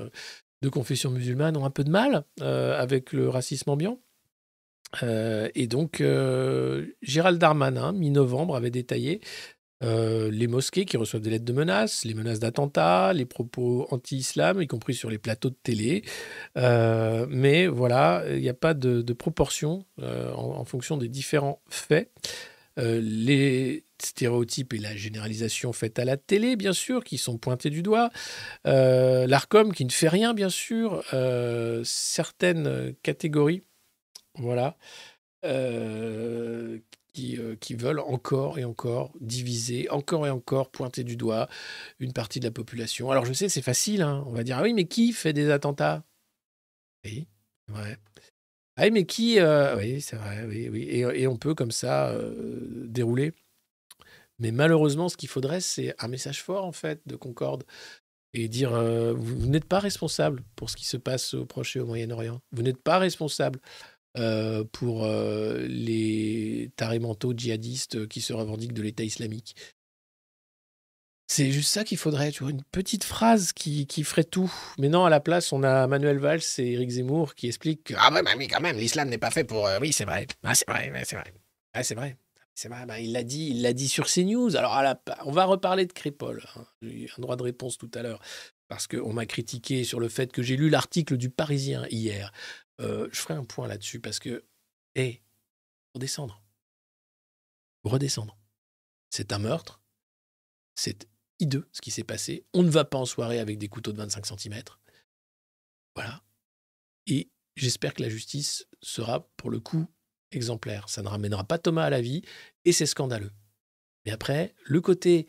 de 0.62 0.68
confession 0.68 1.10
musulmane 1.10 1.56
ont 1.56 1.64
un 1.64 1.70
peu 1.70 1.84
de 1.84 1.90
mal 1.90 2.24
avec 2.40 3.12
le 3.12 3.28
racisme 3.28 3.70
ambiant. 3.70 3.98
Et 5.02 5.66
donc, 5.66 6.02
Gérald 7.02 7.38
Darmanin, 7.38 7.92
mi-novembre, 7.92 8.56
avait 8.56 8.70
détaillé 8.70 9.20
euh, 9.82 10.30
les 10.30 10.46
mosquées 10.46 10.84
qui 10.84 10.96
reçoivent 10.96 11.22
des 11.22 11.30
lettres 11.30 11.44
de 11.44 11.52
menaces, 11.52 12.04
les 12.04 12.14
menaces 12.14 12.38
d'attentats, 12.38 13.12
les 13.12 13.24
propos 13.24 13.86
anti-islam, 13.90 14.62
y 14.62 14.66
compris 14.66 14.94
sur 14.94 15.10
les 15.10 15.18
plateaux 15.18 15.50
de 15.50 15.56
télé. 15.62 16.04
Euh, 16.56 17.26
mais 17.28 17.66
voilà, 17.66 18.24
il 18.30 18.40
n'y 18.40 18.48
a 18.48 18.54
pas 18.54 18.74
de, 18.74 19.12
proportion 19.12 19.84
euh, 20.00 20.32
en, 20.32 20.64
fonction 20.64 20.96
des 20.96 21.08
différents 21.08 21.60
faits. 21.68 22.10
Les 22.78 23.84
stéréotypes 24.02 24.72
et 24.72 24.78
la 24.78 24.96
généralisation 24.96 25.74
faite 25.74 25.98
à 25.98 26.06
la 26.06 26.16
télé, 26.16 26.56
bien 26.56 26.72
sûr, 26.72 27.04
qui 27.04 27.18
sont 27.18 27.36
pointés 27.36 27.68
du 27.68 27.82
doigt. 27.82 28.10
L'ARCOM 28.64 29.74
qui 29.74 29.84
ne 29.84 29.90
fait 29.90 30.08
rien, 30.08 30.32
bien 30.32 30.48
sûr. 30.48 31.04
Certaines 31.84 32.94
catégories, 33.02 33.62
voilà, 34.38 34.78
qui, 37.12 37.38
euh, 37.38 37.56
qui 37.56 37.74
veulent 37.74 38.00
encore 38.00 38.58
et 38.58 38.64
encore 38.64 39.12
diviser, 39.20 39.88
encore 39.90 40.26
et 40.26 40.30
encore 40.30 40.70
pointer 40.70 41.04
du 41.04 41.16
doigt 41.16 41.48
une 41.98 42.12
partie 42.12 42.40
de 42.40 42.44
la 42.44 42.50
population. 42.50 43.10
Alors 43.10 43.24
je 43.24 43.32
sais, 43.32 43.48
c'est 43.48 43.62
facile, 43.62 44.02
hein. 44.02 44.24
on 44.26 44.32
va 44.32 44.44
dire, 44.44 44.58
ah 44.58 44.62
oui, 44.62 44.72
mais 44.72 44.86
qui 44.86 45.12
fait 45.12 45.32
des 45.32 45.50
attentats? 45.50 46.04
Oui, 47.04 47.26
ouais. 47.70 47.96
Ah 48.76 48.84
oui, 48.84 48.90
mais 48.90 49.04
qui 49.04 49.38
euh, 49.38 49.76
Oui, 49.76 50.00
c'est 50.00 50.16
vrai, 50.16 50.44
oui, 50.46 50.68
oui. 50.68 50.88
Et, 50.90 51.26
on 51.26 51.36
peut 51.36 51.54
comme 51.54 51.72
ça 51.72 52.10
euh, 52.10 52.86
dérouler. 52.86 53.32
Mais 54.38 54.50
malheureusement, 54.50 55.08
ce 55.08 55.16
qu'il 55.16 55.28
faudrait, 55.28 55.60
c'est 55.60 55.94
un 55.98 56.08
message 56.08 56.42
fort, 56.42 56.64
en 56.64 56.72
fait, 56.72 57.00
de 57.06 57.16
Concorde. 57.16 57.64
Et 58.34 58.48
dire, 58.48 58.72
vous, 59.14 59.40
vous 59.40 59.46
n'êtes 59.46 59.66
pas 59.66 59.78
responsable 59.78 60.42
pour 60.56 60.70
ce 60.70 60.76
qui 60.76 60.86
se 60.86 60.96
passe 60.96 61.34
au 61.34 61.44
Proche 61.44 61.76
et 61.76 61.80
au 61.80 61.86
Moyen-Orient. 61.86 62.40
Vous 62.52 62.62
n'êtes 62.62 62.82
pas 62.82 62.98
responsable 62.98 63.60
euh, 64.18 64.64
pour 64.72 65.04
euh, 65.04 65.58
les 65.68 66.70
tarés 66.76 66.98
mentaux 66.98 67.32
djihadistes 67.34 68.06
qui 68.08 68.20
se 68.20 68.32
revendiquent 68.32 68.74
de 68.74 68.82
l'État 68.82 69.04
islamique. 69.04 69.56
C'est 71.28 71.50
juste 71.50 71.70
ça 71.70 71.82
qu'il 71.82 71.96
faudrait, 71.96 72.30
tu 72.30 72.42
vois, 72.42 72.50
une 72.50 72.62
petite 72.72 73.04
phrase 73.04 73.54
qui, 73.54 73.86
qui 73.86 74.04
ferait 74.04 74.24
tout. 74.24 74.52
Mais 74.78 74.90
non, 74.90 75.06
à 75.06 75.10
la 75.10 75.20
place, 75.20 75.50
on 75.54 75.62
a 75.62 75.86
Manuel 75.86 76.18
Valls 76.18 76.42
et 76.58 76.72
Éric 76.72 76.90
Zemmour 76.90 77.34
qui 77.34 77.46
expliquent 77.46 77.84
que, 77.84 77.94
ah 77.96 78.10
bah 78.10 78.20
oui, 78.36 78.48
quand 78.48 78.60
même, 78.60 78.76
l'islam 78.76 79.08
n'est 79.08 79.16
pas 79.16 79.30
fait 79.30 79.44
pour... 79.44 79.66
euh, 79.66 79.78
oui, 79.80 79.94
c'est 79.94 80.04
vrai. 80.04 80.26
Ah, 80.42 80.54
c'est 80.54 80.68
vrai, 80.68 80.92
c'est 81.06 81.16
vrai. 81.16 81.32
Ah, 81.72 81.82
c'est 81.82 81.94
vrai. 81.94 82.18
C'est 82.54 82.68
vrai, 82.68 82.84
il 83.02 83.12
l'a 83.12 83.22
dit, 83.22 83.54
dit 83.72 83.88
sur 83.88 84.06
CNews. 84.06 84.56
Alors, 84.56 84.78
on 85.24 85.32
va 85.32 85.46
reparler 85.46 85.86
de 85.86 85.92
Crépol. 85.94 86.44
hein. 86.54 86.66
J'ai 86.82 87.04
eu 87.04 87.10
un 87.16 87.22
droit 87.22 87.36
de 87.36 87.42
réponse 87.42 87.78
tout 87.78 87.90
à 87.94 88.02
l'heure 88.02 88.20
parce 88.72 88.86
qu'on 88.86 89.12
m'a 89.12 89.26
critiqué 89.26 89.84
sur 89.84 90.00
le 90.00 90.08
fait 90.08 90.32
que 90.32 90.42
j'ai 90.42 90.56
lu 90.56 90.70
l'article 90.70 91.18
du 91.18 91.28
Parisien 91.28 91.86
hier. 91.90 92.32
Euh, 92.80 93.06
je 93.12 93.20
ferai 93.20 93.34
un 93.34 93.44
point 93.44 93.68
là-dessus 93.68 94.00
parce 94.00 94.18
que, 94.18 94.46
hé, 94.94 95.22
redescendre. 95.94 96.42
Redescendre. 97.84 98.38
C'est 99.10 99.30
un 99.34 99.38
meurtre. 99.38 99.82
C'est 100.74 101.06
hideux 101.38 101.68
ce 101.72 101.82
qui 101.82 101.90
s'est 101.90 102.02
passé. 102.02 102.46
On 102.54 102.62
ne 102.62 102.70
va 102.70 102.86
pas 102.86 102.96
en 102.96 103.04
soirée 103.04 103.40
avec 103.40 103.58
des 103.58 103.68
couteaux 103.68 103.92
de 103.92 103.98
25 103.98 104.24
cm. 104.24 104.62
Voilà. 105.94 106.22
Et 107.06 107.30
j'espère 107.56 107.92
que 107.92 108.02
la 108.02 108.08
justice 108.08 108.66
sera, 108.80 109.28
pour 109.36 109.50
le 109.50 109.60
coup, 109.60 109.86
exemplaire. 110.30 110.88
Ça 110.88 111.02
ne 111.02 111.08
ramènera 111.08 111.44
pas 111.44 111.58
Thomas 111.58 111.84
à 111.84 111.90
la 111.90 112.00
vie 112.00 112.22
et 112.64 112.72
c'est 112.72 112.86
scandaleux. 112.86 113.32
Mais 114.06 114.12
après, 114.12 114.54
le 114.64 114.80
côté, 114.80 115.26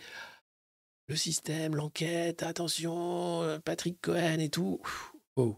le 1.07 1.15
système, 1.15 1.75
l'enquête, 1.75 2.43
attention, 2.43 3.41
euh, 3.43 3.59
Patrick 3.59 4.01
Cohen 4.01 4.39
et 4.39 4.49
tout. 4.49 4.81
Oh. 5.35 5.57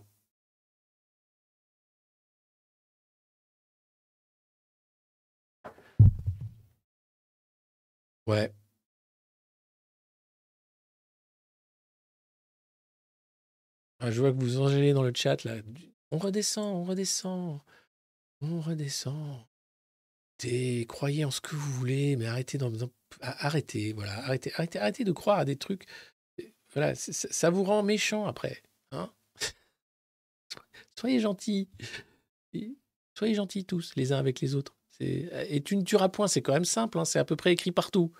Ouais. 8.27 8.53
Ah, 13.99 14.11
je 14.11 14.19
vois 14.21 14.31
que 14.31 14.37
vous 14.37 14.59
engelez 14.59 14.93
dans 14.93 15.03
le 15.03 15.11
chat 15.15 15.43
là. 15.43 15.55
On 16.11 16.17
redescend, 16.17 16.75
on 16.75 16.83
redescend, 16.83 17.59
on 18.41 18.61
redescend. 18.61 19.45
Croyez 20.87 21.25
en 21.25 21.31
ce 21.31 21.41
que 21.41 21.55
vous 21.55 21.71
voulez, 21.73 22.15
mais 22.15 22.25
arrêtez 22.27 22.57
d'en- 22.57 22.71
arrêtez, 23.21 23.93
voilà, 23.93 24.17
arrêtez, 24.25 24.51
arrêtez, 24.55 24.79
arrêtez 24.79 25.03
de 25.03 25.11
croire 25.11 25.39
à 25.39 25.45
des 25.45 25.55
trucs. 25.55 25.85
Voilà, 26.73 26.93
ça 26.95 27.49
vous 27.49 27.63
rend 27.63 27.83
méchant 27.83 28.25
après, 28.25 28.61
hein. 28.91 29.09
Soyez 30.99 31.19
gentils, 31.19 31.67
soyez 33.17 33.33
gentils 33.33 33.65
tous, 33.65 33.93
les 33.95 34.11
uns 34.11 34.17
avec 34.17 34.39
les 34.41 34.55
autres. 34.55 34.75
Et 34.99 35.61
tu 35.63 35.75
ne 35.75 35.83
tueras 35.83 36.09
point, 36.09 36.27
c'est 36.27 36.41
quand 36.41 36.53
même 36.53 36.65
simple, 36.65 36.99
hein, 36.99 37.05
c'est 37.05 37.19
à 37.19 37.25
peu 37.25 37.35
près 37.35 37.51
écrit 37.51 37.71
partout. 37.71 38.13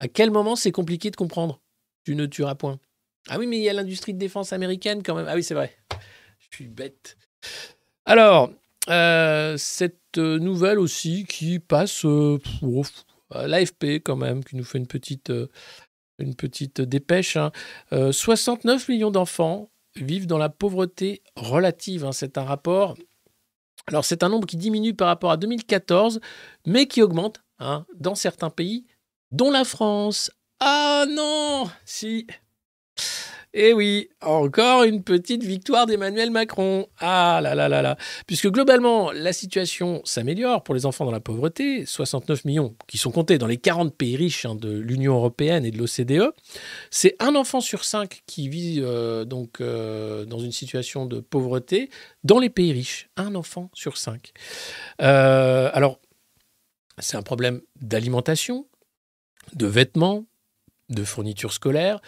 À 0.00 0.08
quel 0.08 0.30
moment 0.30 0.56
c'est 0.56 0.72
compliqué 0.72 1.10
de 1.10 1.16
comprendre? 1.16 1.60
Tu 2.04 2.14
ne 2.14 2.26
tueras 2.26 2.54
point. 2.54 2.80
Ah 3.28 3.38
oui, 3.38 3.46
mais 3.46 3.58
il 3.58 3.62
y 3.62 3.68
a 3.68 3.72
l'industrie 3.72 4.14
de 4.14 4.18
défense 4.18 4.52
américaine 4.52 5.02
quand 5.02 5.14
même. 5.14 5.26
Ah 5.28 5.34
oui, 5.34 5.42
c'est 5.42 5.54
vrai. 5.54 5.76
Je 6.38 6.56
suis 6.56 6.66
bête. 6.66 7.16
Alors, 8.04 8.50
euh, 8.88 9.56
cette 9.58 10.18
euh, 10.18 10.38
nouvelle 10.38 10.78
aussi 10.78 11.24
qui 11.24 11.58
passe 11.58 12.04
euh, 12.04 12.38
l'AFP 13.30 14.00
quand 14.04 14.16
même, 14.16 14.44
qui 14.44 14.56
nous 14.56 14.64
fait 14.64 14.78
une 14.78 14.86
petite, 14.86 15.30
euh, 15.30 15.48
dépêche. 16.86 17.36
hein. 17.36 17.52
Euh, 17.92 18.12
69 18.12 18.88
millions 18.88 19.10
d'enfants 19.10 19.70
vivent 19.96 20.26
dans 20.26 20.38
la 20.38 20.48
pauvreté 20.48 21.22
relative. 21.36 22.04
hein. 22.04 22.12
C'est 22.12 22.38
un 22.38 22.44
rapport. 22.44 22.96
Alors, 23.86 24.04
c'est 24.04 24.22
un 24.22 24.28
nombre 24.28 24.46
qui 24.46 24.56
diminue 24.56 24.94
par 24.94 25.08
rapport 25.08 25.30
à 25.30 25.36
2014, 25.36 26.20
mais 26.66 26.86
qui 26.86 27.02
augmente 27.02 27.40
hein, 27.58 27.86
dans 27.94 28.14
certains 28.14 28.50
pays, 28.50 28.86
dont 29.30 29.50
la 29.50 29.64
France. 29.64 30.30
Ah 30.60 31.04
non 31.08 31.70
Si 31.84 32.26
Eh 33.60 33.72
oui, 33.72 34.08
encore 34.22 34.84
une 34.84 35.02
petite 35.02 35.42
victoire 35.42 35.86
d'Emmanuel 35.86 36.30
Macron. 36.30 36.86
Ah 37.00 37.40
là 37.42 37.56
là 37.56 37.68
là 37.68 37.82
là. 37.82 37.96
Puisque 38.28 38.48
globalement, 38.48 39.10
la 39.10 39.32
situation 39.32 40.00
s'améliore 40.04 40.62
pour 40.62 40.76
les 40.76 40.86
enfants 40.86 41.04
dans 41.04 41.10
la 41.10 41.18
pauvreté. 41.18 41.84
69 41.84 42.44
millions 42.44 42.76
qui 42.86 42.98
sont 42.98 43.10
comptés 43.10 43.36
dans 43.36 43.48
les 43.48 43.56
40 43.56 43.92
pays 43.96 44.14
riches 44.14 44.44
hein, 44.44 44.54
de 44.54 44.70
l'Union 44.70 45.16
européenne 45.16 45.64
et 45.64 45.72
de 45.72 45.78
l'OCDE. 45.78 46.32
C'est 46.92 47.16
un 47.18 47.34
enfant 47.34 47.60
sur 47.60 47.82
cinq 47.82 48.22
qui 48.26 48.48
vit 48.48 48.78
euh, 48.78 49.24
donc 49.24 49.60
euh, 49.60 50.24
dans 50.24 50.38
une 50.38 50.52
situation 50.52 51.04
de 51.06 51.18
pauvreté 51.18 51.90
dans 52.22 52.38
les 52.38 52.50
pays 52.50 52.72
riches. 52.72 53.10
Un 53.16 53.34
enfant 53.34 53.70
sur 53.74 53.96
cinq. 53.96 54.34
Euh, 55.02 55.68
alors, 55.74 55.98
c'est 56.98 57.16
un 57.16 57.22
problème 57.22 57.60
d'alimentation, 57.80 58.68
de 59.54 59.66
vêtements, 59.66 60.26
de 60.90 61.02
fournitures 61.02 61.52
scolaires, 61.52 62.00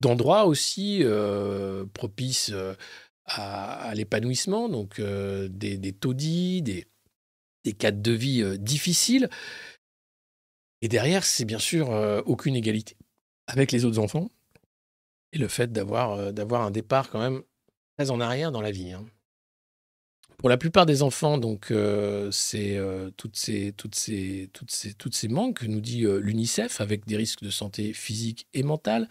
d'endroits 0.00 0.46
aussi 0.46 1.00
euh, 1.02 1.86
propices 1.86 2.50
euh, 2.52 2.74
à, 3.24 3.92
l'épanouissement, 3.94 4.68
donc 4.68 4.98
euh, 4.98 5.48
des, 5.48 5.92
taudis, 5.92 6.62
des, 6.62 6.86
cadres 7.72 8.02
de 8.02 8.12
vie 8.12 8.58
difficiles. 8.58 9.28
Et 10.82 10.88
derrière, 10.88 11.24
c'est 11.24 11.44
bien 11.44 11.58
sûr 11.58 11.88
aucune 12.26 12.54
égalité 12.54 12.96
avec 13.48 13.72
les 13.72 13.84
autres 13.84 13.98
enfants 13.98 14.30
et 15.32 15.38
le 15.38 15.48
fait 15.48 15.72
d'avoir 15.72 16.32
d'avoir 16.32 16.62
un 16.62 16.70
départ 16.70 17.10
quand 17.10 17.18
même 17.18 17.42
très 17.96 18.10
en 18.10 18.20
arrière 18.20 18.52
dans 18.52 18.60
la 18.60 18.70
vie. 18.70 18.92
hein. 18.92 19.04
Pour 20.46 20.50
la 20.50 20.58
plupart 20.58 20.86
des 20.86 21.02
enfants, 21.02 21.38
donc, 21.38 21.72
euh, 21.72 22.30
c'est 22.30 22.76
euh, 22.76 23.10
toutes 23.16 23.34
ces, 23.34 23.72
toutes 23.76 23.96
ces, 23.96 24.48
toutes 24.52 24.70
ces, 24.70 24.94
toutes 24.94 25.16
ces 25.16 25.26
manques, 25.26 25.64
nous 25.64 25.80
dit 25.80 26.04
euh, 26.04 26.20
l'UNICEF, 26.20 26.80
avec 26.80 27.04
des 27.04 27.16
risques 27.16 27.42
de 27.42 27.50
santé 27.50 27.92
physique 27.92 28.46
et 28.54 28.62
mentale. 28.62 29.08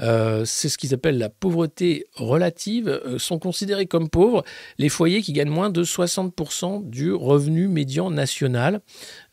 Euh, 0.00 0.46
c'est 0.46 0.70
ce 0.70 0.78
qu'ils 0.78 0.94
appellent 0.94 1.18
la 1.18 1.28
pauvreté 1.28 2.06
relative. 2.14 3.18
sont 3.18 3.38
considérés 3.38 3.84
comme 3.84 4.08
pauvres 4.08 4.44
les 4.78 4.88
foyers 4.88 5.20
qui 5.20 5.34
gagnent 5.34 5.50
moins 5.50 5.68
de 5.68 5.84
60% 5.84 6.88
du 6.88 7.12
revenu 7.12 7.68
médian 7.68 8.10
national. 8.10 8.80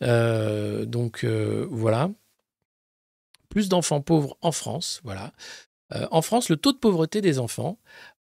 Donc, 0.02 1.24
voilà. 1.24 2.10
plus 3.48 3.70
d'enfants 3.70 4.02
pauvres 4.02 4.36
en 4.42 4.52
France. 4.52 5.00
Voilà. 5.04 5.32
En 6.10 6.20
France, 6.20 6.50
le 6.50 6.56
taux 6.56 6.72
de 6.72 6.78
pauvreté 6.78 7.22
des 7.22 7.38
enfants 7.38 7.78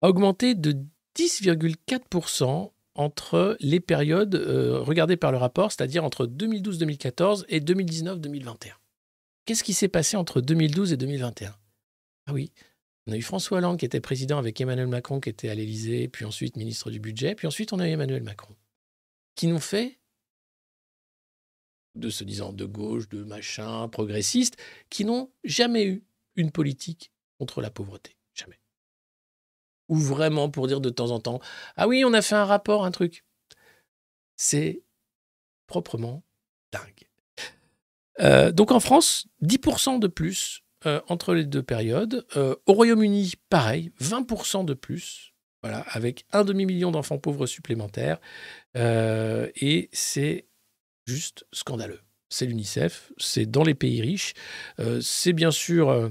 a 0.01 0.09
augmenté 0.09 0.55
de 0.55 0.79
10,4% 1.15 2.72
entre 2.95 3.57
les 3.61 3.81
périodes 3.81 4.35
euh, 4.35 4.81
regardées 4.81 5.17
par 5.17 5.33
le 5.33 5.39
rapport, 5.39 5.73
c'est-à-dire 5.73 6.05
entre 6.05 6.27
2012-2014 6.27 7.45
et 7.49 7.61
2019-2021. 7.61 8.73
Qu'est-ce 9.45 9.65
qui 9.65 9.75
s'est 9.75 9.89
passé 9.89 10.17
entre 10.17 10.41
2012 10.41 10.93
et 10.93 10.97
2021 10.97 11.55
Ah 12.27 12.33
oui, 12.33 12.53
on 13.07 13.13
a 13.13 13.17
eu 13.17 13.23
François 13.23 13.59
Hollande 13.59 13.79
qui 13.79 13.85
était 13.85 14.01
président 14.01 14.39
avec 14.39 14.61
Emmanuel 14.61 14.87
Macron 14.87 15.21
qui 15.21 15.31
était 15.31 15.49
à 15.49 15.55
l'Élysée, 15.55 16.09
puis 16.09 16.25
ensuite 16.25 16.57
ministre 16.57 16.91
du 16.91 17.01
Budget, 17.01 17.35
puis 17.35 17.47
ensuite 17.47 17.73
on 17.73 17.79
a 17.79 17.89
eu 17.89 17.93
Emmanuel 17.93 18.23
Macron, 18.23 18.55
qui 19.35 19.47
n'ont 19.49 19.59
fait, 19.59 19.99
de 21.95 22.09
se 22.09 22.25
disant 22.25 22.53
de 22.53 22.65
gauche, 22.65 23.09
de 23.09 23.25
machin, 23.25 23.89
progressiste, 23.89 24.57
qui 24.89 25.05
n'ont 25.05 25.31
jamais 25.45 25.85
eu 25.87 26.05
une 26.37 26.51
politique 26.51 27.11
contre 27.39 27.61
la 27.61 27.71
pauvreté. 27.71 28.17
Ou 29.93 29.97
vraiment 29.97 30.49
pour 30.49 30.69
dire 30.69 30.81
de 30.81 30.89
temps 30.89 31.11
en 31.11 31.21
temps, 31.21 31.39
ah 31.77 31.87
oui, 31.87 32.03
on 32.03 32.15
a 32.15 32.23
fait 32.23 32.35
un 32.35 32.47
rapport, 32.47 32.87
un 32.87 32.91
truc. 32.91 33.27
C'est 34.37 34.83
proprement 35.67 36.23
dingue. 36.73 37.11
Euh, 38.21 38.53
donc 38.53 38.73
en 38.73 38.81
France, 38.81 39.27
10% 39.43 39.99
de 39.99 40.07
plus 40.07 40.63
euh, 40.87 41.03
entre 41.09 41.35
les 41.35 41.45
deux 41.45 41.63
périodes. 41.63 42.27
Euh, 42.39 42.57
au 42.65 42.73
Royaume-Uni, 42.73 43.35
pareil, 43.51 43.93
20% 44.01 44.65
de 44.65 44.73
plus, 44.73 45.35
voilà, 45.63 45.81
avec 45.89 46.25
un 46.33 46.43
demi-million 46.43 46.91
d'enfants 46.91 47.19
pauvres 47.19 47.45
supplémentaires. 47.45 48.19
et 48.75 49.91
c'est 49.93 50.47
juste 51.05 51.45
scandaleux. 51.53 52.01
C'est 52.31 52.47
l'UNICEF, 52.47 53.13
c'est 53.19 53.45
dans 53.45 53.63
les 53.63 53.75
pays 53.75 54.01
riches. 54.01 54.33
c'est 55.03 55.35
bien 55.35 55.51
sûr 55.51 56.11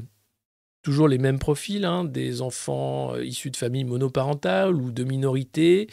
toujours 0.82 1.08
les 1.08 1.18
mêmes 1.18 1.40
profils, 1.40 1.86
hein, 1.86 2.04
des 2.04 2.42
enfants 2.42 3.16
euh, 3.16 3.24
issus 3.24 3.52
de 3.52 3.58
familles 3.58 3.84
monoparentales 3.84 4.76
ou 4.76 4.92
de 4.92 5.04
minorités. 5.04 5.88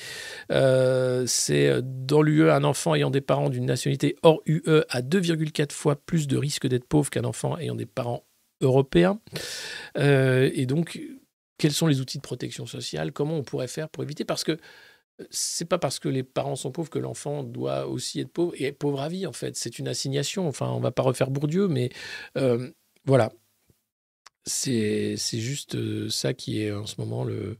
Euh, 0.50 1.24
c'est 1.26 1.68
euh, 1.68 1.80
dans 1.84 2.22
l'UE, 2.22 2.50
un 2.50 2.64
enfant 2.64 2.94
ayant 2.94 3.10
des 3.10 3.20
parents 3.20 3.50
d'une 3.50 3.66
nationalité 3.66 4.16
hors 4.22 4.40
UE 4.46 4.82
a 4.88 5.02
2,4 5.02 5.72
fois 5.72 5.96
plus 5.96 6.26
de 6.26 6.36
risque 6.36 6.66
d'être 6.66 6.86
pauvre 6.86 7.10
qu'un 7.10 7.24
enfant 7.24 7.58
ayant 7.58 7.74
des 7.74 7.86
parents 7.86 8.24
européens. 8.60 9.20
et 9.96 10.66
donc, 10.66 11.00
quels 11.58 11.72
sont 11.72 11.86
les 11.86 12.00
outils 12.00 12.18
de 12.18 12.22
protection 12.22 12.66
sociale? 12.66 13.12
Comment 13.12 13.36
on 13.36 13.42
pourrait 13.44 13.68
faire 13.68 13.88
pour 13.88 14.02
éviter? 14.02 14.24
Parce 14.24 14.42
que 14.42 14.58
c'est 15.30 15.64
pas 15.64 15.78
parce 15.78 15.98
que 15.98 16.08
les 16.08 16.22
parents 16.22 16.56
sont 16.56 16.72
pauvres 16.72 16.90
que 16.90 16.98
l'enfant 16.98 17.44
doit 17.44 17.86
aussi 17.86 18.20
être 18.20 18.32
pauvre 18.32 18.52
et 18.56 18.72
pauvre 18.72 19.00
à 19.00 19.08
vie 19.08 19.26
en 19.26 19.32
fait. 19.32 19.56
C'est 19.56 19.78
une 19.78 19.88
assignation. 19.88 20.48
Enfin, 20.48 20.70
on 20.70 20.80
va 20.80 20.90
pas 20.90 21.02
refaire 21.02 21.30
Bourdieu, 21.30 21.68
mais 21.68 21.90
voilà. 23.04 23.30
C'est 24.48 25.16
juste 25.16 25.74
euh, 25.74 26.08
ça 26.08 26.32
qui 26.32 26.62
est 26.62 26.72
en 26.72 26.86
ce 26.86 27.00
moment 27.00 27.24
le. 27.24 27.58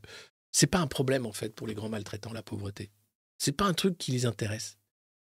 C'est 0.53 0.67
pas 0.67 0.79
un 0.79 0.87
problème 0.87 1.27
en 1.27 1.33
fait 1.33 1.55
pour 1.55 1.67
les 1.67 1.75
grands 1.75 1.91
maltraitants 1.91 2.33
la 2.33 2.43
pauvreté. 2.43 2.91
C'est 3.37 3.53
pas 3.53 3.67
un 3.67 3.75
truc 3.75 3.99
qui 3.99 4.11
les 4.11 4.27
intéresse. 4.27 4.79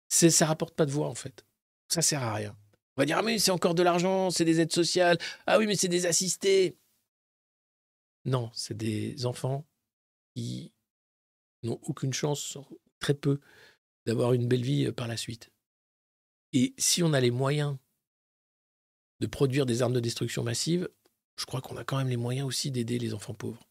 Ça 0.09 0.45
rapporte 0.45 0.75
pas 0.75 0.85
de 0.85 0.91
voix 0.91 1.07
en 1.07 1.15
fait. 1.15 1.45
Ça 1.89 2.01
sert 2.01 2.23
à 2.23 2.33
rien. 2.33 2.57
On 2.95 3.01
va 3.01 3.05
dire 3.05 3.17
ah 3.17 3.21
mais 3.21 3.37
c'est 3.37 3.51
encore 3.51 3.75
de 3.75 3.83
l'argent, 3.83 4.31
c'est 4.31 4.45
des 4.45 4.61
aides 4.61 4.71
sociales. 4.71 5.17
Ah 5.45 5.59
oui 5.59 5.67
mais 5.67 5.75
c'est 5.75 5.89
des 5.89 6.05
assistés. 6.05 6.77
Non, 8.25 8.49
c'est 8.53 8.77
des 8.77 9.25
enfants 9.25 9.65
qui 10.35 10.71
n'ont 11.63 11.79
aucune 11.83 12.13
chance, 12.13 12.57
très 12.99 13.13
peu, 13.13 13.39
d'avoir 14.05 14.33
une 14.33 14.47
belle 14.47 14.63
vie 14.63 14.85
euh, 14.85 14.91
par 14.91 15.07
la 15.07 15.17
suite. 15.17 15.51
Et 16.53 16.73
si 16.77 17.03
on 17.03 17.13
a 17.13 17.19
les 17.19 17.31
moyens 17.31 17.77
de 19.19 19.27
produire 19.27 19.65
des 19.65 19.81
armes 19.81 19.93
de 19.93 19.99
destruction 19.99 20.43
massive, 20.43 20.89
je 21.41 21.47
crois 21.47 21.59
qu'on 21.59 21.75
a 21.77 21.83
quand 21.83 21.97
même 21.97 22.07
les 22.07 22.17
moyens 22.17 22.47
aussi 22.47 22.69
d'aider 22.69 22.99
les 22.99 23.15
enfants 23.15 23.33
pauvres. 23.33 23.67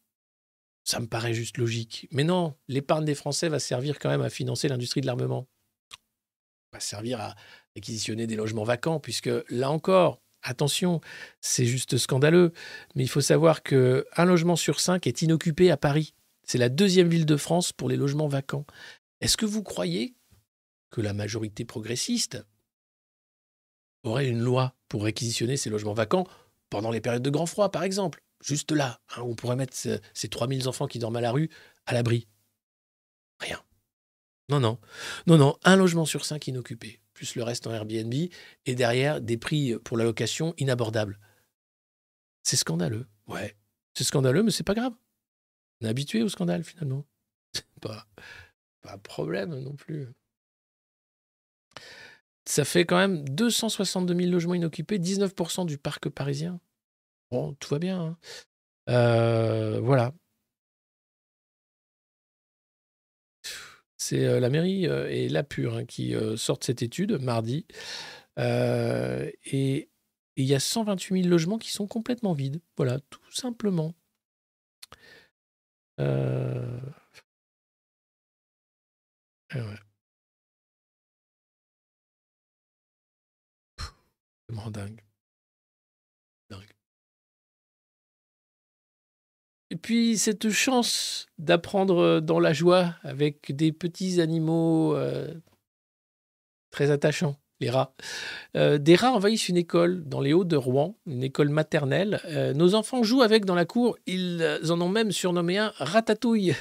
Ça 0.83 0.99
me 0.99 1.07
paraît 1.07 1.35
juste 1.35 1.57
logique. 1.57 2.09
Mais 2.11 2.25
non, 2.25 2.57
l'épargne 2.67 3.05
des 3.05 3.15
Français 3.15 3.49
va 3.49 3.61
servir 3.61 4.01
quand 4.01 4.09
même 4.09 4.23
à 4.23 4.29
financer 4.29 4.67
l'industrie 4.67 5.01
de 5.01 5.07
l'armement. 5.07 5.47
Va 6.73 6.81
servir 6.81 7.21
à 7.21 7.37
acquisitionner 7.77 8.27
des 8.27 8.35
logements 8.35 8.65
vacants, 8.65 8.99
puisque 8.99 9.31
là 9.51 9.71
encore, 9.71 10.21
attention, 10.43 11.01
c'est 11.41 11.65
juste 11.65 11.97
scandaleux, 11.97 12.53
mais 12.97 13.05
il 13.05 13.09
faut 13.09 13.21
savoir 13.21 13.63
qu'un 13.63 14.25
logement 14.25 14.57
sur 14.57 14.81
cinq 14.81 15.07
est 15.07 15.23
inoccupé 15.23 15.71
à 15.71 15.77
Paris. 15.77 16.15
C'est 16.43 16.59
la 16.59 16.71
deuxième 16.71 17.09
ville 17.09 17.27
de 17.27 17.37
France 17.37 17.73
pour 17.73 17.89
les 17.89 17.97
logements 17.97 18.27
vacants. 18.27 18.67
Est-ce 19.21 19.37
que 19.37 19.47
vous 19.47 19.63
croyez 19.63 20.17
que 20.91 21.01
la 21.01 21.13
majorité 21.13 21.65
progressiste 21.65 22.45
aurait 24.03 24.27
une 24.29 24.41
loi 24.41 24.75
pour 24.89 25.05
réquisitionner 25.05 25.57
ces 25.57 25.71
logements 25.71 25.93
vacants 25.93 26.27
pendant 26.71 26.91
les 26.91 27.01
périodes 27.01 27.23
de 27.23 27.31
grand 27.31 27.47
froid, 27.47 27.71
par 27.71 27.83
exemple. 27.83 28.23
Juste 28.43 28.73
là, 28.73 29.01
hein, 29.15 29.23
on 29.23 29.35
pourrait 29.35 29.57
mettre 29.57 29.77
ces 29.77 30.29
3000 30.29 30.67
enfants 30.69 30.87
qui 30.87 30.99
dorment 30.99 31.17
à 31.17 31.21
la 31.21 31.33
rue 31.33 31.51
à 31.85 31.93
l'abri. 31.93 32.27
Rien. 33.39 33.61
Non, 34.49 34.61
non. 34.61 34.79
Non, 35.27 35.37
non. 35.37 35.57
Un 35.65 35.77
logement 35.77 36.07
sur 36.07 36.25
cinq 36.25 36.49
inoccupé, 36.49 37.01
plus 37.13 37.35
le 37.35 37.43
reste 37.43 37.67
en 37.67 37.73
Airbnb, 37.73 38.15
et 38.15 38.75
derrière, 38.75 39.21
des 39.21 39.37
prix 39.37 39.77
pour 39.85 39.99
la 39.99 40.05
location 40.05 40.55
inabordables. 40.57 41.19
C'est 42.43 42.57
scandaleux. 42.57 43.07
Ouais. 43.27 43.57
C'est 43.95 44.05
scandaleux, 44.05 44.43
mais 44.43 44.51
c'est 44.51 44.65
pas 44.65 44.75
grave. 44.75 44.95
On 45.81 45.87
est 45.87 45.91
habitué 45.91 46.23
au 46.23 46.29
scandale, 46.29 46.65
finalement. 46.65 47.05
Pas, 47.81 48.07
pas 48.83 48.99
problème 48.99 49.59
non 49.59 49.75
plus. 49.75 50.07
Ça 52.47 52.65
fait 52.65 52.85
quand 52.85 52.97
même 52.97 53.29
262 53.29 54.15
000 54.15 54.31
logements 54.31 54.55
inoccupés, 54.55 54.99
19% 54.99 55.67
du 55.67 55.79
parc 55.79 56.09
parisien. 56.09 56.61
Bon, 57.31 57.55
tout 57.55 57.71
va 57.75 57.79
bien. 57.79 58.01
Hein. 58.01 58.19
Euh, 58.89 59.81
voilà. 59.81 60.13
C'est 63.97 64.25
euh, 64.25 64.41
la 64.41 64.49
mairie 64.51 64.87
euh, 64.89 65.09
et 65.11 65.29
la 65.29 65.43
Pure 65.45 65.77
hein, 65.77 65.85
qui 65.85 66.15
sortent 66.37 66.65
cette 66.65 66.83
étude 66.83 67.13
mardi. 67.21 67.67
et 68.39 69.91
il 70.37 70.45
y 70.47 70.55
a 70.55 70.61
128 70.61 71.23
000 71.23 71.29
logements 71.31 71.59
qui 71.59 71.71
sont 71.71 71.87
complètement 71.87 72.33
vides. 72.33 72.61
Voilà, 72.77 73.01
tout 73.11 73.33
simplement. 73.33 73.95
Dingue. 84.71 85.01
Et 89.71 89.77
puis 89.77 90.19
cette 90.19 90.51
chance 90.51 91.27
d'apprendre 91.39 92.21
dans 92.21 92.41
la 92.41 92.53
joie 92.53 92.97
avec 93.03 93.55
des 93.55 93.71
petits 93.73 94.21
animaux 94.21 94.97
euh, 94.97 95.33
très 96.73 96.91
attachants, 96.91 97.37
les 97.61 97.71
rats. 97.71 97.95
Euh, 98.57 98.79
des 98.79 98.97
rats 98.97 99.13
envahissent 99.13 99.49
une 99.49 99.57
école 99.57 100.03
dans 100.05 100.21
les 100.21 100.33
Hauts 100.33 100.45
de 100.45 100.57
Rouen, 100.57 100.99
une 101.07 101.23
école 101.23 101.51
maternelle. 101.51 102.21
Euh, 102.25 102.53
nos 102.53 102.75
enfants 102.75 103.05
jouent 103.05 103.23
avec 103.23 103.45
dans 103.45 103.55
la 103.55 103.65
cour, 103.65 103.97
ils 104.07 104.45
en 104.71 104.81
ont 104.81 104.89
même 104.89 105.13
surnommé 105.13 105.59
un 105.59 105.73
ratatouille. 105.77 106.57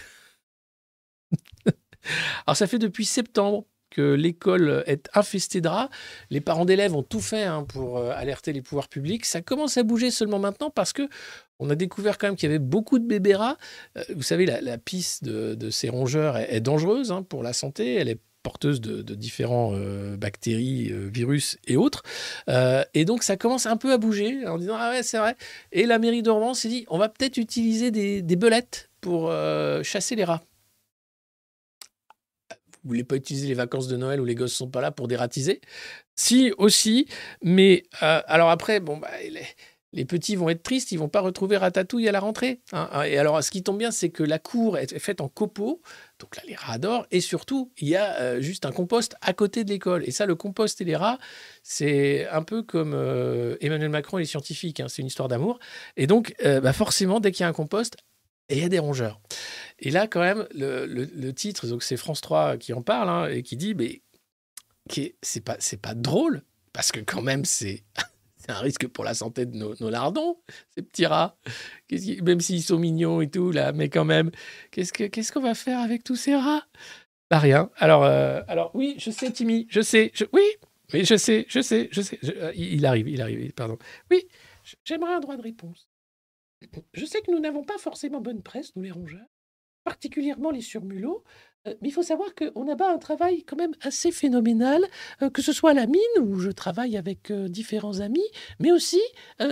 Alors 2.45 2.55
ça 2.55 2.67
fait 2.67 2.79
depuis 2.79 3.05
septembre 3.05 3.65
que 3.89 4.13
l'école 4.13 4.83
est 4.87 5.09
infestée 5.13 5.61
de 5.61 5.67
rats. 5.67 5.89
Les 6.29 6.41
parents 6.41 6.65
d'élèves 6.65 6.95
ont 6.95 7.03
tout 7.03 7.19
fait 7.19 7.43
hein, 7.43 7.65
pour 7.67 7.97
euh, 7.97 8.11
alerter 8.15 8.53
les 8.53 8.61
pouvoirs 8.61 8.87
publics. 8.87 9.25
Ça 9.25 9.41
commence 9.41 9.77
à 9.77 9.83
bouger 9.83 10.11
seulement 10.11 10.39
maintenant 10.39 10.69
parce 10.69 10.93
que 10.93 11.09
on 11.59 11.69
a 11.69 11.75
découvert 11.75 12.17
quand 12.17 12.27
même 12.27 12.35
qu'il 12.35 12.47
y 12.47 12.51
avait 12.51 12.59
beaucoup 12.59 12.99
de 12.99 13.05
bébés 13.05 13.35
rats. 13.35 13.57
Euh, 13.97 14.03
vous 14.15 14.23
savez, 14.23 14.45
la, 14.45 14.77
pisse 14.77 15.23
de, 15.23 15.69
ces 15.69 15.89
rongeurs 15.89 16.37
est, 16.37 16.61
dangereuse 16.61 17.11
hein, 17.11 17.23
pour 17.23 17.43
la 17.43 17.53
santé. 17.53 17.95
Elle 17.95 18.09
est 18.09 18.19
porteuse 18.41 18.79
de, 18.79 19.01
différents 19.15 19.73
euh, 19.73 20.15
bactéries, 20.15 20.91
virus 21.11 21.57
et 21.67 21.75
autres. 21.75 22.03
et 22.93 23.03
donc 23.03 23.23
ça 23.23 23.35
commence 23.35 23.65
un 23.65 23.75
peu 23.75 23.91
à 23.91 23.97
bouger 23.97 24.47
en 24.47 24.57
disant 24.57 24.75
ah 24.77 24.91
ouais 24.91 25.03
c'est 25.03 25.17
vrai. 25.17 25.35
Et 25.73 25.85
la 25.85 25.99
mairie 25.99 26.23
de 26.23 26.29
Rouen 26.29 26.53
s'est 26.53 26.69
dit 26.69 26.85
on 26.87 26.97
va 26.97 27.09
peut-être 27.09 27.37
utiliser 27.37 27.91
des 27.91 28.35
belettes 28.37 28.89
pour 29.01 29.31
chasser 29.83 30.15
les 30.15 30.23
rats 30.23 30.41
vous 32.83 32.89
voulez 32.89 33.03
pas 33.03 33.15
utiliser 33.15 33.47
les 33.47 33.53
vacances 33.53 33.87
de 33.87 33.97
Noël 33.97 34.21
où 34.21 34.25
les 34.25 34.35
gosses 34.35 34.53
sont 34.53 34.69
pas 34.69 34.81
là 34.81 34.91
pour 34.91 35.07
dératiser 35.07 35.61
Si, 36.15 36.53
aussi. 36.57 37.07
Mais 37.43 37.83
euh, 38.03 38.21
alors 38.27 38.49
après, 38.49 38.79
bon, 38.79 38.97
bah, 38.97 39.09
les, 39.91 40.05
petits 40.05 40.35
vont 40.37 40.49
être 40.49 40.63
tristes, 40.63 40.91
ils 40.93 40.97
vont 40.97 41.09
pas 41.09 41.19
retrouver 41.19 41.57
Ratatouille 41.57 42.07
à 42.07 42.13
la 42.13 42.21
rentrée. 42.21 42.61
Hein. 42.71 43.03
Et 43.03 43.17
alors, 43.17 43.43
ce 43.43 43.51
qui 43.51 43.63
tombe 43.63 43.77
bien, 43.77 43.91
c'est 43.91 44.09
que 44.09 44.23
la 44.23 44.39
cour 44.39 44.77
est 44.77 44.97
faite 44.97 45.19
en 45.19 45.27
copeaux. 45.27 45.81
Donc 46.19 46.37
là, 46.37 46.43
les 46.47 46.55
rats 46.55 46.73
adorent. 46.73 47.05
Et 47.11 47.19
surtout, 47.19 47.71
il 47.77 47.89
y 47.89 47.97
a 47.97 48.15
euh, 48.21 48.41
juste 48.41 48.65
un 48.65 48.71
compost 48.71 49.15
à 49.21 49.33
côté 49.33 49.65
de 49.65 49.69
l'école. 49.69 50.07
Et 50.07 50.11
ça, 50.11 50.25
le 50.25 50.35
compost 50.35 50.79
et 50.79 50.85
les 50.85 50.95
rats, 50.95 51.17
c'est 51.63 52.27
un 52.29 52.43
peu 52.43 52.63
comme 52.63 52.93
euh, 52.93 53.57
Emmanuel 53.59 53.89
Macron 53.89 54.19
et 54.19 54.21
les 54.21 54.27
scientifiques. 54.27 54.79
Hein. 54.79 54.87
c'est 54.87 55.01
une 55.01 55.07
histoire 55.07 55.27
d'amour. 55.27 55.59
Et 55.97 56.07
donc, 56.07 56.33
bah 56.43 56.73
forcément, 56.73 57.19
dès 57.19 57.31
qu'il 57.31 57.43
y 57.43 57.45
a 57.45 57.49
un 57.49 57.53
compost, 57.53 57.97
et 58.49 58.57
il 58.57 58.61
y 58.61 58.65
a 58.65 58.69
des 58.69 58.79
rongeurs. 58.79 59.21
Et 59.79 59.91
là, 59.91 60.07
quand 60.07 60.19
même, 60.19 60.47
le, 60.53 61.31
titre, 61.31 61.65
c'est 61.79 61.97
France 61.97 62.21
3 62.21 62.57
qui 62.57 62.73
en 62.73 62.81
parle 62.81 63.09
hein, 63.09 63.27
et 63.27 63.43
qui 63.43 63.55
dit, 63.55 63.75
mais 63.75 64.01
c'est 65.21 65.41
pas, 65.41 65.55
c'est 65.59 65.81
pas 65.81 65.93
drôle 65.93 66.43
parce 66.73 66.91
que 66.91 66.99
quand 66.99 67.21
même, 67.21 67.45
c'est 67.45 67.83
un 68.47 68.59
risque 68.59 68.87
pour 68.87 69.03
la 69.03 69.13
santé 69.13 69.45
de 69.45 69.55
nos, 69.55 69.75
nos 69.79 69.89
lardons, 69.89 70.37
ces 70.75 70.81
petits 70.81 71.05
rats. 71.05 71.37
Même 72.23 72.41
s'ils 72.41 72.63
sont 72.63 72.79
mignons 72.79 73.21
et 73.21 73.29
tout, 73.29 73.51
là, 73.51 73.71
mais 73.71 73.89
quand 73.89 74.05
même, 74.05 74.31
qu'est-ce 74.71 74.93
que- 74.93 75.05
qu'est-ce 75.05 75.31
qu'on 75.31 75.41
va 75.41 75.53
faire 75.53 75.79
avec 75.79 76.03
tous 76.03 76.15
ces 76.15 76.35
rats? 76.35 76.65
Bah 77.29 77.37
rien. 77.37 77.69
Alors, 77.77 78.03
euh, 78.03 78.41
alors 78.47 78.71
oui, 78.73 78.95
je 78.97 79.11
sais, 79.11 79.31
Timmy, 79.31 79.67
je 79.69 79.81
sais, 79.81 80.11
oui, 80.33 80.41
oui, 80.93 81.05
je 81.05 81.15
sais, 81.15 81.45
je 81.47 81.61
sais, 81.61 81.89
je 81.91 82.01
sais. 82.01 82.19
Euh, 82.23 82.51
il 82.55 82.85
arrive, 82.87 83.07
il 83.07 83.21
arrive, 83.21 83.51
pardon. 83.53 83.77
Oui, 84.09 84.27
j'aimerais 84.83 85.13
un 85.13 85.19
droit 85.19 85.37
de 85.37 85.43
réponse. 85.43 85.88
Je 86.93 87.05
sais 87.05 87.21
que 87.21 87.31
nous 87.31 87.39
n'avons 87.39 87.63
pas 87.63 87.77
forcément 87.77 88.21
bonne 88.21 88.41
presse, 88.41 88.75
nous 88.75 88.83
les 88.83 88.91
rongeurs, 88.91 89.27
particulièrement 89.83 90.51
les 90.51 90.61
surmulots, 90.61 91.23
euh, 91.67 91.73
mais 91.81 91.89
il 91.89 91.91
faut 91.91 92.03
savoir 92.03 92.29
qu'on 92.35 92.67
abat 92.67 92.89
un 92.89 92.97
travail 92.97 93.43
quand 93.43 93.57
même 93.57 93.73
assez 93.81 94.11
phénoménal, 94.11 94.81
euh, 95.21 95.29
que 95.29 95.41
ce 95.41 95.51
soit 95.51 95.71
à 95.71 95.73
la 95.73 95.87
mine, 95.87 95.99
où 96.21 96.39
je 96.39 96.51
travaille 96.51 96.95
avec 96.95 97.31
euh, 97.31 97.47
différents 97.49 97.99
amis, 97.99 98.27
mais 98.59 98.71
aussi 98.71 99.01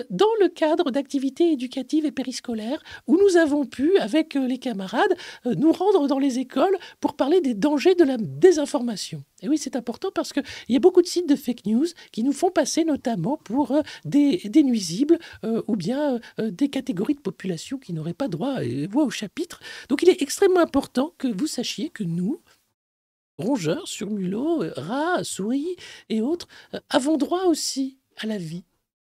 dans 0.10 0.28
le 0.42 0.50
cadre 0.50 0.92
d'activités 0.92 1.52
éducatives 1.52 2.06
et 2.06 2.12
périscolaires, 2.12 2.82
où 3.08 3.18
nous 3.18 3.38
avons 3.38 3.66
pu, 3.66 3.98
avec 3.98 4.34
les 4.36 4.58
camarades, 4.58 5.16
nous 5.46 5.72
rendre 5.72 6.08
dans 6.08 6.20
les 6.20 6.40
écoles 6.40 6.78
pour 7.00 7.16
parler 7.16 7.42
des 7.42 7.54
dangers 7.54 7.96
de 7.96 8.04
la 8.04 8.18
désinformation. 8.18 9.24
Et 9.44 9.50
oui, 9.50 9.58
c'est 9.58 9.76
important 9.76 10.10
parce 10.14 10.34
qu'il 10.34 10.44
y 10.70 10.76
a 10.76 10.80
beaucoup 10.80 11.02
de 11.02 11.08
sites 11.08 11.30
de 11.30 11.36
fake 11.36 11.66
news 11.66 11.86
qui 12.12 12.24
nous 12.24 12.34
font 12.34 12.50
passer 12.50 12.84
notamment 12.84 13.38
pour 13.38 13.72
euh, 13.72 13.82
des, 14.04 14.40
nuisibles 14.64 15.20
euh, 15.44 15.62
ou 15.68 15.76
bien 15.76 16.20
euh, 16.40 16.50
des 16.50 16.70
catégories 16.70 17.14
de 17.14 17.20
population 17.20 17.78
qui 17.78 17.94
n'auraient 17.94 18.16
pas 18.16 18.28
droit 18.28 18.64
et 18.64 18.88
voix 18.88 19.04
au 19.04 19.12
chapitre. 19.12 19.60
Donc 19.90 20.02
il 20.02 20.10
est 20.10 20.22
extrêmement 20.24 20.60
important 20.60 21.14
que 21.20 21.28
vous 21.28 21.46
sachiez 21.46 21.90
que 21.90 22.04
nous, 22.04 22.42
rongeurs, 23.38 23.88
surmulots, 23.88 24.64
rats, 24.76 25.24
souris 25.24 25.76
et 26.10 26.22
autres, 26.22 26.48
avons 26.90 27.18
droit 27.18 27.44
aussi 27.44 28.00
à 28.18 28.26
la 28.26 28.40
vie. 28.40 28.64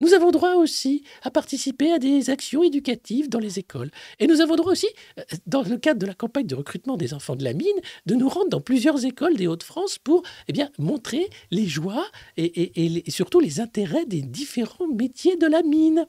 Nous 0.01 0.15
avons 0.15 0.31
droit 0.31 0.55
aussi 0.55 1.03
à 1.23 1.31
participer 1.31 1.93
à 1.93 1.99
des 1.99 2.31
actions 2.31 2.63
éducatives 2.63 3.29
dans 3.29 3.41
les 3.41 3.59
écoles. 3.59 3.91
Et 4.21 4.27
nous 4.27 4.41
avons 4.41 4.57
droit 4.57 4.73
aussi, 4.73 4.89
euh, 5.19 5.23
dans 5.47 5.63
le 5.63 5.77
cadre 5.77 6.01
de 6.01 6.07
la 6.07 6.15
campagne 6.15 6.47
de 6.47 6.55
recrutement 6.55 6.97
des 6.97 7.15
enfants 7.15 7.37
de 7.37 7.45
la 7.45 7.53
mine, 7.53 7.67
de 8.07 8.15
nous 8.15 8.29
rendre 8.29 8.49
dans 8.49 8.61
plusieurs 8.61 9.05
écoles 9.05 9.37
des 9.37 9.47
Hauts-de-France 9.47 9.99
pour 9.99 10.23
eh 10.49 10.53
montrer 10.79 11.29
les 11.51 11.67
joies 11.67 12.07
et, 12.37 13.05
et 13.07 13.11
surtout 13.11 13.41
les 13.41 13.61
intérêts 13.61 14.07
des 14.07 14.23
différents 14.23 14.89
métiers 14.89 15.37
de 15.37 15.47
la 15.47 15.63
mine. 15.63 16.07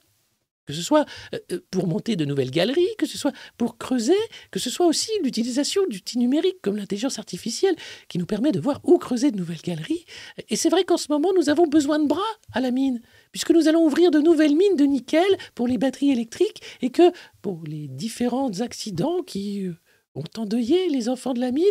Que 0.69 0.75
ce 0.75 0.83
soit 0.83 1.07
euh, 1.33 1.39
euh, 1.51 1.59
pour 1.71 1.87
monter 1.87 2.15
de 2.15 2.25
nouvelles 2.25 2.51
galeries, 2.51 2.95
que 2.99 3.07
ce 3.07 3.17
soit 3.17 3.31
pour 3.57 3.79
creuser, 3.79 4.13
que 4.51 4.59
ce 4.59 4.69
soit 4.69 4.85
aussi 4.85 5.09
l'utilisation 5.23 5.81
d'outils 5.89 6.19
numériques 6.19 6.61
comme 6.61 6.77
l'intelligence 6.77 7.17
artificielle 7.17 7.75
qui 8.07 8.19
nous 8.19 8.27
permet 8.27 8.51
de 8.51 8.59
voir 8.59 8.79
où 8.83 8.99
creuser 8.99 9.31
de 9.31 9.37
nouvelles 9.37 9.63
galeries. 9.63 10.05
Et 10.47 10.55
c'est 10.55 10.69
vrai 10.69 10.83
qu'en 10.83 10.97
ce 10.97 11.07
moment, 11.11 11.31
nous 11.35 11.49
avons 11.49 11.65
besoin 11.65 11.97
de 11.97 12.05
bras 12.05 12.21
à 12.53 12.61
la 12.61 12.69
mine, 12.69 13.01
puisque 13.31 13.49
nous 13.49 13.67
allons 13.67 13.83
ouvrir 13.83 14.11
de 14.11 14.19
nouvelles 14.19 14.55
mines 14.55 14.75
de 14.75 14.83
nickel 14.83 15.25
pour 15.55 15.67
les 15.67 15.79
batteries 15.79 16.11
électriques 16.11 16.61
et 16.83 16.91
que 16.91 17.11
pour 17.41 17.63
les 17.65 17.87
différents 17.87 18.61
accidents 18.61 19.23
qui 19.23 19.65
euh, 19.65 19.73
ont 20.13 20.23
endeuillé 20.37 20.87
les 20.89 21.09
enfants 21.09 21.33
de 21.33 21.39
la 21.39 21.49
mine, 21.49 21.65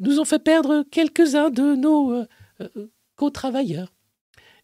nous 0.00 0.18
ont 0.18 0.24
fait 0.24 0.40
perdre 0.40 0.84
quelques-uns 0.90 1.50
de 1.50 1.76
nos 1.76 2.24
co-travailleurs. 3.14 3.92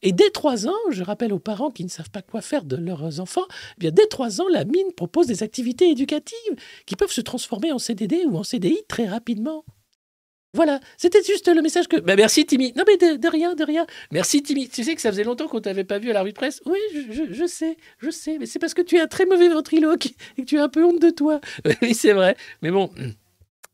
Et 0.02 0.12
dès 0.12 0.30
trois 0.30 0.66
ans, 0.68 0.76
je 0.90 1.02
rappelle 1.02 1.32
aux 1.32 1.38
parents 1.38 1.70
qui 1.70 1.84
ne 1.84 1.88
savent 1.88 2.10
pas 2.10 2.22
quoi 2.22 2.40
faire 2.40 2.64
de 2.64 2.76
leurs 2.76 3.20
enfants, 3.20 3.46
eh 3.76 3.80
bien 3.80 3.90
dès 3.90 4.06
trois 4.06 4.40
ans, 4.40 4.48
la 4.48 4.64
mine 4.64 4.92
propose 4.96 5.26
des 5.26 5.42
activités 5.42 5.88
éducatives 5.90 6.36
qui 6.86 6.96
peuvent 6.96 7.10
se 7.12 7.20
transformer 7.20 7.72
en 7.72 7.78
CDD 7.78 8.24
ou 8.26 8.36
en 8.36 8.42
CDI 8.42 8.78
très 8.88 9.06
rapidement. 9.06 9.64
Voilà, 10.56 10.78
c'était 10.98 11.22
juste 11.24 11.48
le 11.52 11.60
message 11.62 11.88
que. 11.88 11.96
Bah, 11.96 12.14
merci 12.14 12.46
Timmy. 12.46 12.72
Non 12.76 12.84
mais 12.86 12.96
de, 12.96 13.16
de 13.16 13.28
rien, 13.28 13.54
de 13.56 13.64
rien. 13.64 13.86
Merci 14.12 14.40
Timmy. 14.40 14.68
Tu 14.68 14.84
sais 14.84 14.94
que 14.94 15.00
ça 15.00 15.10
faisait 15.10 15.24
longtemps 15.24 15.48
qu'on 15.48 15.60
t'avait 15.60 15.82
pas 15.82 15.98
vu 15.98 16.10
à 16.10 16.12
la 16.12 16.20
revue 16.20 16.30
de 16.30 16.36
presse. 16.36 16.60
Oui, 16.64 16.78
je, 16.94 17.00
je- 17.12 17.32
je 17.32 17.44
sais, 17.46 17.76
je 17.98 18.10
sais. 18.10 18.38
Mais 18.38 18.46
c'est 18.46 18.60
parce 18.60 18.72
que 18.72 18.82
tu 18.82 18.96
es 18.96 19.00
un 19.00 19.08
très 19.08 19.26
mauvais 19.26 19.48
ventriloque 19.48 20.06
et 20.38 20.42
que 20.42 20.46
tu 20.46 20.58
as 20.60 20.62
un 20.62 20.68
peu 20.68 20.84
honte 20.84 21.00
de 21.02 21.10
toi. 21.10 21.40
oui, 21.82 21.92
c'est 21.94 22.12
vrai. 22.12 22.36
Mais 22.62 22.70
bon. 22.70 22.88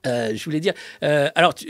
Euh, 0.06 0.34
je 0.34 0.44
voulais 0.44 0.60
dire, 0.60 0.74
euh, 1.02 1.28
alors 1.34 1.54
tu, 1.54 1.66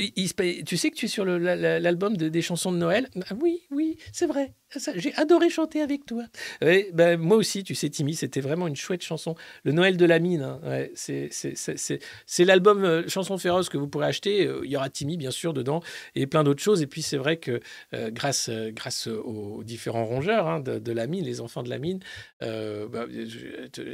sais 0.77 0.91
que 0.91 0.97
tu 0.97 1.07
es 1.07 1.09
sur 1.09 1.25
l'album 1.25 2.17
de- 2.17 2.29
des 2.29 2.43
chansons 2.43 2.73
de 2.73 2.79
Noël? 2.79 3.09
Ah 3.31 3.35
Oui, 3.41 3.63
oui, 3.71 3.97
c'est 4.13 4.27
vrai. 4.27 4.55
J'ai 4.97 5.15
adoré 5.15 5.51
chanter 5.51 5.81
avec 5.81 6.07
toi. 6.07 6.25
Ben, 6.61 7.19
moi 7.19 7.37
aussi, 7.37 7.65
tu 7.65 7.75
sais, 7.75 7.89
Timmy, 7.91 8.15
c'était 8.15 8.41
vraiment 8.41 8.67
une 8.67 8.77
chouette 8.77 9.03
chanson. 9.03 9.35
Le 9.65 9.73
Noël 9.73 9.97
de 9.97 10.05
la 10.05 10.19
mine, 10.19 10.43
hein, 10.43 10.87
c'est- 10.95 12.45
l'album 12.45 12.85
euh, 12.85 13.09
Chanson 13.09 13.39
féroce 13.39 13.69
que 13.69 13.79
vous 13.79 13.89
pourrez 13.89 14.07
acheter. 14.07 14.47
Euh, 14.47 14.61
Il 14.65 14.71
y 14.71 14.77
aura 14.77 14.91
Timmy, 14.91 15.17
bien 15.17 15.31
sûr, 15.31 15.53
dedans, 15.53 15.83
et 16.15 16.27
plein 16.27 16.45
d'autres 16.45 16.63
choses. 16.63 16.83
Et 16.83 16.87
puis, 16.87 17.03
c'est 17.03 17.17
vrai 17.17 17.39
que 17.39 17.61
euh, 17.95 18.11
grâce, 18.11 18.49
euh, 18.49 18.73
aux 19.25 19.63
différents 19.65 20.05
rongeurs 20.05 20.47
hein, 20.47 20.61
de, 20.61 20.93
la 20.93 21.07
mine, 21.07 21.25
les 21.25 21.41
enfants 21.41 21.63
de 21.63 21.71
la 21.71 21.79
mine, 21.79 22.01
bah, 22.41 23.07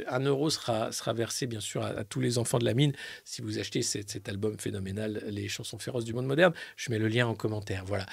un 0.07 0.19
euro 0.19 0.49
sera, 0.49 1.13
versé, 1.13 1.47
bien 1.47 1.59
sûr, 1.59 1.83
à, 1.83 2.03
tous 2.03 2.19
les 2.19 2.37
enfants 2.37 2.59
de 2.59 2.65
la 2.65 2.73
mine 2.73 2.93
si 3.23 3.41
vous 3.41 3.59
achetez 3.59 3.81
cet, 3.81 4.09
cet 4.09 4.29
album 4.29 4.57
phénoménal, 4.59 5.23
Les 5.27 5.47
chansons 5.47 5.77
féroces 5.79 6.05
du 6.05 6.13
monde 6.13 6.25
moderne. 6.27 6.53
Je 6.75 6.91
mets 6.91 6.99
le 6.99 7.07
lien 7.07 7.27
en 7.27 7.35
commentaire. 7.35 7.83
Voilà. 7.85 8.05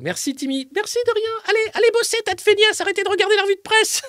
Merci, 0.00 0.34
Timmy. 0.34 0.68
Merci 0.74 0.98
de 1.06 1.12
rien. 1.12 1.30
Allez, 1.48 1.70
allez 1.74 1.83
bosser, 1.92 2.16
tas 2.24 2.34
de 2.34 2.40
feignasse. 2.40 2.80
Arrêtez 2.80 3.02
de 3.02 3.08
regarder 3.08 3.36
la 3.36 3.42
revue 3.42 3.56
de 3.56 3.60
presse. 3.60 4.02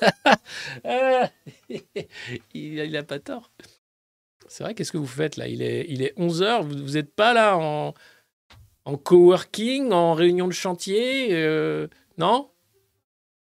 Euh, 0.85 1.25
il, 2.53 2.79
il 2.79 2.97
a 2.97 3.03
pas 3.03 3.19
tort. 3.19 3.51
C'est 4.47 4.63
vrai, 4.63 4.75
qu'est-ce 4.75 4.91
que 4.91 4.97
vous 4.97 5.07
faites 5.07 5.37
là? 5.37 5.47
Il 5.47 5.61
est, 5.61 5.85
il 5.89 6.01
est 6.03 6.15
11h, 6.17 6.61
vous 6.61 6.91
n'êtes 6.93 7.13
pas 7.15 7.33
là 7.33 7.57
en, 7.57 7.93
en 8.85 8.97
coworking, 8.97 9.91
en 9.91 10.13
réunion 10.13 10.47
de 10.47 10.53
chantier 10.53 11.29
euh, 11.33 11.87
Non? 12.17 12.51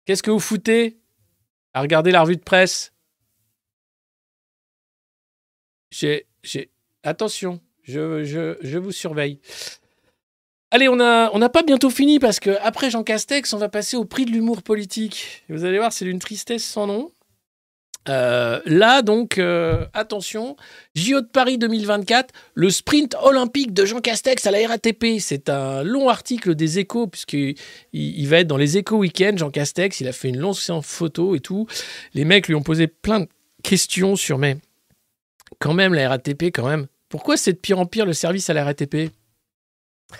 Qu'est-ce 0.05 0.23
que 0.23 0.31
vous 0.31 0.41
foutez 0.41 0.99
à 1.75 1.81
regarder 1.81 2.11
la 2.13 2.23
revue 2.23 2.37
de 2.37 2.43
presse? 2.43 2.93
J'ai. 5.91 6.27
j'ai- 6.43 6.71
Attention, 7.05 7.61
je, 7.83 8.23
je, 8.23 8.57
je 8.61 8.79
vous 8.79 8.93
surveille. 8.93 9.41
Allez, 10.75 10.89
on 10.89 10.97
n'a 10.97 11.31
on 11.35 11.49
pas 11.51 11.63
bientôt 11.63 11.91
fini 11.91 12.19
parce 12.19 12.41
que 12.41 12.57
après 12.63 12.91
Jean 12.91 13.03
Castex, 13.03 13.53
on 13.53 13.59
va 13.59 13.69
passer 13.69 13.95
au 13.95 14.07
prix 14.07 14.25
de 14.25 14.31
l'humour 14.31 14.63
politique. 14.63 15.45
Vous 15.51 15.67
allez 15.67 15.77
voir, 15.77 15.93
c'est 15.93 16.07
d'une 16.07 16.19
tristesse 16.19 16.65
sans 16.65 16.87
nom. 16.87 17.11
Euh, 18.09 18.59
là, 18.65 19.03
donc, 19.03 19.37
euh, 19.37 19.85
attention, 19.93 20.57
JO 20.95 21.21
de 21.21 21.27
Paris 21.27 21.59
2024, 21.59 22.33
le 22.55 22.71
sprint 22.71 23.15
olympique 23.23 23.75
de 23.75 23.85
Jean 23.85 24.01
Castex 24.01 24.47
à 24.47 24.51
la 24.51 24.67
RATP. 24.67 25.21
C'est 25.21 25.51
un 25.51 25.83
long 25.83 26.09
article 26.09 26.55
des 26.55 26.79
échos, 26.79 27.07
puisqu'il 27.07 27.55
il, 27.93 28.21
il 28.21 28.29
va 28.29 28.39
être 28.39 28.47
dans 28.47 28.57
les 28.57 28.79
échos 28.79 28.97
week-end. 28.97 29.33
Jean 29.37 29.51
Castex, 29.51 30.01
il 30.01 30.09
a 30.09 30.13
fait 30.13 30.31
une 30.31 30.39
longue 30.39 30.55
séance 30.55 30.87
photo 30.87 31.35
et 31.35 31.41
tout. 31.41 31.67
Les 32.15 32.25
mecs 32.25 32.49
lui 32.49 32.55
ont 32.55 32.63
posé 32.63 32.87
plein 32.87 33.21
de 33.21 33.29
questions 33.63 34.17
sur, 34.17 34.39
mais 34.39 34.57
quand 35.59 35.75
même, 35.75 35.93
la 35.93 36.09
RATP, 36.09 36.45
quand 36.45 36.67
même, 36.67 36.87
pourquoi 37.11 37.37
c'est 37.37 37.53
de 37.53 37.59
pire 37.59 37.79
en 37.79 37.85
pire 37.85 38.07
le 38.07 38.15
service 38.15 38.49
à 38.49 38.55
la 38.55 38.65
RATP 38.65 39.13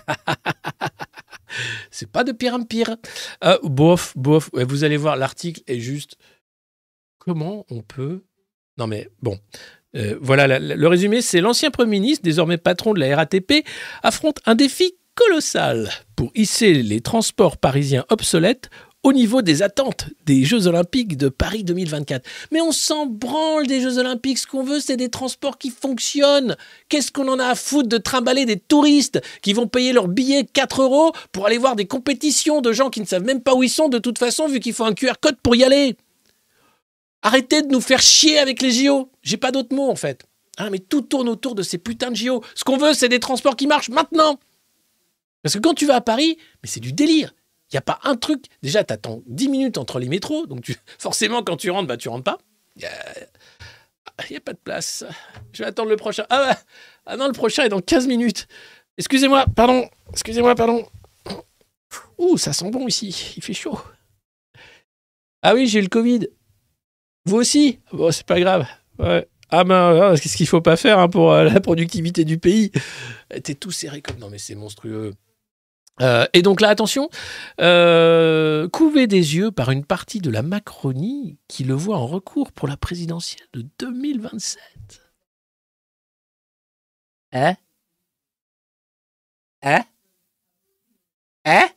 c'est 1.91 2.11
pas 2.11 2.25
de 2.25 2.33
pire 2.33 2.55
en 2.55 2.63
pire. 2.63 2.97
Euh, 3.45 3.59
bof, 3.63 4.13
bof. 4.17 4.51
Vous 4.53 4.85
allez 4.85 4.97
voir, 4.97 5.17
l'article 5.17 5.63
est 5.67 5.81
juste. 5.81 6.17
Comment 7.19 7.65
on 7.71 7.83
peut. 7.83 8.25
Non, 8.79 8.87
mais 8.87 9.09
bon. 9.21 9.39
Euh, 9.95 10.17
voilà, 10.21 10.59
le 10.59 10.87
résumé 10.89 11.21
c'est 11.21 11.41
l'ancien 11.41 11.71
Premier 11.71 12.01
ministre, 12.01 12.25
désormais 12.25 12.57
patron 12.57 12.95
de 12.95 13.01
la 13.01 13.15
RATP, 13.15 13.65
affronte 14.03 14.41
un 14.47 14.55
défi 14.55 14.95
colossal 15.15 15.91
pour 16.17 16.31
hisser 16.35 16.73
les 16.73 17.01
transports 17.01 17.59
parisiens 17.59 18.07
obsolètes 18.09 18.71
au 19.03 19.13
niveau 19.13 19.43
des 19.43 19.63
attentes 19.63 20.07
des 20.27 20.45
Jeux 20.45 20.67
Olympiques 20.67 21.17
de 21.17 21.29
Paris 21.29 21.65
2024. 21.65 22.25
Mais 22.53 22.61
on 22.61 22.73
s'en 22.73 23.07
branle 23.07 23.67
des 23.67 23.81
Jeux 23.81 23.99
Olympiques, 23.99 24.39
ce 24.39 24.47
qu'on 24.47 24.63
veut 24.63 24.81
c'est 24.81 24.97
des 24.97 25.09
transports 25.09 25.59
qui 25.59 25.71
fonctionnent. 25.71 26.57
Qu'est-ce 26.89 27.11
qu'on 27.11 27.29
en 27.29 27.39
a 27.39 27.47
à 27.47 27.55
foutre 27.55 27.89
de 27.89 27.99
trimballer 27.99 28.45
des 28.45 28.59
touristes 28.59 29.21
qui 29.43 29.53
vont 29.53 29.67
payer 29.67 29.93
leur 29.93 30.09
billet 30.09 30.45
4 30.45 30.83
euros 30.83 31.13
pour 31.33 31.47
aller 31.47 31.59
voir 31.59 31.77
des 31.77 31.87
compétitions 31.87 32.61
de 32.61 32.73
gens 32.73 32.91
qui 32.91 33.01
ne 33.01 33.07
savent 33.07 33.25
même 33.25 33.43
pas 33.43 33.55
où 33.55 33.63
ils 33.63 33.71
sont 33.71 33.89
de 33.89 33.99
toute 33.99 34.19
façon 34.19 34.47
vu 34.47 34.61
qu'il 34.61 34.75
faut 34.75 34.85
un 34.85 34.95
QR 34.95 35.15
code 35.21 35.37
pour 35.43 35.57
y 35.57 35.65
aller? 35.65 35.97
Arrêtez 37.23 37.63
de 37.63 37.69
nous 37.69 37.81
faire 37.81 38.01
chier 38.01 38.39
avec 38.39 38.63
les 38.63 38.73
JO. 38.73 39.11
J'ai 39.23 39.37
pas 39.37 39.53
d'autre 39.53 39.75
mot 39.75 39.91
en 39.91 39.97
fait. 39.97 40.25
Hein, 40.59 40.71
mais 40.71 40.79
tout 40.79 41.01
tourne 41.03 41.29
autour 41.29 41.55
de 41.55 41.63
ces 41.63 41.79
putains 41.79 42.11
de 42.11 42.17
JO. 42.17 42.43
Ce 42.55 42.65
qu'on 42.65 42.77
veut, 42.77 42.95
c'est 42.95 43.09
des 43.09 43.21
transports 43.21 43.57
qui 43.57 43.67
marchent 43.67 43.89
maintenant. 43.89 44.39
Parce 45.43 45.55
que 45.55 45.61
quand 45.61 45.75
tu 45.75 45.87
vas 45.87 45.97
à 45.97 46.01
Paris, 46.01 46.37
mais 46.63 46.69
c'est 46.69 46.81
du 46.81 46.93
délire. 46.93 47.33
Il 47.73 47.77
n'y 47.77 47.79
a 47.79 47.83
pas 47.83 48.01
un 48.05 48.17
truc. 48.17 48.45
Déjà, 48.63 48.85
tu 48.85 48.93
attends 48.93 49.23
10 49.27 49.49
minutes 49.49 49.79
entre 49.79 49.99
les 49.99 50.09
métros. 50.09 50.47
Donc 50.47 50.63
tu... 50.63 50.77
forcément, 50.99 51.43
quand 51.43 51.57
tu 51.57 51.71
rentres, 51.71 51.89
bah, 51.89 51.97
tu 51.97 52.09
rentres 52.09 52.25
pas. 52.25 52.39
Il 52.77 52.83
n'y 54.31 54.37
a... 54.37 54.41
pas 54.41 54.53
de 54.53 54.59
place. 54.59 55.05
Je 55.53 55.63
vais 55.63 55.69
attendre 55.69 55.89
le 55.89 55.97
prochain. 55.97 56.25
Ah, 56.29 56.49
bah... 56.49 56.59
ah 57.07 57.17
non, 57.17 57.27
le 57.27 57.33
prochain 57.33 57.65
est 57.65 57.71
dans 57.71 57.81
15 57.81 58.07
minutes. 58.07 58.47
Excusez-moi, 58.99 59.47
pardon. 59.57 59.89
Excusez-moi, 60.11 60.55
pardon. 60.55 60.87
Ouh, 62.19 62.37
ça 62.37 62.53
sent 62.53 62.71
bon 62.71 62.87
ici. 62.87 63.35
Il 63.37 63.43
fait 63.43 63.55
chaud. 63.55 63.81
Ah 65.41 65.55
oui, 65.55 65.67
j'ai 65.67 65.81
le 65.81 65.89
Covid. 65.89 66.29
Vous 67.25 67.37
aussi? 67.37 67.81
Bon, 67.93 68.11
c'est 68.11 68.27
pas 68.27 68.39
grave. 68.39 68.67
Ouais. 68.99 69.27
Ah 69.51 69.65
ben, 69.65 70.15
qu'est-ce 70.17 70.37
qu'il 70.37 70.47
faut 70.47 70.63
pas 70.63 70.77
faire 70.77 70.99
hein, 70.99 71.09
pour 71.09 71.33
euh, 71.33 71.45
la 71.45 71.61
productivité 71.61 72.25
du 72.25 72.39
pays? 72.39 72.71
T'es 73.45 73.55
tout 73.55 73.71
serré 73.71 74.01
comme... 74.01 74.19
Non 74.19 74.31
mais 74.31 74.39
c'est 74.39 74.55
monstrueux. 74.55 75.13
Euh, 76.03 76.27
et 76.33 76.43
donc 76.43 76.61
là, 76.61 76.69
attention, 76.69 77.09
euh, 77.61 78.69
couvé 78.69 79.07
des 79.07 79.37
yeux 79.37 79.53
par 79.53 79.71
une 79.71 79.85
partie 79.85 80.21
de 80.21 80.31
la 80.31 80.43
Macronie 80.43 81.39
qui 81.49 81.65
le 81.65 81.75
voit 81.75 81.97
en 81.97 82.07
recours 82.07 82.53
pour 82.53 82.67
la 82.67 82.77
présidentielle 82.77 83.47
de 83.53 83.65
2027. 83.79 84.61
Hein? 87.33 87.55
Hein? 89.63 89.85
Hein? 91.45 91.69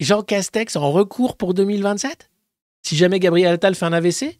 Jean 0.00 0.22
Castex 0.22 0.76
en 0.76 0.90
recours 0.90 1.36
pour 1.36 1.54
2027 1.54 2.30
Si 2.82 2.96
jamais 2.96 3.20
Gabriel 3.20 3.54
Attal 3.54 3.74
fait 3.74 3.86
un 3.86 3.92
AVC 3.92 4.38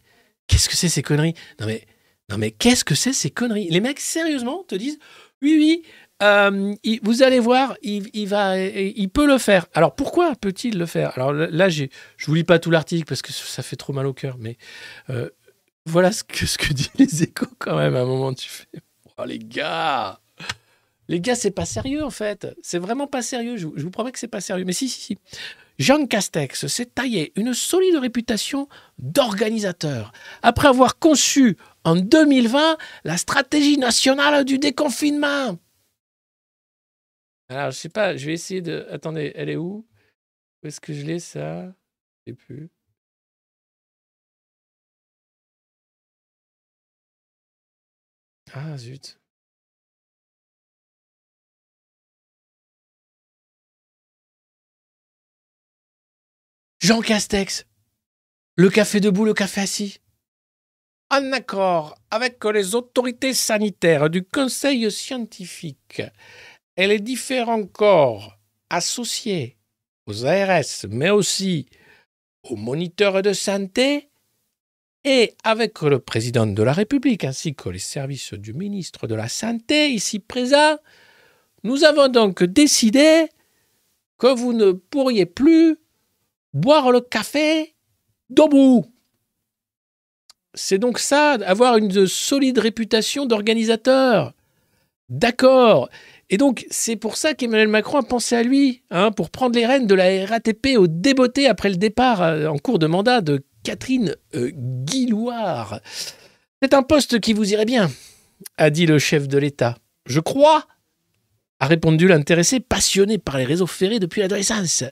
Qu'est-ce 0.48 0.68
que 0.68 0.76
c'est 0.76 0.88
ces 0.88 1.02
conneries? 1.02 1.34
Non 1.60 1.66
mais, 1.66 1.86
non 2.28 2.38
mais 2.38 2.50
qu'est-ce 2.50 2.84
que 2.84 2.94
c'est 2.94 3.12
ces 3.12 3.30
conneries? 3.30 3.68
Les 3.70 3.80
mecs, 3.80 3.98
sérieusement, 3.98 4.64
te 4.64 4.74
disent 4.74 4.98
oui, 5.42 5.54
oui, 5.58 5.82
euh, 6.22 6.74
vous 7.02 7.22
allez 7.22 7.40
voir, 7.40 7.76
il, 7.82 9.10
peut 9.10 9.26
le 9.26 9.38
faire. 9.38 9.66
Alors 9.74 9.94
pourquoi 9.94 10.34
peut-il 10.34 10.78
le 10.78 10.86
faire? 10.86 11.12
Alors 11.16 11.32
là, 11.32 11.68
je 11.68 11.86
vous 12.26 12.34
lis 12.34 12.44
pas 12.44 12.58
tout 12.58 12.70
l'article 12.70 13.04
parce 13.04 13.22
que 13.22 13.32
ça 13.32 13.62
fait 13.62 13.76
trop 13.76 13.92
mal 13.92 14.06
au 14.06 14.14
cœur, 14.14 14.36
mais 14.38 14.56
euh, 15.10 15.28
voilà 15.84 16.12
ce 16.12 16.24
que, 16.24 16.72
dit 16.72 16.90
les 16.98 17.22
échos 17.22 17.46
quand 17.58 17.76
même. 17.76 17.96
À 17.96 18.00
un 18.00 18.06
moment, 18.06 18.32
tu 18.32 18.48
fais, 18.48 18.66
oh 19.18 19.24
les 19.24 19.38
gars, 19.38 20.18
les 21.08 21.20
gars, 21.20 21.34
c'est 21.34 21.50
pas 21.50 21.66
sérieux 21.66 22.02
en 22.02 22.10
fait. 22.10 22.46
C'est 22.62 22.78
vraiment 22.78 23.06
pas 23.06 23.22
sérieux. 23.22 23.56
Je 23.56 23.66
vous 23.66 23.90
promets 23.90 24.12
que 24.12 24.18
c'est 24.18 24.26
pas 24.26 24.40
sérieux. 24.40 24.64
Mais 24.64 24.72
si, 24.72 24.88
si, 24.88 25.00
si. 25.00 25.18
Jean 25.78 26.06
Castex 26.06 26.68
s'est 26.68 26.86
taillé 26.86 27.32
une 27.36 27.52
solide 27.52 27.96
réputation 27.96 28.66
d'organisateur 28.98 30.12
après 30.40 30.68
avoir 30.68 30.98
conçu 30.98 31.58
en 31.84 31.96
2020 31.96 32.78
la 33.04 33.16
stratégie 33.18 33.76
nationale 33.76 34.46
du 34.46 34.58
déconfinement. 34.58 35.58
Alors, 37.48 37.70
je 37.70 37.76
sais 37.76 37.88
pas, 37.88 38.16
je 38.16 38.26
vais 38.26 38.32
essayer 38.34 38.60
de. 38.62 38.86
Attendez, 38.90 39.32
elle 39.36 39.48
est 39.50 39.56
où? 39.56 39.86
Où 40.64 40.66
est-ce 40.66 40.80
que 40.80 40.92
je 40.94 41.02
l'ai 41.04 41.20
ça? 41.20 41.66
Je 42.26 42.32
sais 42.32 42.36
plus. 42.36 42.70
Ah 48.52 48.76
zut. 48.76 49.18
Jean 56.80 57.00
Castex, 57.00 57.66
le 58.56 58.70
café 58.70 59.00
debout, 59.00 59.24
le 59.24 59.34
café 59.34 59.62
assis. 59.62 60.00
En 61.10 61.32
accord 61.32 61.96
avec 62.10 62.44
les 62.44 62.74
autorités 62.74 63.34
sanitaires 63.34 64.10
du 64.10 64.24
Conseil 64.24 64.90
scientifique 64.90 66.02
et 66.76 66.86
les 66.86 67.00
différents 67.00 67.66
corps 67.66 68.38
associés 68.70 69.56
aux 70.06 70.24
ARS, 70.24 70.86
mais 70.88 71.10
aussi 71.10 71.66
aux 72.42 72.56
moniteurs 72.56 73.22
de 73.22 73.32
santé, 73.32 74.08
et 75.04 75.34
avec 75.44 75.82
le 75.82 76.00
président 76.00 76.46
de 76.46 76.62
la 76.62 76.72
République 76.72 77.24
ainsi 77.24 77.54
que 77.54 77.68
les 77.68 77.78
services 77.78 78.34
du 78.34 78.52
ministre 78.52 79.06
de 79.06 79.14
la 79.14 79.28
Santé 79.28 79.90
ici 79.90 80.18
présent, 80.18 80.78
nous 81.62 81.84
avons 81.84 82.08
donc 82.08 82.42
décidé 82.42 83.28
que 84.18 84.26
vous 84.26 84.52
ne 84.52 84.72
pourriez 84.72 85.26
plus 85.26 85.78
boire 86.52 86.90
le 86.90 87.00
café 87.00 87.74
debout. 88.30 88.84
C'est 90.54 90.78
donc 90.78 90.98
ça, 90.98 91.32
avoir 91.32 91.76
une 91.76 92.06
solide 92.06 92.58
réputation 92.58 93.26
d'organisateur. 93.26 94.32
D'accord. 95.08 95.88
Et 96.28 96.38
donc, 96.38 96.66
c'est 96.70 96.96
pour 96.96 97.16
ça 97.16 97.34
qu'Emmanuel 97.34 97.68
Macron 97.68 97.98
a 97.98 98.02
pensé 98.02 98.34
à 98.34 98.42
lui, 98.42 98.82
hein, 98.90 99.12
pour 99.12 99.30
prendre 99.30 99.54
les 99.54 99.66
rênes 99.66 99.86
de 99.86 99.94
la 99.94 100.26
RATP 100.26 100.76
au 100.76 100.88
débeauté 100.88 101.46
après 101.46 101.70
le 101.70 101.76
départ 101.76 102.22
euh, 102.22 102.48
en 102.48 102.58
cours 102.58 102.78
de 102.78 102.86
mandat 102.86 103.20
de 103.20 103.44
Catherine 103.62 104.16
euh, 104.34 104.50
Guillouard. 104.52 105.80
C'est 106.60 106.74
un 106.74 106.82
poste 106.82 107.20
qui 107.20 107.32
vous 107.32 107.52
irait 107.52 107.64
bien, 107.64 107.90
a 108.56 108.70
dit 108.70 108.86
le 108.86 108.98
chef 108.98 109.28
de 109.28 109.38
l'État. 109.38 109.78
Je 110.06 110.18
crois, 110.18 110.66
a 111.60 111.66
répondu 111.66 112.08
l'intéressé, 112.08 112.60
passionné 112.60 113.18
par 113.18 113.38
les 113.38 113.44
réseaux 113.44 113.66
ferrés 113.66 114.00
depuis 114.00 114.20
l'adolescence. 114.20 114.84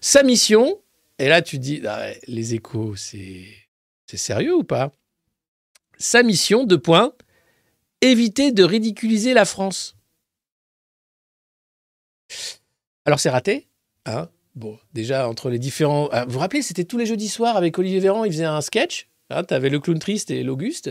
Sa 0.00 0.22
mission, 0.22 0.80
et 1.18 1.28
là 1.28 1.42
tu 1.42 1.58
dis, 1.58 1.82
ah 1.86 2.06
les 2.28 2.54
échos, 2.54 2.94
c'est 2.96 3.44
c'est 4.06 4.16
sérieux 4.16 4.56
ou 4.56 4.64
pas? 4.64 4.92
Sa 5.98 6.22
mission, 6.22 6.64
deux 6.64 6.80
points, 6.80 7.12
éviter 8.00 8.50
de 8.50 8.64
ridiculiser 8.64 9.34
la 9.34 9.44
France. 9.44 9.96
Alors 13.06 13.20
c'est 13.20 13.30
raté, 13.30 13.66
hein 14.06 14.28
Bon, 14.56 14.76
déjà 14.92 15.28
entre 15.28 15.48
les 15.48 15.60
différents. 15.60 16.08
Ah, 16.12 16.24
vous 16.24 16.32
vous 16.32 16.38
rappelez, 16.40 16.60
c'était 16.60 16.82
tous 16.84 16.98
les 16.98 17.06
jeudis 17.06 17.28
soirs 17.28 17.56
avec 17.56 17.78
Olivier 17.78 18.00
Véran, 18.00 18.24
il 18.24 18.32
faisait 18.32 18.44
un 18.44 18.60
sketch. 18.60 19.06
Hein, 19.32 19.44
tu 19.44 19.54
avais 19.54 19.68
le 19.70 19.78
clown 19.78 20.00
triste 20.00 20.32
et 20.32 20.42
l'Auguste, 20.42 20.90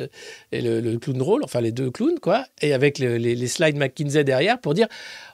et 0.54 0.62
le, 0.62 0.98
clown 0.98 1.18
drôle, 1.18 1.44
enfin 1.44 1.60
les 1.60 1.74
deux 1.74 1.92
clowns, 1.92 2.20
quoi, 2.22 2.46
et 2.62 2.74
avec 2.74 2.98
le- 2.98 3.18
les, 3.18 3.36
les 3.36 3.48
slides 3.50 3.76
McKinsey 3.76 4.24
derrière 4.24 4.62
pour 4.62 4.74
dire 4.74 4.88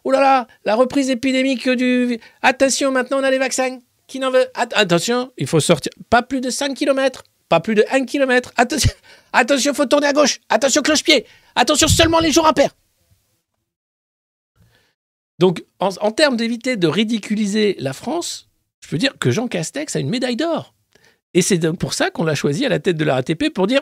Oh 0.05 0.11
là 0.11 0.19
là, 0.21 0.47
la 0.65 0.73
reprise 0.73 1.11
épidémique 1.11 1.69
du. 1.69 2.19
Attention, 2.41 2.91
maintenant 2.91 3.19
on 3.19 3.23
a 3.23 3.29
les 3.29 3.37
vaccins. 3.37 3.77
Qui 4.07 4.17
n'en 4.19 4.31
veut? 4.31 4.47
At- 4.55 4.69
Attention, 4.73 5.31
il 5.37 5.45
faut 5.45 5.59
sortir. 5.59 5.91
Pas 6.09 6.23
plus 6.23 6.41
de 6.41 6.49
5 6.49 6.73
km, 6.75 7.23
pas 7.47 7.59
plus 7.59 7.75
de 7.75 7.85
1 7.91 8.05
km. 8.05 8.51
Attention, 8.57 8.91
attention, 9.33 9.73
faut 9.75 9.85
tourner 9.85 10.07
à 10.07 10.13
gauche. 10.13 10.39
Attention, 10.49 10.81
cloche-pied. 10.81 11.27
Attention, 11.55 11.87
seulement 11.87 12.19
les 12.19 12.31
jours 12.31 12.47
impairs. 12.47 12.75
Donc, 15.39 15.63
en, 15.79 16.11
termes 16.11 16.37
d'éviter 16.37 16.77
de 16.77 16.87
ridiculiser 16.87 17.75
la 17.79 17.93
France, 17.93 18.49
je 18.81 18.87
peux 18.89 18.97
dire 18.97 19.13
que 19.19 19.31
Jean 19.31 19.47
Castex 19.47 19.95
a 19.95 19.99
une 19.99 20.09
médaille 20.09 20.37
d'or. 20.37 20.73
Et 21.33 21.41
c'est 21.41 21.59
pour 21.73 21.93
ça 21.93 22.09
qu'on 22.09 22.23
l'a 22.23 22.35
choisi 22.35 22.65
à 22.65 22.69
la 22.69 22.79
tête 22.79 22.95
de 22.95 23.03
la 23.03 23.15
RATP 23.15 23.53
pour 23.53 23.67
dire 23.67 23.81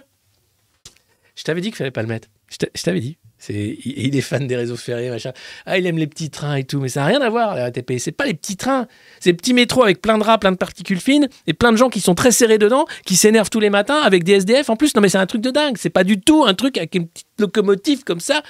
Je 1.35 1.43
t'avais 1.43 1.61
dit 1.61 1.67
qu'il 1.69 1.77
fallait 1.77 1.91
pas 1.91 2.01
le 2.01 2.07
mettre. 2.07 2.29
Je 2.49 2.57
t'a- 2.57 2.69
je 2.73 2.81
t'avais 2.81 2.99
dit. 2.99 3.17
Il 3.49 4.15
est 4.15 4.21
fan 4.21 4.47
des 4.47 4.55
réseaux 4.55 4.77
ferrés, 4.77 5.09
machin. 5.09 5.33
Ah, 5.65 5.77
il 5.77 5.85
aime 5.85 5.97
les 5.97 6.07
petits 6.07 6.29
trains 6.29 6.55
et 6.55 6.63
tout, 6.63 6.79
mais 6.79 6.87
ça 6.87 7.01
n'a 7.01 7.07
rien 7.07 7.21
à 7.21 7.29
voir, 7.29 7.55
la 7.55 7.63
RATP. 7.63 7.99
C'est 7.99 8.13
pas 8.13 8.25
les 8.25 8.33
petits 8.33 8.55
trains. 8.55 8.87
C'est 9.19 9.31
les 9.31 9.35
petits 9.35 9.53
métros 9.53 9.83
avec 9.83 10.01
plein 10.01 10.17
de 10.17 10.23
rats, 10.23 10.37
plein 10.37 10.51
de 10.53 10.57
particules 10.57 11.01
fines 11.01 11.27
et 11.45 11.53
plein 11.53 11.71
de 11.71 11.77
gens 11.77 11.89
qui 11.89 11.99
sont 11.99 12.15
très 12.15 12.31
serrés 12.31 12.57
dedans, 12.57 12.85
qui 13.05 13.15
s'énervent 13.17 13.49
tous 13.49 13.59
les 13.59 13.69
matins 13.69 13.99
avec 14.01 14.23
des 14.23 14.33
SDF. 14.33 14.69
En 14.69 14.75
plus, 14.77 14.95
non, 14.95 15.01
mais 15.01 15.09
c'est 15.09 15.17
un 15.17 15.25
truc 15.25 15.41
de 15.41 15.51
dingue. 15.51 15.75
C'est 15.77 15.89
pas 15.89 16.03
du 16.05 16.21
tout 16.21 16.45
un 16.45 16.53
truc 16.53 16.77
avec 16.77 16.95
une 16.95 17.07
petite 17.07 17.27
locomotive 17.37 18.03
comme 18.03 18.21
ça. 18.21 18.41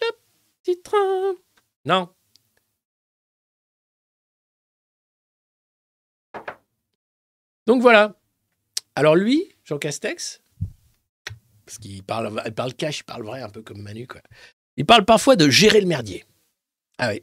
Le 0.00 0.06
petit 0.64 0.80
train. 0.82 1.34
Non. 1.84 2.08
Donc 7.68 7.82
voilà. 7.82 8.14
Alors 8.96 9.14
lui, 9.14 9.44
Jean 9.64 9.76
Castex, 9.76 10.40
parce 11.66 11.78
qu'il 11.78 12.02
parle, 12.02 12.42
il 12.46 12.52
parle 12.52 12.72
cash, 12.72 13.00
il 13.00 13.04
parle 13.04 13.24
vrai, 13.24 13.42
un 13.42 13.50
peu 13.50 13.60
comme 13.60 13.82
Manu, 13.82 14.06
quoi. 14.06 14.22
Il 14.78 14.86
parle 14.86 15.04
parfois 15.04 15.36
de 15.36 15.50
gérer 15.50 15.82
le 15.82 15.86
merdier. 15.86 16.24
Ah 16.96 17.10
oui. 17.10 17.22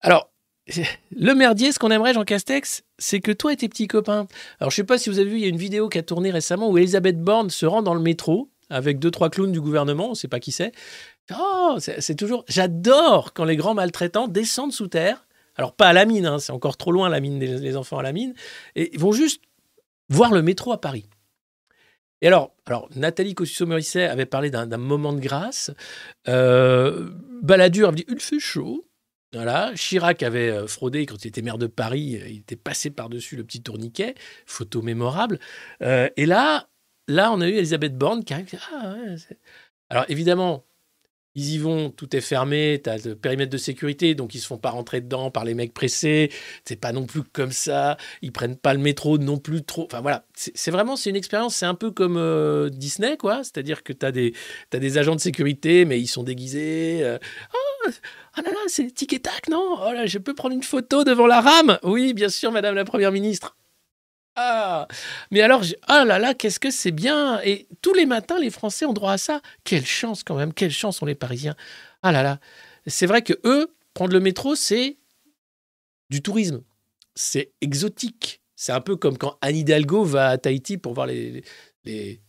Alors, 0.00 0.30
le 1.16 1.34
merdier, 1.34 1.72
ce 1.72 1.80
qu'on 1.80 1.90
aimerait, 1.90 2.14
Jean 2.14 2.22
Castex, 2.22 2.84
c'est 2.98 3.18
que 3.18 3.32
toi 3.32 3.52
et 3.52 3.56
tes 3.56 3.68
petits 3.68 3.88
copains. 3.88 4.28
Alors, 4.60 4.70
je 4.70 4.76
sais 4.76 4.84
pas 4.84 4.96
si 4.96 5.10
vous 5.10 5.18
avez 5.18 5.28
vu, 5.28 5.38
il 5.38 5.42
y 5.42 5.46
a 5.46 5.48
une 5.48 5.56
vidéo 5.56 5.88
qui 5.88 5.98
a 5.98 6.04
tourné 6.04 6.30
récemment 6.30 6.70
où 6.70 6.78
Elisabeth 6.78 7.20
Borne 7.20 7.50
se 7.50 7.66
rend 7.66 7.82
dans 7.82 7.94
le 7.94 8.00
métro 8.00 8.50
avec 8.70 9.00
deux, 9.00 9.10
trois 9.10 9.28
clowns 9.28 9.50
du 9.50 9.60
gouvernement, 9.60 10.06
on 10.06 10.10
ne 10.10 10.14
sait 10.14 10.28
pas 10.28 10.40
qui 10.40 10.52
c'est. 10.52 10.70
Oh, 11.36 11.78
c'est 11.78 12.14
toujours. 12.14 12.44
J'adore 12.48 13.32
quand 13.32 13.44
les 13.44 13.56
grands 13.56 13.74
maltraitants 13.74 14.28
descendent 14.28 14.72
sous 14.72 14.86
terre. 14.86 15.26
Alors, 15.56 15.74
pas 15.74 15.88
à 15.88 15.92
la 15.92 16.04
mine, 16.04 16.26
hein, 16.26 16.38
c'est 16.38 16.52
encore 16.52 16.76
trop 16.76 16.92
loin 16.92 17.08
la 17.08 17.18
mine 17.18 17.40
des 17.40 17.58
les 17.58 17.76
enfants 17.76 17.98
à 17.98 18.02
la 18.02 18.12
mine. 18.12 18.34
Et 18.76 18.94
ils 18.94 19.00
vont 19.00 19.12
juste 19.12 19.42
voir 20.08 20.32
le 20.32 20.42
métro 20.42 20.72
à 20.72 20.80
Paris. 20.80 21.08
Et 22.20 22.26
alors, 22.26 22.54
alors 22.66 22.88
Nathalie 22.96 23.34
Kosciusko-Morizet 23.34 24.08
avait 24.08 24.26
parlé 24.26 24.50
d'un 24.50 24.66
moment 24.78 25.12
de 25.12 25.20
grâce. 25.20 25.70
Euh, 26.28 27.10
Balladur 27.42 27.88
avait 27.88 27.96
dit 27.96 28.04
il 28.08 28.20
fait 28.20 28.40
chaud. 28.40 28.86
Voilà. 29.34 29.72
Chirac 29.74 30.22
avait 30.22 30.48
euh, 30.48 30.66
fraudé 30.66 31.06
quand 31.06 31.22
il 31.24 31.28
était 31.28 31.42
maire 31.42 31.58
de 31.58 31.66
Paris. 31.66 32.16
euh, 32.16 32.28
Il 32.28 32.38
était 32.38 32.56
passé 32.56 32.90
par-dessus 32.90 33.36
le 33.36 33.44
petit 33.44 33.62
tourniquet. 33.62 34.14
Photo 34.46 34.80
mémorable. 34.80 35.38
Euh, 35.82 36.08
et 36.16 36.24
là, 36.24 36.68
là, 37.08 37.32
on 37.32 37.40
a 37.40 37.48
eu 37.48 37.54
Elisabeth 37.54 37.98
Borne 37.98 38.24
qui 38.24 38.32
arrive. 38.32 38.48
Ah, 38.72 38.94
alors 39.90 40.04
évidemment, 40.08 40.64
ils 41.34 41.54
y 41.54 41.58
vont, 41.58 41.90
tout 41.90 42.14
est 42.14 42.20
fermé, 42.20 42.80
tu 42.82 42.90
as 42.90 43.04
le 43.04 43.16
périmètre 43.16 43.50
de 43.50 43.58
sécurité, 43.58 44.14
donc 44.14 44.34
ils 44.34 44.40
se 44.40 44.46
font 44.46 44.58
pas 44.58 44.70
rentrer 44.70 45.00
dedans 45.00 45.30
par 45.30 45.44
les 45.44 45.54
mecs 45.54 45.74
pressés. 45.74 46.30
C'est 46.64 46.76
pas 46.76 46.92
non 46.92 47.06
plus 47.06 47.22
comme 47.24 47.52
ça. 47.52 47.96
Ils 48.22 48.32
prennent 48.32 48.56
pas 48.56 48.74
le 48.74 48.80
métro 48.80 49.18
non 49.18 49.38
plus 49.38 49.62
trop. 49.64 49.84
Enfin 49.84 50.00
voilà, 50.00 50.26
c'est 50.34 50.70
vraiment 50.70 50.96
c'est 50.96 51.10
une 51.10 51.16
expérience. 51.16 51.56
C'est 51.56 51.66
un 51.66 51.74
peu 51.74 51.90
comme 51.90 52.16
euh, 52.16 52.70
Disney, 52.70 53.16
quoi. 53.16 53.38
C'est-à-dire 53.38 53.82
que 53.82 53.92
tu 53.92 54.06
as 54.06 54.12
des 54.12 54.32
des 54.72 54.98
agents 54.98 55.16
de 55.16 55.20
sécurité, 55.20 55.84
mais 55.84 56.00
ils 56.00 56.06
sont 56.06 56.22
déguisés. 56.22 57.00
euh, 57.02 57.18
oh, 57.54 57.90
ah 58.34 58.42
là 58.42 58.50
là, 58.50 58.58
c'est 58.68 58.92
tic 58.92 59.12
et 59.12 59.20
tac, 59.20 59.48
non? 59.48 59.78
Oh 59.86 59.92
là, 59.92 60.06
je 60.06 60.18
peux 60.18 60.34
prendre 60.34 60.54
une 60.54 60.62
photo 60.62 61.04
devant 61.04 61.26
la 61.26 61.40
rame? 61.40 61.78
Oui, 61.82 62.14
bien 62.14 62.28
sûr, 62.28 62.52
Madame 62.52 62.74
la 62.74 62.84
Première 62.84 63.12
ministre. 63.12 63.56
Ah, 64.36 64.88
mais 65.30 65.42
alors, 65.42 65.62
ah 65.86 66.04
là 66.04 66.18
là, 66.18 66.34
qu'est-ce 66.34 66.58
que 66.58 66.70
c'est 66.70 66.90
bien 66.90 67.40
Et 67.42 67.68
tous 67.82 67.94
les 67.94 68.06
matins, 68.06 68.38
les 68.38 68.50
Français 68.50 68.84
ont 68.84 68.92
droit 68.92 69.12
à 69.12 69.18
ça. 69.18 69.40
Quelle 69.62 69.86
chance 69.86 70.24
quand 70.24 70.34
même, 70.34 70.52
quelle 70.52 70.72
chance 70.72 71.02
ont 71.02 71.06
les 71.06 71.14
Parisiens. 71.14 71.54
Ah 72.02 72.10
là 72.10 72.22
là, 72.22 72.40
c'est 72.86 73.06
vrai 73.06 73.22
que 73.22 73.34
eux, 73.44 73.72
prendre 73.94 74.12
le 74.12 74.20
métro, 74.20 74.56
c'est 74.56 74.98
du 76.10 76.20
tourisme. 76.20 76.62
C'est 77.14 77.52
exotique. 77.60 78.40
C'est 78.56 78.72
un 78.72 78.80
peu 78.80 78.96
comme 78.96 79.18
quand 79.18 79.38
Anne 79.40 79.56
Hidalgo 79.56 80.04
va 80.04 80.30
à 80.30 80.38
Tahiti 80.38 80.78
pour 80.78 80.94
voir 80.94 81.06
les, 81.06 81.44
les, 81.84 82.20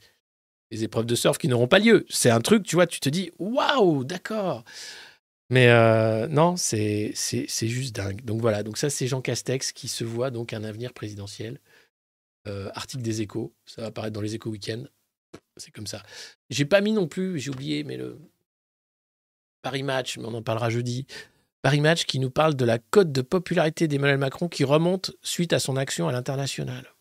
épreuves 0.72 1.06
de 1.06 1.15
surf 1.15 1.38
qui 1.38 1.48
n'auront 1.48 1.68
pas 1.68 1.80
lieu. 1.80 2.06
C'est 2.10 2.30
un 2.30 2.41
truc, 2.41 2.64
tu 2.64 2.76
vois, 2.76 2.88
tu 2.88 2.99
te 2.99 3.10
dis, 3.10 3.32
waouh, 3.40 4.03
d'accord. 4.03 4.64
Mais 5.49 5.69
euh, 5.69 6.27
non, 6.27 6.57
c'est 6.57 7.14
juste 7.61 7.95
dingue. 7.95 8.23
Donc 8.26 8.41
voilà, 8.41 8.64
donc 8.64 8.77
ça 8.77 8.90
c'est 8.90 9.07
Jean 9.07 9.22
Castex 9.22 9.72
qui 9.72 9.88
se 9.88 10.03
voit 10.03 10.32
donc 10.32 10.53
un 10.53 10.64
avenir 10.64 10.94
présidentiel. 10.94 11.60
Euh, 12.48 12.70
article 12.76 13.02
des 13.02 13.22
échos, 13.22 13.56
ça 13.66 13.82
va 13.82 13.88
apparaître 13.88 14.14
dans 14.14 14.22
les 14.22 14.36
échos 14.36 14.52
week-end. 14.52 14.84
C'est 15.58 15.72
comme 15.72 15.88
ça. 15.88 16.04
J'ai 16.50 16.66
pas 16.66 16.82
mis 16.82 16.92
non 16.92 17.08
plus, 17.08 17.40
j'ai 17.40 17.50
oublié, 17.50 17.84
mais 17.84 17.98
le 17.98 18.20
Paris 19.62 19.84
Match, 19.84 20.18
mais 20.18 20.26
on 20.26 20.34
en 20.34 20.44
parlera 20.44 20.70
jeudi. 20.70 21.08
Paris 21.64 21.82
Match 21.82 22.06
qui 22.06 22.20
nous 22.20 22.30
parle 22.30 22.56
de 22.56 22.66
la 22.66 22.78
cote 22.78 23.12
de 23.12 23.24
popularité 23.24 23.88
d'Emmanuel 23.88 24.20
Macron 24.20 24.48
qui 24.48 24.64
remonte 24.64 25.12
suite 25.24 25.54
à 25.54 25.60
son 25.60 25.76
action 25.78 26.08
à 26.08 26.12
l'international. 26.12 26.94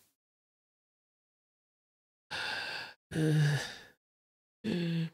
Euh, 3.15 3.33
euh. 4.65 5.05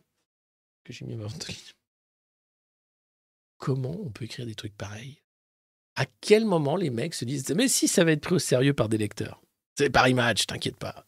Comment 3.58 3.98
on 4.02 4.10
peut 4.10 4.26
écrire 4.26 4.46
des 4.46 4.56
trucs 4.56 4.76
pareils? 4.78 5.22
À 5.96 6.06
quel 6.22 6.46
moment 6.46 6.78
les 6.78 6.90
mecs 6.90 7.14
se 7.14 7.26
disent 7.26 7.50
Mais 7.50 7.68
si 7.68 7.88
ça 7.88 8.04
va 8.06 8.14
être 8.14 8.22
pris 8.22 8.36
au 8.36 8.40
sérieux 8.40 8.74
par 8.74 8.88
des 8.88 8.98
lecteurs? 8.98 9.42
C'est 9.76 9.90
Paris 9.90 10.14
Match, 10.14 10.46
t'inquiète 10.46 10.76
pas. 10.78 11.06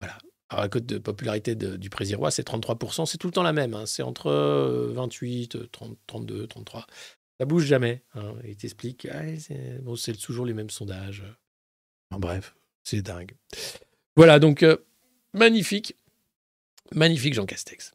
Voilà. 0.00 0.18
Alors, 0.48 0.62
la 0.62 0.68
cote 0.68 0.86
de 0.86 0.98
popularité 0.98 1.54
du 1.56 1.90
Présirois, 1.90 2.30
c'est 2.30 2.46
33%. 2.46 3.06
C'est 3.06 3.18
tout 3.18 3.26
le 3.26 3.32
temps 3.32 3.42
la 3.42 3.52
même. 3.52 3.74
hein. 3.74 3.86
C'est 3.86 4.02
entre 4.02 4.28
euh, 4.30 4.92
28, 4.94 5.70
30, 5.72 5.98
32, 6.06 6.46
33. 6.46 6.86
Ça 7.40 7.46
bouge 7.46 7.64
jamais. 7.64 8.02
Hein. 8.14 8.34
Il 8.44 8.56
t'explique. 8.56 9.06
ah, 9.10 9.22
c'est 9.96 10.16
toujours 10.18 10.46
les 10.46 10.54
mêmes 10.54 10.70
sondages. 10.70 11.24
En 12.10 12.20
bref, 12.20 12.54
c'est 12.84 13.02
dingue. 13.02 13.34
Voilà, 14.14 14.38
donc 14.38 14.62
euh, 14.62 14.76
magnifique. 15.32 15.96
Magnifique 16.94 17.34
Jean 17.34 17.46
Castex. 17.46 17.94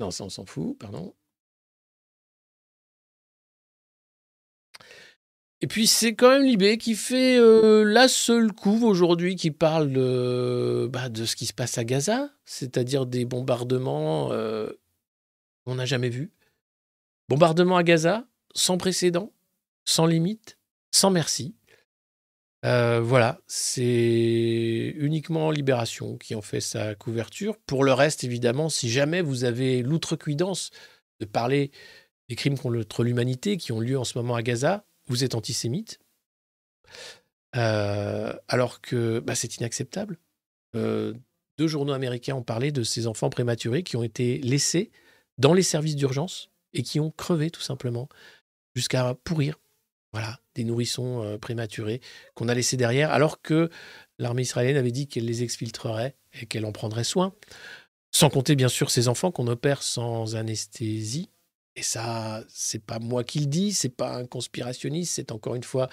Non, 0.00 0.10
ça, 0.10 0.24
on 0.24 0.28
s'en 0.28 0.44
fout, 0.44 0.76
pardon. 0.78 1.14
Et 5.62 5.66
puis 5.66 5.86
c'est 5.86 6.14
quand 6.14 6.30
même 6.30 6.44
Libé 6.44 6.76
qui 6.76 6.94
fait 6.94 7.38
euh, 7.38 7.82
la 7.82 8.08
seule 8.08 8.52
couve 8.52 8.84
aujourd'hui 8.84 9.36
qui 9.36 9.50
parle 9.50 9.90
de, 9.90 10.88
bah, 10.92 11.08
de 11.08 11.24
ce 11.24 11.34
qui 11.34 11.46
se 11.46 11.54
passe 11.54 11.78
à 11.78 11.84
Gaza, 11.84 12.30
c'est-à-dire 12.44 13.06
des 13.06 13.24
bombardements 13.24 14.32
euh, 14.32 14.68
qu'on 15.64 15.76
n'a 15.76 15.86
jamais 15.86 16.10
vus. 16.10 16.30
Bombardements 17.28 17.78
à 17.78 17.82
Gaza, 17.82 18.26
sans 18.54 18.76
précédent, 18.76 19.32
sans 19.86 20.06
limite, 20.06 20.58
sans 20.92 21.10
merci. 21.10 21.54
Euh, 22.64 23.00
voilà, 23.00 23.40
c'est 23.46 24.94
uniquement 24.96 25.50
Libération 25.50 26.18
qui 26.18 26.34
en 26.34 26.42
fait 26.42 26.60
sa 26.60 26.94
couverture. 26.94 27.56
Pour 27.66 27.82
le 27.82 27.92
reste, 27.92 28.24
évidemment, 28.24 28.68
si 28.68 28.90
jamais 28.90 29.22
vous 29.22 29.44
avez 29.44 29.82
l'outrecuidance 29.82 30.70
de 31.20 31.24
parler 31.26 31.70
des 32.28 32.34
crimes 32.34 32.58
contre 32.58 33.04
l'humanité 33.04 33.56
qui 33.56 33.72
ont 33.72 33.80
lieu 33.80 33.98
en 33.98 34.04
ce 34.04 34.18
moment 34.18 34.34
à 34.34 34.42
Gaza, 34.42 34.84
vous 35.08 35.24
êtes 35.24 35.34
antisémite, 35.34 35.98
Euh, 37.56 38.34
alors 38.48 38.80
que 38.80 39.20
bah, 39.20 39.34
c'est 39.34 39.56
inacceptable. 39.56 40.18
Euh, 40.74 41.14
deux 41.58 41.68
journaux 41.68 41.94
américains 41.94 42.34
ont 42.34 42.42
parlé 42.42 42.70
de 42.70 42.82
ces 42.82 43.06
enfants 43.06 43.30
prématurés 43.30 43.82
qui 43.82 43.96
ont 43.96 44.02
été 44.02 44.38
laissés 44.38 44.90
dans 45.38 45.54
les 45.54 45.62
services 45.62 45.96
d'urgence 45.96 46.50
et 46.74 46.82
qui 46.82 47.00
ont 47.00 47.10
crevé 47.10 47.50
tout 47.50 47.62
simplement 47.62 48.08
jusqu'à 48.74 49.14
pourrir. 49.24 49.58
Voilà, 50.12 50.38
des 50.54 50.64
nourrissons 50.64 51.22
euh, 51.22 51.38
prématurés 51.38 52.00
qu'on 52.34 52.48
a 52.48 52.54
laissés 52.54 52.76
derrière, 52.76 53.10
alors 53.10 53.40
que 53.40 53.70
l'armée 54.18 54.42
israélienne 54.42 54.76
avait 54.76 54.92
dit 54.92 55.08
qu'elle 55.08 55.24
les 55.24 55.42
exfiltrerait 55.42 56.14
et 56.40 56.46
qu'elle 56.46 56.66
en 56.66 56.72
prendrait 56.72 57.04
soin. 57.04 57.34
Sans 58.12 58.28
compter 58.30 58.54
bien 58.54 58.68
sûr 58.68 58.90
ces 58.90 59.08
enfants 59.08 59.30
qu'on 59.30 59.46
opère 59.46 59.82
sans 59.82 60.36
anesthésie. 60.36 61.30
Et 61.76 61.82
ça, 61.82 62.42
c'est 62.48 62.82
pas 62.82 62.98
moi 62.98 63.22
qui 63.22 63.40
le 63.40 63.46
dis, 63.46 63.72
c'est 63.72 63.90
pas 63.90 64.16
un 64.16 64.26
conspirationniste, 64.26 65.12
c'est 65.14 65.30
encore 65.30 65.54
une 65.54 65.62
fois 65.62 65.88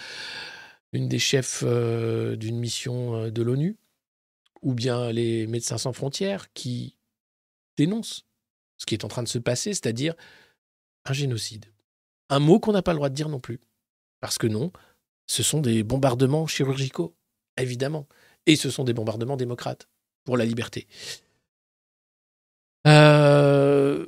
une 0.93 1.09
des 1.09 1.19
chefs 1.19 1.63
euh, 1.65 2.35
d'une 2.35 2.57
mission 2.57 3.15
euh, 3.15 3.31
de 3.31 3.41
l'ONU, 3.41 3.77
ou 4.61 4.73
bien 4.73 5.11
les 5.11 5.45
Médecins 5.47 5.77
sans 5.77 5.91
frontières 5.91 6.53
qui 6.53 6.95
dénoncent 7.77 8.25
ce 8.77 8.85
qui 8.85 8.95
est 8.95 9.03
en 9.03 9.07
train 9.07 9.23
de 9.23 9.27
se 9.27 9.39
passer, 9.39 9.73
c'est-à-dire 9.73 10.15
un 11.05 11.13
génocide. 11.13 11.65
Un 12.29 12.39
mot 12.39 12.59
qu'on 12.59 12.71
n'a 12.71 12.81
pas 12.81 12.93
le 12.93 12.97
droit 12.97 13.09
de 13.09 13.15
dire 13.15 13.29
non 13.29 13.39
plus. 13.39 13.59
Parce 14.21 14.37
que 14.37 14.47
non, 14.47 14.71
ce 15.27 15.43
sont 15.43 15.59
des 15.59 15.83
bombardements 15.83 16.47
chirurgicaux, 16.47 17.15
évidemment. 17.57 18.07
Et 18.45 18.55
ce 18.55 18.69
sont 18.69 18.83
des 18.83 18.93
bombardements 18.93 19.37
démocrates 19.37 19.87
pour 20.23 20.37
la 20.37 20.45
liberté. 20.45 20.87
Euh, 22.87 24.05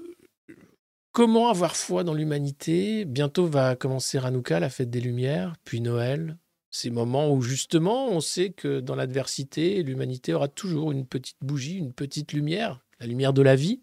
comment 1.15 1.47
avoir 1.47 1.77
foi 1.77 2.03
dans 2.03 2.13
l'humanité? 2.13 3.05
Bientôt 3.05 3.47
va 3.47 3.77
commencer 3.77 4.17
Hanouka, 4.17 4.59
la 4.59 4.69
fête 4.69 4.89
des 4.89 4.99
Lumières, 4.99 5.55
puis 5.63 5.79
Noël. 5.79 6.37
Ces 6.71 6.89
moments 6.89 7.31
où 7.31 7.41
justement 7.41 8.09
on 8.09 8.19
sait 8.19 8.51
que 8.51 8.81
dans 8.81 8.95
l'adversité, 8.95 9.81
l'humanité 9.81 10.33
aura 10.33 10.49
toujours 10.49 10.91
une 10.91 11.07
petite 11.07 11.37
bougie, 11.39 11.77
une 11.77 11.93
petite 11.93 12.33
lumière, 12.33 12.83
la 12.99 13.07
lumière 13.07 13.31
de 13.31 13.41
la 13.41 13.55
vie. 13.55 13.81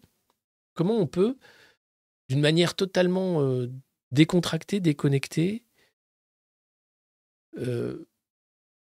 Comment 0.75 0.95
on 0.99 1.07
peut, 1.07 1.35
d'une 2.29 2.39
manière 2.39 2.75
totalement 2.75 3.41
euh, 3.41 3.67
décontractée, 4.11 4.79
déconnectée, 4.79 5.63
euh, 7.57 8.07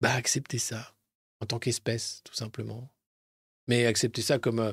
bah, 0.00 0.12
accepter 0.12 0.58
ça 0.58 0.94
en 1.40 1.46
tant 1.46 1.58
qu'espèce, 1.58 2.20
tout 2.22 2.34
simplement. 2.34 2.88
Mais 3.66 3.86
accepter 3.86 4.22
ça 4.22 4.38
comme 4.38 4.60
euh, 4.60 4.72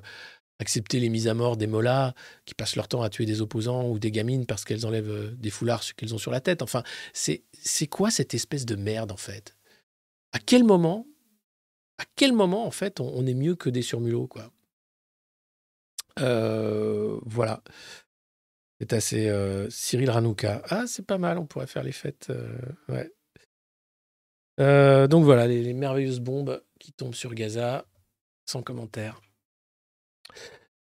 accepter 0.64 1.02
les 1.02 1.10
mises 1.10 1.27
à 1.27 1.34
mort 1.34 1.57
des 1.57 1.68
mollahs 1.68 2.14
qui 2.45 2.56
passent 2.56 2.77
leur 2.77 2.88
temps 2.88 3.02
à 3.02 3.10
tuer 3.10 3.26
des 3.26 3.41
opposants 3.41 3.90
ou 3.90 3.99
des 3.99 4.11
gamines 4.11 4.45
parce 4.45 4.64
qu'elles 4.64 4.85
enlèvent 4.85 5.11
euh, 5.11 5.31
des 5.35 5.49
foulards 5.49 5.84
qu'elles 5.95 6.15
ont 6.15 6.18
sur 6.18 6.31
la 6.31 6.40
tête. 6.40 6.61
Enfin, 6.61 6.84
c'est 7.11 7.88
quoi 7.88 8.10
cette 8.10 8.34
espèce 8.34 8.65
de 8.65 8.76
merde 8.76 9.11
en 9.11 9.18
fait? 9.18 9.57
À 10.31 10.40
quel 10.40 10.64
moment, 10.64 11.06
à 11.98 12.06
quel 12.15 12.31
moment 12.31 12.65
en 12.65 12.72
fait, 12.72 13.02
on, 13.02 13.27
est 13.27 13.34
mieux 13.34 13.56
que 13.56 13.69
des 13.69 13.81
surmulots 13.81 14.27
quoi? 14.27 14.52
Euh, 16.19 17.19
Voilà. 17.26 17.61
C'est 18.80 18.94
assez 18.94 19.30
euh, 19.30 19.69
Cyril 19.69 20.10
Ranouka. 20.10 20.61
Ah, 20.69 20.85
c'est 20.88 21.06
pas 21.06 21.18
mal. 21.18 21.38
On 21.38 21.45
pourrait 21.45 21.68
faire 21.68 21.84
les 21.84 21.91
fêtes. 21.91 22.31
ouais. 22.88 23.11
Donc 25.07 25.26
voilà, 25.26 25.45
les 25.48 25.73
merveilleuses 25.73 26.19
bombes 26.22 26.64
qui 26.80 26.94
tombent 26.94 27.15
sur 27.15 27.34
Gaza, 27.34 27.85
sans 28.45 28.61
commentaire. 28.61 29.22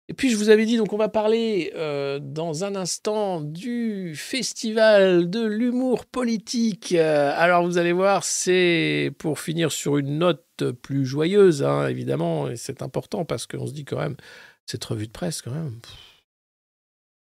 Et 0.09 0.15
puis 0.15 0.31
je 0.31 0.36
vous 0.36 0.51
avais 0.51 0.66
dit, 0.66 0.77
donc 0.77 0.93
on 0.93 0.97
va 0.97 1.09
parler 1.09 1.73
euh, 1.74 2.20
dans 2.20 2.62
un 2.62 2.77
instant 2.77 3.40
du 3.40 4.15
festival 4.15 5.28
de 5.28 5.44
l'humour 5.44 6.07
politique. 6.07 6.93
Euh, 6.93 7.32
alors 7.35 7.65
vous 7.65 7.77
allez 7.77 7.93
voir, 7.93 8.23
c'est 8.23 9.12
pour 9.19 9.40
finir 9.40 9.73
sur 9.73 9.98
une 9.98 10.19
note 10.19 10.44
plus 10.81 11.05
joyeuse, 11.05 11.65
hein, 11.65 11.89
évidemment, 11.89 12.48
et 12.48 12.57
c'est 12.57 12.82
important 12.82 13.24
parce 13.24 13.47
qu'on 13.48 13.66
se 13.66 13.73
dit 13.73 13.85
quand 13.85 13.98
même, 13.98 14.16
cette 14.65 14.85
revue 14.85 15.09
de 15.09 15.12
presse 15.12 15.43
quand 15.43 15.51
même, 15.51 15.81
pff, 15.81 15.93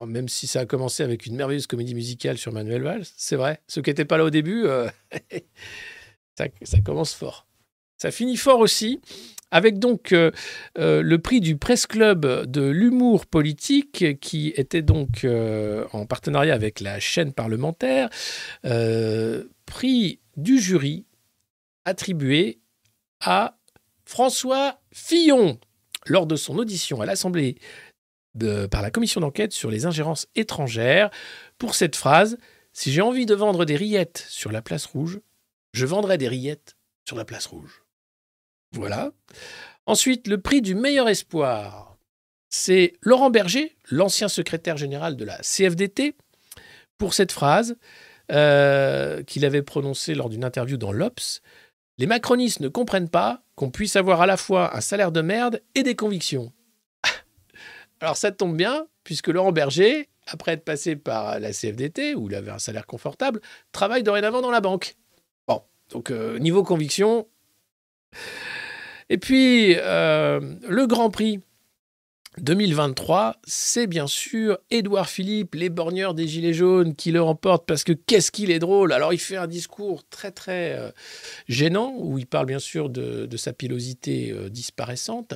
même 0.05 0.29
si 0.29 0.45
ça 0.45 0.61
a 0.61 0.65
commencé 0.67 1.01
avec 1.01 1.25
une 1.25 1.35
merveilleuse 1.35 1.67
comédie 1.67 1.95
musicale 1.95 2.37
sur 2.37 2.53
Manuel 2.53 2.83
Valls, 2.83 3.05
c'est 3.17 3.35
vrai, 3.35 3.61
ceux 3.67 3.81
qui 3.81 3.89
n'étaient 3.89 4.05
pas 4.05 4.17
là 4.17 4.25
au 4.25 4.29
début, 4.29 4.65
euh, 4.65 4.87
ça 6.37 6.81
commence 6.85 7.15
fort. 7.15 7.48
Ça 7.99 8.11
finit 8.11 8.37
fort 8.37 8.59
aussi, 8.59 9.01
avec 9.51 9.77
donc 9.77 10.13
euh, 10.13 10.31
euh, 10.77 11.01
le 11.01 11.19
prix 11.19 11.41
du 11.41 11.57
Presse 11.57 11.85
Club 11.85 12.45
de 12.45 12.61
l'humour 12.61 13.25
politique, 13.25 14.19
qui 14.21 14.53
était 14.55 14.81
donc 14.81 15.25
euh, 15.25 15.85
en 15.91 16.05
partenariat 16.05 16.53
avec 16.53 16.79
la 16.79 16.99
chaîne 16.99 17.33
parlementaire, 17.33 18.09
prix 19.65 20.19
du 20.37 20.59
jury 20.59 21.05
attribué 21.83 22.59
à 23.19 23.57
François 24.05 24.79
Fillon 24.93 25.59
lors 26.05 26.25
de 26.25 26.37
son 26.37 26.57
audition 26.57 27.01
à 27.01 27.05
l'Assemblée 27.05 27.57
par 28.71 28.81
la 28.81 28.91
commission 28.91 29.19
d'enquête 29.19 29.51
sur 29.51 29.69
les 29.69 29.85
ingérences 29.85 30.27
étrangères 30.35 31.09
pour 31.57 31.75
cette 31.75 31.97
phrase 31.97 32.37
Si 32.71 32.93
j'ai 32.93 33.01
envie 33.01 33.25
de 33.25 33.35
vendre 33.35 33.65
des 33.65 33.75
rillettes 33.75 34.25
sur 34.29 34.51
la 34.53 34.61
place 34.61 34.85
rouge, 34.85 35.19
je 35.73 35.85
vendrai 35.85 36.17
des 36.17 36.29
rillettes 36.29 36.77
sur 37.05 37.17
la 37.17 37.25
place 37.25 37.47
rouge. 37.47 37.83
Voilà. 38.73 39.11
Ensuite, 39.85 40.27
le 40.27 40.39
prix 40.39 40.61
du 40.61 40.75
meilleur 40.75 41.09
espoir, 41.09 41.97
c'est 42.49 42.93
Laurent 43.01 43.29
Berger, 43.29 43.75
l'ancien 43.89 44.27
secrétaire 44.27 44.77
général 44.77 45.15
de 45.15 45.25
la 45.25 45.37
CFDT, 45.37 46.15
pour 46.97 47.13
cette 47.13 47.31
phrase 47.31 47.75
euh, 48.31 49.23
qu'il 49.23 49.45
avait 49.45 49.63
prononcée 49.63 50.13
lors 50.13 50.29
d'une 50.29 50.43
interview 50.43 50.77
dans 50.77 50.91
l'Obs. 50.91 51.41
Les 51.97 52.05
macronistes 52.05 52.59
ne 52.59 52.67
comprennent 52.67 53.09
pas 53.09 53.41
qu'on 53.55 53.71
puisse 53.71 53.95
avoir 53.95 54.21
à 54.21 54.27
la 54.27 54.37
fois 54.37 54.75
un 54.75 54.81
salaire 54.81 55.11
de 55.11 55.21
merde 55.21 55.61
et 55.75 55.83
des 55.83 55.95
convictions. 55.95 56.53
Alors 58.01 58.17
ça 58.17 58.31
tombe 58.31 58.55
bien, 58.55 58.87
puisque 59.03 59.27
Laurent 59.27 59.51
Berger 59.51 60.09
après 60.27 60.53
être 60.53 60.63
passé 60.63 60.95
par 60.95 61.39
la 61.39 61.51
CFDT, 61.51 62.13
où 62.13 62.29
il 62.29 62.35
avait 62.35 62.51
un 62.51 62.59
salaire 62.59 62.85
confortable, 62.85 63.41
travaille 63.71 64.03
dorénavant 64.03 64.41
dans 64.41 64.51
la 64.51 64.61
banque. 64.61 64.95
Bon, 65.47 65.63
donc 65.89 66.11
euh, 66.11 66.37
niveau 66.37 66.63
conviction. 66.63 67.27
Et 69.09 69.17
puis, 69.17 69.75
euh, 69.77 70.39
le 70.67 70.87
Grand 70.87 71.09
Prix 71.09 71.41
2023, 72.37 73.37
c'est 73.43 73.87
bien 73.87 74.07
sûr 74.07 74.59
Édouard 74.69 75.09
Philippe, 75.09 75.55
les 75.55 75.69
borgneurs 75.69 76.13
des 76.13 76.27
Gilets 76.27 76.53
jaunes, 76.53 76.95
qui 76.95 77.11
le 77.11 77.21
remporte 77.21 77.65
parce 77.65 77.83
que 77.83 77.91
qu'est-ce 77.91 78.31
qu'il 78.31 78.51
est 78.51 78.59
drôle. 78.59 78.93
Alors, 78.93 79.11
il 79.11 79.19
fait 79.19 79.35
un 79.35 79.47
discours 79.47 80.07
très, 80.09 80.31
très 80.31 80.77
euh, 80.77 80.91
gênant, 81.47 81.95
où 81.97 82.17
il 82.17 82.27
parle 82.27 82.45
bien 82.45 82.59
sûr 82.59 82.89
de, 82.89 83.27
sa 83.35 83.51
pilosité 83.51 84.31
euh, 84.31 84.49
disparaissante, 84.49 85.33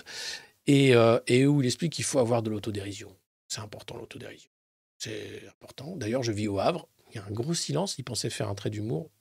et, 0.66 0.94
et 1.28 1.46
où 1.46 1.62
il 1.62 1.66
explique 1.66 1.92
qu'il 1.92 2.06
faut 2.06 2.20
avoir 2.20 2.42
de 2.42 2.50
l'autodérision. 2.50 3.14
C'est 3.50 3.60
important, 3.60 3.98
l'autodérision. 3.98 4.50
C'est 4.98 5.46
important. 5.50 5.98
D'ailleurs, 5.98 6.24
je 6.24 6.32
vis 6.32 6.48
au 6.48 6.60
Havre, 6.60 6.88
il 7.14 7.18
y 7.18 7.20
a 7.20 7.26
un 7.26 7.32
gros 7.32 7.54
silence, 7.54 7.98
il 7.98 8.04
pensait 8.04 8.30
faire 8.30 8.48
un 8.48 8.56
trait 8.56 8.70
d'humour. 8.70 9.12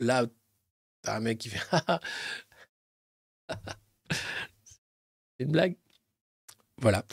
Là, 0.00 0.26
t'as 1.02 1.16
un 1.16 1.20
mec 1.20 1.38
qui 1.38 1.50
fait 1.50 1.60
C'est 4.10 5.44
une 5.44 5.52
blague 5.52 5.76
Voilà. 6.80 7.04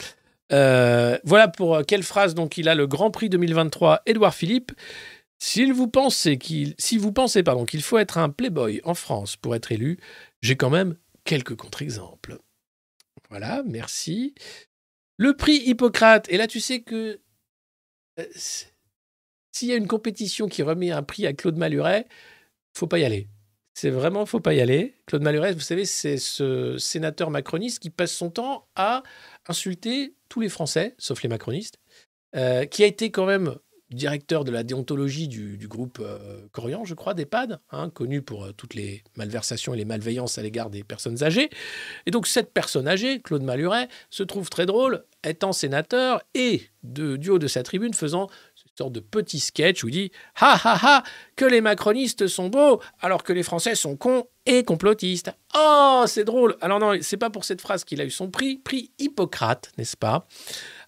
Euh, 0.52 1.18
voilà 1.24 1.48
pour 1.48 1.76
euh, 1.76 1.82
quelle 1.82 2.04
phrase 2.04 2.34
donc 2.34 2.56
il 2.56 2.68
a 2.68 2.74
le 2.74 2.86
Grand 2.86 3.10
Prix 3.10 3.28
2023 3.28 4.02
Édouard 4.06 4.34
Philippe. 4.34 4.72
S'il 5.38 5.72
vous 5.72 5.88
pensez 5.88 6.38
qu'il, 6.38 6.74
si 6.78 6.96
vous 6.98 7.12
pensez 7.12 7.42
pardon 7.42 7.64
qu'il 7.64 7.82
faut 7.82 7.98
être 7.98 8.18
un 8.18 8.30
playboy 8.30 8.80
en 8.84 8.94
France 8.94 9.36
pour 9.36 9.54
être 9.54 9.72
élu, 9.72 9.98
j'ai 10.40 10.56
quand 10.56 10.70
même 10.70 10.96
quelques 11.24 11.56
contre-exemples. 11.56 12.38
Voilà, 13.28 13.62
merci. 13.66 14.34
Le 15.18 15.36
prix 15.36 15.56
Hippocrate. 15.56 16.28
Et 16.30 16.36
là, 16.36 16.46
tu 16.46 16.60
sais 16.60 16.80
que 16.80 17.20
euh, 18.18 18.26
s'il 19.52 19.68
y 19.68 19.72
a 19.72 19.76
une 19.76 19.88
compétition 19.88 20.48
qui 20.48 20.62
remet 20.62 20.90
un 20.90 21.02
prix 21.02 21.26
à 21.26 21.32
Claude 21.32 21.56
Maluret, 21.56 22.06
faut 22.76 22.86
pas 22.86 22.98
y 22.98 23.04
aller. 23.04 23.28
C'est 23.78 23.90
vraiment, 23.90 24.24
faut 24.24 24.40
pas 24.40 24.54
y 24.54 24.62
aller. 24.62 24.94
Claude 25.04 25.20
Maluret, 25.20 25.52
vous 25.52 25.60
savez, 25.60 25.84
c'est 25.84 26.16
ce 26.16 26.78
sénateur 26.78 27.28
macroniste 27.28 27.78
qui 27.78 27.90
passe 27.90 28.10
son 28.10 28.30
temps 28.30 28.66
à 28.74 29.02
insulter 29.48 30.14
tous 30.30 30.40
les 30.40 30.48
Français, 30.48 30.94
sauf 30.96 31.22
les 31.22 31.28
macronistes, 31.28 31.76
euh, 32.36 32.64
qui 32.64 32.84
a 32.84 32.86
été 32.86 33.10
quand 33.10 33.26
même 33.26 33.54
directeur 33.90 34.44
de 34.44 34.50
la 34.50 34.62
déontologie 34.62 35.28
du, 35.28 35.68
groupe 35.68 35.98
euh, 36.00 36.48
Corian, 36.52 36.86
je 36.86 36.94
crois, 36.94 37.12
d'EHPAD, 37.12 37.60
hein, 37.70 37.90
connu 37.90 38.22
pour 38.22 38.46
euh, 38.46 38.52
toutes 38.52 38.74
les 38.74 39.04
malversations 39.14 39.74
et 39.74 39.76
les 39.76 39.84
malveillances 39.84 40.38
à 40.38 40.42
l'égard 40.42 40.70
des 40.70 40.82
personnes 40.82 41.22
âgées. 41.22 41.50
Et 42.06 42.10
donc 42.10 42.26
cette 42.26 42.54
personne 42.54 42.88
âgée, 42.88 43.20
Claude 43.20 43.42
Maluret, 43.42 43.88
se 44.08 44.22
trouve 44.22 44.48
très 44.48 44.64
drôle, 44.64 45.04
étant 45.22 45.52
sénateur 45.52 46.22
et 46.34 46.62
de, 46.82 47.16
du 47.16 47.28
haut 47.28 47.38
de 47.38 47.46
sa 47.46 47.62
tribune 47.62 47.92
faisant 47.92 48.28
sorte 48.76 48.92
de 48.92 49.00
petit 49.00 49.40
sketch 49.40 49.84
où 49.84 49.88
il 49.88 49.92
dit 49.92 50.12
«Ha 50.40 50.58
ha 50.62 50.78
ha, 50.82 51.02
que 51.34 51.44
les 51.44 51.60
macronistes 51.60 52.26
sont 52.26 52.48
beaux 52.48 52.80
alors 53.00 53.22
que 53.22 53.32
les 53.32 53.42
Français 53.42 53.74
sont 53.74 53.96
cons 53.96 54.26
et 54.44 54.64
complotistes.» 54.64 55.32
Oh, 55.56 56.04
c'est 56.06 56.24
drôle 56.24 56.56
Alors 56.60 56.78
non, 56.78 56.92
c'est 57.00 57.16
pas 57.16 57.30
pour 57.30 57.44
cette 57.44 57.60
phrase 57.60 57.84
qu'il 57.84 58.00
a 58.00 58.04
eu 58.04 58.10
son 58.10 58.30
prix, 58.30 58.58
prix 58.58 58.90
Hippocrate, 58.98 59.70
n'est-ce 59.78 59.96
pas? 59.96 60.26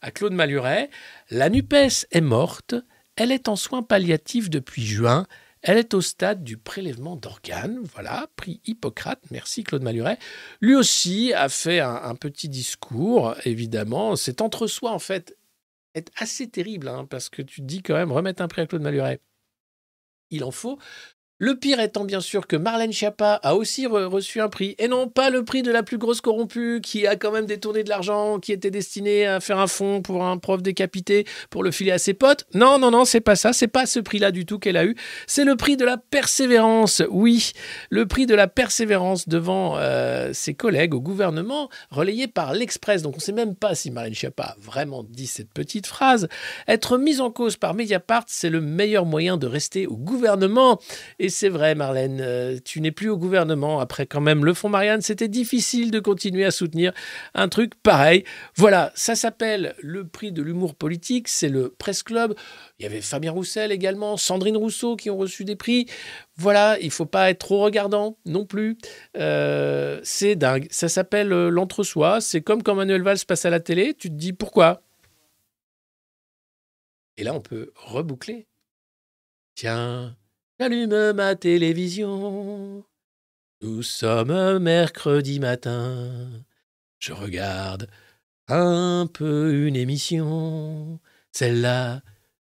À 0.02 0.10
Claude 0.10 0.34
Maluret, 0.34 0.90
la 1.30 1.48
NUPES 1.48 2.06
est 2.10 2.20
morte, 2.20 2.74
elle 3.16 3.32
est 3.32 3.48
en 3.48 3.56
soins 3.56 3.82
palliatifs 3.82 4.50
depuis 4.50 4.84
juin, 4.84 5.26
elle 5.62 5.78
est 5.78 5.94
au 5.94 6.00
stade 6.00 6.44
du 6.44 6.56
prélèvement 6.56 7.16
d'organes. 7.16 7.80
Voilà, 7.94 8.28
prix 8.36 8.60
Hippocrate, 8.64 9.22
merci 9.30 9.64
Claude 9.64 9.82
Maluret. 9.82 10.18
Lui 10.60 10.74
aussi 10.74 11.32
a 11.34 11.48
fait 11.48 11.80
un, 11.80 12.14
petit 12.14 12.48
discours, 12.48 13.34
évidemment. 13.44 14.14
Cet 14.14 14.40
entre-soi, 14.40 14.92
en 14.92 14.98
fait, 14.98 15.36
est 15.94 16.10
assez 16.16 16.48
terrible, 16.50 16.88
hein, 16.88 17.06
parce 17.06 17.28
que 17.28 17.42
tu 17.42 17.60
te 17.60 17.66
dis 17.66 17.82
quand 17.82 17.94
même, 17.94 18.12
remettre 18.12 18.42
un 18.42 18.48
prix 18.48 18.62
à 18.62 18.66
Claude 18.66 18.82
Maluret, 18.82 19.20
il 20.30 20.44
en 20.44 20.50
faut. 20.50 20.78
Le 21.40 21.54
pire 21.54 21.78
étant 21.78 22.04
bien 22.04 22.20
sûr 22.20 22.48
que 22.48 22.56
Marlène 22.56 22.92
Schiappa 22.92 23.34
a 23.34 23.54
aussi 23.54 23.86
re- 23.86 24.06
reçu 24.06 24.40
un 24.40 24.48
prix, 24.48 24.74
et 24.78 24.88
non 24.88 25.08
pas 25.08 25.30
le 25.30 25.44
prix 25.44 25.62
de 25.62 25.70
la 25.70 25.84
plus 25.84 25.96
grosse 25.96 26.20
corrompue, 26.20 26.80
qui 26.82 27.06
a 27.06 27.14
quand 27.14 27.30
même 27.30 27.46
détourné 27.46 27.84
de 27.84 27.88
l'argent, 27.88 28.40
qui 28.40 28.50
était 28.50 28.72
destiné 28.72 29.24
à 29.24 29.38
faire 29.38 29.60
un 29.60 29.68
fonds 29.68 30.02
pour 30.02 30.24
un 30.24 30.36
prof 30.38 30.62
décapité, 30.62 31.26
pour 31.48 31.62
le 31.62 31.70
filer 31.70 31.92
à 31.92 31.98
ses 31.98 32.12
potes. 32.12 32.44
Non, 32.54 32.80
non, 32.80 32.90
non, 32.90 33.04
c'est 33.04 33.20
pas 33.20 33.36
ça, 33.36 33.52
c'est 33.52 33.68
pas 33.68 33.86
ce 33.86 34.00
prix-là 34.00 34.32
du 34.32 34.46
tout 34.46 34.58
qu'elle 34.58 34.76
a 34.76 34.84
eu. 34.84 34.96
C'est 35.28 35.44
le 35.44 35.54
prix 35.54 35.76
de 35.76 35.84
la 35.84 35.96
persévérance, 35.96 37.04
oui, 37.08 37.52
le 37.90 38.06
prix 38.06 38.26
de 38.26 38.34
la 38.34 38.48
persévérance 38.48 39.28
devant 39.28 39.76
euh, 39.78 40.32
ses 40.32 40.54
collègues 40.54 40.92
au 40.92 41.00
gouvernement, 41.00 41.68
relayé 41.90 42.26
par 42.26 42.52
l'Express. 42.52 43.02
Donc 43.02 43.14
on 43.14 43.18
ne 43.18 43.22
sait 43.22 43.32
même 43.32 43.54
pas 43.54 43.76
si 43.76 43.92
Marlène 43.92 44.14
Schiappa 44.14 44.42
a 44.42 44.56
vraiment 44.60 45.04
dit 45.04 45.28
cette 45.28 45.52
petite 45.52 45.86
phrase. 45.86 46.26
Être 46.66 46.98
mise 46.98 47.20
en 47.20 47.30
cause 47.30 47.56
par 47.56 47.74
Mediapart, 47.74 48.24
c'est 48.26 48.50
le 48.50 48.60
meilleur 48.60 49.06
moyen 49.06 49.36
de 49.36 49.46
rester 49.46 49.86
au 49.86 49.96
gouvernement. 49.96 50.80
C'est 51.30 51.48
vrai, 51.48 51.74
Marlène, 51.74 52.20
euh, 52.20 52.58
tu 52.64 52.80
n'es 52.80 52.90
plus 52.90 53.08
au 53.08 53.16
gouvernement. 53.16 53.80
Après, 53.80 54.06
quand 54.06 54.20
même, 54.20 54.44
le 54.44 54.54
Fonds 54.54 54.68
Marianne, 54.68 55.00
c'était 55.00 55.28
difficile 55.28 55.90
de 55.90 56.00
continuer 56.00 56.44
à 56.44 56.50
soutenir 56.50 56.92
un 57.34 57.48
truc 57.48 57.74
pareil. 57.82 58.24
Voilà, 58.56 58.92
ça 58.94 59.14
s'appelle 59.14 59.74
le 59.80 60.06
prix 60.06 60.32
de 60.32 60.42
l'humour 60.42 60.74
politique. 60.74 61.28
C'est 61.28 61.48
le 61.48 61.70
Presse 61.70 62.02
Club. 62.02 62.34
Il 62.78 62.82
y 62.82 62.86
avait 62.86 63.00
Fabien 63.00 63.32
Roussel 63.32 63.72
également, 63.72 64.16
Sandrine 64.16 64.56
Rousseau 64.56 64.96
qui 64.96 65.10
ont 65.10 65.16
reçu 65.16 65.44
des 65.44 65.56
prix. 65.56 65.86
Voilà, 66.36 66.78
il 66.80 66.90
faut 66.90 67.06
pas 67.06 67.30
être 67.30 67.40
trop 67.40 67.60
regardant 67.60 68.16
non 68.24 68.44
plus. 68.44 68.78
Euh, 69.16 70.00
c'est 70.02 70.36
dingue. 70.36 70.68
Ça 70.70 70.88
s'appelle 70.88 71.32
euh, 71.32 71.50
l'entre-soi. 71.50 72.20
C'est 72.20 72.42
comme 72.42 72.62
quand 72.62 72.74
Manuel 72.74 73.02
Valls 73.02 73.18
passe 73.26 73.44
à 73.44 73.50
la 73.50 73.60
télé. 73.60 73.94
Tu 73.94 74.08
te 74.08 74.14
dis 74.14 74.32
pourquoi? 74.32 74.82
Et 77.16 77.24
là, 77.24 77.34
on 77.34 77.40
peut 77.40 77.72
reboucler. 77.74 78.46
Tiens, 79.56 80.16
j'allume 80.58 81.12
ma 81.12 81.34
télévision. 81.34 82.84
Nous 83.62 83.82
sommes 83.82 84.58
mercredi 84.58 85.40
matin. 85.40 86.30
Je 86.98 87.12
regarde 87.12 87.88
un 88.48 89.08
peu 89.12 89.66
une 89.66 89.76
émission. 89.76 90.98
Celle-là, 91.32 92.00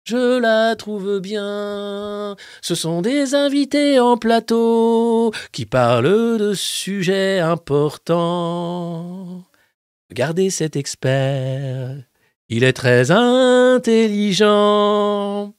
je 0.05 0.39
la 0.39 0.75
trouve 0.75 1.19
bien. 1.19 2.35
Ce 2.61 2.75
sont 2.75 3.01
des 3.01 3.35
invités 3.35 3.99
en 3.99 4.17
plateau 4.17 5.31
qui 5.51 5.65
parlent 5.65 6.37
de 6.37 6.53
sujets 6.53 7.39
importants. 7.39 9.43
Regardez 10.09 10.49
cet 10.49 10.75
expert. 10.75 11.95
Il 12.49 12.63
est 12.63 12.73
très 12.73 13.11
intelligent. 13.11 15.53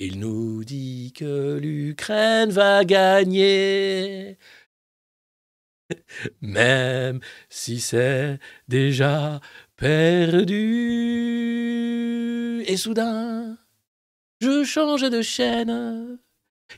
Il 0.00 0.20
nous 0.20 0.62
dit 0.62 1.12
que 1.12 1.58
l'Ukraine 1.58 2.50
va 2.50 2.84
gagner. 2.84 4.38
Même 6.40 7.18
si 7.48 7.80
c'est 7.80 8.38
déjà 8.68 9.40
perdu. 9.76 10.54
Et 12.66 12.76
soudain, 12.76 13.58
je 14.40 14.62
change 14.62 15.10
de 15.10 15.20
chaîne. 15.20 16.20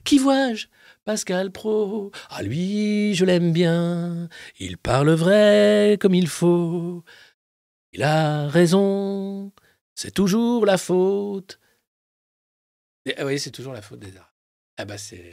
Qui 0.04 0.16
vois-je? 0.18 0.68
Pascal 1.04 1.50
Pro. 1.50 2.12
Ah 2.30 2.42
lui, 2.42 3.14
je 3.14 3.26
l'aime 3.26 3.52
bien. 3.52 4.30
Il 4.58 4.78
parle 4.78 5.10
vrai 5.10 5.98
comme 6.00 6.14
il 6.14 6.28
faut. 6.28 7.04
Il 7.92 8.02
a 8.02 8.48
raison. 8.48 9.52
C'est 9.94 10.12
toujours 10.12 10.64
la 10.64 10.78
faute. 10.78 11.60
Et- 13.06 13.14
ah 13.18 13.24
oui, 13.26 13.38
c'est 13.38 13.50
toujours 13.50 13.72
la 13.72 13.82
faute 13.82 14.00
des 14.00 14.16
arts. 14.16 14.32
Ah 14.76 14.84
bah 14.84 14.98
c'est 14.98 15.30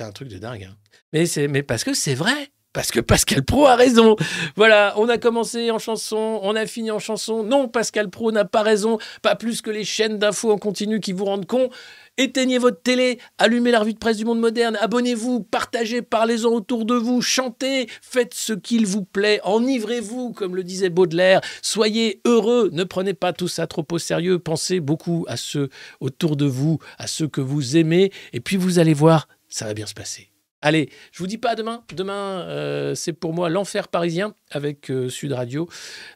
un 0.00 0.12
truc 0.12 0.28
de 0.28 0.38
dingue. 0.38 0.64
hein. 0.64 0.76
Mais 1.12 1.62
parce 1.62 1.84
que 1.84 1.92
c'est 1.94 2.14
vrai. 2.14 2.50
Parce 2.72 2.92
que 2.92 3.00
Pascal 3.00 3.44
Pro 3.44 3.66
a 3.66 3.74
raison. 3.74 4.14
Voilà, 4.54 4.94
on 4.96 5.08
a 5.08 5.18
commencé 5.18 5.72
en 5.72 5.80
chanson, 5.80 6.38
on 6.42 6.54
a 6.54 6.66
fini 6.66 6.92
en 6.92 7.00
chanson. 7.00 7.42
Non, 7.42 7.66
Pascal 7.66 8.10
Pro 8.10 8.30
n'a 8.30 8.44
pas 8.44 8.62
raison, 8.62 8.98
pas 9.22 9.34
plus 9.34 9.60
que 9.60 9.70
les 9.70 9.84
chaînes 9.84 10.18
d'infos 10.18 10.52
en 10.52 10.58
continu 10.58 11.00
qui 11.00 11.12
vous 11.12 11.24
rendent 11.24 11.46
con. 11.46 11.68
Éteignez 12.16 12.58
votre 12.58 12.82
télé, 12.82 13.18
allumez 13.38 13.70
la 13.70 13.80
revue 13.80 13.94
de 13.94 13.98
presse 13.98 14.18
du 14.18 14.24
monde 14.24 14.40
moderne, 14.40 14.76
abonnez-vous, 14.80 15.40
partagez, 15.40 16.02
parlez-en 16.02 16.50
autour 16.50 16.84
de 16.84 16.94
vous, 16.94 17.22
chantez, 17.22 17.88
faites 18.02 18.34
ce 18.34 18.52
qu'il 18.52 18.84
vous 18.84 19.04
plaît, 19.04 19.40
enivrez-vous, 19.44 20.32
comme 20.32 20.54
le 20.54 20.62
disait 20.62 20.90
Baudelaire, 20.90 21.40
soyez 21.62 22.20
heureux, 22.26 22.68
ne 22.72 22.84
prenez 22.84 23.14
pas 23.14 23.32
tout 23.32 23.48
ça 23.48 23.66
trop 23.66 23.86
au 23.90 23.98
sérieux, 23.98 24.38
pensez 24.38 24.80
beaucoup 24.80 25.24
à 25.28 25.38
ceux 25.38 25.70
autour 26.00 26.36
de 26.36 26.44
vous, 26.44 26.78
à 26.98 27.06
ceux 27.06 27.28
que 27.28 27.40
vous 27.40 27.78
aimez, 27.78 28.12
et 28.34 28.40
puis 28.40 28.56
vous 28.56 28.78
allez 28.78 28.94
voir, 28.94 29.26
ça 29.48 29.64
va 29.64 29.72
bien 29.72 29.86
se 29.86 29.94
passer. 29.94 30.29
Allez, 30.62 30.90
je 31.12 31.18
vous 31.20 31.26
dis 31.26 31.38
pas 31.38 31.50
à 31.50 31.54
demain. 31.54 31.82
Demain, 31.94 32.42
euh, 32.42 32.94
c'est 32.94 33.14
pour 33.14 33.32
moi 33.32 33.48
l'enfer 33.48 33.88
parisien 33.88 34.34
avec 34.50 34.90
euh, 34.90 35.08
Sud 35.08 35.32
Radio, 35.32 35.68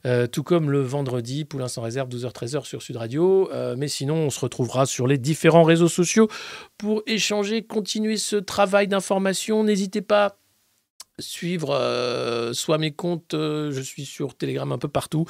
Euh, 0.07 0.27
tout 0.27 0.43
comme 0.43 0.71
le 0.71 0.83
vendredi, 0.83 1.47
Poulain 1.47 1.69
sans 1.69 1.81
réserve, 1.81 2.09
12h-13h 2.11 2.67
sur 2.67 2.83
Sud 2.83 2.97
Radio. 2.97 3.49
Mais 3.77 3.89
sinon, 3.89 4.17
on 4.17 4.31
se 4.31 4.41
retrouvera 4.41 4.87
sur 4.87 5.07
les 5.07 5.19
différents 5.19 5.63
réseaux 5.63 5.89
sociaux 5.89 6.29
pour 6.77 7.03
échanger, 7.07 7.63
continuer 7.63 8.17
ce 8.17 8.37
travail 8.37 8.87
d'information. 8.89 9.65
N'hésitez 9.65 10.03
pas 10.03 10.37
suivre 11.19 11.71
euh, 11.71 12.53
soit 12.53 12.79
mes 12.79 12.91
comptes, 12.91 13.35
euh, 13.35 13.71
je 13.71 13.81
suis 13.81 14.05
sur 14.05 14.35
Telegram 14.37 14.71
un 14.73 14.79
peu 14.79 14.89
partout, 14.89 15.27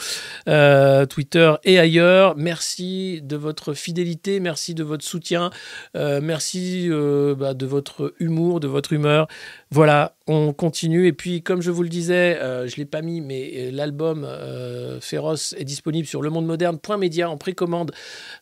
euh, 0.48 1.06
Twitter 1.06 1.52
et 1.65 1.78
ailleurs. 1.78 2.36
Merci 2.36 3.20
de 3.23 3.36
votre 3.36 3.74
fidélité, 3.74 4.40
merci 4.40 4.74
de 4.74 4.82
votre 4.82 5.05
soutien, 5.05 5.51
merci 5.94 6.89
bah, 6.90 7.55
de 7.55 7.66
votre 7.66 8.15
humour, 8.19 8.61
de 8.61 8.69
votre 8.69 8.93
humeur. 8.93 9.27
Voilà, 9.74 10.14
on 10.28 10.52
continue. 10.52 11.09
Et 11.09 11.12
puis, 11.12 11.42
comme 11.42 11.60
je 11.60 11.72
vous 11.72 11.82
le 11.82 11.88
disais, 11.88 12.38
euh, 12.40 12.68
je 12.68 12.74
ne 12.74 12.76
l'ai 12.76 12.84
pas 12.84 13.02
mis, 13.02 13.20
mais 13.20 13.51
euh, 13.56 13.70
l'album 13.72 14.22
euh, 14.22 15.01
Féroce 15.01 15.52
est 15.59 15.64
disponible 15.64 16.06
sur 16.06 16.22
lemondemoderne.media 16.22 17.28
en 17.28 17.36
précommande 17.36 17.90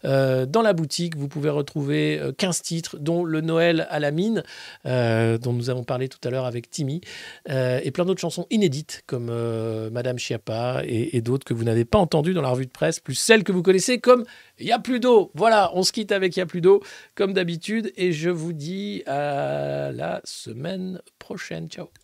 dans 0.04 0.62
la 0.62 0.72
boutique. 0.74 1.16
Vous 1.16 1.28
pouvez 1.28 1.48
retrouver 1.48 2.18
euh, 2.18 2.32
15 2.36 2.60
titres, 2.60 2.98
dont 2.98 3.24
le 3.24 3.40
Noël 3.40 3.86
à 3.88 3.98
la 3.98 4.10
mine, 4.10 4.42
dont 4.84 5.54
nous 5.54 5.70
avons 5.70 5.84
parlé 5.84 6.10
tout 6.10 6.18
à 6.22 6.28
l'heure 6.28 6.44
avec 6.44 6.68
Timmy, 6.68 7.00
et 7.48 7.90
plein 7.92 8.04
d'autres 8.04 8.20
chansons 8.20 8.46
inédites, 8.50 9.02
comme 9.06 9.30
Madame 9.90 10.18
Chiappa 10.18 10.82
et 10.84 11.22
d'autres 11.22 11.46
que 11.46 11.54
vous 11.54 11.64
n'avez 11.64 11.86
pas 11.86 11.98
entendues 11.98 12.34
dans 12.34 12.42
la 12.42 12.50
revue 12.50 12.66
de 12.66 12.70
presse, 12.70 13.00
plus 13.00 13.14
celles 13.14 13.42
que 13.42 13.52
vous 13.52 13.62
connaissez 13.62 14.00
comme 14.00 14.24
Il 14.62 14.68
y 14.68 14.72
a 14.72 14.78
plus 14.78 15.00
d'eau. 15.00 15.30
Voilà, 15.34 15.70
on 15.74 15.82
se 15.82 15.92
quitte 15.92 16.12
avec 16.12 16.36
Il 16.36 16.40
y 16.40 16.42
a 16.42 16.46
plus 16.46 16.60
d'eau, 16.60 16.82
comme 17.14 17.32
d'habitude, 17.32 17.92
et 17.96 18.12
je 18.12 18.30
vous 18.30 18.52
dis 18.52 19.02
à 19.06 19.90
la 19.92 20.20
semaine 20.24 21.00
prochaine. 21.18 21.68
Ciao. 21.68 22.01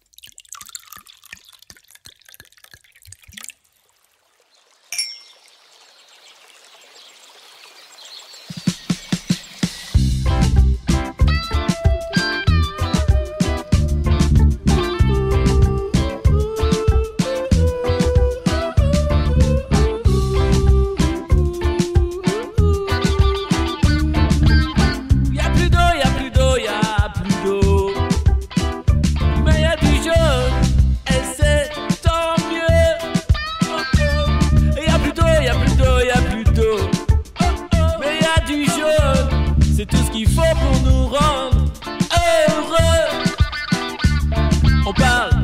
On 44.89 44.95
parle. 44.95 45.38